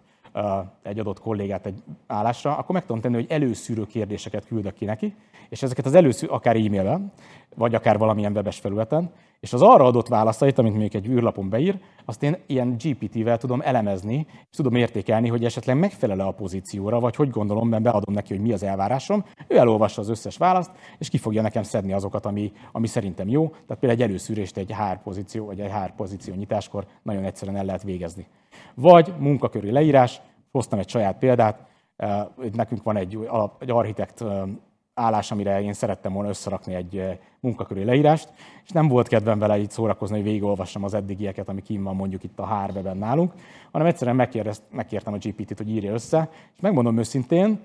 egy 0.82 0.98
adott 0.98 1.20
kollégát 1.20 1.66
egy 1.66 1.82
állásra, 2.06 2.56
akkor 2.56 2.74
meg 2.74 2.84
tudom 2.86 3.00
tenni, 3.00 3.14
hogy 3.14 3.26
előszűrő 3.28 3.86
kérdéseket 3.86 4.46
küldök 4.46 4.74
ki 4.74 4.84
neki, 4.84 5.14
és 5.48 5.62
ezeket 5.62 5.86
az 5.86 5.94
előszűrő, 5.94 6.32
akár 6.32 6.56
e-mailben, 6.56 7.12
vagy 7.54 7.74
akár 7.74 7.98
valamilyen 7.98 8.32
webes 8.32 8.58
felületen, 8.58 9.10
és 9.46 9.52
az 9.52 9.62
arra 9.62 9.84
adott 9.84 10.08
válaszait, 10.08 10.58
amit 10.58 10.76
még 10.76 10.94
egy 10.94 11.06
űrlapon 11.06 11.48
beír, 11.48 11.78
azt 12.04 12.22
én 12.22 12.36
ilyen 12.46 12.76
GPT-vel 12.78 13.38
tudom 13.38 13.60
elemezni, 13.60 14.26
és 14.50 14.56
tudom 14.56 14.74
értékelni, 14.74 15.28
hogy 15.28 15.44
esetleg 15.44 15.78
megfelele 15.78 16.24
a 16.24 16.30
pozícióra, 16.30 17.00
vagy 17.00 17.16
hogy 17.16 17.30
gondolom, 17.30 17.68
mert 17.68 17.82
beadom 17.82 18.14
neki, 18.14 18.34
hogy 18.34 18.42
mi 18.42 18.52
az 18.52 18.62
elvárásom. 18.62 19.24
Ő 19.48 19.56
elolvassa 19.56 20.00
az 20.00 20.08
összes 20.08 20.36
választ, 20.36 20.70
és 20.98 21.08
ki 21.08 21.18
fogja 21.18 21.42
nekem 21.42 21.62
szedni 21.62 21.92
azokat, 21.92 22.26
ami, 22.26 22.52
ami 22.72 22.86
szerintem 22.86 23.28
jó. 23.28 23.48
Tehát 23.48 23.76
például 23.80 24.00
egy 24.00 24.08
előszűrést 24.08 24.56
egy 24.56 24.74
HR 24.74 25.02
pozíció, 25.02 25.46
vagy 25.46 25.60
egy 25.60 25.70
HR 25.70 25.94
pozíció 25.96 26.34
nyitáskor 26.34 26.86
nagyon 27.02 27.24
egyszerűen 27.24 27.56
el 27.56 27.64
lehet 27.64 27.82
végezni. 27.82 28.26
Vagy 28.74 29.12
munkaköri 29.18 29.70
leírás, 29.70 30.20
hoztam 30.52 30.78
egy 30.78 30.88
saját 30.88 31.18
példát, 31.18 31.66
nekünk 32.52 32.82
van 32.82 32.96
egy, 32.96 33.18
egy 33.58 33.70
architekt 33.70 34.24
állás, 34.98 35.30
amire 35.30 35.62
én 35.62 35.72
szerettem 35.72 36.12
volna 36.12 36.28
összerakni 36.28 36.74
egy 36.74 37.18
munkaköri 37.40 37.84
leírást, 37.84 38.28
és 38.64 38.70
nem 38.70 38.88
volt 38.88 39.08
kedvem 39.08 39.38
vele 39.38 39.58
így 39.58 39.70
szórakozni, 39.70 40.16
hogy 40.16 40.24
végigolvassam 40.24 40.84
az 40.84 40.94
eddigieket, 40.94 41.48
ami 41.48 41.62
kim 41.62 41.82
van 41.82 41.96
mondjuk 41.96 42.22
itt 42.24 42.38
a 42.38 42.46
HR-ben 42.46 42.96
nálunk, 42.96 43.32
hanem 43.72 43.86
egyszerűen 43.86 44.28
megkértem 44.70 45.12
a 45.12 45.16
GPT-t, 45.16 45.58
hogy 45.58 45.70
írja 45.70 45.92
össze, 45.92 46.30
és 46.54 46.60
megmondom 46.60 46.98
őszintén, 46.98 47.60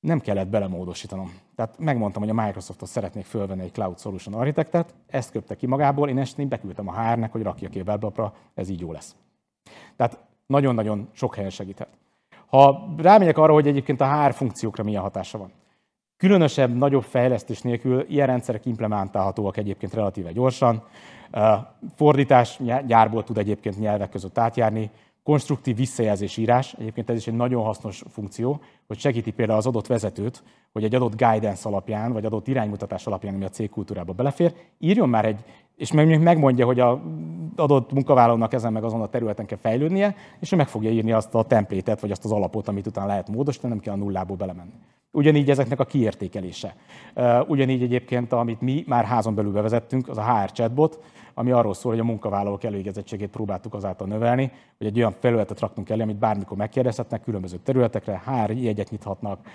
nem 0.00 0.20
kellett 0.20 0.48
belemódosítanom. 0.48 1.32
Tehát 1.54 1.78
megmondtam, 1.78 2.22
hogy 2.22 2.30
a 2.30 2.42
Microsoftot 2.42 2.88
szeretnék 2.88 3.24
fölvenni 3.24 3.62
egy 3.62 3.72
Cloud 3.72 3.98
Solution 3.98 4.34
Architectet, 4.34 4.94
ezt 5.06 5.30
köpte 5.30 5.56
ki 5.56 5.66
magából, 5.66 6.08
én 6.08 6.18
ezt 6.18 6.46
beküldtem 6.48 6.88
a 6.88 7.02
HR-nek, 7.02 7.32
hogy 7.32 7.42
rakja 7.42 7.68
ki 7.68 7.80
a 7.80 7.82
weblapra, 7.86 8.34
ez 8.54 8.68
így 8.68 8.80
jó 8.80 8.92
lesz. 8.92 9.16
Tehát 9.96 10.18
nagyon-nagyon 10.46 11.08
sok 11.12 11.34
helyen 11.34 11.50
segíthet. 11.50 11.88
Ha 12.46 12.94
rámegyek 12.96 13.38
arra, 13.38 13.52
hogy 13.52 13.66
egyébként 13.66 14.00
a 14.00 14.24
HR 14.24 14.34
funkciókra 14.34 14.84
milyen 14.84 15.02
hatása 15.02 15.38
van. 15.38 15.50
Különösebb, 16.20 16.76
nagyobb 16.76 17.02
fejlesztés 17.02 17.60
nélkül 17.60 18.04
ilyen 18.08 18.26
rendszerek 18.26 18.66
implementálhatóak 18.66 19.56
egyébként 19.56 19.94
relatíve 19.94 20.32
gyorsan. 20.32 20.82
Fordítás 21.94 22.60
gyárból 22.86 23.24
tud 23.24 23.38
egyébként 23.38 23.78
nyelvek 23.78 24.10
között 24.10 24.38
átjárni, 24.38 24.90
konstruktív 25.22 25.76
visszajelzés 25.76 26.36
írás, 26.36 26.74
egyébként 26.78 27.10
ez 27.10 27.16
is 27.16 27.26
egy 27.26 27.34
nagyon 27.34 27.62
hasznos 27.62 28.02
funkció, 28.08 28.60
hogy 28.86 28.98
segíti 28.98 29.30
például 29.30 29.58
az 29.58 29.66
adott 29.66 29.86
vezetőt, 29.86 30.42
hogy 30.72 30.84
egy 30.84 30.94
adott 30.94 31.16
guidance 31.16 31.68
alapján, 31.68 32.12
vagy 32.12 32.24
adott 32.24 32.48
iránymutatás 32.48 33.06
alapján, 33.06 33.34
ami 33.34 33.44
a 33.44 33.48
cég 33.48 33.70
kultúrába 33.70 34.12
belefér, 34.12 34.54
írjon 34.78 35.08
már 35.08 35.24
egy, 35.24 35.44
és 35.76 35.92
meg 35.92 36.22
megmondja, 36.22 36.66
hogy 36.66 36.80
a 36.80 37.02
adott 37.56 37.92
munkavállalónak 37.92 38.52
ezen 38.52 38.72
meg 38.72 38.84
azon 38.84 39.00
a 39.00 39.08
területen 39.08 39.46
kell 39.46 39.58
fejlődnie, 39.58 40.14
és 40.40 40.52
ő 40.52 40.56
meg 40.56 40.68
fogja 40.68 40.90
írni 40.90 41.12
azt 41.12 41.34
a 41.34 41.44
templétet, 41.44 42.00
vagy 42.00 42.10
azt 42.10 42.24
az 42.24 42.32
alapot, 42.32 42.68
amit 42.68 42.86
utána 42.86 43.06
lehet 43.06 43.28
módosítani, 43.28 43.72
nem 43.72 43.82
kell 43.82 43.94
a 43.94 43.96
nullából 43.96 44.36
belemenni. 44.36 44.72
Ugyanígy 45.12 45.50
ezeknek 45.50 45.80
a 45.80 45.84
kiértékelése. 45.84 46.76
Ugyanígy 47.46 47.82
egyébként, 47.82 48.32
amit 48.32 48.60
mi 48.60 48.84
már 48.86 49.04
házon 49.04 49.34
belül 49.34 49.52
bevezettünk, 49.52 50.08
az 50.08 50.18
a 50.18 50.22
HR 50.22 50.52
chatbot, 50.52 51.04
ami 51.34 51.50
arról 51.50 51.74
szól, 51.74 51.92
hogy 51.92 52.00
a 52.00 52.04
munkavállalók 52.04 52.64
elégezettségét 52.64 53.30
próbáltuk 53.30 53.74
azáltal 53.74 54.06
növelni, 54.06 54.52
hogy 54.78 54.86
egy 54.86 54.98
olyan 54.98 55.12
felületet 55.12 55.60
raktunk 55.60 55.88
elő, 55.88 56.02
amit 56.02 56.18
bármikor 56.18 56.56
megkérdezhetnek 56.56 57.22
különböző 57.22 57.56
területekre, 57.56 58.22
HR 58.24 58.50
jegyet 58.50 58.90
nyithatnak, 58.90 59.46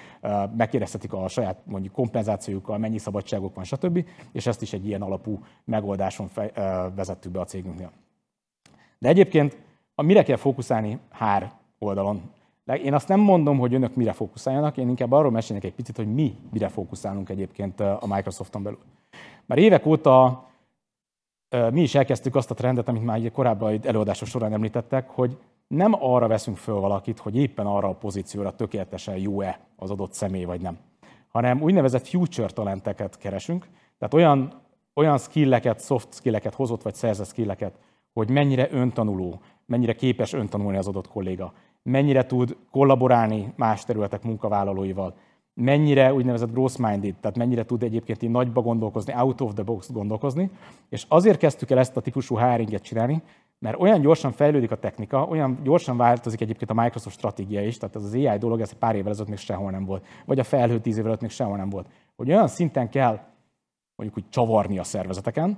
megkérdezhetik 0.57 1.13
a 1.13 1.27
saját 1.27 1.57
mondjuk 1.63 1.93
kompenzációjukkal, 1.93 2.77
mennyi 2.77 2.97
szabadságok 2.97 3.55
van, 3.55 3.63
stb. 3.63 4.05
És 4.31 4.47
ezt 4.47 4.61
is 4.61 4.73
egy 4.73 4.87
ilyen 4.87 5.01
alapú 5.01 5.39
megoldáson 5.65 6.27
fej, 6.27 6.51
vezettük 6.95 7.31
be 7.31 7.39
a 7.39 7.45
cégünknél. 7.45 7.91
De 8.99 9.07
egyébként, 9.07 9.57
mire 9.95 10.23
kell 10.23 10.37
fókuszálni 10.37 10.99
HR 11.11 11.51
oldalon, 11.79 12.21
Én 12.73 12.93
azt 12.93 13.07
nem 13.07 13.19
mondom, 13.19 13.57
hogy 13.57 13.73
önök 13.73 13.95
mire 13.95 14.11
fókuszáljanak, 14.11 14.77
én 14.77 14.89
inkább 14.89 15.11
arról 15.11 15.31
mesélnek 15.31 15.65
egy 15.65 15.73
picit, 15.73 15.95
hogy 15.95 16.13
mi 16.13 16.35
mire 16.51 16.67
fókuszálunk 16.67 17.29
egyébként 17.29 17.79
a 17.79 18.05
Microsofton 18.07 18.63
belül. 18.63 18.79
Már 19.45 19.57
évek 19.57 19.85
óta 19.85 20.45
mi 21.71 21.81
is 21.81 21.95
elkezdtük 21.95 22.35
azt 22.35 22.51
a 22.51 22.53
trendet, 22.53 22.87
amit 22.87 23.03
már 23.03 23.31
korábban 23.31 23.79
előadások 23.83 24.27
során 24.27 24.53
említettek, 24.53 25.09
hogy 25.09 25.37
nem 25.67 25.93
arra 25.99 26.27
veszünk 26.27 26.57
föl 26.57 26.75
valakit, 26.75 27.19
hogy 27.19 27.35
éppen 27.35 27.65
arra 27.65 27.87
a 27.87 27.95
pozícióra 27.95 28.55
tökéletesen 28.55 29.17
jó-e 29.17 29.59
az 29.75 29.91
adott 29.91 30.13
személy, 30.13 30.43
vagy 30.43 30.61
nem, 30.61 30.77
hanem 31.27 31.61
úgynevezett 31.61 32.07
future 32.07 32.47
talenteket 32.47 33.17
keresünk, 33.17 33.67
tehát 33.97 34.13
olyan, 34.13 34.61
olyan 34.93 35.17
skilleket, 35.17 35.81
soft 35.81 36.13
skilleket 36.13 36.53
hozott, 36.53 36.81
vagy 36.81 36.95
szerzett 36.95 37.27
skilleket, 37.27 37.79
hogy 38.13 38.29
mennyire 38.29 38.67
öntanuló, 38.71 39.41
mennyire 39.65 39.93
képes 39.93 40.33
öntanulni 40.33 40.77
az 40.77 40.87
adott 40.87 41.07
kolléga, 41.07 41.53
mennyire 41.89 42.25
tud 42.25 42.57
kollaborálni 42.71 43.53
más 43.55 43.83
területek 43.83 44.23
munkavállalóival, 44.23 45.13
mennyire 45.53 46.13
úgynevezett 46.13 46.51
growth-minded, 46.51 47.15
tehát 47.21 47.37
mennyire 47.37 47.65
tud 47.65 47.83
egyébként 47.83 48.23
így 48.23 48.29
nagyba 48.29 48.61
gondolkozni, 48.61 49.13
out 49.13 49.41
of 49.41 49.53
the 49.53 49.63
box 49.63 49.91
gondolkozni, 49.91 50.49
és 50.89 51.05
azért 51.07 51.37
kezdtük 51.37 51.69
el 51.69 51.77
ezt 51.77 51.97
a 51.97 52.01
típusú 52.01 52.37
hiringet 52.37 52.83
csinálni, 52.83 53.21
mert 53.59 53.79
olyan 53.79 54.01
gyorsan 54.01 54.31
fejlődik 54.31 54.71
a 54.71 54.75
technika, 54.75 55.25
olyan 55.25 55.59
gyorsan 55.63 55.97
változik 55.97 56.41
egyébként 56.41 56.69
a 56.69 56.73
Microsoft 56.73 57.17
stratégia 57.17 57.65
is, 57.65 57.77
tehát 57.77 57.95
ez 57.95 58.03
az 58.03 58.13
AI 58.13 58.37
dolog, 58.37 58.61
ez 58.61 58.71
pár 58.71 58.95
évvel 58.95 59.11
ezelőtt 59.11 59.29
még 59.29 59.39
sehol 59.39 59.71
nem 59.71 59.85
volt, 59.85 60.05
vagy 60.25 60.39
a 60.39 60.43
felhő 60.43 60.79
tíz 60.79 60.97
évvel 60.97 61.03
ezelőtt 61.03 61.21
még 61.21 61.29
sehol 61.29 61.57
nem 61.57 61.69
volt. 61.69 61.87
Hogy 62.15 62.29
olyan 62.29 62.47
szinten 62.47 62.89
kell 62.89 63.19
mondjuk 63.95 64.23
úgy 64.23 64.29
csavarni 64.29 64.79
a 64.79 64.83
szervezeteken, 64.83 65.57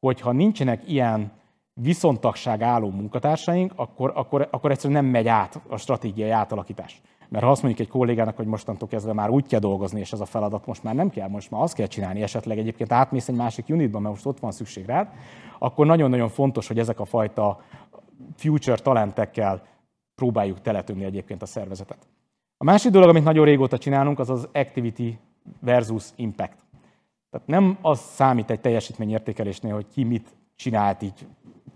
hogyha 0.00 0.32
nincsenek 0.32 0.90
ilyen 0.90 1.32
viszontagság 1.80 2.62
álló 2.62 2.90
munkatársaink, 2.90 3.72
akkor, 3.76 4.12
akkor, 4.14 4.48
akkor 4.50 4.70
egyszerűen 4.70 5.02
nem 5.02 5.10
megy 5.10 5.28
át 5.28 5.60
a 5.68 5.76
stratégiai 5.76 6.30
átalakítás. 6.30 7.00
Mert 7.28 7.44
ha 7.44 7.50
azt 7.50 7.62
mondjuk 7.62 7.86
egy 7.86 7.92
kollégának, 7.92 8.36
hogy 8.36 8.46
mostantól 8.46 8.88
kezdve 8.88 9.12
már 9.12 9.30
úgy 9.30 9.46
kell 9.46 9.60
dolgozni, 9.60 10.00
és 10.00 10.12
ez 10.12 10.20
a 10.20 10.24
feladat 10.24 10.66
most 10.66 10.82
már 10.82 10.94
nem 10.94 11.10
kell, 11.10 11.28
most 11.28 11.50
már 11.50 11.62
azt 11.62 11.74
kell 11.74 11.86
csinálni, 11.86 12.22
esetleg 12.22 12.58
egyébként 12.58 12.92
átmész 12.92 13.28
egy 13.28 13.34
másik 13.34 13.64
unitba, 13.68 13.98
mert 13.98 14.14
most 14.14 14.26
ott 14.26 14.40
van 14.40 14.52
szükség 14.52 14.86
rád, 14.86 15.08
akkor 15.58 15.86
nagyon-nagyon 15.86 16.28
fontos, 16.28 16.68
hogy 16.68 16.78
ezek 16.78 17.00
a 17.00 17.04
fajta 17.04 17.60
future 18.36 18.76
talentekkel 18.76 19.62
próbáljuk 20.14 20.60
teletömni 20.60 21.04
egyébként 21.04 21.42
a 21.42 21.46
szervezetet. 21.46 22.08
A 22.56 22.64
másik 22.64 22.90
dolog, 22.92 23.08
amit 23.08 23.24
nagyon 23.24 23.44
régóta 23.44 23.78
csinálunk, 23.78 24.18
az 24.18 24.30
az 24.30 24.48
activity 24.52 25.18
versus 25.60 26.04
impact. 26.16 26.56
Tehát 27.30 27.46
nem 27.46 27.78
az 27.82 28.00
számít 28.00 28.50
egy 28.50 28.60
teljesítményértékelésnél, 28.60 29.74
hogy 29.74 29.86
ki 29.88 30.04
mit 30.04 30.36
csinált 30.54 31.02
így 31.02 31.26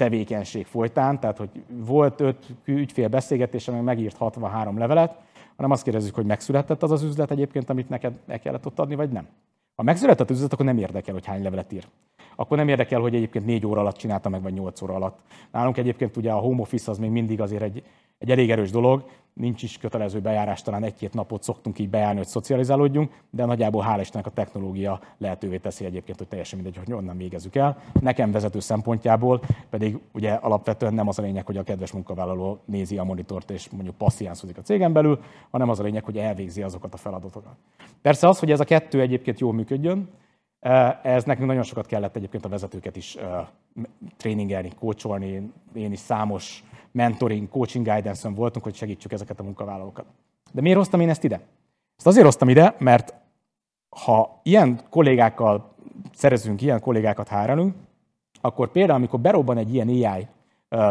tevékenység 0.00 0.66
folytán, 0.66 1.20
tehát 1.20 1.36
hogy 1.36 1.48
volt 1.68 2.20
öt 2.20 2.46
ügyfél 2.64 3.08
beszélgetése, 3.08 3.72
meg 3.72 3.82
megírt 3.82 4.16
63 4.16 4.78
levelet, 4.78 5.16
hanem 5.56 5.70
azt 5.70 5.82
kérdezzük, 5.82 6.14
hogy 6.14 6.24
megszületett 6.24 6.82
az 6.82 6.90
az 6.90 7.02
üzlet 7.02 7.30
egyébként, 7.30 7.70
amit 7.70 7.88
neked 7.88 8.12
el 8.26 8.38
kellett 8.38 8.66
ott 8.66 8.78
adni, 8.78 8.94
vagy 8.94 9.10
nem. 9.10 9.26
Ha 9.74 9.82
megszületett 9.82 10.30
az 10.30 10.36
üzlet, 10.36 10.52
akkor 10.52 10.64
nem 10.64 10.78
érdekel, 10.78 11.14
hogy 11.14 11.26
hány 11.26 11.42
levelet 11.42 11.72
ír. 11.72 11.86
Akkor 12.36 12.56
nem 12.56 12.68
érdekel, 12.68 13.00
hogy 13.00 13.14
egyébként 13.14 13.44
négy 13.44 13.66
óra 13.66 13.80
alatt 13.80 13.96
csinálta 13.96 14.28
meg, 14.28 14.42
vagy 14.42 14.52
nyolc 14.52 14.82
óra 14.82 14.94
alatt. 14.94 15.18
Nálunk 15.52 15.76
egyébként 15.76 16.16
ugye 16.16 16.32
a 16.32 16.38
home 16.38 16.60
office 16.60 16.90
az 16.90 16.98
még 16.98 17.10
mindig 17.10 17.40
azért 17.40 17.62
egy, 17.62 17.82
egy 18.20 18.30
elég 18.30 18.50
erős 18.50 18.70
dolog, 18.70 19.04
nincs 19.32 19.62
is 19.62 19.78
kötelező 19.78 20.20
bejárás, 20.20 20.62
talán 20.62 20.82
egy-két 20.82 21.14
napot 21.14 21.42
szoktunk 21.42 21.78
így 21.78 21.88
bejárni, 21.88 22.16
hogy 22.16 22.26
szocializálódjunk, 22.26 23.12
de 23.30 23.44
nagyjából 23.44 23.84
hál' 23.88 23.98
Istennek 24.00 24.26
a 24.26 24.30
technológia 24.30 25.00
lehetővé 25.18 25.56
teszi 25.56 25.84
egyébként, 25.84 26.18
hogy 26.18 26.28
teljesen 26.28 26.58
mindegy, 26.58 26.82
hogy 26.84 26.94
onnan 26.94 27.16
végezzük 27.16 27.56
el. 27.56 27.78
Nekem 28.00 28.30
vezető 28.30 28.60
szempontjából 28.60 29.40
pedig 29.70 29.98
ugye 30.12 30.32
alapvetően 30.32 30.94
nem 30.94 31.08
az 31.08 31.18
a 31.18 31.22
lényeg, 31.22 31.46
hogy 31.46 31.56
a 31.56 31.62
kedves 31.62 31.92
munkavállaló 31.92 32.58
nézi 32.64 32.98
a 32.98 33.04
monitort 33.04 33.50
és 33.50 33.70
mondjuk 33.70 33.96
passziánszodik 33.96 34.58
a 34.58 34.62
cégen 34.62 34.92
belül, 34.92 35.20
hanem 35.50 35.68
az 35.68 35.80
a 35.80 35.82
lényeg, 35.82 36.04
hogy 36.04 36.18
elvégzi 36.18 36.62
azokat 36.62 36.94
a 36.94 36.96
feladatokat. 36.96 37.54
Persze 38.02 38.28
az, 38.28 38.38
hogy 38.38 38.50
ez 38.50 38.60
a 38.60 38.64
kettő 38.64 39.00
egyébként 39.00 39.40
jól 39.40 39.52
működjön, 39.52 40.08
ez 41.02 41.24
nekünk 41.24 41.46
nagyon 41.46 41.62
sokat 41.62 41.86
kellett 41.86 42.16
egyébként 42.16 42.44
a 42.44 42.48
vezetőket 42.48 42.96
is 42.96 43.16
tréningelni, 44.16 44.70
kócsolni. 44.78 45.52
Én 45.74 45.92
is 45.92 45.98
számos 45.98 46.64
mentoring, 46.92 47.48
coaching 47.48 47.86
guidance-on 47.86 48.34
voltunk, 48.34 48.64
hogy 48.64 48.74
segítsük 48.74 49.12
ezeket 49.12 49.40
a 49.40 49.42
munkavállalókat. 49.42 50.04
De 50.52 50.60
miért 50.60 50.76
hoztam 50.76 51.00
én 51.00 51.08
ezt 51.08 51.24
ide? 51.24 51.40
Ezt 51.96 52.06
azért 52.06 52.24
hoztam 52.24 52.48
ide, 52.48 52.74
mert 52.78 53.14
ha 53.88 54.40
ilyen 54.42 54.80
kollégákkal 54.90 55.74
szerezünk, 56.12 56.62
ilyen 56.62 56.80
kollégákat 56.80 57.28
hárelünk, 57.28 57.74
akkor 58.40 58.70
például, 58.70 58.98
amikor 58.98 59.20
berobban 59.20 59.56
egy 59.58 59.74
ilyen 59.74 59.88
AI 59.88 60.26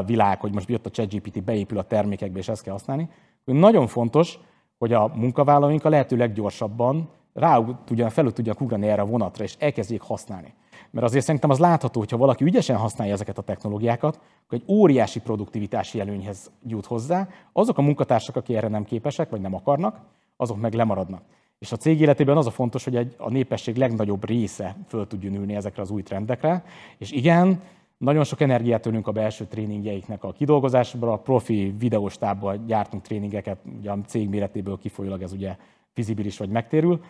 világ, 0.06 0.40
hogy 0.40 0.54
most 0.54 0.70
jött 0.70 0.86
a 0.86 0.90
ChatGPT, 0.90 1.44
beépül 1.44 1.78
a 1.78 1.84
termékekbe, 1.84 2.40
és 2.40 2.48
ezt 2.48 2.64
kell 2.64 2.74
használni, 2.74 3.10
nagyon 3.46 3.88
fontos, 3.88 4.40
hogy 4.78 4.94
a 4.94 5.12
munkavállalóink 5.16 5.86
a 5.86 5.90
lehető 5.90 6.18
leggyorsabban 6.18 7.10
rá 7.34 7.66
tudjanak, 7.86 8.14
felül 8.14 8.34
tudjanak 8.34 8.62
ugrani 8.62 8.88
erre 8.88 9.02
a 9.02 9.06
vonatra, 9.06 9.44
és 9.44 9.56
elkezdjék 9.60 10.02
használni. 10.02 10.54
Mert 10.92 11.06
azért 11.06 11.26
szerintem 11.26 11.50
az 11.50 11.60
látható, 11.60 12.00
hogy 12.00 12.12
ha 12.12 12.18
valaki 12.18 12.44
ügyesen 12.44 12.78
használja 12.78 13.14
ezeket 13.14 13.38
a 13.38 13.42
technológiákat, 13.42 14.20
akkor 14.46 14.58
egy 14.58 14.64
óriási 14.68 15.20
produktivitási 15.20 16.00
előnyhez 16.00 16.52
jut 16.68 16.86
hozzá. 16.86 17.28
Azok 17.54 17.78
a 17.78 17.82
munkatársak, 17.82 18.36
akik 18.36 18.56
erre 18.56 18.68
nem 18.68 18.84
képesek, 18.84 19.30
vagy 19.30 19.42
nem 19.42 19.54
akarnak, 19.54 20.00
azok 20.38 20.60
meg 20.60 20.74
lemaradnak. 20.74 21.22
És 21.60 21.72
a 21.72 21.78
cég 21.78 22.02
életében 22.02 22.38
az 22.38 22.48
a 22.48 22.52
fontos, 22.52 22.84
hogy 22.84 22.96
egy, 22.96 23.16
a 23.18 23.30
népesség 23.30 23.76
legnagyobb 23.76 24.26
része 24.26 24.76
föl 24.88 25.08
tudjon 25.08 25.34
ülni 25.34 25.56
ezekre 25.56 25.82
az 25.82 25.90
új 25.90 26.04
trendekre. 26.04 26.64
És 26.98 27.12
igen, 27.12 27.62
nagyon 27.98 28.24
sok 28.24 28.42
energiát 28.42 28.86
önünk 28.86 29.08
a 29.08 29.12
belső 29.12 29.46
tréningjeiknek 29.46 30.24
a 30.24 30.32
kidolgozásba, 30.32 31.12
a 31.12 31.18
profi 31.18 31.74
videóstábban 31.78 32.66
gyártunk 32.66 33.04
tréningeket, 33.04 33.58
ugye 33.80 33.92
a 33.92 33.98
cég 34.08 34.30
méretéből 34.30 34.78
kifolyólag 34.78 35.22
ez 35.22 35.32
ugye 35.32 35.56
fizibilis 35.94 36.38
vagy 36.38 36.50
megtérül. 36.50 37.02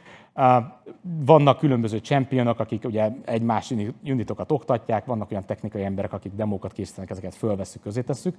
Vannak 1.02 1.58
különböző 1.58 1.98
championok, 1.98 2.60
akik 2.60 2.86
ugye 2.86 3.10
egymás 3.26 3.74
unitokat 4.04 4.52
oktatják, 4.52 5.06
vannak 5.06 5.32
olyan 5.32 5.46
technikai 5.46 5.84
emberek, 5.84 6.14
akik 6.14 6.32
demókat 6.36 6.72
készítenek, 6.72 7.10
ezeket 7.10 7.36
fölveszük, 7.36 7.82
közé 7.82 8.02
tesszük. 8.02 8.36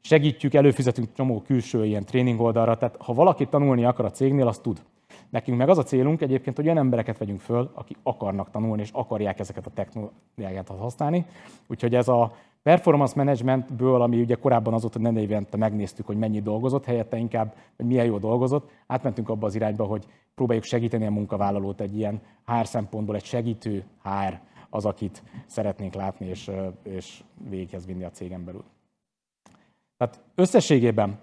Segítjük, 0.00 0.54
előfizetünk 0.54 1.08
csomó 1.12 1.42
külső 1.42 1.84
ilyen 1.84 2.04
tréning 2.04 2.40
oldalra, 2.40 2.76
tehát 2.76 2.96
ha 2.98 3.14
valaki 3.14 3.46
tanulni 3.46 3.84
akar 3.84 4.04
a 4.04 4.10
cégnél, 4.10 4.46
azt 4.46 4.62
tud. 4.62 4.82
Nekünk 5.30 5.58
meg 5.58 5.68
az 5.68 5.78
a 5.78 5.82
célunk 5.82 6.20
egyébként, 6.20 6.56
hogy 6.56 6.64
olyan 6.64 6.78
embereket 6.78 7.18
vegyünk 7.18 7.40
föl, 7.40 7.70
akik 7.74 7.96
akarnak 8.02 8.50
tanulni, 8.50 8.82
és 8.82 8.90
akarják 8.92 9.38
ezeket 9.38 9.66
a 9.66 9.70
technológiákat 9.70 10.78
használni. 10.78 11.26
Úgyhogy 11.66 11.94
ez 11.94 12.08
a 12.08 12.32
performance 12.62 13.12
managementből, 13.16 14.02
ami 14.02 14.20
ugye 14.20 14.34
korábban 14.34 14.74
az 14.74 14.80
volt, 14.80 14.92
hogy 14.92 15.02
nem 15.02 15.16
évente 15.16 15.56
megnéztük, 15.56 16.06
hogy 16.06 16.16
mennyi 16.16 16.40
dolgozott, 16.40 16.84
helyette 16.84 17.16
inkább, 17.16 17.54
hogy 17.76 17.86
milyen 17.86 18.06
jó 18.06 18.18
dolgozott, 18.18 18.70
átmentünk 18.86 19.28
abba 19.28 19.46
az 19.46 19.54
irányba, 19.54 19.84
hogy 19.84 20.06
próbáljuk 20.34 20.64
segíteni 20.64 21.06
a 21.06 21.10
munkavállalót 21.10 21.80
egy 21.80 21.96
ilyen 21.96 22.20
HR 22.46 22.66
szempontból, 22.66 23.14
egy 23.14 23.24
segítő 23.24 23.84
HR 24.02 24.40
az, 24.70 24.84
akit 24.84 25.22
szeretnénk 25.46 25.94
látni 25.94 26.26
és, 26.26 26.50
és 26.82 27.22
véghez 27.48 27.86
vinni 27.86 28.04
a 28.04 28.10
cégen 28.10 28.44
belül. 28.44 28.64
Tehát 29.96 30.22
összességében 30.34 31.18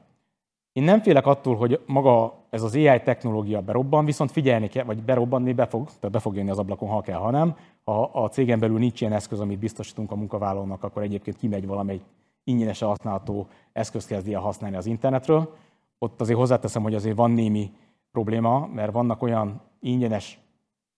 én 0.77 0.83
nem 0.83 1.01
félek 1.01 1.25
attól, 1.25 1.55
hogy 1.55 1.79
maga 1.85 2.33
ez 2.49 2.61
az 2.61 2.75
AI 2.75 3.01
technológia 3.01 3.61
berobban, 3.61 4.05
viszont 4.05 4.31
figyelni 4.31 4.67
kell, 4.67 4.83
vagy 4.83 5.03
berobbanni 5.03 5.53
be 5.53 5.65
fog, 5.65 5.85
tehát 5.85 6.11
be 6.11 6.19
fog 6.19 6.35
jönni 6.35 6.49
az 6.49 6.59
ablakon, 6.59 6.89
ha 6.89 7.01
kell, 7.01 7.17
ha 7.17 7.31
nem. 7.31 7.55
Ha 7.83 8.03
a 8.03 8.27
cégen 8.29 8.59
belül 8.59 8.77
nincs 8.77 9.01
ilyen 9.01 9.13
eszköz, 9.13 9.39
amit 9.39 9.59
biztosítunk 9.59 10.11
a 10.11 10.15
munkavállalónak, 10.15 10.83
akkor 10.83 11.01
egyébként 11.01 11.37
kimegy 11.37 11.67
valamely 11.67 11.99
ingyenesen 12.43 12.87
használható 12.87 13.47
eszközt 13.73 14.07
kezdi 14.07 14.33
el 14.33 14.41
használni 14.41 14.75
az 14.75 14.85
internetről. 14.85 15.53
Ott 15.99 16.21
azért 16.21 16.39
hozzáteszem, 16.39 16.81
hogy 16.81 16.95
azért 16.95 17.15
van 17.15 17.31
némi 17.31 17.71
probléma, 18.11 18.69
mert 18.73 18.91
vannak 18.91 19.21
olyan 19.21 19.61
ingyenes 19.79 20.39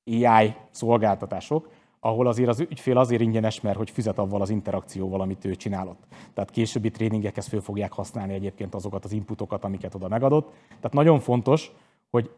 AI 0.06 0.54
szolgáltatások, 0.70 1.70
ahol 2.00 2.28
azért 2.28 2.50
az 2.50 2.60
ügyfél 2.60 2.98
azért 2.98 3.22
ingyenes, 3.22 3.62
mert 3.62 3.78
hogy 3.78 3.90
fizet 3.90 4.20
avval 4.20 4.42
az 4.42 4.50
interakcióval, 4.50 5.22
amit 5.22 5.46
ő 5.46 5.56
csinálott. 5.56 6.04
Tehát 6.34 6.50
későbbi 6.52 6.92
tréningekhez 6.92 7.48
föl 7.48 7.62
fogják 7.62 7.92
használni 7.92 8.34
egyébként 8.34 8.76
azokat 8.76 9.06
az 9.06 9.12
inputokat, 9.12 9.64
amiket 9.64 9.96
oda 9.96 10.08
megadott. 10.08 10.52
Tehát 10.68 10.94
nagyon 10.94 11.20
fontos, 11.20 11.72
hogy 12.10 12.32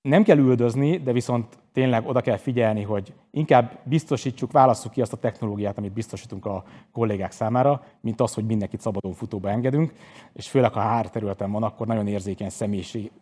nem 0.00 0.22
kell 0.22 0.38
üldözni, 0.38 0.96
de 0.96 1.12
viszont 1.12 1.58
tényleg 1.72 2.06
oda 2.06 2.20
kell 2.20 2.36
figyelni, 2.36 2.82
hogy 2.82 3.12
inkább 3.30 3.78
biztosítsuk, 3.84 4.52
válasszuk 4.52 4.92
ki 4.92 5.00
azt 5.00 5.12
a 5.12 5.16
technológiát, 5.16 5.78
amit 5.78 5.92
biztosítunk 5.92 6.46
a 6.46 6.64
kollégák 6.92 7.32
számára, 7.32 7.84
mint 8.00 8.20
az, 8.20 8.34
hogy 8.34 8.46
mindenkit 8.46 8.80
szabadon 8.80 9.12
futóba 9.12 9.50
engedünk, 9.50 9.92
és 10.32 10.48
főleg 10.48 10.72
ha 10.72 10.80
hár 10.80 11.10
területen 11.10 11.52
van, 11.52 11.62
akkor 11.62 11.86
nagyon 11.86 12.06
érzékeny 12.06 12.50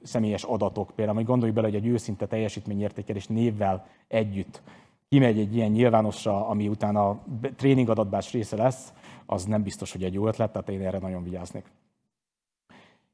személyes 0.02 0.42
adatok. 0.42 0.90
Például, 0.94 1.16
hogy 1.16 1.26
gondolj 1.26 1.52
bele, 1.52 1.66
hogy 1.66 1.76
egy 1.76 1.86
őszinte 1.86 2.26
teljesítményértékelés 2.26 3.26
névvel 3.26 3.86
együtt 4.08 4.62
kimegy 5.08 5.38
egy 5.38 5.54
ilyen 5.54 5.70
nyilvánosra, 5.70 6.48
ami 6.48 6.68
utána 6.68 7.08
a 7.08 7.24
tréning 7.56 7.88
adatbás 7.88 8.32
része 8.32 8.56
lesz, 8.56 8.92
az 9.26 9.44
nem 9.44 9.62
biztos, 9.62 9.92
hogy 9.92 10.04
egy 10.04 10.14
jó 10.14 10.26
ötlet, 10.26 10.52
tehát 10.52 10.68
én 10.68 10.86
erre 10.86 10.98
nagyon 10.98 11.22
vigyáznék. 11.22 11.64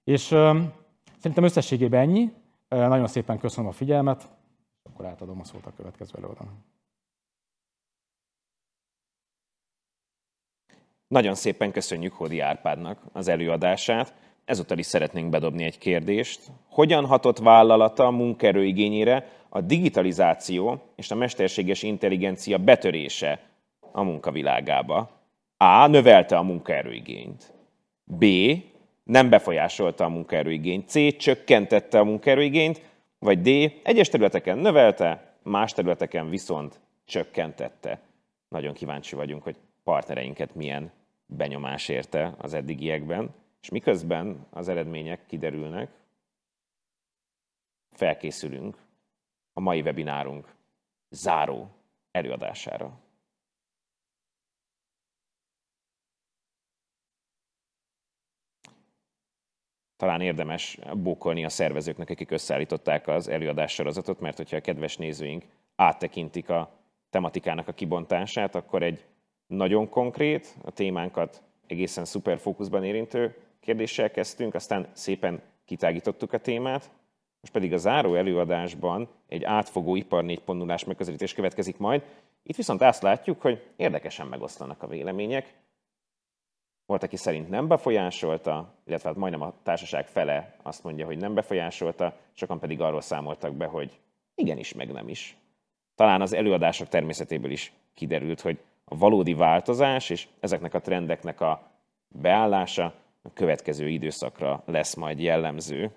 És 0.04 0.30
uh, 0.30 0.56
szerintem 1.18 1.44
összességében 1.44 2.00
ennyi. 2.00 2.32
Nagyon 2.68 3.06
szépen 3.06 3.38
köszönöm 3.38 3.70
a 3.70 3.72
figyelmet, 3.72 4.30
akkor 4.82 5.06
átadom 5.06 5.40
a 5.40 5.44
szót 5.44 5.66
a 5.66 5.72
következő 5.76 6.12
előadónak. 6.16 6.54
Nagyon 11.12 11.34
szépen 11.34 11.72
köszönjük 11.72 12.12
Hódi 12.12 12.40
Árpádnak 12.40 12.98
az 13.12 13.28
előadását. 13.28 14.14
ezúttal 14.44 14.78
is 14.78 14.86
szeretnénk 14.86 15.30
bedobni 15.30 15.64
egy 15.64 15.78
kérdést. 15.78 16.50
Hogyan 16.68 17.06
hatott 17.06 17.38
vállalata 17.38 18.06
a 18.06 18.10
munkaerő 18.10 18.64
igényére 18.64 19.41
a 19.54 19.60
digitalizáció 19.60 20.82
és 20.96 21.10
a 21.10 21.14
mesterséges 21.14 21.82
intelligencia 21.82 22.58
betörése 22.58 23.40
a 23.92 24.02
munkavilágába? 24.02 25.10
A. 25.56 25.86
Növelte 25.86 26.36
a 26.36 26.42
munkaerőigényt. 26.42 27.52
B. 28.04 28.24
Nem 29.04 29.28
befolyásolta 29.28 30.04
a 30.04 30.08
munkaerőigényt. 30.08 30.88
C. 30.88 31.16
Csökkentette 31.16 31.98
a 31.98 32.04
munkaerőigényt. 32.04 32.82
Vagy 33.18 33.40
D. 33.40 33.72
Egyes 33.82 34.08
területeken 34.08 34.58
növelte, 34.58 35.36
más 35.42 35.72
területeken 35.72 36.28
viszont 36.28 36.80
csökkentette. 37.04 38.00
Nagyon 38.48 38.74
kíváncsi 38.74 39.14
vagyunk, 39.14 39.42
hogy 39.42 39.56
partnereinket 39.84 40.54
milyen 40.54 40.92
benyomás 41.26 41.88
érte 41.88 42.34
az 42.38 42.54
eddigiekben, 42.54 43.34
és 43.62 43.68
miközben 43.68 44.46
az 44.50 44.68
eredmények 44.68 45.20
kiderülnek, 45.26 45.90
felkészülünk 47.90 48.76
a 49.52 49.60
mai 49.60 49.80
webinárunk 49.80 50.54
záró 51.08 51.70
előadására. 52.10 53.00
talán 60.02 60.20
érdemes 60.20 60.78
bókolni 60.96 61.44
a 61.44 61.48
szervezőknek, 61.48 62.10
akik 62.10 62.30
összeállították 62.30 63.06
az 63.06 63.28
előadás 63.28 63.72
sorozatot, 63.72 64.20
mert 64.20 64.36
hogyha 64.36 64.56
a 64.56 64.60
kedves 64.60 64.96
nézőink 64.96 65.44
áttekintik 65.76 66.48
a 66.48 66.70
tematikának 67.10 67.68
a 67.68 67.72
kibontását, 67.72 68.54
akkor 68.54 68.82
egy 68.82 69.04
nagyon 69.46 69.88
konkrét, 69.88 70.56
a 70.62 70.70
témánkat 70.70 71.42
egészen 71.66 72.04
szuper 72.04 72.38
fókuszban 72.38 72.84
érintő 72.84 73.36
kérdéssel 73.60 74.10
kezdtünk, 74.10 74.54
aztán 74.54 74.88
szépen 74.92 75.42
kitágítottuk 75.64 76.32
a 76.32 76.38
témát, 76.38 76.90
most 77.42 77.54
pedig 77.54 77.72
a 77.72 77.76
záró 77.76 78.14
előadásban 78.14 79.08
egy 79.28 79.44
átfogó 79.44 79.96
ipar 79.96 80.24
4.0-ás 80.24 80.86
megközelítés 80.86 81.34
következik 81.34 81.78
majd. 81.78 82.02
Itt 82.42 82.56
viszont 82.56 82.82
azt 82.82 83.02
látjuk, 83.02 83.40
hogy 83.40 83.66
érdekesen 83.76 84.26
megoszlanak 84.26 84.82
a 84.82 84.86
vélemények. 84.86 85.54
Volt, 86.86 87.02
aki 87.02 87.16
szerint 87.16 87.48
nem 87.48 87.68
befolyásolta, 87.68 88.74
illetve 88.86 89.08
hát 89.08 89.18
majdnem 89.18 89.42
a 89.42 89.54
társaság 89.62 90.06
fele 90.06 90.56
azt 90.62 90.84
mondja, 90.84 91.06
hogy 91.06 91.16
nem 91.16 91.34
befolyásolta, 91.34 92.16
sokan 92.32 92.58
pedig 92.58 92.80
arról 92.80 93.00
számoltak 93.00 93.54
be, 93.54 93.66
hogy 93.66 94.00
igenis, 94.34 94.72
meg 94.72 94.92
nem 94.92 95.08
is. 95.08 95.36
Talán 95.94 96.20
az 96.20 96.32
előadások 96.32 96.88
természetéből 96.88 97.50
is 97.50 97.72
kiderült, 97.94 98.40
hogy 98.40 98.58
a 98.84 98.96
valódi 98.96 99.34
változás 99.34 100.10
és 100.10 100.28
ezeknek 100.40 100.74
a 100.74 100.80
trendeknek 100.80 101.40
a 101.40 101.70
beállása 102.08 102.94
a 103.22 103.32
következő 103.32 103.88
időszakra 103.88 104.62
lesz 104.66 104.94
majd 104.94 105.20
jellemző. 105.20 105.90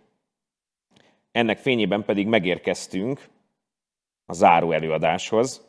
Ennek 1.36 1.58
fényében 1.58 2.06
pedig 2.06 2.28
megérkeztünk 2.28 3.30
a 4.26 4.34
záró 4.34 4.72
előadáshoz. 4.72 5.68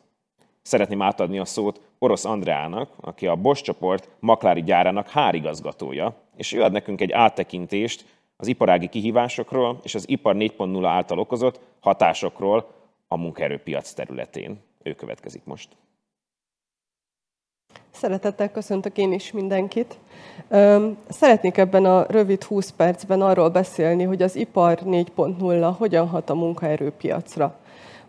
Szeretném 0.61 1.01
átadni 1.01 1.39
a 1.39 1.45
szót 1.45 1.81
Orosz 1.99 2.25
Andreának, 2.25 2.93
aki 3.01 3.27
a 3.27 3.35
Bosch 3.35 3.63
csoport 3.63 4.09
maklári 4.19 4.63
gyárának 4.63 5.09
hárigazgatója, 5.09 6.15
és 6.35 6.53
ő 6.53 6.61
ad 6.61 6.71
nekünk 6.71 7.01
egy 7.01 7.11
áttekintést 7.11 8.05
az 8.37 8.47
iparági 8.47 8.87
kihívásokról 8.87 9.79
és 9.83 9.95
az 9.95 10.09
ipar 10.09 10.35
4.0 10.35 10.85
által 10.85 11.19
okozott 11.19 11.59
hatásokról 11.79 12.71
a 13.07 13.17
munkaerőpiac 13.17 13.93
területén. 13.93 14.59
Ő 14.83 14.93
következik 14.93 15.43
most. 15.43 15.69
Szeretettel 18.01 18.51
köszöntök 18.51 18.97
én 18.97 19.11
is 19.11 19.31
mindenkit. 19.31 19.97
Szeretnék 21.09 21.57
ebben 21.57 21.85
a 21.85 22.05
rövid 22.09 22.43
20 22.43 22.69
percben 22.69 23.21
arról 23.21 23.49
beszélni, 23.49 24.03
hogy 24.03 24.21
az 24.21 24.35
ipar 24.35 24.79
4.0 24.85 25.73
hogyan 25.77 26.07
hat 26.07 26.29
a 26.29 26.35
munkaerőpiacra. 26.35 27.55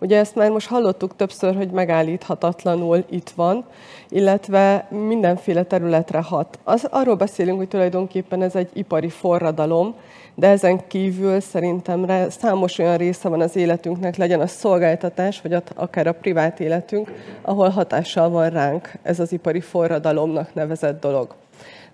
Ugye 0.00 0.18
ezt 0.18 0.34
már 0.34 0.50
most 0.50 0.68
hallottuk 0.68 1.16
többször, 1.16 1.56
hogy 1.56 1.70
megállíthatatlanul 1.70 3.04
itt 3.10 3.30
van, 3.30 3.64
illetve 4.08 4.86
mindenféle 4.90 5.62
területre 5.62 6.20
hat. 6.20 6.58
Az, 6.64 6.86
arról 6.90 7.14
beszélünk, 7.14 7.58
hogy 7.58 7.68
tulajdonképpen 7.68 8.42
ez 8.42 8.54
egy 8.54 8.70
ipari 8.72 9.08
forradalom, 9.08 9.94
de 10.34 10.48
ezen 10.48 10.86
kívül 10.86 11.40
szerintem 11.40 12.28
számos 12.28 12.78
olyan 12.78 12.96
része 12.96 13.28
van 13.28 13.40
az 13.40 13.56
életünknek, 13.56 14.16
legyen 14.16 14.40
a 14.40 14.46
szolgáltatás, 14.46 15.40
vagy 15.40 15.62
akár 15.74 16.06
a 16.06 16.12
privát 16.12 16.60
életünk, 16.60 17.12
ahol 17.42 17.68
hatással 17.68 18.28
van 18.28 18.50
ránk 18.50 18.92
ez 19.02 19.20
az 19.20 19.32
ipari 19.32 19.60
forradalomnak 19.60 20.54
nevezett 20.54 21.00
dolog. 21.00 21.34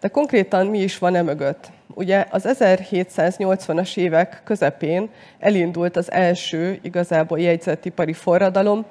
De 0.00 0.08
konkrétan 0.08 0.66
mi 0.66 0.78
is 0.78 0.98
van 0.98 1.14
e 1.14 1.22
mögött? 1.22 1.70
Ugye 1.94 2.26
az 2.30 2.44
1780-as 2.48 3.96
évek 3.96 4.40
közepén 4.44 5.08
elindult 5.38 5.96
az 5.96 6.12
első 6.12 6.78
igazából 6.82 7.40
jegyzett 7.40 7.84
ipari 7.84 8.12
forradalom, 8.12 8.84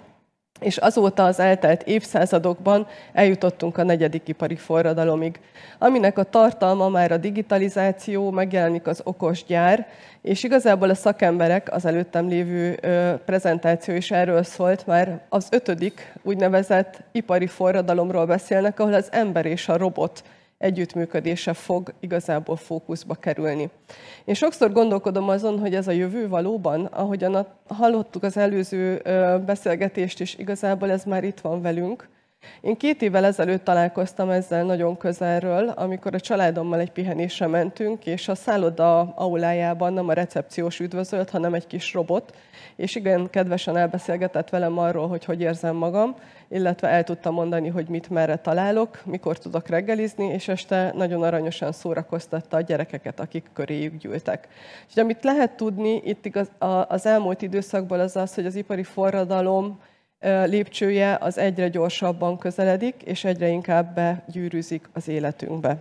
és 0.59 0.77
azóta 0.77 1.25
az 1.25 1.39
eltelt 1.39 1.83
évszázadokban 1.83 2.87
eljutottunk 3.13 3.77
a 3.77 3.83
negyedik 3.83 4.27
ipari 4.27 4.55
forradalomig, 4.55 5.39
aminek 5.79 6.17
a 6.17 6.23
tartalma 6.23 6.89
már 6.89 7.11
a 7.11 7.17
digitalizáció, 7.17 8.31
megjelenik 8.31 8.87
az 8.87 9.01
okos 9.03 9.43
gyár, 9.45 9.87
és 10.21 10.43
igazából 10.43 10.89
a 10.89 10.95
szakemberek, 10.95 11.73
az 11.73 11.85
előttem 11.85 12.27
lévő 12.27 12.79
prezentáció 13.25 13.95
is 13.95 14.11
erről 14.11 14.43
szólt, 14.43 14.87
már 14.87 15.21
az 15.29 15.47
ötödik 15.51 16.13
úgynevezett 16.21 17.01
ipari 17.11 17.47
forradalomról 17.47 18.25
beszélnek, 18.25 18.79
ahol 18.79 18.93
az 18.93 19.07
ember 19.11 19.45
és 19.45 19.69
a 19.69 19.77
robot 19.77 20.23
együttműködése 20.63 21.53
fog 21.53 21.93
igazából 21.99 22.55
fókuszba 22.55 23.13
kerülni. 23.13 23.69
Én 24.25 24.33
sokszor 24.33 24.71
gondolkodom 24.71 25.29
azon, 25.29 25.59
hogy 25.59 25.75
ez 25.75 25.87
a 25.87 25.91
jövő 25.91 26.27
valóban, 26.27 26.85
ahogyan 26.85 27.47
hallottuk 27.67 28.23
az 28.23 28.37
előző 28.37 29.01
beszélgetést 29.45 30.19
is, 30.19 30.35
igazából 30.35 30.91
ez 30.91 31.03
már 31.03 31.23
itt 31.23 31.39
van 31.39 31.61
velünk. 31.61 32.11
Én 32.61 32.77
két 32.77 33.01
évvel 33.01 33.25
ezelőtt 33.25 33.63
találkoztam 33.63 34.29
ezzel 34.29 34.63
nagyon 34.63 34.97
közelről, 34.97 35.69
amikor 35.69 36.13
a 36.13 36.19
családommal 36.19 36.79
egy 36.79 36.91
pihenésre 36.91 37.47
mentünk, 37.47 38.05
és 38.05 38.27
a 38.27 38.35
szálloda 38.35 38.99
aulájában 38.99 39.93
nem 39.93 40.09
a 40.09 40.13
recepciós 40.13 40.79
üdvözölt, 40.79 41.29
hanem 41.29 41.53
egy 41.53 41.67
kis 41.67 41.93
robot, 41.93 42.35
és 42.75 42.95
igen, 42.95 43.29
kedvesen 43.29 43.77
elbeszélgetett 43.77 44.49
velem 44.49 44.77
arról, 44.77 45.07
hogy 45.07 45.25
hogy 45.25 45.41
érzem 45.41 45.75
magam, 45.75 46.15
illetve 46.53 46.87
el 46.87 47.03
tudtam 47.03 47.33
mondani, 47.33 47.67
hogy 47.67 47.87
mit 47.87 48.09
merre 48.09 48.35
találok, 48.35 49.05
mikor 49.05 49.37
tudok 49.37 49.67
reggelizni, 49.67 50.25
és 50.25 50.47
este 50.47 50.91
nagyon 50.95 51.23
aranyosan 51.23 51.71
szórakoztatta 51.71 52.57
a 52.57 52.61
gyerekeket, 52.61 53.19
akik 53.19 53.49
köréjük 53.53 53.97
gyűltek. 53.97 54.47
És 54.89 54.95
amit 54.95 55.23
lehet 55.23 55.51
tudni 55.51 56.01
itt 56.03 56.25
igaz, 56.25 56.51
az 56.87 57.05
elmúlt 57.05 57.41
időszakból 57.41 57.99
az 57.99 58.15
az, 58.15 58.33
hogy 58.33 58.45
az 58.45 58.55
ipari 58.55 58.83
forradalom 58.83 59.79
lépcsője 60.45 61.17
az 61.21 61.37
egyre 61.37 61.67
gyorsabban 61.67 62.37
közeledik, 62.37 63.01
és 63.01 63.23
egyre 63.23 63.47
inkább 63.47 63.95
begyűrűzik 63.95 64.89
az 64.93 65.07
életünkbe. 65.07 65.77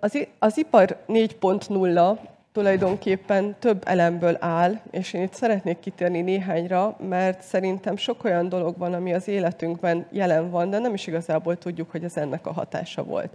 Az, 0.00 0.26
az 0.38 0.58
ipar 0.58 0.96
4.0 1.08 2.18
tulajdonképpen 2.52 3.56
több 3.58 3.82
elemből 3.86 4.36
áll, 4.40 4.80
és 4.90 5.12
én 5.12 5.22
itt 5.22 5.32
szeretnék 5.32 5.80
kitérni 5.80 6.20
néhányra, 6.20 6.96
mert 7.08 7.42
szerintem 7.42 7.96
sok 7.96 8.24
olyan 8.24 8.48
dolog 8.48 8.78
van, 8.78 8.94
ami 8.94 9.12
az 9.12 9.28
életünkben 9.28 10.06
jelen 10.10 10.50
van, 10.50 10.70
de 10.70 10.78
nem 10.78 10.94
is 10.94 11.06
igazából 11.06 11.56
tudjuk, 11.56 11.90
hogy 11.90 12.04
ez 12.04 12.16
ennek 12.16 12.46
a 12.46 12.52
hatása 12.52 13.04
volt. 13.04 13.32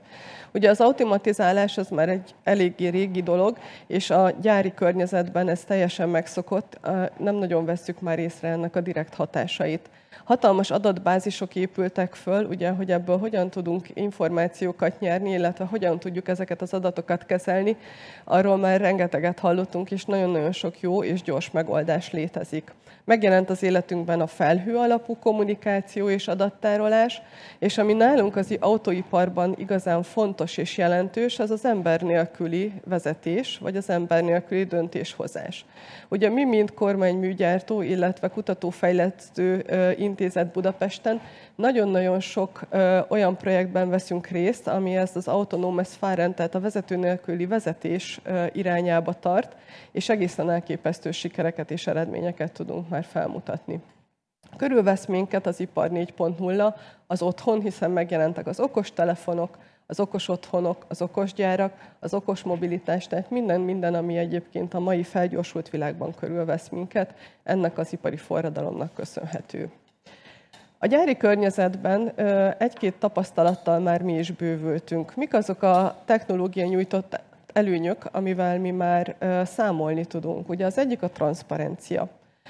Ugye 0.53 0.69
az 0.69 0.81
automatizálás 0.81 1.77
az 1.77 1.89
már 1.89 2.09
egy 2.09 2.35
eléggé 2.43 2.87
régi 2.87 3.21
dolog, 3.21 3.57
és 3.87 4.09
a 4.09 4.31
gyári 4.41 4.73
környezetben 4.73 5.49
ez 5.49 5.63
teljesen 5.63 6.09
megszokott, 6.09 6.79
nem 7.17 7.35
nagyon 7.35 7.65
veszük 7.65 8.01
már 8.01 8.19
észre 8.19 8.47
ennek 8.47 8.75
a 8.75 8.81
direkt 8.81 9.15
hatásait. 9.15 9.89
Hatalmas 10.25 10.71
adatbázisok 10.71 11.55
épültek 11.55 12.13
föl, 12.13 12.45
ugye, 12.45 12.69
hogy 12.69 12.91
ebből 12.91 13.17
hogyan 13.17 13.49
tudunk 13.49 13.87
információkat 13.93 14.99
nyerni, 14.99 15.31
illetve 15.31 15.65
hogyan 15.65 15.99
tudjuk 15.99 16.27
ezeket 16.27 16.61
az 16.61 16.73
adatokat 16.73 17.25
kezelni. 17.25 17.77
Arról 18.23 18.57
már 18.57 18.79
rengeteget 18.79 19.39
hallottunk, 19.39 19.91
és 19.91 20.05
nagyon-nagyon 20.05 20.51
sok 20.51 20.79
jó 20.79 21.03
és 21.03 21.21
gyors 21.21 21.51
megoldás 21.51 22.11
létezik. 22.11 22.73
Megjelent 23.05 23.49
az 23.49 23.63
életünkben 23.63 24.21
a 24.21 24.27
felhő 24.27 24.75
alapú 24.75 25.17
kommunikáció 25.17 26.09
és 26.09 26.27
adattárolás, 26.27 27.21
és 27.59 27.77
ami 27.77 27.93
nálunk 27.93 28.35
az 28.35 28.57
autóiparban 28.59 29.55
igazán 29.57 30.03
fontos 30.03 30.57
és 30.57 30.77
jelentős, 30.77 31.39
az 31.39 31.51
az 31.51 31.65
ember 31.65 32.01
nélküli 32.01 32.73
vezetés, 32.85 33.57
vagy 33.57 33.77
az 33.77 33.89
ember 33.89 34.23
nélküli 34.23 34.63
döntéshozás. 34.63 35.65
Ugye 36.09 36.29
mi, 36.29 36.43
mint 36.43 36.73
kormányműgyártó, 36.73 37.81
illetve 37.81 38.27
kutatófejlesztő 38.27 39.65
intézet 39.97 40.51
Budapesten, 40.51 41.21
nagyon-nagyon 41.55 42.19
sok 42.19 42.61
ö, 42.69 42.99
olyan 43.07 43.37
projektben 43.37 43.89
veszünk 43.89 44.27
részt, 44.27 44.67
ami 44.67 44.95
ezt 44.95 45.15
az 45.15 45.27
autonómes 45.27 45.89
fahren, 45.89 46.35
tehát 46.35 46.55
a 46.55 46.59
vezető 46.59 46.95
nélküli 46.95 47.45
vezetés 47.45 48.19
ö, 48.23 48.45
irányába 48.53 49.13
tart, 49.13 49.55
és 49.91 50.09
egészen 50.09 50.49
elképesztő 50.49 51.11
sikereket 51.11 51.71
és 51.71 51.87
eredményeket 51.87 52.51
tudunk 52.51 52.89
már 52.89 53.03
felmutatni. 53.03 53.79
Körülvesz 54.57 55.05
minket 55.05 55.45
az 55.45 55.59
ipar 55.59 55.89
4.0, 55.89 56.75
az 57.07 57.21
otthon, 57.21 57.61
hiszen 57.61 57.91
megjelentek 57.91 58.47
az 58.47 58.59
okostelefonok, 58.59 59.57
az 59.87 59.99
okos 59.99 60.27
otthonok, 60.27 60.85
az 60.87 61.01
okos 61.01 61.33
gyárak, 61.33 61.73
az 61.99 62.13
okos 62.13 62.43
mobilitás, 62.43 63.07
tehát 63.07 63.29
minden, 63.29 63.61
minden, 63.61 63.93
ami 63.93 64.17
egyébként 64.17 64.73
a 64.73 64.79
mai 64.79 65.03
felgyorsult 65.03 65.69
világban 65.69 66.13
körülvesz 66.13 66.69
minket, 66.69 67.13
ennek 67.43 67.77
az 67.77 67.93
ipari 67.93 68.17
forradalomnak 68.17 68.93
köszönhető. 68.93 69.69
A 70.85 70.87
gyári 70.87 71.17
környezetben 71.17 72.11
egy-két 72.57 72.93
tapasztalattal 72.93 73.79
már 73.79 74.01
mi 74.01 74.17
is 74.17 74.31
bővültünk. 74.31 75.15
Mik 75.15 75.33
azok 75.33 75.61
a 75.63 75.95
technológia 76.05 76.65
nyújtott 76.65 77.19
előnyök, 77.53 78.07
amivel 78.11 78.59
mi 78.59 78.71
már 78.71 79.15
számolni 79.45 80.05
tudunk? 80.05 80.49
Ugye 80.49 80.65
az 80.65 80.77
egyik 80.77 81.01
a 81.01 81.09
transzparencia. 81.09 82.07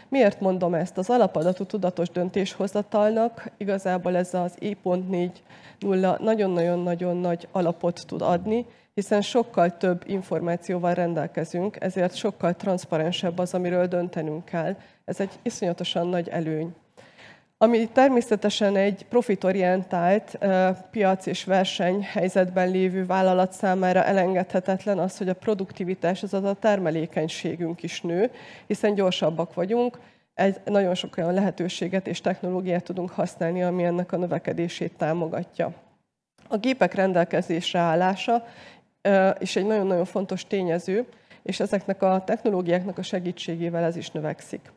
Miért 0.09 0.39
mondom 0.39 0.73
ezt? 0.73 0.97
Az 0.97 1.09
alapadatú 1.09 1.63
tudatos 1.63 2.09
döntéshozatalnak 2.09 3.51
igazából 3.57 4.15
ez 4.15 4.33
az 4.33 4.53
E.4.0 4.61 6.19
nagyon-nagyon-nagyon 6.19 7.17
nagy 7.17 7.47
alapot 7.51 8.03
tud 8.07 8.21
adni, 8.21 8.65
hiszen 8.93 9.21
sokkal 9.21 9.77
több 9.77 10.03
információval 10.05 10.93
rendelkezünk, 10.93 11.77
ezért 11.79 12.15
sokkal 12.15 12.55
transzparensebb 12.55 13.39
az, 13.39 13.53
amiről 13.53 13.87
döntenünk 13.87 14.45
kell. 14.45 14.75
Ez 15.05 15.19
egy 15.19 15.31
iszonyatosan 15.41 16.07
nagy 16.07 16.29
előny. 16.29 16.73
Ami 17.57 17.88
természetesen 17.88 18.76
egy 18.76 19.06
profitorientált 19.10 20.38
piac 20.91 21.26
és 21.26 21.44
versenyhelyzetben 21.44 22.69
lévő 22.69 23.06
vállalat 23.06 23.52
számára 23.52 24.03
elengedhetetlen 24.03 24.99
az, 24.99 25.18
hogy 25.18 25.30
a 25.30 25.34
produktivitás, 25.34 26.23
azaz 26.23 26.44
a 26.44 26.53
termelékenységünk 26.53 27.84
is 27.84 28.02
nő, 28.02 28.32
hiszen 28.68 28.94
gyorsabbak 28.94 29.53
vagyunk, 29.53 29.99
egy 30.34 30.61
nagyon 30.65 30.95
sok 30.95 31.18
olyan 31.18 31.34
lehetőséget 31.34 32.07
és 32.07 32.22
technológiát 32.22 32.84
tudunk 32.84 33.10
használni, 33.10 33.64
ami 33.64 33.84
ennek 33.84 34.11
a 34.11 34.18
növekedését 34.18 34.94
támogatja. 34.98 35.73
A 36.48 36.57
gépek 36.57 36.94
rendelkezésre 36.94 37.80
állása 37.80 38.45
is 39.40 39.56
egy 39.56 39.65
nagyon-nagyon 39.65 40.06
fontos 40.06 40.45
tényező, 40.48 41.06
és 41.44 41.60
ezeknek 41.60 42.02
a 42.02 42.23
technológiáknak 42.26 42.98
a 42.98 43.03
segítségével 43.03 43.84
ez 43.84 43.95
is 43.95 44.11
növekszik. 44.11 44.72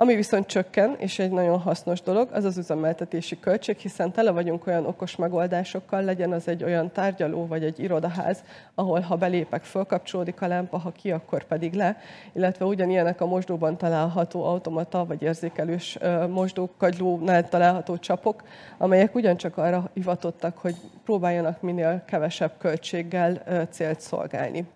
Ami 0.00 0.14
viszont 0.14 0.46
csökken, 0.46 0.94
és 0.98 1.18
egy 1.18 1.30
nagyon 1.30 1.58
hasznos 1.58 2.02
dolog, 2.02 2.28
az 2.32 2.44
az 2.44 2.58
üzemeltetési 2.58 3.38
költség, 3.40 3.76
hiszen 3.76 4.12
tele 4.12 4.30
vagyunk 4.30 4.66
olyan 4.66 4.86
okos 4.86 5.16
megoldásokkal, 5.16 6.02
legyen 6.02 6.32
az 6.32 6.48
egy 6.48 6.64
olyan 6.64 6.92
tárgyaló 6.92 7.46
vagy 7.46 7.64
egy 7.64 7.78
irodaház, 7.78 8.42
ahol 8.74 9.00
ha 9.00 9.16
belépek, 9.16 9.62
fölkapcsolódik 9.62 10.42
a 10.42 10.46
lámpa, 10.46 10.78
ha 10.78 10.92
ki, 10.92 11.10
akkor 11.10 11.44
pedig 11.44 11.72
le, 11.72 11.96
illetve 12.32 12.64
ugyanilyenek 12.64 13.20
a 13.20 13.26
mosdóban 13.26 13.76
található 13.76 14.44
automata 14.44 15.04
vagy 15.04 15.22
érzékelős 15.22 15.98
mosdók, 16.28 16.70
kagylónál 16.78 17.48
található 17.48 17.96
csapok, 17.96 18.42
amelyek 18.78 19.14
ugyancsak 19.14 19.56
arra 19.56 19.90
hivatottak, 19.94 20.58
hogy 20.58 20.76
próbáljanak 21.04 21.60
minél 21.60 22.02
kevesebb 22.06 22.52
költséggel 22.58 23.42
célt 23.70 24.00
szolgálni. 24.00 24.66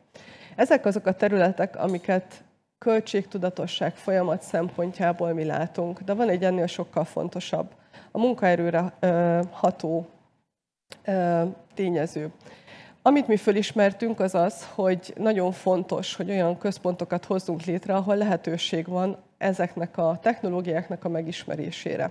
Ezek 0.57 0.87
azok 0.87 1.07
a 1.07 1.13
területek, 1.13 1.77
amiket 1.77 2.45
költségtudatosság 2.85 3.97
folyamat 3.97 4.43
szempontjából 4.43 5.33
mi 5.33 5.45
látunk, 5.45 6.01
de 6.01 6.15
van 6.15 6.29
egy 6.29 6.45
ennél 6.45 6.67
sokkal 6.67 7.05
fontosabb, 7.05 7.67
a 8.11 8.19
munkaerőre 8.19 8.93
ö, 9.01 9.41
ható 9.51 10.07
ö, 11.05 11.43
tényező. 11.75 12.31
Amit 13.03 13.27
mi 13.27 13.37
fölismertünk, 13.37 14.21
az 14.21 14.35
az, 14.35 14.69
hogy 14.75 15.15
nagyon 15.17 15.53
fontos, 15.53 16.15
hogy 16.15 16.31
olyan 16.31 16.59
központokat 16.59 17.25
hozzunk 17.25 17.63
létre, 17.63 17.95
ahol 17.95 18.17
lehetőség 18.17 18.87
van 18.87 19.17
ezeknek 19.39 19.99
a 19.99 20.19
technológiáknak 20.23 21.05
a 21.05 21.09
megismerésére. 21.09 22.11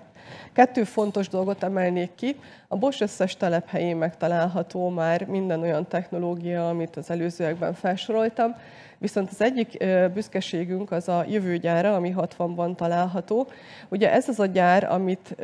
Kettő 0.54 0.84
fontos 0.84 1.28
dolgot 1.28 1.64
emelnék 1.64 2.16
ki. 2.16 2.36
A 2.68 2.78
Bosch 2.78 3.02
összes 3.02 3.38
telephelyén 3.38 3.98
megtalálható 3.98 4.90
már 4.90 5.26
minden 5.26 5.62
olyan 5.62 5.88
technológia, 5.88 6.70
amit 6.70 6.96
az 6.96 7.10
előzőekben 7.10 7.74
felsoroltam, 7.74 8.56
Viszont 9.04 9.30
az 9.30 9.42
egyik 9.42 9.86
büszkeségünk 10.14 10.92
az 10.92 11.10
a 11.10 11.26
jövőgyára, 11.28 11.96
ami 11.96 12.14
60-ban 12.18 12.76
található. 12.76 13.48
Ugye 13.90 14.12
ez 14.12 14.30
az 14.30 14.40
a 14.40 14.46
gyár, 14.46 14.84
amit 14.84 15.36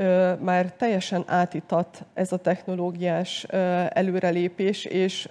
már 0.41 0.71
teljesen 0.71 1.23
átítat 1.27 2.05
ez 2.13 2.31
a 2.31 2.37
technológiás 2.37 3.43
előrelépés, 3.89 4.85
és 4.85 5.29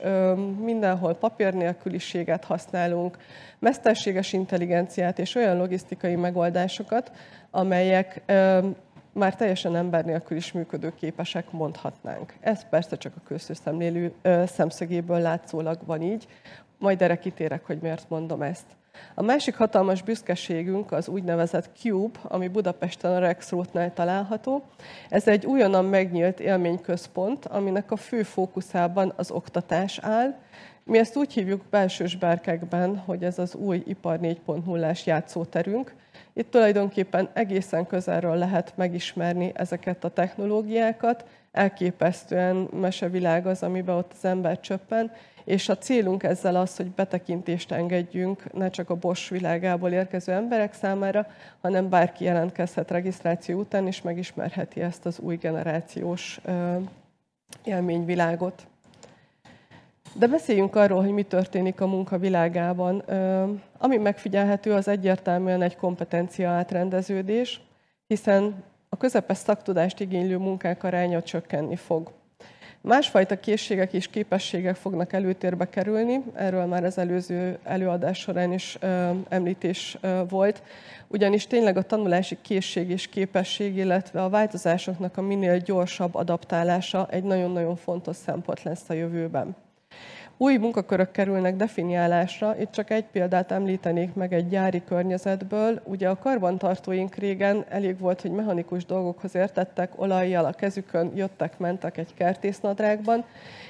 mindenhol 0.60 1.14
papír 1.14 1.54
nélküliséget 1.54 2.44
használunk, 2.44 3.16
mesterséges 3.58 4.32
intelligenciát 4.32 5.18
és 5.18 5.34
olyan 5.34 5.56
logisztikai 5.56 6.14
megoldásokat, 6.14 7.12
amelyek 7.50 8.22
már 9.12 9.36
teljesen 9.36 9.76
ember 9.76 10.04
nélkül 10.04 10.36
is 10.36 10.52
működőképesek 10.52 11.50
mondhatnánk. 11.50 12.34
Ez 12.40 12.68
persze 12.68 12.96
csak 12.96 13.12
a 13.16 13.26
külső 13.26 13.54
szemlélő 13.54 14.12
szemszögéből 14.46 15.20
látszólag 15.20 15.78
van 15.86 16.02
így, 16.02 16.26
majd 16.78 17.02
erre 17.02 17.18
kitérek, 17.18 17.66
hogy 17.66 17.78
miért 17.80 18.08
mondom 18.08 18.42
ezt. 18.42 18.66
A 19.14 19.22
másik 19.22 19.56
hatalmas 19.56 20.02
büszkeségünk 20.02 20.92
az 20.92 21.08
úgynevezett 21.08 21.70
Cube, 21.76 22.18
ami 22.22 22.48
Budapesten 22.48 23.12
a 23.12 23.18
Rex 23.18 23.50
Roadnál 23.50 23.92
található. 23.92 24.62
Ez 25.08 25.28
egy 25.28 25.46
újonnan 25.46 25.84
megnyílt 25.84 26.40
élményközpont, 26.40 27.44
aminek 27.44 27.90
a 27.90 27.96
fő 27.96 28.22
fókuszában 28.22 29.12
az 29.16 29.30
oktatás 29.30 29.98
áll. 29.98 30.34
Mi 30.84 30.98
ezt 30.98 31.16
úgy 31.16 31.32
hívjuk 31.32 31.62
belsős 31.70 32.16
berkekben, 32.16 32.98
hogy 32.98 33.24
ez 33.24 33.38
az 33.38 33.54
új 33.54 33.82
ipar 33.86 34.18
4.0-ás 34.22 35.04
játszóterünk. 35.04 35.94
Itt 36.32 36.50
tulajdonképpen 36.50 37.28
egészen 37.32 37.86
közelről 37.86 38.36
lehet 38.36 38.72
megismerni 38.76 39.50
ezeket 39.54 40.04
a 40.04 40.08
technológiákat, 40.08 41.24
elképesztően 41.52 42.68
mesevilág 42.72 43.46
az, 43.46 43.62
amiben 43.62 43.96
ott 43.96 44.12
az 44.12 44.24
ember 44.24 44.60
csöppen, 44.60 45.12
és 45.48 45.68
a 45.68 45.78
célunk 45.78 46.22
ezzel 46.22 46.56
az, 46.56 46.76
hogy 46.76 46.90
betekintést 46.90 47.72
engedjünk 47.72 48.52
ne 48.52 48.70
csak 48.70 48.90
a 48.90 48.94
Bosch 48.94 49.30
világából 49.30 49.90
érkező 49.90 50.32
emberek 50.32 50.74
számára, 50.74 51.26
hanem 51.60 51.88
bárki 51.88 52.24
jelentkezhet 52.24 52.90
regisztráció 52.90 53.58
után, 53.58 53.86
és 53.86 54.02
megismerheti 54.02 54.80
ezt 54.80 55.06
az 55.06 55.18
új 55.18 55.36
generációs 55.36 56.40
élményvilágot. 57.64 58.66
De 60.14 60.26
beszéljünk 60.26 60.76
arról, 60.76 61.00
hogy 61.00 61.12
mi 61.12 61.22
történik 61.22 61.80
a 61.80 61.86
munka 61.86 62.18
világában. 62.18 62.98
Ami 63.78 63.96
megfigyelhető, 63.96 64.72
az 64.72 64.88
egyértelműen 64.88 65.62
egy 65.62 65.76
kompetencia 65.76 66.50
átrendeződés, 66.50 67.60
hiszen 68.06 68.64
a 68.88 68.96
közepes 68.96 69.38
szaktudást 69.38 70.00
igénylő 70.00 70.36
munkák 70.36 70.84
aránya 70.84 71.22
csökkenni 71.22 71.76
fog. 71.76 72.12
Másfajta 72.80 73.40
készségek 73.40 73.92
és 73.92 74.08
képességek 74.08 74.76
fognak 74.76 75.12
előtérbe 75.12 75.68
kerülni, 75.68 76.22
erről 76.34 76.64
már 76.64 76.84
az 76.84 76.98
előző 76.98 77.58
előadás 77.64 78.18
során 78.18 78.52
is 78.52 78.78
említés 79.28 79.98
volt, 80.28 80.62
ugyanis 81.06 81.46
tényleg 81.46 81.76
a 81.76 81.82
tanulási 81.82 82.38
készség 82.42 82.90
és 82.90 83.06
képesség, 83.06 83.76
illetve 83.76 84.22
a 84.22 84.28
változásoknak 84.28 85.16
a 85.16 85.22
minél 85.22 85.58
gyorsabb 85.58 86.14
adaptálása 86.14 87.06
egy 87.10 87.24
nagyon-nagyon 87.24 87.76
fontos 87.76 88.16
szempont 88.16 88.62
lesz 88.62 88.88
a 88.88 88.92
jövőben. 88.92 89.56
Új 90.40 90.56
munkakörök 90.56 91.10
kerülnek 91.10 91.56
definiálásra, 91.56 92.56
itt 92.60 92.70
csak 92.70 92.90
egy 92.90 93.04
példát 93.04 93.50
említenék 93.50 94.14
meg 94.14 94.32
egy 94.32 94.48
gyári 94.48 94.84
környezetből. 94.84 95.80
Ugye 95.84 96.08
a 96.08 96.18
karbantartóink 96.18 97.14
régen 97.14 97.64
elég 97.68 97.98
volt, 97.98 98.20
hogy 98.20 98.30
mechanikus 98.30 98.84
dolgokhoz 98.84 99.34
értettek, 99.34 100.00
olajjal 100.00 100.44
a 100.44 100.52
kezükön 100.52 101.12
jöttek, 101.14 101.58
mentek 101.58 101.96
egy 101.96 102.14
kertésznadrágban, 102.14 103.24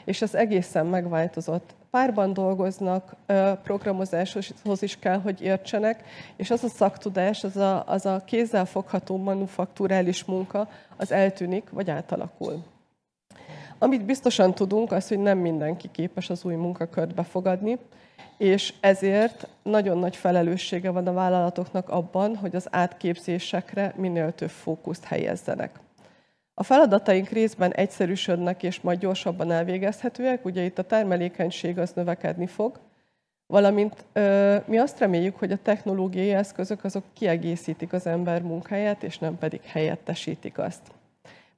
és 0.05 0.23
ez 0.23 0.35
egészen 0.35 0.86
megváltozott. 0.86 1.74
Párban 1.90 2.32
dolgoznak, 2.32 3.16
programozáshoz 3.62 4.82
is 4.82 4.99
kell, 4.99 5.20
hogy 5.20 5.43
értsenek, 5.43 6.05
és 6.36 6.51
az 6.51 6.65
a 6.65 6.69
szaktudás, 6.69 7.45
az 7.45 7.57
a, 7.57 7.85
az 7.86 8.07
a 8.07 8.23
kézzel 8.24 8.65
fogható 8.65 9.16
manufakturális 9.16 10.24
munka, 10.24 10.69
az 10.97 11.12
eltűnik, 11.12 11.70
vagy 11.70 11.90
átalakul. 11.90 12.65
Amit 13.78 14.05
biztosan 14.05 14.55
tudunk, 14.55 14.92
az, 14.92 15.09
hogy 15.09 15.18
nem 15.18 15.38
mindenki 15.38 15.88
képes 15.92 16.30
az 16.30 16.44
új 16.44 16.55
munkakört 16.55 17.14
befogadni, 17.14 17.78
és 18.36 18.74
ezért 18.80 19.48
nagyon 19.62 19.98
nagy 19.98 20.16
felelőssége 20.16 20.90
van 20.90 21.06
a 21.06 21.12
vállalatoknak 21.12 21.88
abban, 21.88 22.36
hogy 22.36 22.56
az 22.56 22.66
átképzésekre 22.70 23.94
minél 23.96 24.32
több 24.32 24.50
fókuszt 24.50 25.05
helyezzenek. 25.05 25.80
A 26.55 26.62
feladataink 26.62 27.28
részben 27.28 27.72
egyszerűsödnek 27.74 28.62
és 28.62 28.80
majd 28.80 28.98
gyorsabban 28.98 29.50
elvégezhetőek, 29.50 30.44
ugye 30.44 30.62
itt 30.62 30.78
a 30.78 30.82
termelékenység 30.82 31.78
az 31.78 31.92
növekedni 31.92 32.46
fog, 32.46 32.80
valamint 33.46 34.05
ö, 34.12 34.56
mi 34.66 34.78
azt 34.78 34.98
reméljük, 34.98 35.36
hogy 35.36 35.52
a 35.52 35.62
technológiai 35.62 36.32
eszközök 36.32 36.84
azok 36.84 37.05
kiegészítik 37.12 37.92
az 37.92 38.06
ember 38.06 38.42
munkáját, 38.42 39.02
és 39.02 39.18
nem 39.18 39.38
pedig 39.38 39.60
helyettesítik 39.62 40.59
azt. 40.59 40.82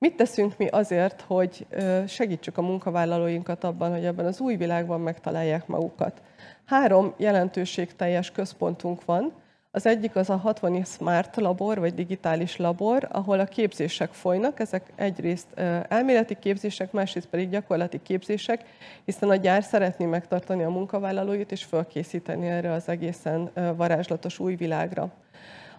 Mit 0.01 0.17
teszünk 0.17 0.57
mi 0.57 0.67
azért, 0.67 1.21
hogy 1.21 1.67
segítsük 2.07 2.59
a 2.59 2.63
munkavállalóinkat 2.63 3.65
abban, 3.65 3.91
hogy 3.91 4.05
ebben 4.05 4.27
az 4.27 4.41
új 4.41 4.57
világban 4.57 5.01
megtalálják 5.01 5.67
magukat? 5.67 6.23
Három 6.65 7.15
jelentőségteljes 7.17 8.31
központunk 8.31 9.05
van, 9.05 9.33
Az 9.73 9.87
egyik 9.87 10.17
az 10.17 10.31
a 10.31 10.37
60 10.37 10.85
Smart 10.85 11.37
labor, 11.37 11.79
vagy 11.79 11.95
digitális 11.95 12.57
labor, 12.57 13.09
ahol 13.11 13.41
a 13.41 13.45
képzések 13.45 14.13
folynak. 14.13 14.61
Ezek 14.61 14.93
egyrészt 14.95 15.47
elméleti 15.89 16.39
képzések, 16.39 16.93
másrészt 16.93 17.27
pedig 17.27 17.51
gyakorlati 17.51 18.03
képzések, 18.03 18.65
hiszen 19.05 19.31
a 19.31 19.37
gyár 19.37 19.63
szeretné 19.63 20.05
megtartani 20.05 20.63
a 20.63 20.71
munkavállalóit 20.71 21.53
és 21.53 21.65
fölkészíteni 21.65 22.49
erre 22.49 22.73
az 22.73 22.89
egészen 22.89 23.51
varázslatos 23.77 24.39
új 24.39 24.55
világra. 24.55 25.13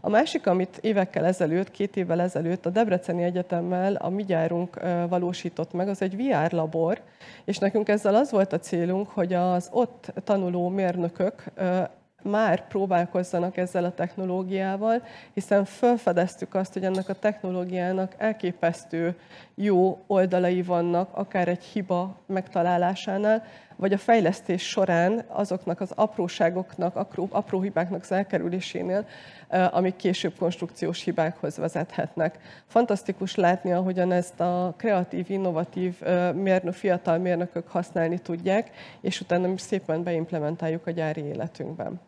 A 0.04 0.10
másik, 0.10 0.48
amit 0.48 0.78
évekkel 0.82 1.26
ezelőtt, 1.26 1.72
két 1.72 1.96
évvel 1.96 2.22
ezelőtt 2.22 2.66
a 2.66 2.70
Debreceni 2.70 3.24
Egyetemmel 3.24 3.96
a 3.96 4.10
mi 4.10 4.24
gyárunk 4.24 4.80
valósított 5.10 5.74
meg, 5.74 5.88
az 5.88 6.02
egy 6.02 6.16
VR 6.16 6.52
labor, 6.52 7.02
és 7.44 7.58
nekünk 7.58 7.90
ezzel 7.90 8.16
az 8.16 8.32
volt 8.32 8.54
a 8.54 8.60
célunk, 8.60 9.10
hogy 9.10 9.34
az 9.34 9.70
ott 9.72 10.14
tanuló 10.24 10.70
mérnökök 10.70 11.44
már 12.24 12.68
próbálkozzanak 12.68 13.58
ezzel 13.58 13.84
a 13.84 13.94
technológiával, 13.94 15.04
hiszen 15.34 15.66
felfedeztük 15.66 16.56
azt, 16.56 16.74
hogy 16.74 16.84
ennek 16.84 17.10
a 17.10 17.14
technológiának 17.14 18.14
elképesztő 18.18 19.16
jó 19.64 20.04
oldalai 20.08 20.62
vannak, 20.62 21.10
akár 21.14 21.48
egy 21.48 21.64
hiba 21.64 22.16
megtalálásánál, 22.26 23.44
vagy 23.76 23.94
a 23.94 23.98
fejlesztés 23.98 24.70
során 24.70 25.24
azoknak 25.28 25.82
az 25.82 25.92
apróságoknak, 25.96 26.96
apró, 26.96 27.28
apró 27.32 27.62
hibáknak 27.62 28.02
az 28.02 28.12
elkerülésénél, 28.12 29.06
amik 29.50 29.96
később 29.96 30.34
konstrukciós 30.38 31.04
hibákhoz 31.04 31.58
vezethetnek. 31.58 32.40
Fantasztikus 32.68 33.36
látni, 33.36 33.72
ahogyan 33.72 34.12
ezt 34.12 34.40
a 34.40 34.74
kreatív, 34.78 35.30
innovatív 35.30 36.02
mérnök, 36.34 36.74
fiatal 36.74 37.18
mérnökök 37.18 37.68
használni 37.68 38.20
tudják, 38.20 38.72
és 39.02 39.22
utána 39.22 39.48
mi 39.48 39.58
szépen 39.58 40.04
beimplementáljuk 40.04 40.88
a 40.88 40.92
gyári 40.92 41.22
életünkben. 41.22 42.00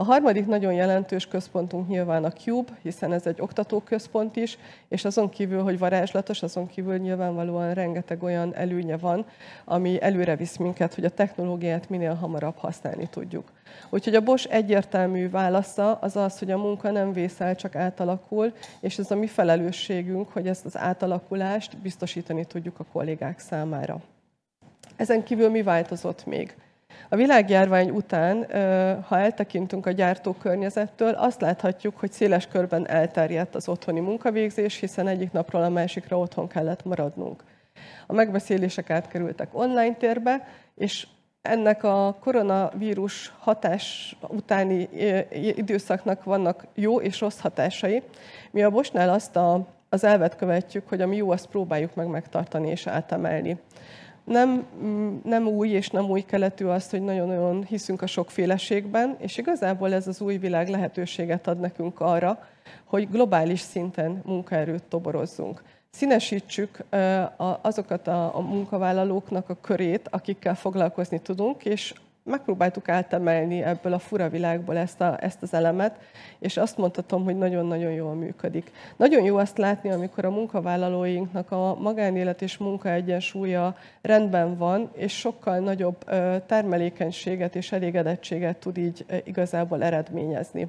A 0.00 0.04
harmadik 0.04 0.46
nagyon 0.46 0.72
jelentős 0.72 1.26
központunk 1.26 1.88
nyilván 1.88 2.24
a 2.24 2.32
Cube, 2.32 2.72
hiszen 2.82 3.12
ez 3.12 3.26
egy 3.26 3.40
oktatóközpont 3.40 4.36
is, 4.36 4.58
és 4.88 5.04
azon 5.04 5.28
kívül, 5.28 5.62
hogy 5.62 5.78
varázslatos, 5.78 6.42
azon 6.42 6.66
kívül 6.66 6.96
nyilvánvalóan 6.96 7.74
rengeteg 7.74 8.22
olyan 8.22 8.54
előnye 8.54 8.96
van, 8.96 9.26
ami 9.64 10.02
előre 10.02 10.36
visz 10.36 10.56
minket, 10.56 10.94
hogy 10.94 11.04
a 11.04 11.10
technológiát 11.10 11.88
minél 11.88 12.14
hamarabb 12.14 12.56
használni 12.56 13.08
tudjuk. 13.10 13.52
Úgyhogy 13.90 14.14
a 14.14 14.20
Bosch 14.20 14.54
egyértelmű 14.54 15.30
válasza 15.30 15.94
az 15.94 16.16
az, 16.16 16.38
hogy 16.38 16.50
a 16.50 16.58
munka 16.58 16.90
nem 16.90 17.12
vészel, 17.12 17.56
csak 17.56 17.76
átalakul, 17.76 18.52
és 18.80 18.98
ez 18.98 19.10
a 19.10 19.16
mi 19.16 19.26
felelősségünk, 19.26 20.28
hogy 20.28 20.46
ezt 20.46 20.64
az 20.64 20.76
átalakulást 20.76 21.76
biztosítani 21.76 22.44
tudjuk 22.44 22.80
a 22.80 22.84
kollégák 22.92 23.38
számára. 23.38 24.00
Ezen 24.96 25.22
kívül 25.22 25.50
mi 25.50 25.62
változott 25.62 26.26
még? 26.26 26.54
A 27.08 27.16
világjárvány 27.16 27.90
után, 27.90 28.46
ha 29.02 29.18
eltekintünk 29.18 29.86
a 29.86 29.90
gyártókörnyezettől, 29.90 31.14
azt 31.14 31.40
láthatjuk, 31.40 31.96
hogy 31.96 32.12
széles 32.12 32.46
körben 32.46 32.88
elterjedt 32.88 33.54
az 33.54 33.68
otthoni 33.68 34.00
munkavégzés, 34.00 34.76
hiszen 34.76 35.08
egyik 35.08 35.32
napról 35.32 35.62
a 35.62 35.68
másikra 35.68 36.18
otthon 36.18 36.48
kellett 36.48 36.84
maradnunk. 36.84 37.44
A 38.06 38.12
megbeszélések 38.12 38.90
átkerültek 38.90 39.48
online 39.52 39.94
térbe, 39.94 40.48
és 40.74 41.06
ennek 41.42 41.84
a 41.84 42.16
koronavírus 42.20 43.32
hatás 43.38 44.16
utáni 44.28 44.88
időszaknak 45.30 46.24
vannak 46.24 46.66
jó 46.74 47.00
és 47.00 47.20
rossz 47.20 47.38
hatásai. 47.38 48.02
Mi 48.50 48.62
a 48.62 48.70
Bosnál 48.70 49.08
azt 49.08 49.36
a, 49.36 49.66
az 49.88 50.04
elvet 50.04 50.36
követjük, 50.36 50.88
hogy 50.88 51.00
ami 51.00 51.16
jó, 51.16 51.30
azt 51.30 51.46
próbáljuk 51.46 51.94
meg 51.94 52.06
megtartani 52.06 52.68
és 52.68 52.86
átemelni 52.86 53.58
nem, 54.24 54.66
nem 55.24 55.46
új 55.46 55.68
és 55.68 55.88
nem 55.88 56.04
új 56.04 56.20
keletű 56.20 56.64
az, 56.64 56.90
hogy 56.90 57.02
nagyon-nagyon 57.02 57.64
hiszünk 57.64 58.02
a 58.02 58.06
sokféleségben, 58.06 59.16
és 59.18 59.36
igazából 59.36 59.92
ez 59.92 60.06
az 60.06 60.20
új 60.20 60.36
világ 60.36 60.68
lehetőséget 60.68 61.46
ad 61.46 61.60
nekünk 61.60 62.00
arra, 62.00 62.46
hogy 62.84 63.10
globális 63.10 63.60
szinten 63.60 64.22
munkaerőt 64.24 64.82
toborozzunk. 64.82 65.62
Színesítsük 65.90 66.84
azokat 67.60 68.06
a 68.06 68.44
munkavállalóknak 68.48 69.48
a 69.48 69.60
körét, 69.60 70.08
akikkel 70.10 70.54
foglalkozni 70.54 71.20
tudunk, 71.20 71.64
és 71.64 71.94
megpróbáltuk 72.22 72.88
átemelni 72.88 73.62
ebből 73.62 73.92
a 73.92 73.98
fura 73.98 74.28
világból 74.28 74.76
ezt, 74.76 75.00
a, 75.00 75.16
ezt 75.20 75.42
az 75.42 75.54
elemet, 75.54 75.98
és 76.38 76.56
azt 76.56 76.76
mondhatom, 76.76 77.24
hogy 77.24 77.36
nagyon-nagyon 77.36 77.92
jól 77.92 78.14
működik. 78.14 78.70
Nagyon 78.96 79.24
jó 79.24 79.36
azt 79.36 79.58
látni, 79.58 79.90
amikor 79.90 80.24
a 80.24 80.30
munkavállalóinknak 80.30 81.50
a 81.50 81.74
magánélet 81.74 82.42
és 82.42 82.56
munka 82.56 82.90
egyensúlya 82.90 83.76
rendben 84.02 84.56
van, 84.56 84.90
és 84.92 85.18
sokkal 85.18 85.58
nagyobb 85.58 86.04
termelékenységet 86.46 87.56
és 87.56 87.72
elégedettséget 87.72 88.56
tud 88.56 88.78
így 88.78 89.04
igazából 89.24 89.82
eredményezni. 89.82 90.68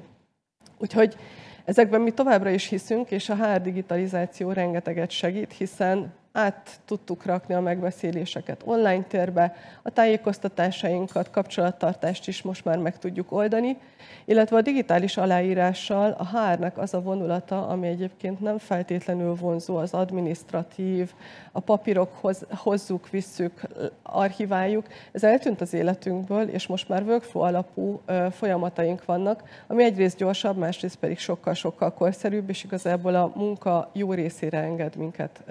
Úgyhogy 0.78 1.16
ezekben 1.64 2.00
mi 2.00 2.10
továbbra 2.10 2.50
is 2.50 2.68
hiszünk, 2.68 3.10
és 3.10 3.28
a 3.28 3.34
HR 3.34 3.60
digitalizáció 3.60 4.52
rengeteget 4.52 5.10
segít, 5.10 5.52
hiszen 5.52 6.12
át 6.32 6.80
tudtuk 6.84 7.24
rakni 7.24 7.54
a 7.54 7.60
megbeszéléseket 7.60 8.62
online 8.64 9.02
térbe, 9.02 9.54
a 9.82 9.90
tájékoztatásainkat, 9.90 11.30
kapcsolattartást 11.30 12.28
is 12.28 12.42
most 12.42 12.64
már 12.64 12.78
meg 12.78 12.98
tudjuk 12.98 13.32
oldani, 13.32 13.76
illetve 14.24 14.56
a 14.56 14.60
digitális 14.60 15.16
aláírással 15.16 16.16
a 16.18 16.26
HR-nek 16.26 16.78
az 16.78 16.94
a 16.94 17.00
vonulata, 17.00 17.66
ami 17.66 17.86
egyébként 17.86 18.40
nem 18.40 18.58
feltétlenül 18.58 19.34
vonzó, 19.34 19.76
az 19.76 19.94
administratív, 19.94 21.12
a 21.52 21.60
papírokhoz 21.60 22.46
hozzuk, 22.50 23.10
visszük, 23.10 23.60
archiváljuk. 24.02 24.86
Ez 25.12 25.24
eltűnt 25.24 25.60
az 25.60 25.74
életünkből, 25.74 26.48
és 26.48 26.66
most 26.66 26.88
már 26.88 27.02
workflow 27.02 27.44
alapú 27.44 28.00
folyamataink 28.30 29.04
vannak, 29.04 29.42
ami 29.66 29.84
egyrészt 29.84 30.16
gyorsabb, 30.16 30.56
másrészt 30.56 30.96
pedig 30.96 31.18
sokkal-sokkal 31.18 31.94
korszerűbb, 31.94 32.48
és 32.48 32.64
igazából 32.64 33.14
a 33.14 33.32
munka 33.34 33.90
jó 33.92 34.12
részére 34.12 34.58
enged 34.58 34.96
minket 34.96 35.42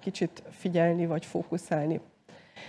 kicsit 0.00 0.42
figyelni 0.50 1.06
vagy 1.06 1.24
fókuszálni. 1.24 2.00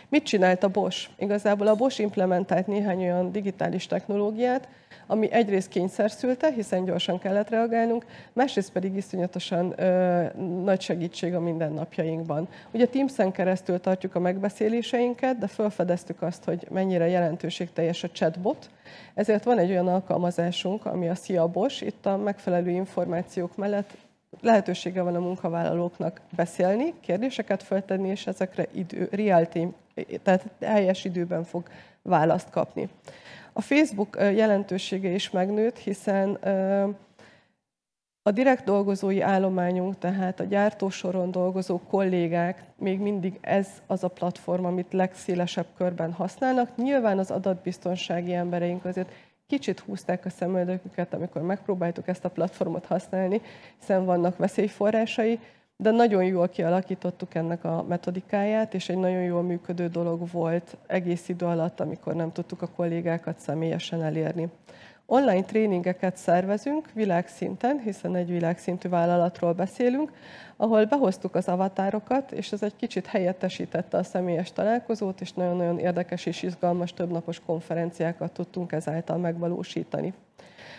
Mit 0.09 0.23
csinált 0.23 0.63
a 0.63 0.67
Bosch? 0.67 1.09
Igazából 1.17 1.67
a 1.67 1.75
Bosch 1.75 1.99
implementált 1.99 2.67
néhány 2.67 3.01
olyan 3.01 3.31
digitális 3.31 3.87
technológiát, 3.87 4.67
ami 5.07 5.31
egyrészt 5.31 5.69
kényszer 5.69 6.11
szülte, 6.11 6.51
hiszen 6.51 6.85
gyorsan 6.85 7.19
kellett 7.19 7.49
reagálnunk, 7.49 8.05
másrészt 8.33 8.71
pedig 8.71 8.95
iszonyatosan 8.95 9.73
ö, 9.75 10.23
nagy 10.63 10.81
segítség 10.81 11.35
a 11.35 11.39
mindennapjainkban. 11.39 12.47
Ugye 12.71 12.85
Teams-en 12.85 13.31
keresztül 13.31 13.79
tartjuk 13.79 14.15
a 14.15 14.19
megbeszéléseinket, 14.19 15.37
de 15.37 15.47
felfedeztük 15.47 16.21
azt, 16.21 16.43
hogy 16.43 16.67
mennyire 16.69 17.07
jelentőségteljes 17.07 18.03
a 18.03 18.09
chatbot, 18.09 18.69
ezért 19.13 19.43
van 19.43 19.57
egy 19.57 19.69
olyan 19.69 19.87
alkalmazásunk, 19.87 20.85
ami 20.85 21.09
a 21.09 21.15
Szia 21.15 21.47
Bosch, 21.47 21.85
itt 21.85 22.05
a 22.05 22.17
megfelelő 22.17 22.69
információk 22.69 23.57
mellett 23.57 23.97
lehetősége 24.41 25.01
van 25.01 25.15
a 25.15 25.19
munkavállalóknak 25.19 26.21
beszélni, 26.35 26.93
kérdéseket 26.99 27.63
feltenni, 27.63 28.09
és 28.09 28.27
ezekre 28.27 28.65
idő, 28.71 29.07
real 29.11 29.47
time, 29.47 29.71
tehát 30.23 30.45
helyes 30.61 31.05
időben 31.05 31.43
fog 31.43 31.63
választ 32.01 32.49
kapni. 32.49 32.89
A 33.53 33.61
Facebook 33.61 34.17
jelentősége 34.19 35.09
is 35.09 35.29
megnőtt, 35.29 35.77
hiszen 35.77 36.33
a 38.21 38.31
direkt 38.31 38.63
dolgozói 38.63 39.21
állományunk, 39.21 39.97
tehát 39.97 40.39
a 40.39 40.43
gyártósoron 40.43 41.31
dolgozó 41.31 41.79
kollégák, 41.89 42.63
még 42.77 42.99
mindig 42.99 43.37
ez 43.41 43.67
az 43.85 44.03
a 44.03 44.07
platform, 44.07 44.65
amit 44.65 44.93
legszélesebb 44.93 45.65
körben 45.77 46.11
használnak. 46.11 46.75
Nyilván 46.75 47.19
az 47.19 47.31
adatbiztonsági 47.31 48.33
embereink 48.33 48.85
azért 48.85 49.11
kicsit 49.47 49.79
húzták 49.79 50.25
a 50.25 50.29
szemöldöküket, 50.29 51.13
amikor 51.13 51.41
megpróbáltuk 51.41 52.07
ezt 52.07 52.25
a 52.25 52.29
platformot 52.29 52.85
használni, 52.85 53.41
hiszen 53.79 54.05
vannak 54.05 54.37
veszélyforrásai, 54.37 55.39
de 55.77 55.91
nagyon 55.91 56.23
jól 56.23 56.49
kialakítottuk 56.49 57.35
ennek 57.35 57.63
a 57.63 57.83
metodikáját, 57.87 58.73
és 58.73 58.89
egy 58.89 58.97
nagyon 58.97 59.21
jól 59.21 59.41
működő 59.41 59.87
dolog 59.87 60.31
volt 60.31 60.77
egész 60.87 61.29
idő 61.29 61.45
alatt, 61.45 61.79
amikor 61.79 62.13
nem 62.15 62.31
tudtuk 62.31 62.61
a 62.61 62.67
kollégákat 62.67 63.39
személyesen 63.39 64.03
elérni. 64.03 64.49
Online 65.09 65.43
tréningeket 65.43 66.17
szervezünk 66.17 66.91
világszinten, 66.93 67.79
hiszen 67.79 68.15
egy 68.15 68.29
világszintű 68.29 68.89
vállalatról 68.89 69.53
beszélünk, 69.53 70.11
ahol 70.55 70.85
behoztuk 70.85 71.35
az 71.35 71.47
avatárokat, 71.47 72.31
és 72.31 72.51
ez 72.51 72.63
egy 72.63 72.75
kicsit 72.75 73.05
helyettesítette 73.05 73.97
a 73.97 74.03
személyes 74.03 74.51
találkozót, 74.51 75.21
és 75.21 75.33
nagyon-nagyon 75.33 75.79
érdekes 75.79 76.25
és 76.25 76.43
izgalmas 76.43 76.93
többnapos 76.93 77.41
konferenciákat 77.45 78.31
tudtunk 78.31 78.71
ezáltal 78.71 79.17
megvalósítani. 79.17 80.13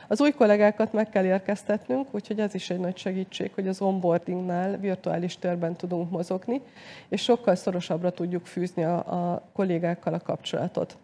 Az 0.09 0.21
új 0.21 0.31
kollégákat 0.31 0.93
meg 0.93 1.09
kell 1.09 1.25
érkeztetnünk, 1.25 2.07
úgyhogy 2.11 2.41
ez 2.41 2.55
is 2.55 2.71
egy 2.71 2.81
nagy 2.81 2.97
segítség, 2.97 3.51
hogy 3.55 3.69
az 3.69 3.81
onboardingnál 3.81 4.77
virtuális 4.77 5.37
térben 5.37 5.77
tudunk 5.77 6.11
mozogni, 6.11 6.61
és 7.09 7.23
sokkal 7.23 7.55
szorosabbra 7.55 8.11
tudjuk 8.11 8.47
fűzni 8.47 8.85
a, 8.85 8.97
a 8.97 9.43
kollégákkal 9.53 10.15
a 10.15 10.21
kapcsolatot. 10.21 10.97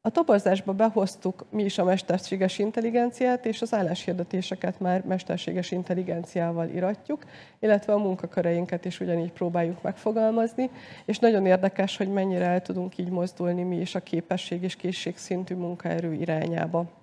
A 0.00 0.10
toborzásba 0.10 0.72
behoztuk 0.72 1.44
mi 1.50 1.64
is 1.64 1.78
a 1.78 1.84
mesterséges 1.84 2.58
intelligenciát, 2.58 3.46
és 3.46 3.62
az 3.62 3.74
álláshirdetéseket 3.74 4.80
már 4.80 5.04
mesterséges 5.04 5.70
intelligenciával 5.70 6.68
iratjuk, 6.68 7.24
illetve 7.58 7.92
a 7.92 7.98
munkaköreinket 7.98 8.84
is 8.84 9.00
ugyanígy 9.00 9.32
próbáljuk 9.32 9.82
megfogalmazni, 9.82 10.70
és 11.04 11.18
nagyon 11.18 11.46
érdekes, 11.46 11.96
hogy 11.96 12.08
mennyire 12.08 12.44
el 12.44 12.62
tudunk 12.62 12.98
így 12.98 13.10
mozdulni 13.10 13.62
mi 13.62 13.76
is 13.76 13.94
a 13.94 14.00
képesség 14.00 14.62
és 14.62 14.76
készségszintű 14.76 15.54
munkaerő 15.54 16.12
irányába. 16.12 16.97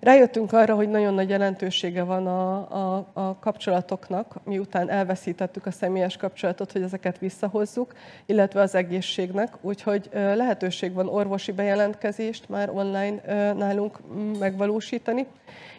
Rájöttünk 0.00 0.52
arra, 0.52 0.74
hogy 0.74 0.88
nagyon 0.88 1.14
nagy 1.14 1.28
jelentősége 1.28 2.02
van 2.02 2.26
a, 2.26 2.56
a, 2.56 3.10
a 3.12 3.38
kapcsolatoknak, 3.38 4.34
miután 4.44 4.90
elveszítettük 4.90 5.66
a 5.66 5.70
személyes 5.70 6.16
kapcsolatot, 6.16 6.72
hogy 6.72 6.82
ezeket 6.82 7.18
visszahozzuk, 7.18 7.92
illetve 8.26 8.60
az 8.60 8.74
egészségnek, 8.74 9.52
úgyhogy 9.60 10.08
lehetőség 10.12 10.92
van 10.92 11.08
orvosi 11.08 11.52
bejelentkezést 11.52 12.48
már 12.48 12.70
online 12.70 13.52
nálunk 13.52 13.98
megvalósítani, 14.38 15.26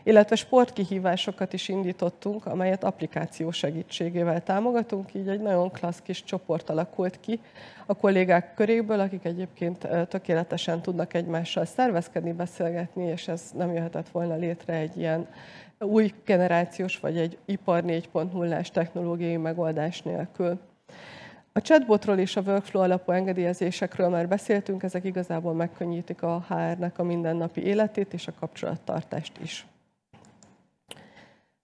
illetve 0.04 0.36
sportkihívásokat 0.36 1.54
is 1.54 1.70
indítottunk, 1.70 2.46
amelyet 2.46 2.84
applikáció 2.84 3.52
segítségével 3.52 4.44
támogatunk, 4.44 5.14
így 5.14 5.28
egy 5.28 5.42
nagyon 5.42 5.72
klassz 5.72 6.02
kis 6.02 6.24
csoport 6.24 6.70
alakult 6.70 7.20
ki 7.20 7.40
a 7.86 7.96
kollégák 7.96 8.54
köréből, 8.54 9.00
akik 9.00 9.26
egyébként 9.26 9.88
tökéletesen 10.08 10.82
tudnak 10.82 11.14
egymással 11.14 11.66
szervezkedni, 11.66 12.32
beszélgetni, 12.32 13.04
és 13.04 13.28
ez 13.28 13.52
nem 13.58 13.74
jöhetett 13.74 14.10
volna 14.10 14.36
létre 14.36 14.74
egy 14.74 14.98
ilyen 14.98 15.28
új 15.80 16.14
generációs 16.26 17.00
vagy 17.00 17.18
egy 17.18 17.38
ipar 17.46 17.84
4.0-ás 17.88 18.72
technológiai 18.72 19.38
megoldás 19.38 20.02
nélkül. 20.02 20.60
A 21.54 21.62
chatbotról 21.62 22.18
és 22.18 22.36
a 22.36 22.42
workflow 22.42 22.84
alapú 22.84 23.12
engedélyezésekről 23.12 24.10
már 24.10 24.28
beszéltünk, 24.28 24.84
ezek 24.84 25.04
igazából 25.04 25.54
megkönnyítik 25.54 26.22
a 26.22 26.46
HR-nek 26.48 27.00
a 27.00 27.04
mindennapi 27.04 27.62
életét 27.62 28.14
és 28.14 28.28
a 28.28 28.34
kapcsolattartást 28.40 29.38
is. 29.42 29.66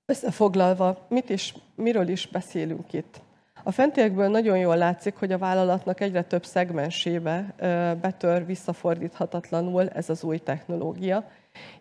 Összefoglalva, 0.10 1.06
mit 1.10 1.30
is, 1.30 1.54
miről 1.76 2.08
is 2.08 2.28
beszélünk 2.28 2.94
itt? 2.94 3.22
A 3.64 3.72
fentiekből 3.72 4.28
nagyon 4.28 4.58
jól 4.58 4.78
látszik, 4.78 5.16
hogy 5.16 5.32
a 5.32 5.38
vállalatnak 5.38 6.02
egyre 6.02 6.24
több 6.24 6.46
szegmensébe 6.46 7.54
betör 8.02 8.46
visszafordíthatatlanul 8.46 9.90
ez 9.90 10.10
az 10.10 10.24
új 10.24 10.38
technológia, 10.38 11.30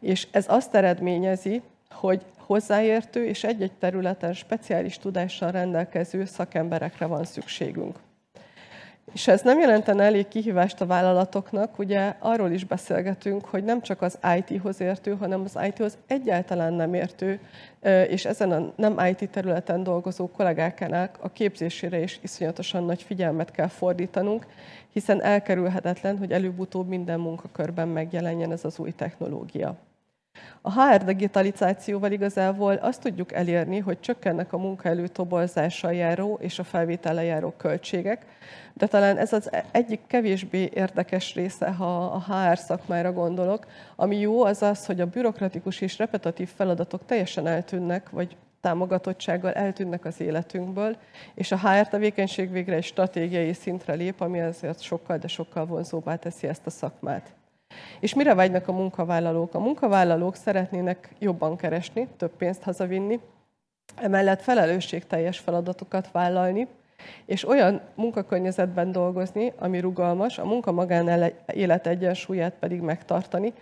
és 0.01 0.27
ez 0.31 0.45
azt 0.49 0.75
eredményezi, 0.75 1.63
hogy 1.91 2.25
hozzáértő 2.37 3.27
és 3.27 3.45
egy-egy 3.45 3.73
területen 3.73 4.33
speciális 4.33 4.99
tudással 4.99 5.51
rendelkező 5.51 6.25
szakemberekre 6.25 7.07
van 7.07 7.25
szükségünk. 7.25 7.99
És 9.13 9.29
ez 9.29 9.43
nem 9.43 9.59
jelentene 9.61 10.05
elég 10.05 10.29
kihívást 10.29 10.81
a 10.81 10.87
vállalatoknak, 10.87 11.79
ugye 11.79 12.15
arról 12.19 12.51
is 12.51 12.65
beszélgetünk, 12.65 13.45
hogy 13.45 13.65
nem 13.65 13.81
csak 13.81 14.03
az 14.03 14.19
IT-hoz 14.37 14.81
értő, 14.81 15.17
hanem 15.17 15.41
az 15.45 15.59
IT-hoz 15.67 15.99
egyáltalán 16.07 16.73
nem 16.73 16.95
értő, 16.95 17.41
és 18.09 18.25
ezen 18.25 18.53
a 18.53 18.73
nem 18.77 18.99
IT 19.07 19.31
területen 19.31 19.83
dolgozó 19.83 20.31
kollégáknak 20.31 21.19
a 21.21 21.29
képzésére 21.29 21.99
is 22.03 22.19
iszonyatosan 22.23 22.85
nagy 22.85 23.03
figyelmet 23.03 23.51
kell 23.51 23.69
fordítanunk, 23.69 24.47
hiszen 24.93 25.23
elkerülhetetlen, 25.23 26.19
hogy 26.19 26.33
előbb-utóbb 26.33 26.89
minden 26.89 27.21
munkakörben 27.21 27.89
megjelenjen 27.89 28.53
ez 28.53 28.65
az 28.65 28.79
új 28.79 28.91
technológia. 28.91 29.77
A 30.61 30.83
HR 30.83 31.05
digitalizációval 31.05 32.13
igazából 32.13 32.75
azt 32.75 33.01
tudjuk 33.01 33.33
elérni, 33.33 33.79
hogy 33.79 34.01
csökkennek 34.01 34.53
a 34.53 34.59
munkaelő 34.59 35.07
toborzással 35.07 35.93
járó 35.93 36.39
és 36.41 36.59
a 36.59 36.65
felvétele 36.65 37.25
járó 37.25 37.55
költségek, 37.57 38.27
de 38.73 38.87
talán 38.87 39.19
ez 39.19 39.33
az 39.33 39.51
egyik 39.71 40.01
kevésbé 40.07 40.71
érdekes 40.75 41.35
része, 41.35 41.71
ha 41.71 42.05
a 42.05 42.25
HR 42.33 42.59
szakmára 42.59 43.13
gondolok. 43.13 43.67
Ami 43.97 44.19
jó, 44.19 44.45
az 44.45 44.63
az, 44.63 44.87
hogy 44.87 45.01
a 45.01 45.07
bürokratikus 45.07 45.81
és 45.81 45.99
repetitív 45.99 46.49
feladatok 46.57 47.07
teljesen 47.07 47.47
eltűnnek, 47.47 48.11
vagy 48.11 48.37
támogatottsággal 48.61 49.53
eltűnnek 49.53 50.05
az 50.05 50.21
életünkből, 50.21 50.97
és 51.35 51.53
a 51.53 51.59
HR 51.59 51.89
tevékenység 51.89 52.51
végre 52.51 52.75
egy 52.75 52.85
stratégiai 52.85 53.53
szintre 53.53 53.95
lép, 53.95 54.21
ami 54.21 54.41
azért 54.41 54.81
sokkal, 54.81 55.19
de 55.19 55.29
sokkal 55.29 55.67
vonzóbbá 55.67 56.17
teszi 56.17 56.47
ezt 56.47 56.67
a 56.67 56.71
szakmát. 56.71 57.35
És 58.01 58.15
mire 58.15 58.35
vágynak 58.35 58.69
a 58.69 58.73
munkavállalók? 58.73 59.55
A 59.55 59.59
munkavállalók 59.59 60.37
szeretnének 60.37 61.09
jobban 61.19 61.57
keresni, 61.57 62.09
több 62.17 62.37
pénzt 62.37 62.63
hazavinni, 62.63 63.21
emellett 63.97 64.43
felelősségteljes 64.43 65.39
feladatokat 65.39 66.11
vállalni, 66.13 66.69
és 67.27 67.49
olyan 67.49 67.81
munkakörnyezetben 67.95 68.93
dolgozni, 68.93 69.53
ami 69.59 69.81
rugalmas, 69.81 70.39
a 70.39 70.45
munka 70.45 70.87
élet 71.47 71.87
egyensúlyát 71.87 72.55
pedig 72.59 72.81
megtartani, 72.81 73.53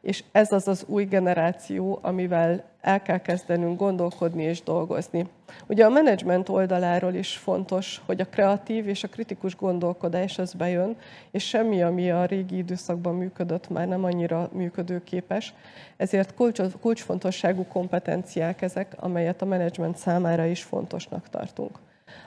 és 0.00 0.24
ez 0.32 0.52
az 0.52 0.68
az 0.68 0.84
új 0.88 1.04
generáció, 1.04 1.98
amivel 2.02 2.64
el 2.80 3.02
kell 3.02 3.18
kezdenünk 3.18 3.78
gondolkodni 3.78 4.42
és 4.42 4.62
dolgozni. 4.62 5.26
Ugye 5.66 5.84
a 5.84 5.88
menedzsment 5.88 6.48
oldaláról 6.48 7.14
is 7.14 7.36
fontos, 7.36 8.02
hogy 8.06 8.20
a 8.20 8.24
kreatív 8.24 8.88
és 8.88 9.04
a 9.04 9.08
kritikus 9.08 9.56
gondolkodás 9.56 10.38
az 10.38 10.52
bejön, 10.52 10.96
és 11.30 11.48
semmi, 11.48 11.82
ami 11.82 12.10
a 12.10 12.24
régi 12.24 12.56
időszakban 12.56 13.14
működött, 13.14 13.68
már 13.68 13.88
nem 13.88 14.04
annyira 14.04 14.48
működőképes. 14.52 15.54
Ezért 15.96 16.34
kulcs, 16.34 16.60
kulcsfontosságú 16.80 17.66
kompetenciák 17.66 18.62
ezek, 18.62 18.94
amelyet 18.96 19.42
a 19.42 19.44
menedzsment 19.44 19.96
számára 19.96 20.44
is 20.44 20.62
fontosnak 20.62 21.28
tartunk. 21.28 21.78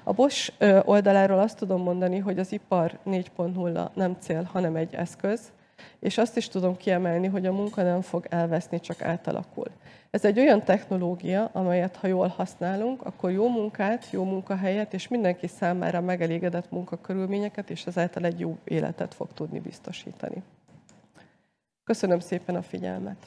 A 0.04 0.14
Bosch 0.14 0.54
oldaláról 0.86 1.40
azt 1.40 1.58
tudom 1.58 1.82
mondani, 1.82 2.18
hogy 2.18 2.40
az 2.40 2.52
ipar 2.52 3.00
4.0 3.06 3.94
nem 3.94 4.16
cél, 4.20 4.44
hanem 4.44 4.76
egy 4.76 4.94
eszköz, 4.96 5.52
és 6.00 6.18
azt 6.18 6.38
is 6.38 6.48
tudom 6.48 6.78
kiemelni, 6.78 7.28
hogy 7.28 7.46
a 7.46 7.52
munka 7.52 7.84
nem 7.84 8.02
fog 8.02 8.26
elveszni, 8.30 8.80
csak 8.80 9.02
átalakul. 9.02 9.68
Ez 10.10 10.26
egy 10.26 10.40
olyan 10.40 10.64
technológia, 10.64 11.50
amelyet 11.54 11.96
ha 11.96 12.08
jól 12.08 12.28
használunk, 12.28 13.06
akkor 13.06 13.32
jó 13.32 13.50
munkát, 13.50 14.12
jó 14.12 14.24
munkahelyet 14.24 14.94
és 14.94 15.08
mindenki 15.08 15.48
számára 15.48 16.02
megelégedett 16.02 16.72
munkakörülményeket 16.72 17.70
és 17.70 17.86
ezáltal 17.86 18.26
egy 18.26 18.40
jó 18.40 18.58
életet 18.64 19.14
fog 19.14 19.28
tudni 19.34 19.60
biztosítani. 19.60 20.44
Köszönöm 21.84 22.20
szépen 22.20 22.56
a 22.56 22.62
figyelmet! 22.62 23.18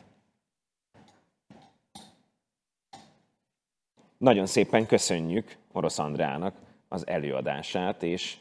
Nagyon 4.19 4.47
szépen 4.47 4.87
köszönjük 4.87 5.57
Orosz 5.73 5.99
Andrának 5.99 6.55
az 6.89 7.07
előadását, 7.07 8.03
és 8.03 8.39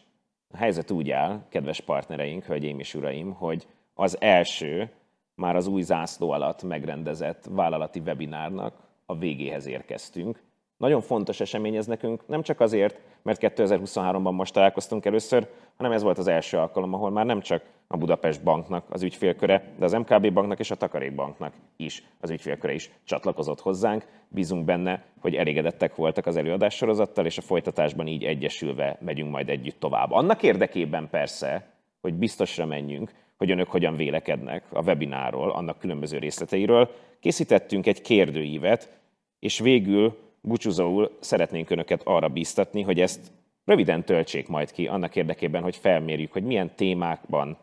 a 0.48 0.58
helyzet 0.58 0.92
úgy 0.92 1.10
áll, 1.10 1.48
kedves 1.50 1.82
partnereink, 1.82 2.44
hölgyeim 2.44 2.80
és 2.80 2.94
uraim, 2.94 3.34
hogy 3.34 3.68
az 3.94 4.22
első, 4.22 4.92
már 5.36 5.56
az 5.56 5.68
új 5.68 5.82
zászló 5.82 6.30
alatt 6.32 6.64
megrendezett 6.64 7.46
vállalati 7.50 8.00
webinárnak 8.00 8.76
a 9.06 9.18
végéhez 9.18 9.66
érkeztünk. 9.66 10.42
Nagyon 10.80 11.02
fontos 11.02 11.40
esemény 11.40 11.76
ez 11.76 11.86
nekünk, 11.86 12.28
nem 12.28 12.42
csak 12.42 12.60
azért, 12.60 13.00
mert 13.22 13.40
2023-ban 13.42 14.36
most 14.36 14.54
találkoztunk 14.54 15.06
először, 15.06 15.48
hanem 15.78 15.92
ez 15.92 16.04
volt 16.04 16.18
az 16.18 16.28
első 16.28 16.58
alkalom, 16.58 16.94
ahol 16.94 17.10
már 17.10 17.26
nem 17.26 17.42
csak 17.42 17.64
a 17.88 17.98
Budapest 17.98 18.44
Banknak 18.44 18.86
az 18.90 19.04
ügyfélköre, 19.04 19.74
de 19.78 19.86
az 19.86 19.94
MKB 19.94 20.34
Banknak 20.34 20.60
és 20.60 20.72
a 20.72 20.76
Takarékbanknak 20.76 21.54
is 21.78 22.04
az 22.20 22.30
ügyfélköre 22.30 22.74
is 22.74 22.92
csatlakozott 23.04 23.60
hozzánk. 23.60 24.06
Bízunk 24.28 24.66
benne, 24.66 25.04
hogy 25.20 25.36
elégedettek 25.36 25.96
voltak 25.96 26.26
az 26.26 26.36
előadássorozattal, 26.36 27.26
és 27.26 27.38
a 27.38 27.42
folytatásban 27.42 28.08
így 28.08 28.24
egyesülve 28.24 28.98
megyünk 29.02 29.32
majd 29.32 29.50
együtt 29.50 29.80
tovább. 29.80 30.12
Annak 30.12 30.44
érdekében 30.44 31.10
persze, 31.10 31.68
hogy 32.02 32.14
biztosra 32.14 32.66
menjünk, 32.66 33.12
hogy 33.38 33.52
önök 33.52 33.68
hogyan 33.68 33.96
vélekednek 33.96 34.64
a 34.70 34.82
webináról, 34.82 35.52
annak 35.52 35.80
különböző 35.80 36.18
részleteiről. 36.18 36.90
Készítettünk 37.20 37.88
egy 37.88 38.02
kérdőívet, 38.02 39.00
és 39.40 39.60
végül 39.60 40.28
búcsúzóul 40.42 41.18
szeretnénk 41.20 41.70
önöket 41.70 42.02
arra 42.04 42.28
bíztatni, 42.28 42.82
hogy 42.82 43.00
ezt 43.00 43.32
röviden 43.66 44.04
töltsék 44.04 44.48
majd 44.48 44.72
ki 44.72 44.88
annak 44.88 45.16
érdekében, 45.16 45.62
hogy 45.62 45.76
felmérjük, 45.76 46.32
hogy 46.32 46.44
milyen 46.44 46.76
témákban 46.76 47.58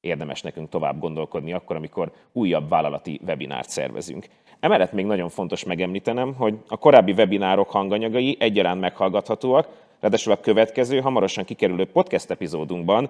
érdemes 0.00 0.42
nekünk 0.42 0.68
tovább 0.68 1.00
gondolkodni 1.00 1.52
akkor, 1.52 1.76
amikor 1.76 2.12
újabb 2.32 2.68
vállalati 2.68 3.20
webinárt 3.26 3.70
szervezünk. 3.70 4.26
Emellett 4.60 4.92
még 4.92 5.04
nagyon 5.04 5.28
fontos 5.28 5.64
megemlítenem, 5.64 6.34
hogy 6.34 6.58
a 6.68 6.76
korábbi 6.76 7.12
webinárok 7.12 7.70
hanganyagai 7.70 8.36
egyaránt 8.40 8.80
meghallgathatóak, 8.80 9.68
ráadásul 10.00 10.32
a 10.32 10.40
következő, 10.40 11.00
hamarosan 11.00 11.44
kikerülő 11.44 11.86
podcast 11.86 12.30
epizódunkban 12.30 13.08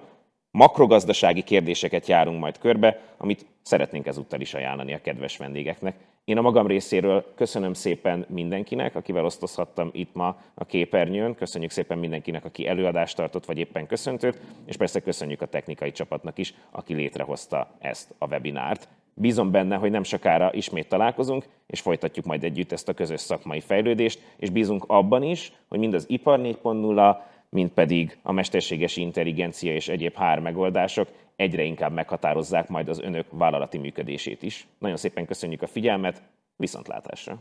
makrogazdasági 0.51 1.41
kérdéseket 1.41 2.07
járunk 2.07 2.39
majd 2.39 2.57
körbe, 2.57 2.99
amit 3.17 3.45
szeretnénk 3.61 4.07
ezúttal 4.07 4.41
is 4.41 4.53
ajánlani 4.53 4.93
a 4.93 5.01
kedves 5.01 5.37
vendégeknek. 5.37 5.95
Én 6.25 6.37
a 6.37 6.41
magam 6.41 6.67
részéről 6.67 7.33
köszönöm 7.35 7.73
szépen 7.73 8.25
mindenkinek, 8.29 8.95
akivel 8.95 9.25
osztozhattam 9.25 9.89
itt 9.93 10.13
ma 10.13 10.37
a 10.53 10.65
képernyőn. 10.65 11.35
Köszönjük 11.35 11.71
szépen 11.71 11.97
mindenkinek, 11.97 12.45
aki 12.45 12.67
előadást 12.67 13.15
tartott, 13.15 13.45
vagy 13.45 13.57
éppen 13.57 13.87
köszöntőt, 13.87 14.39
és 14.65 14.77
persze 14.77 14.99
köszönjük 14.99 15.41
a 15.41 15.45
technikai 15.45 15.91
csapatnak 15.91 16.37
is, 16.37 16.53
aki 16.71 16.93
létrehozta 16.93 17.67
ezt 17.79 18.13
a 18.17 18.27
webinárt. 18.27 18.87
Bízom 19.13 19.51
benne, 19.51 19.75
hogy 19.75 19.91
nem 19.91 20.03
sokára 20.03 20.53
ismét 20.53 20.89
találkozunk, 20.89 21.45
és 21.67 21.81
folytatjuk 21.81 22.25
majd 22.25 22.43
együtt 22.43 22.71
ezt 22.71 22.89
a 22.89 22.93
közös 22.93 23.19
szakmai 23.19 23.59
fejlődést, 23.59 24.21
és 24.37 24.49
bízunk 24.49 24.83
abban 24.87 25.23
is, 25.23 25.53
hogy 25.67 25.79
mind 25.79 25.93
az 25.93 26.05
Ipar 26.09 26.39
4.0, 26.39 27.17
mint 27.49 27.73
pedig 27.73 28.17
a 28.21 28.31
mesterséges 28.31 28.97
intelligencia 28.97 29.73
és 29.73 29.87
egyéb 29.87 30.15
HR 30.15 30.39
megoldások 30.39 31.09
egyre 31.35 31.63
inkább 31.63 31.93
meghatározzák 31.93 32.67
majd 32.67 32.89
az 32.89 32.99
önök 32.99 33.25
vállalati 33.31 33.77
működését 33.77 34.43
is. 34.43 34.67
Nagyon 34.77 34.97
szépen 34.97 35.25
köszönjük 35.25 35.61
a 35.61 35.67
figyelmet, 35.67 36.21
viszontlátásra! 36.55 37.39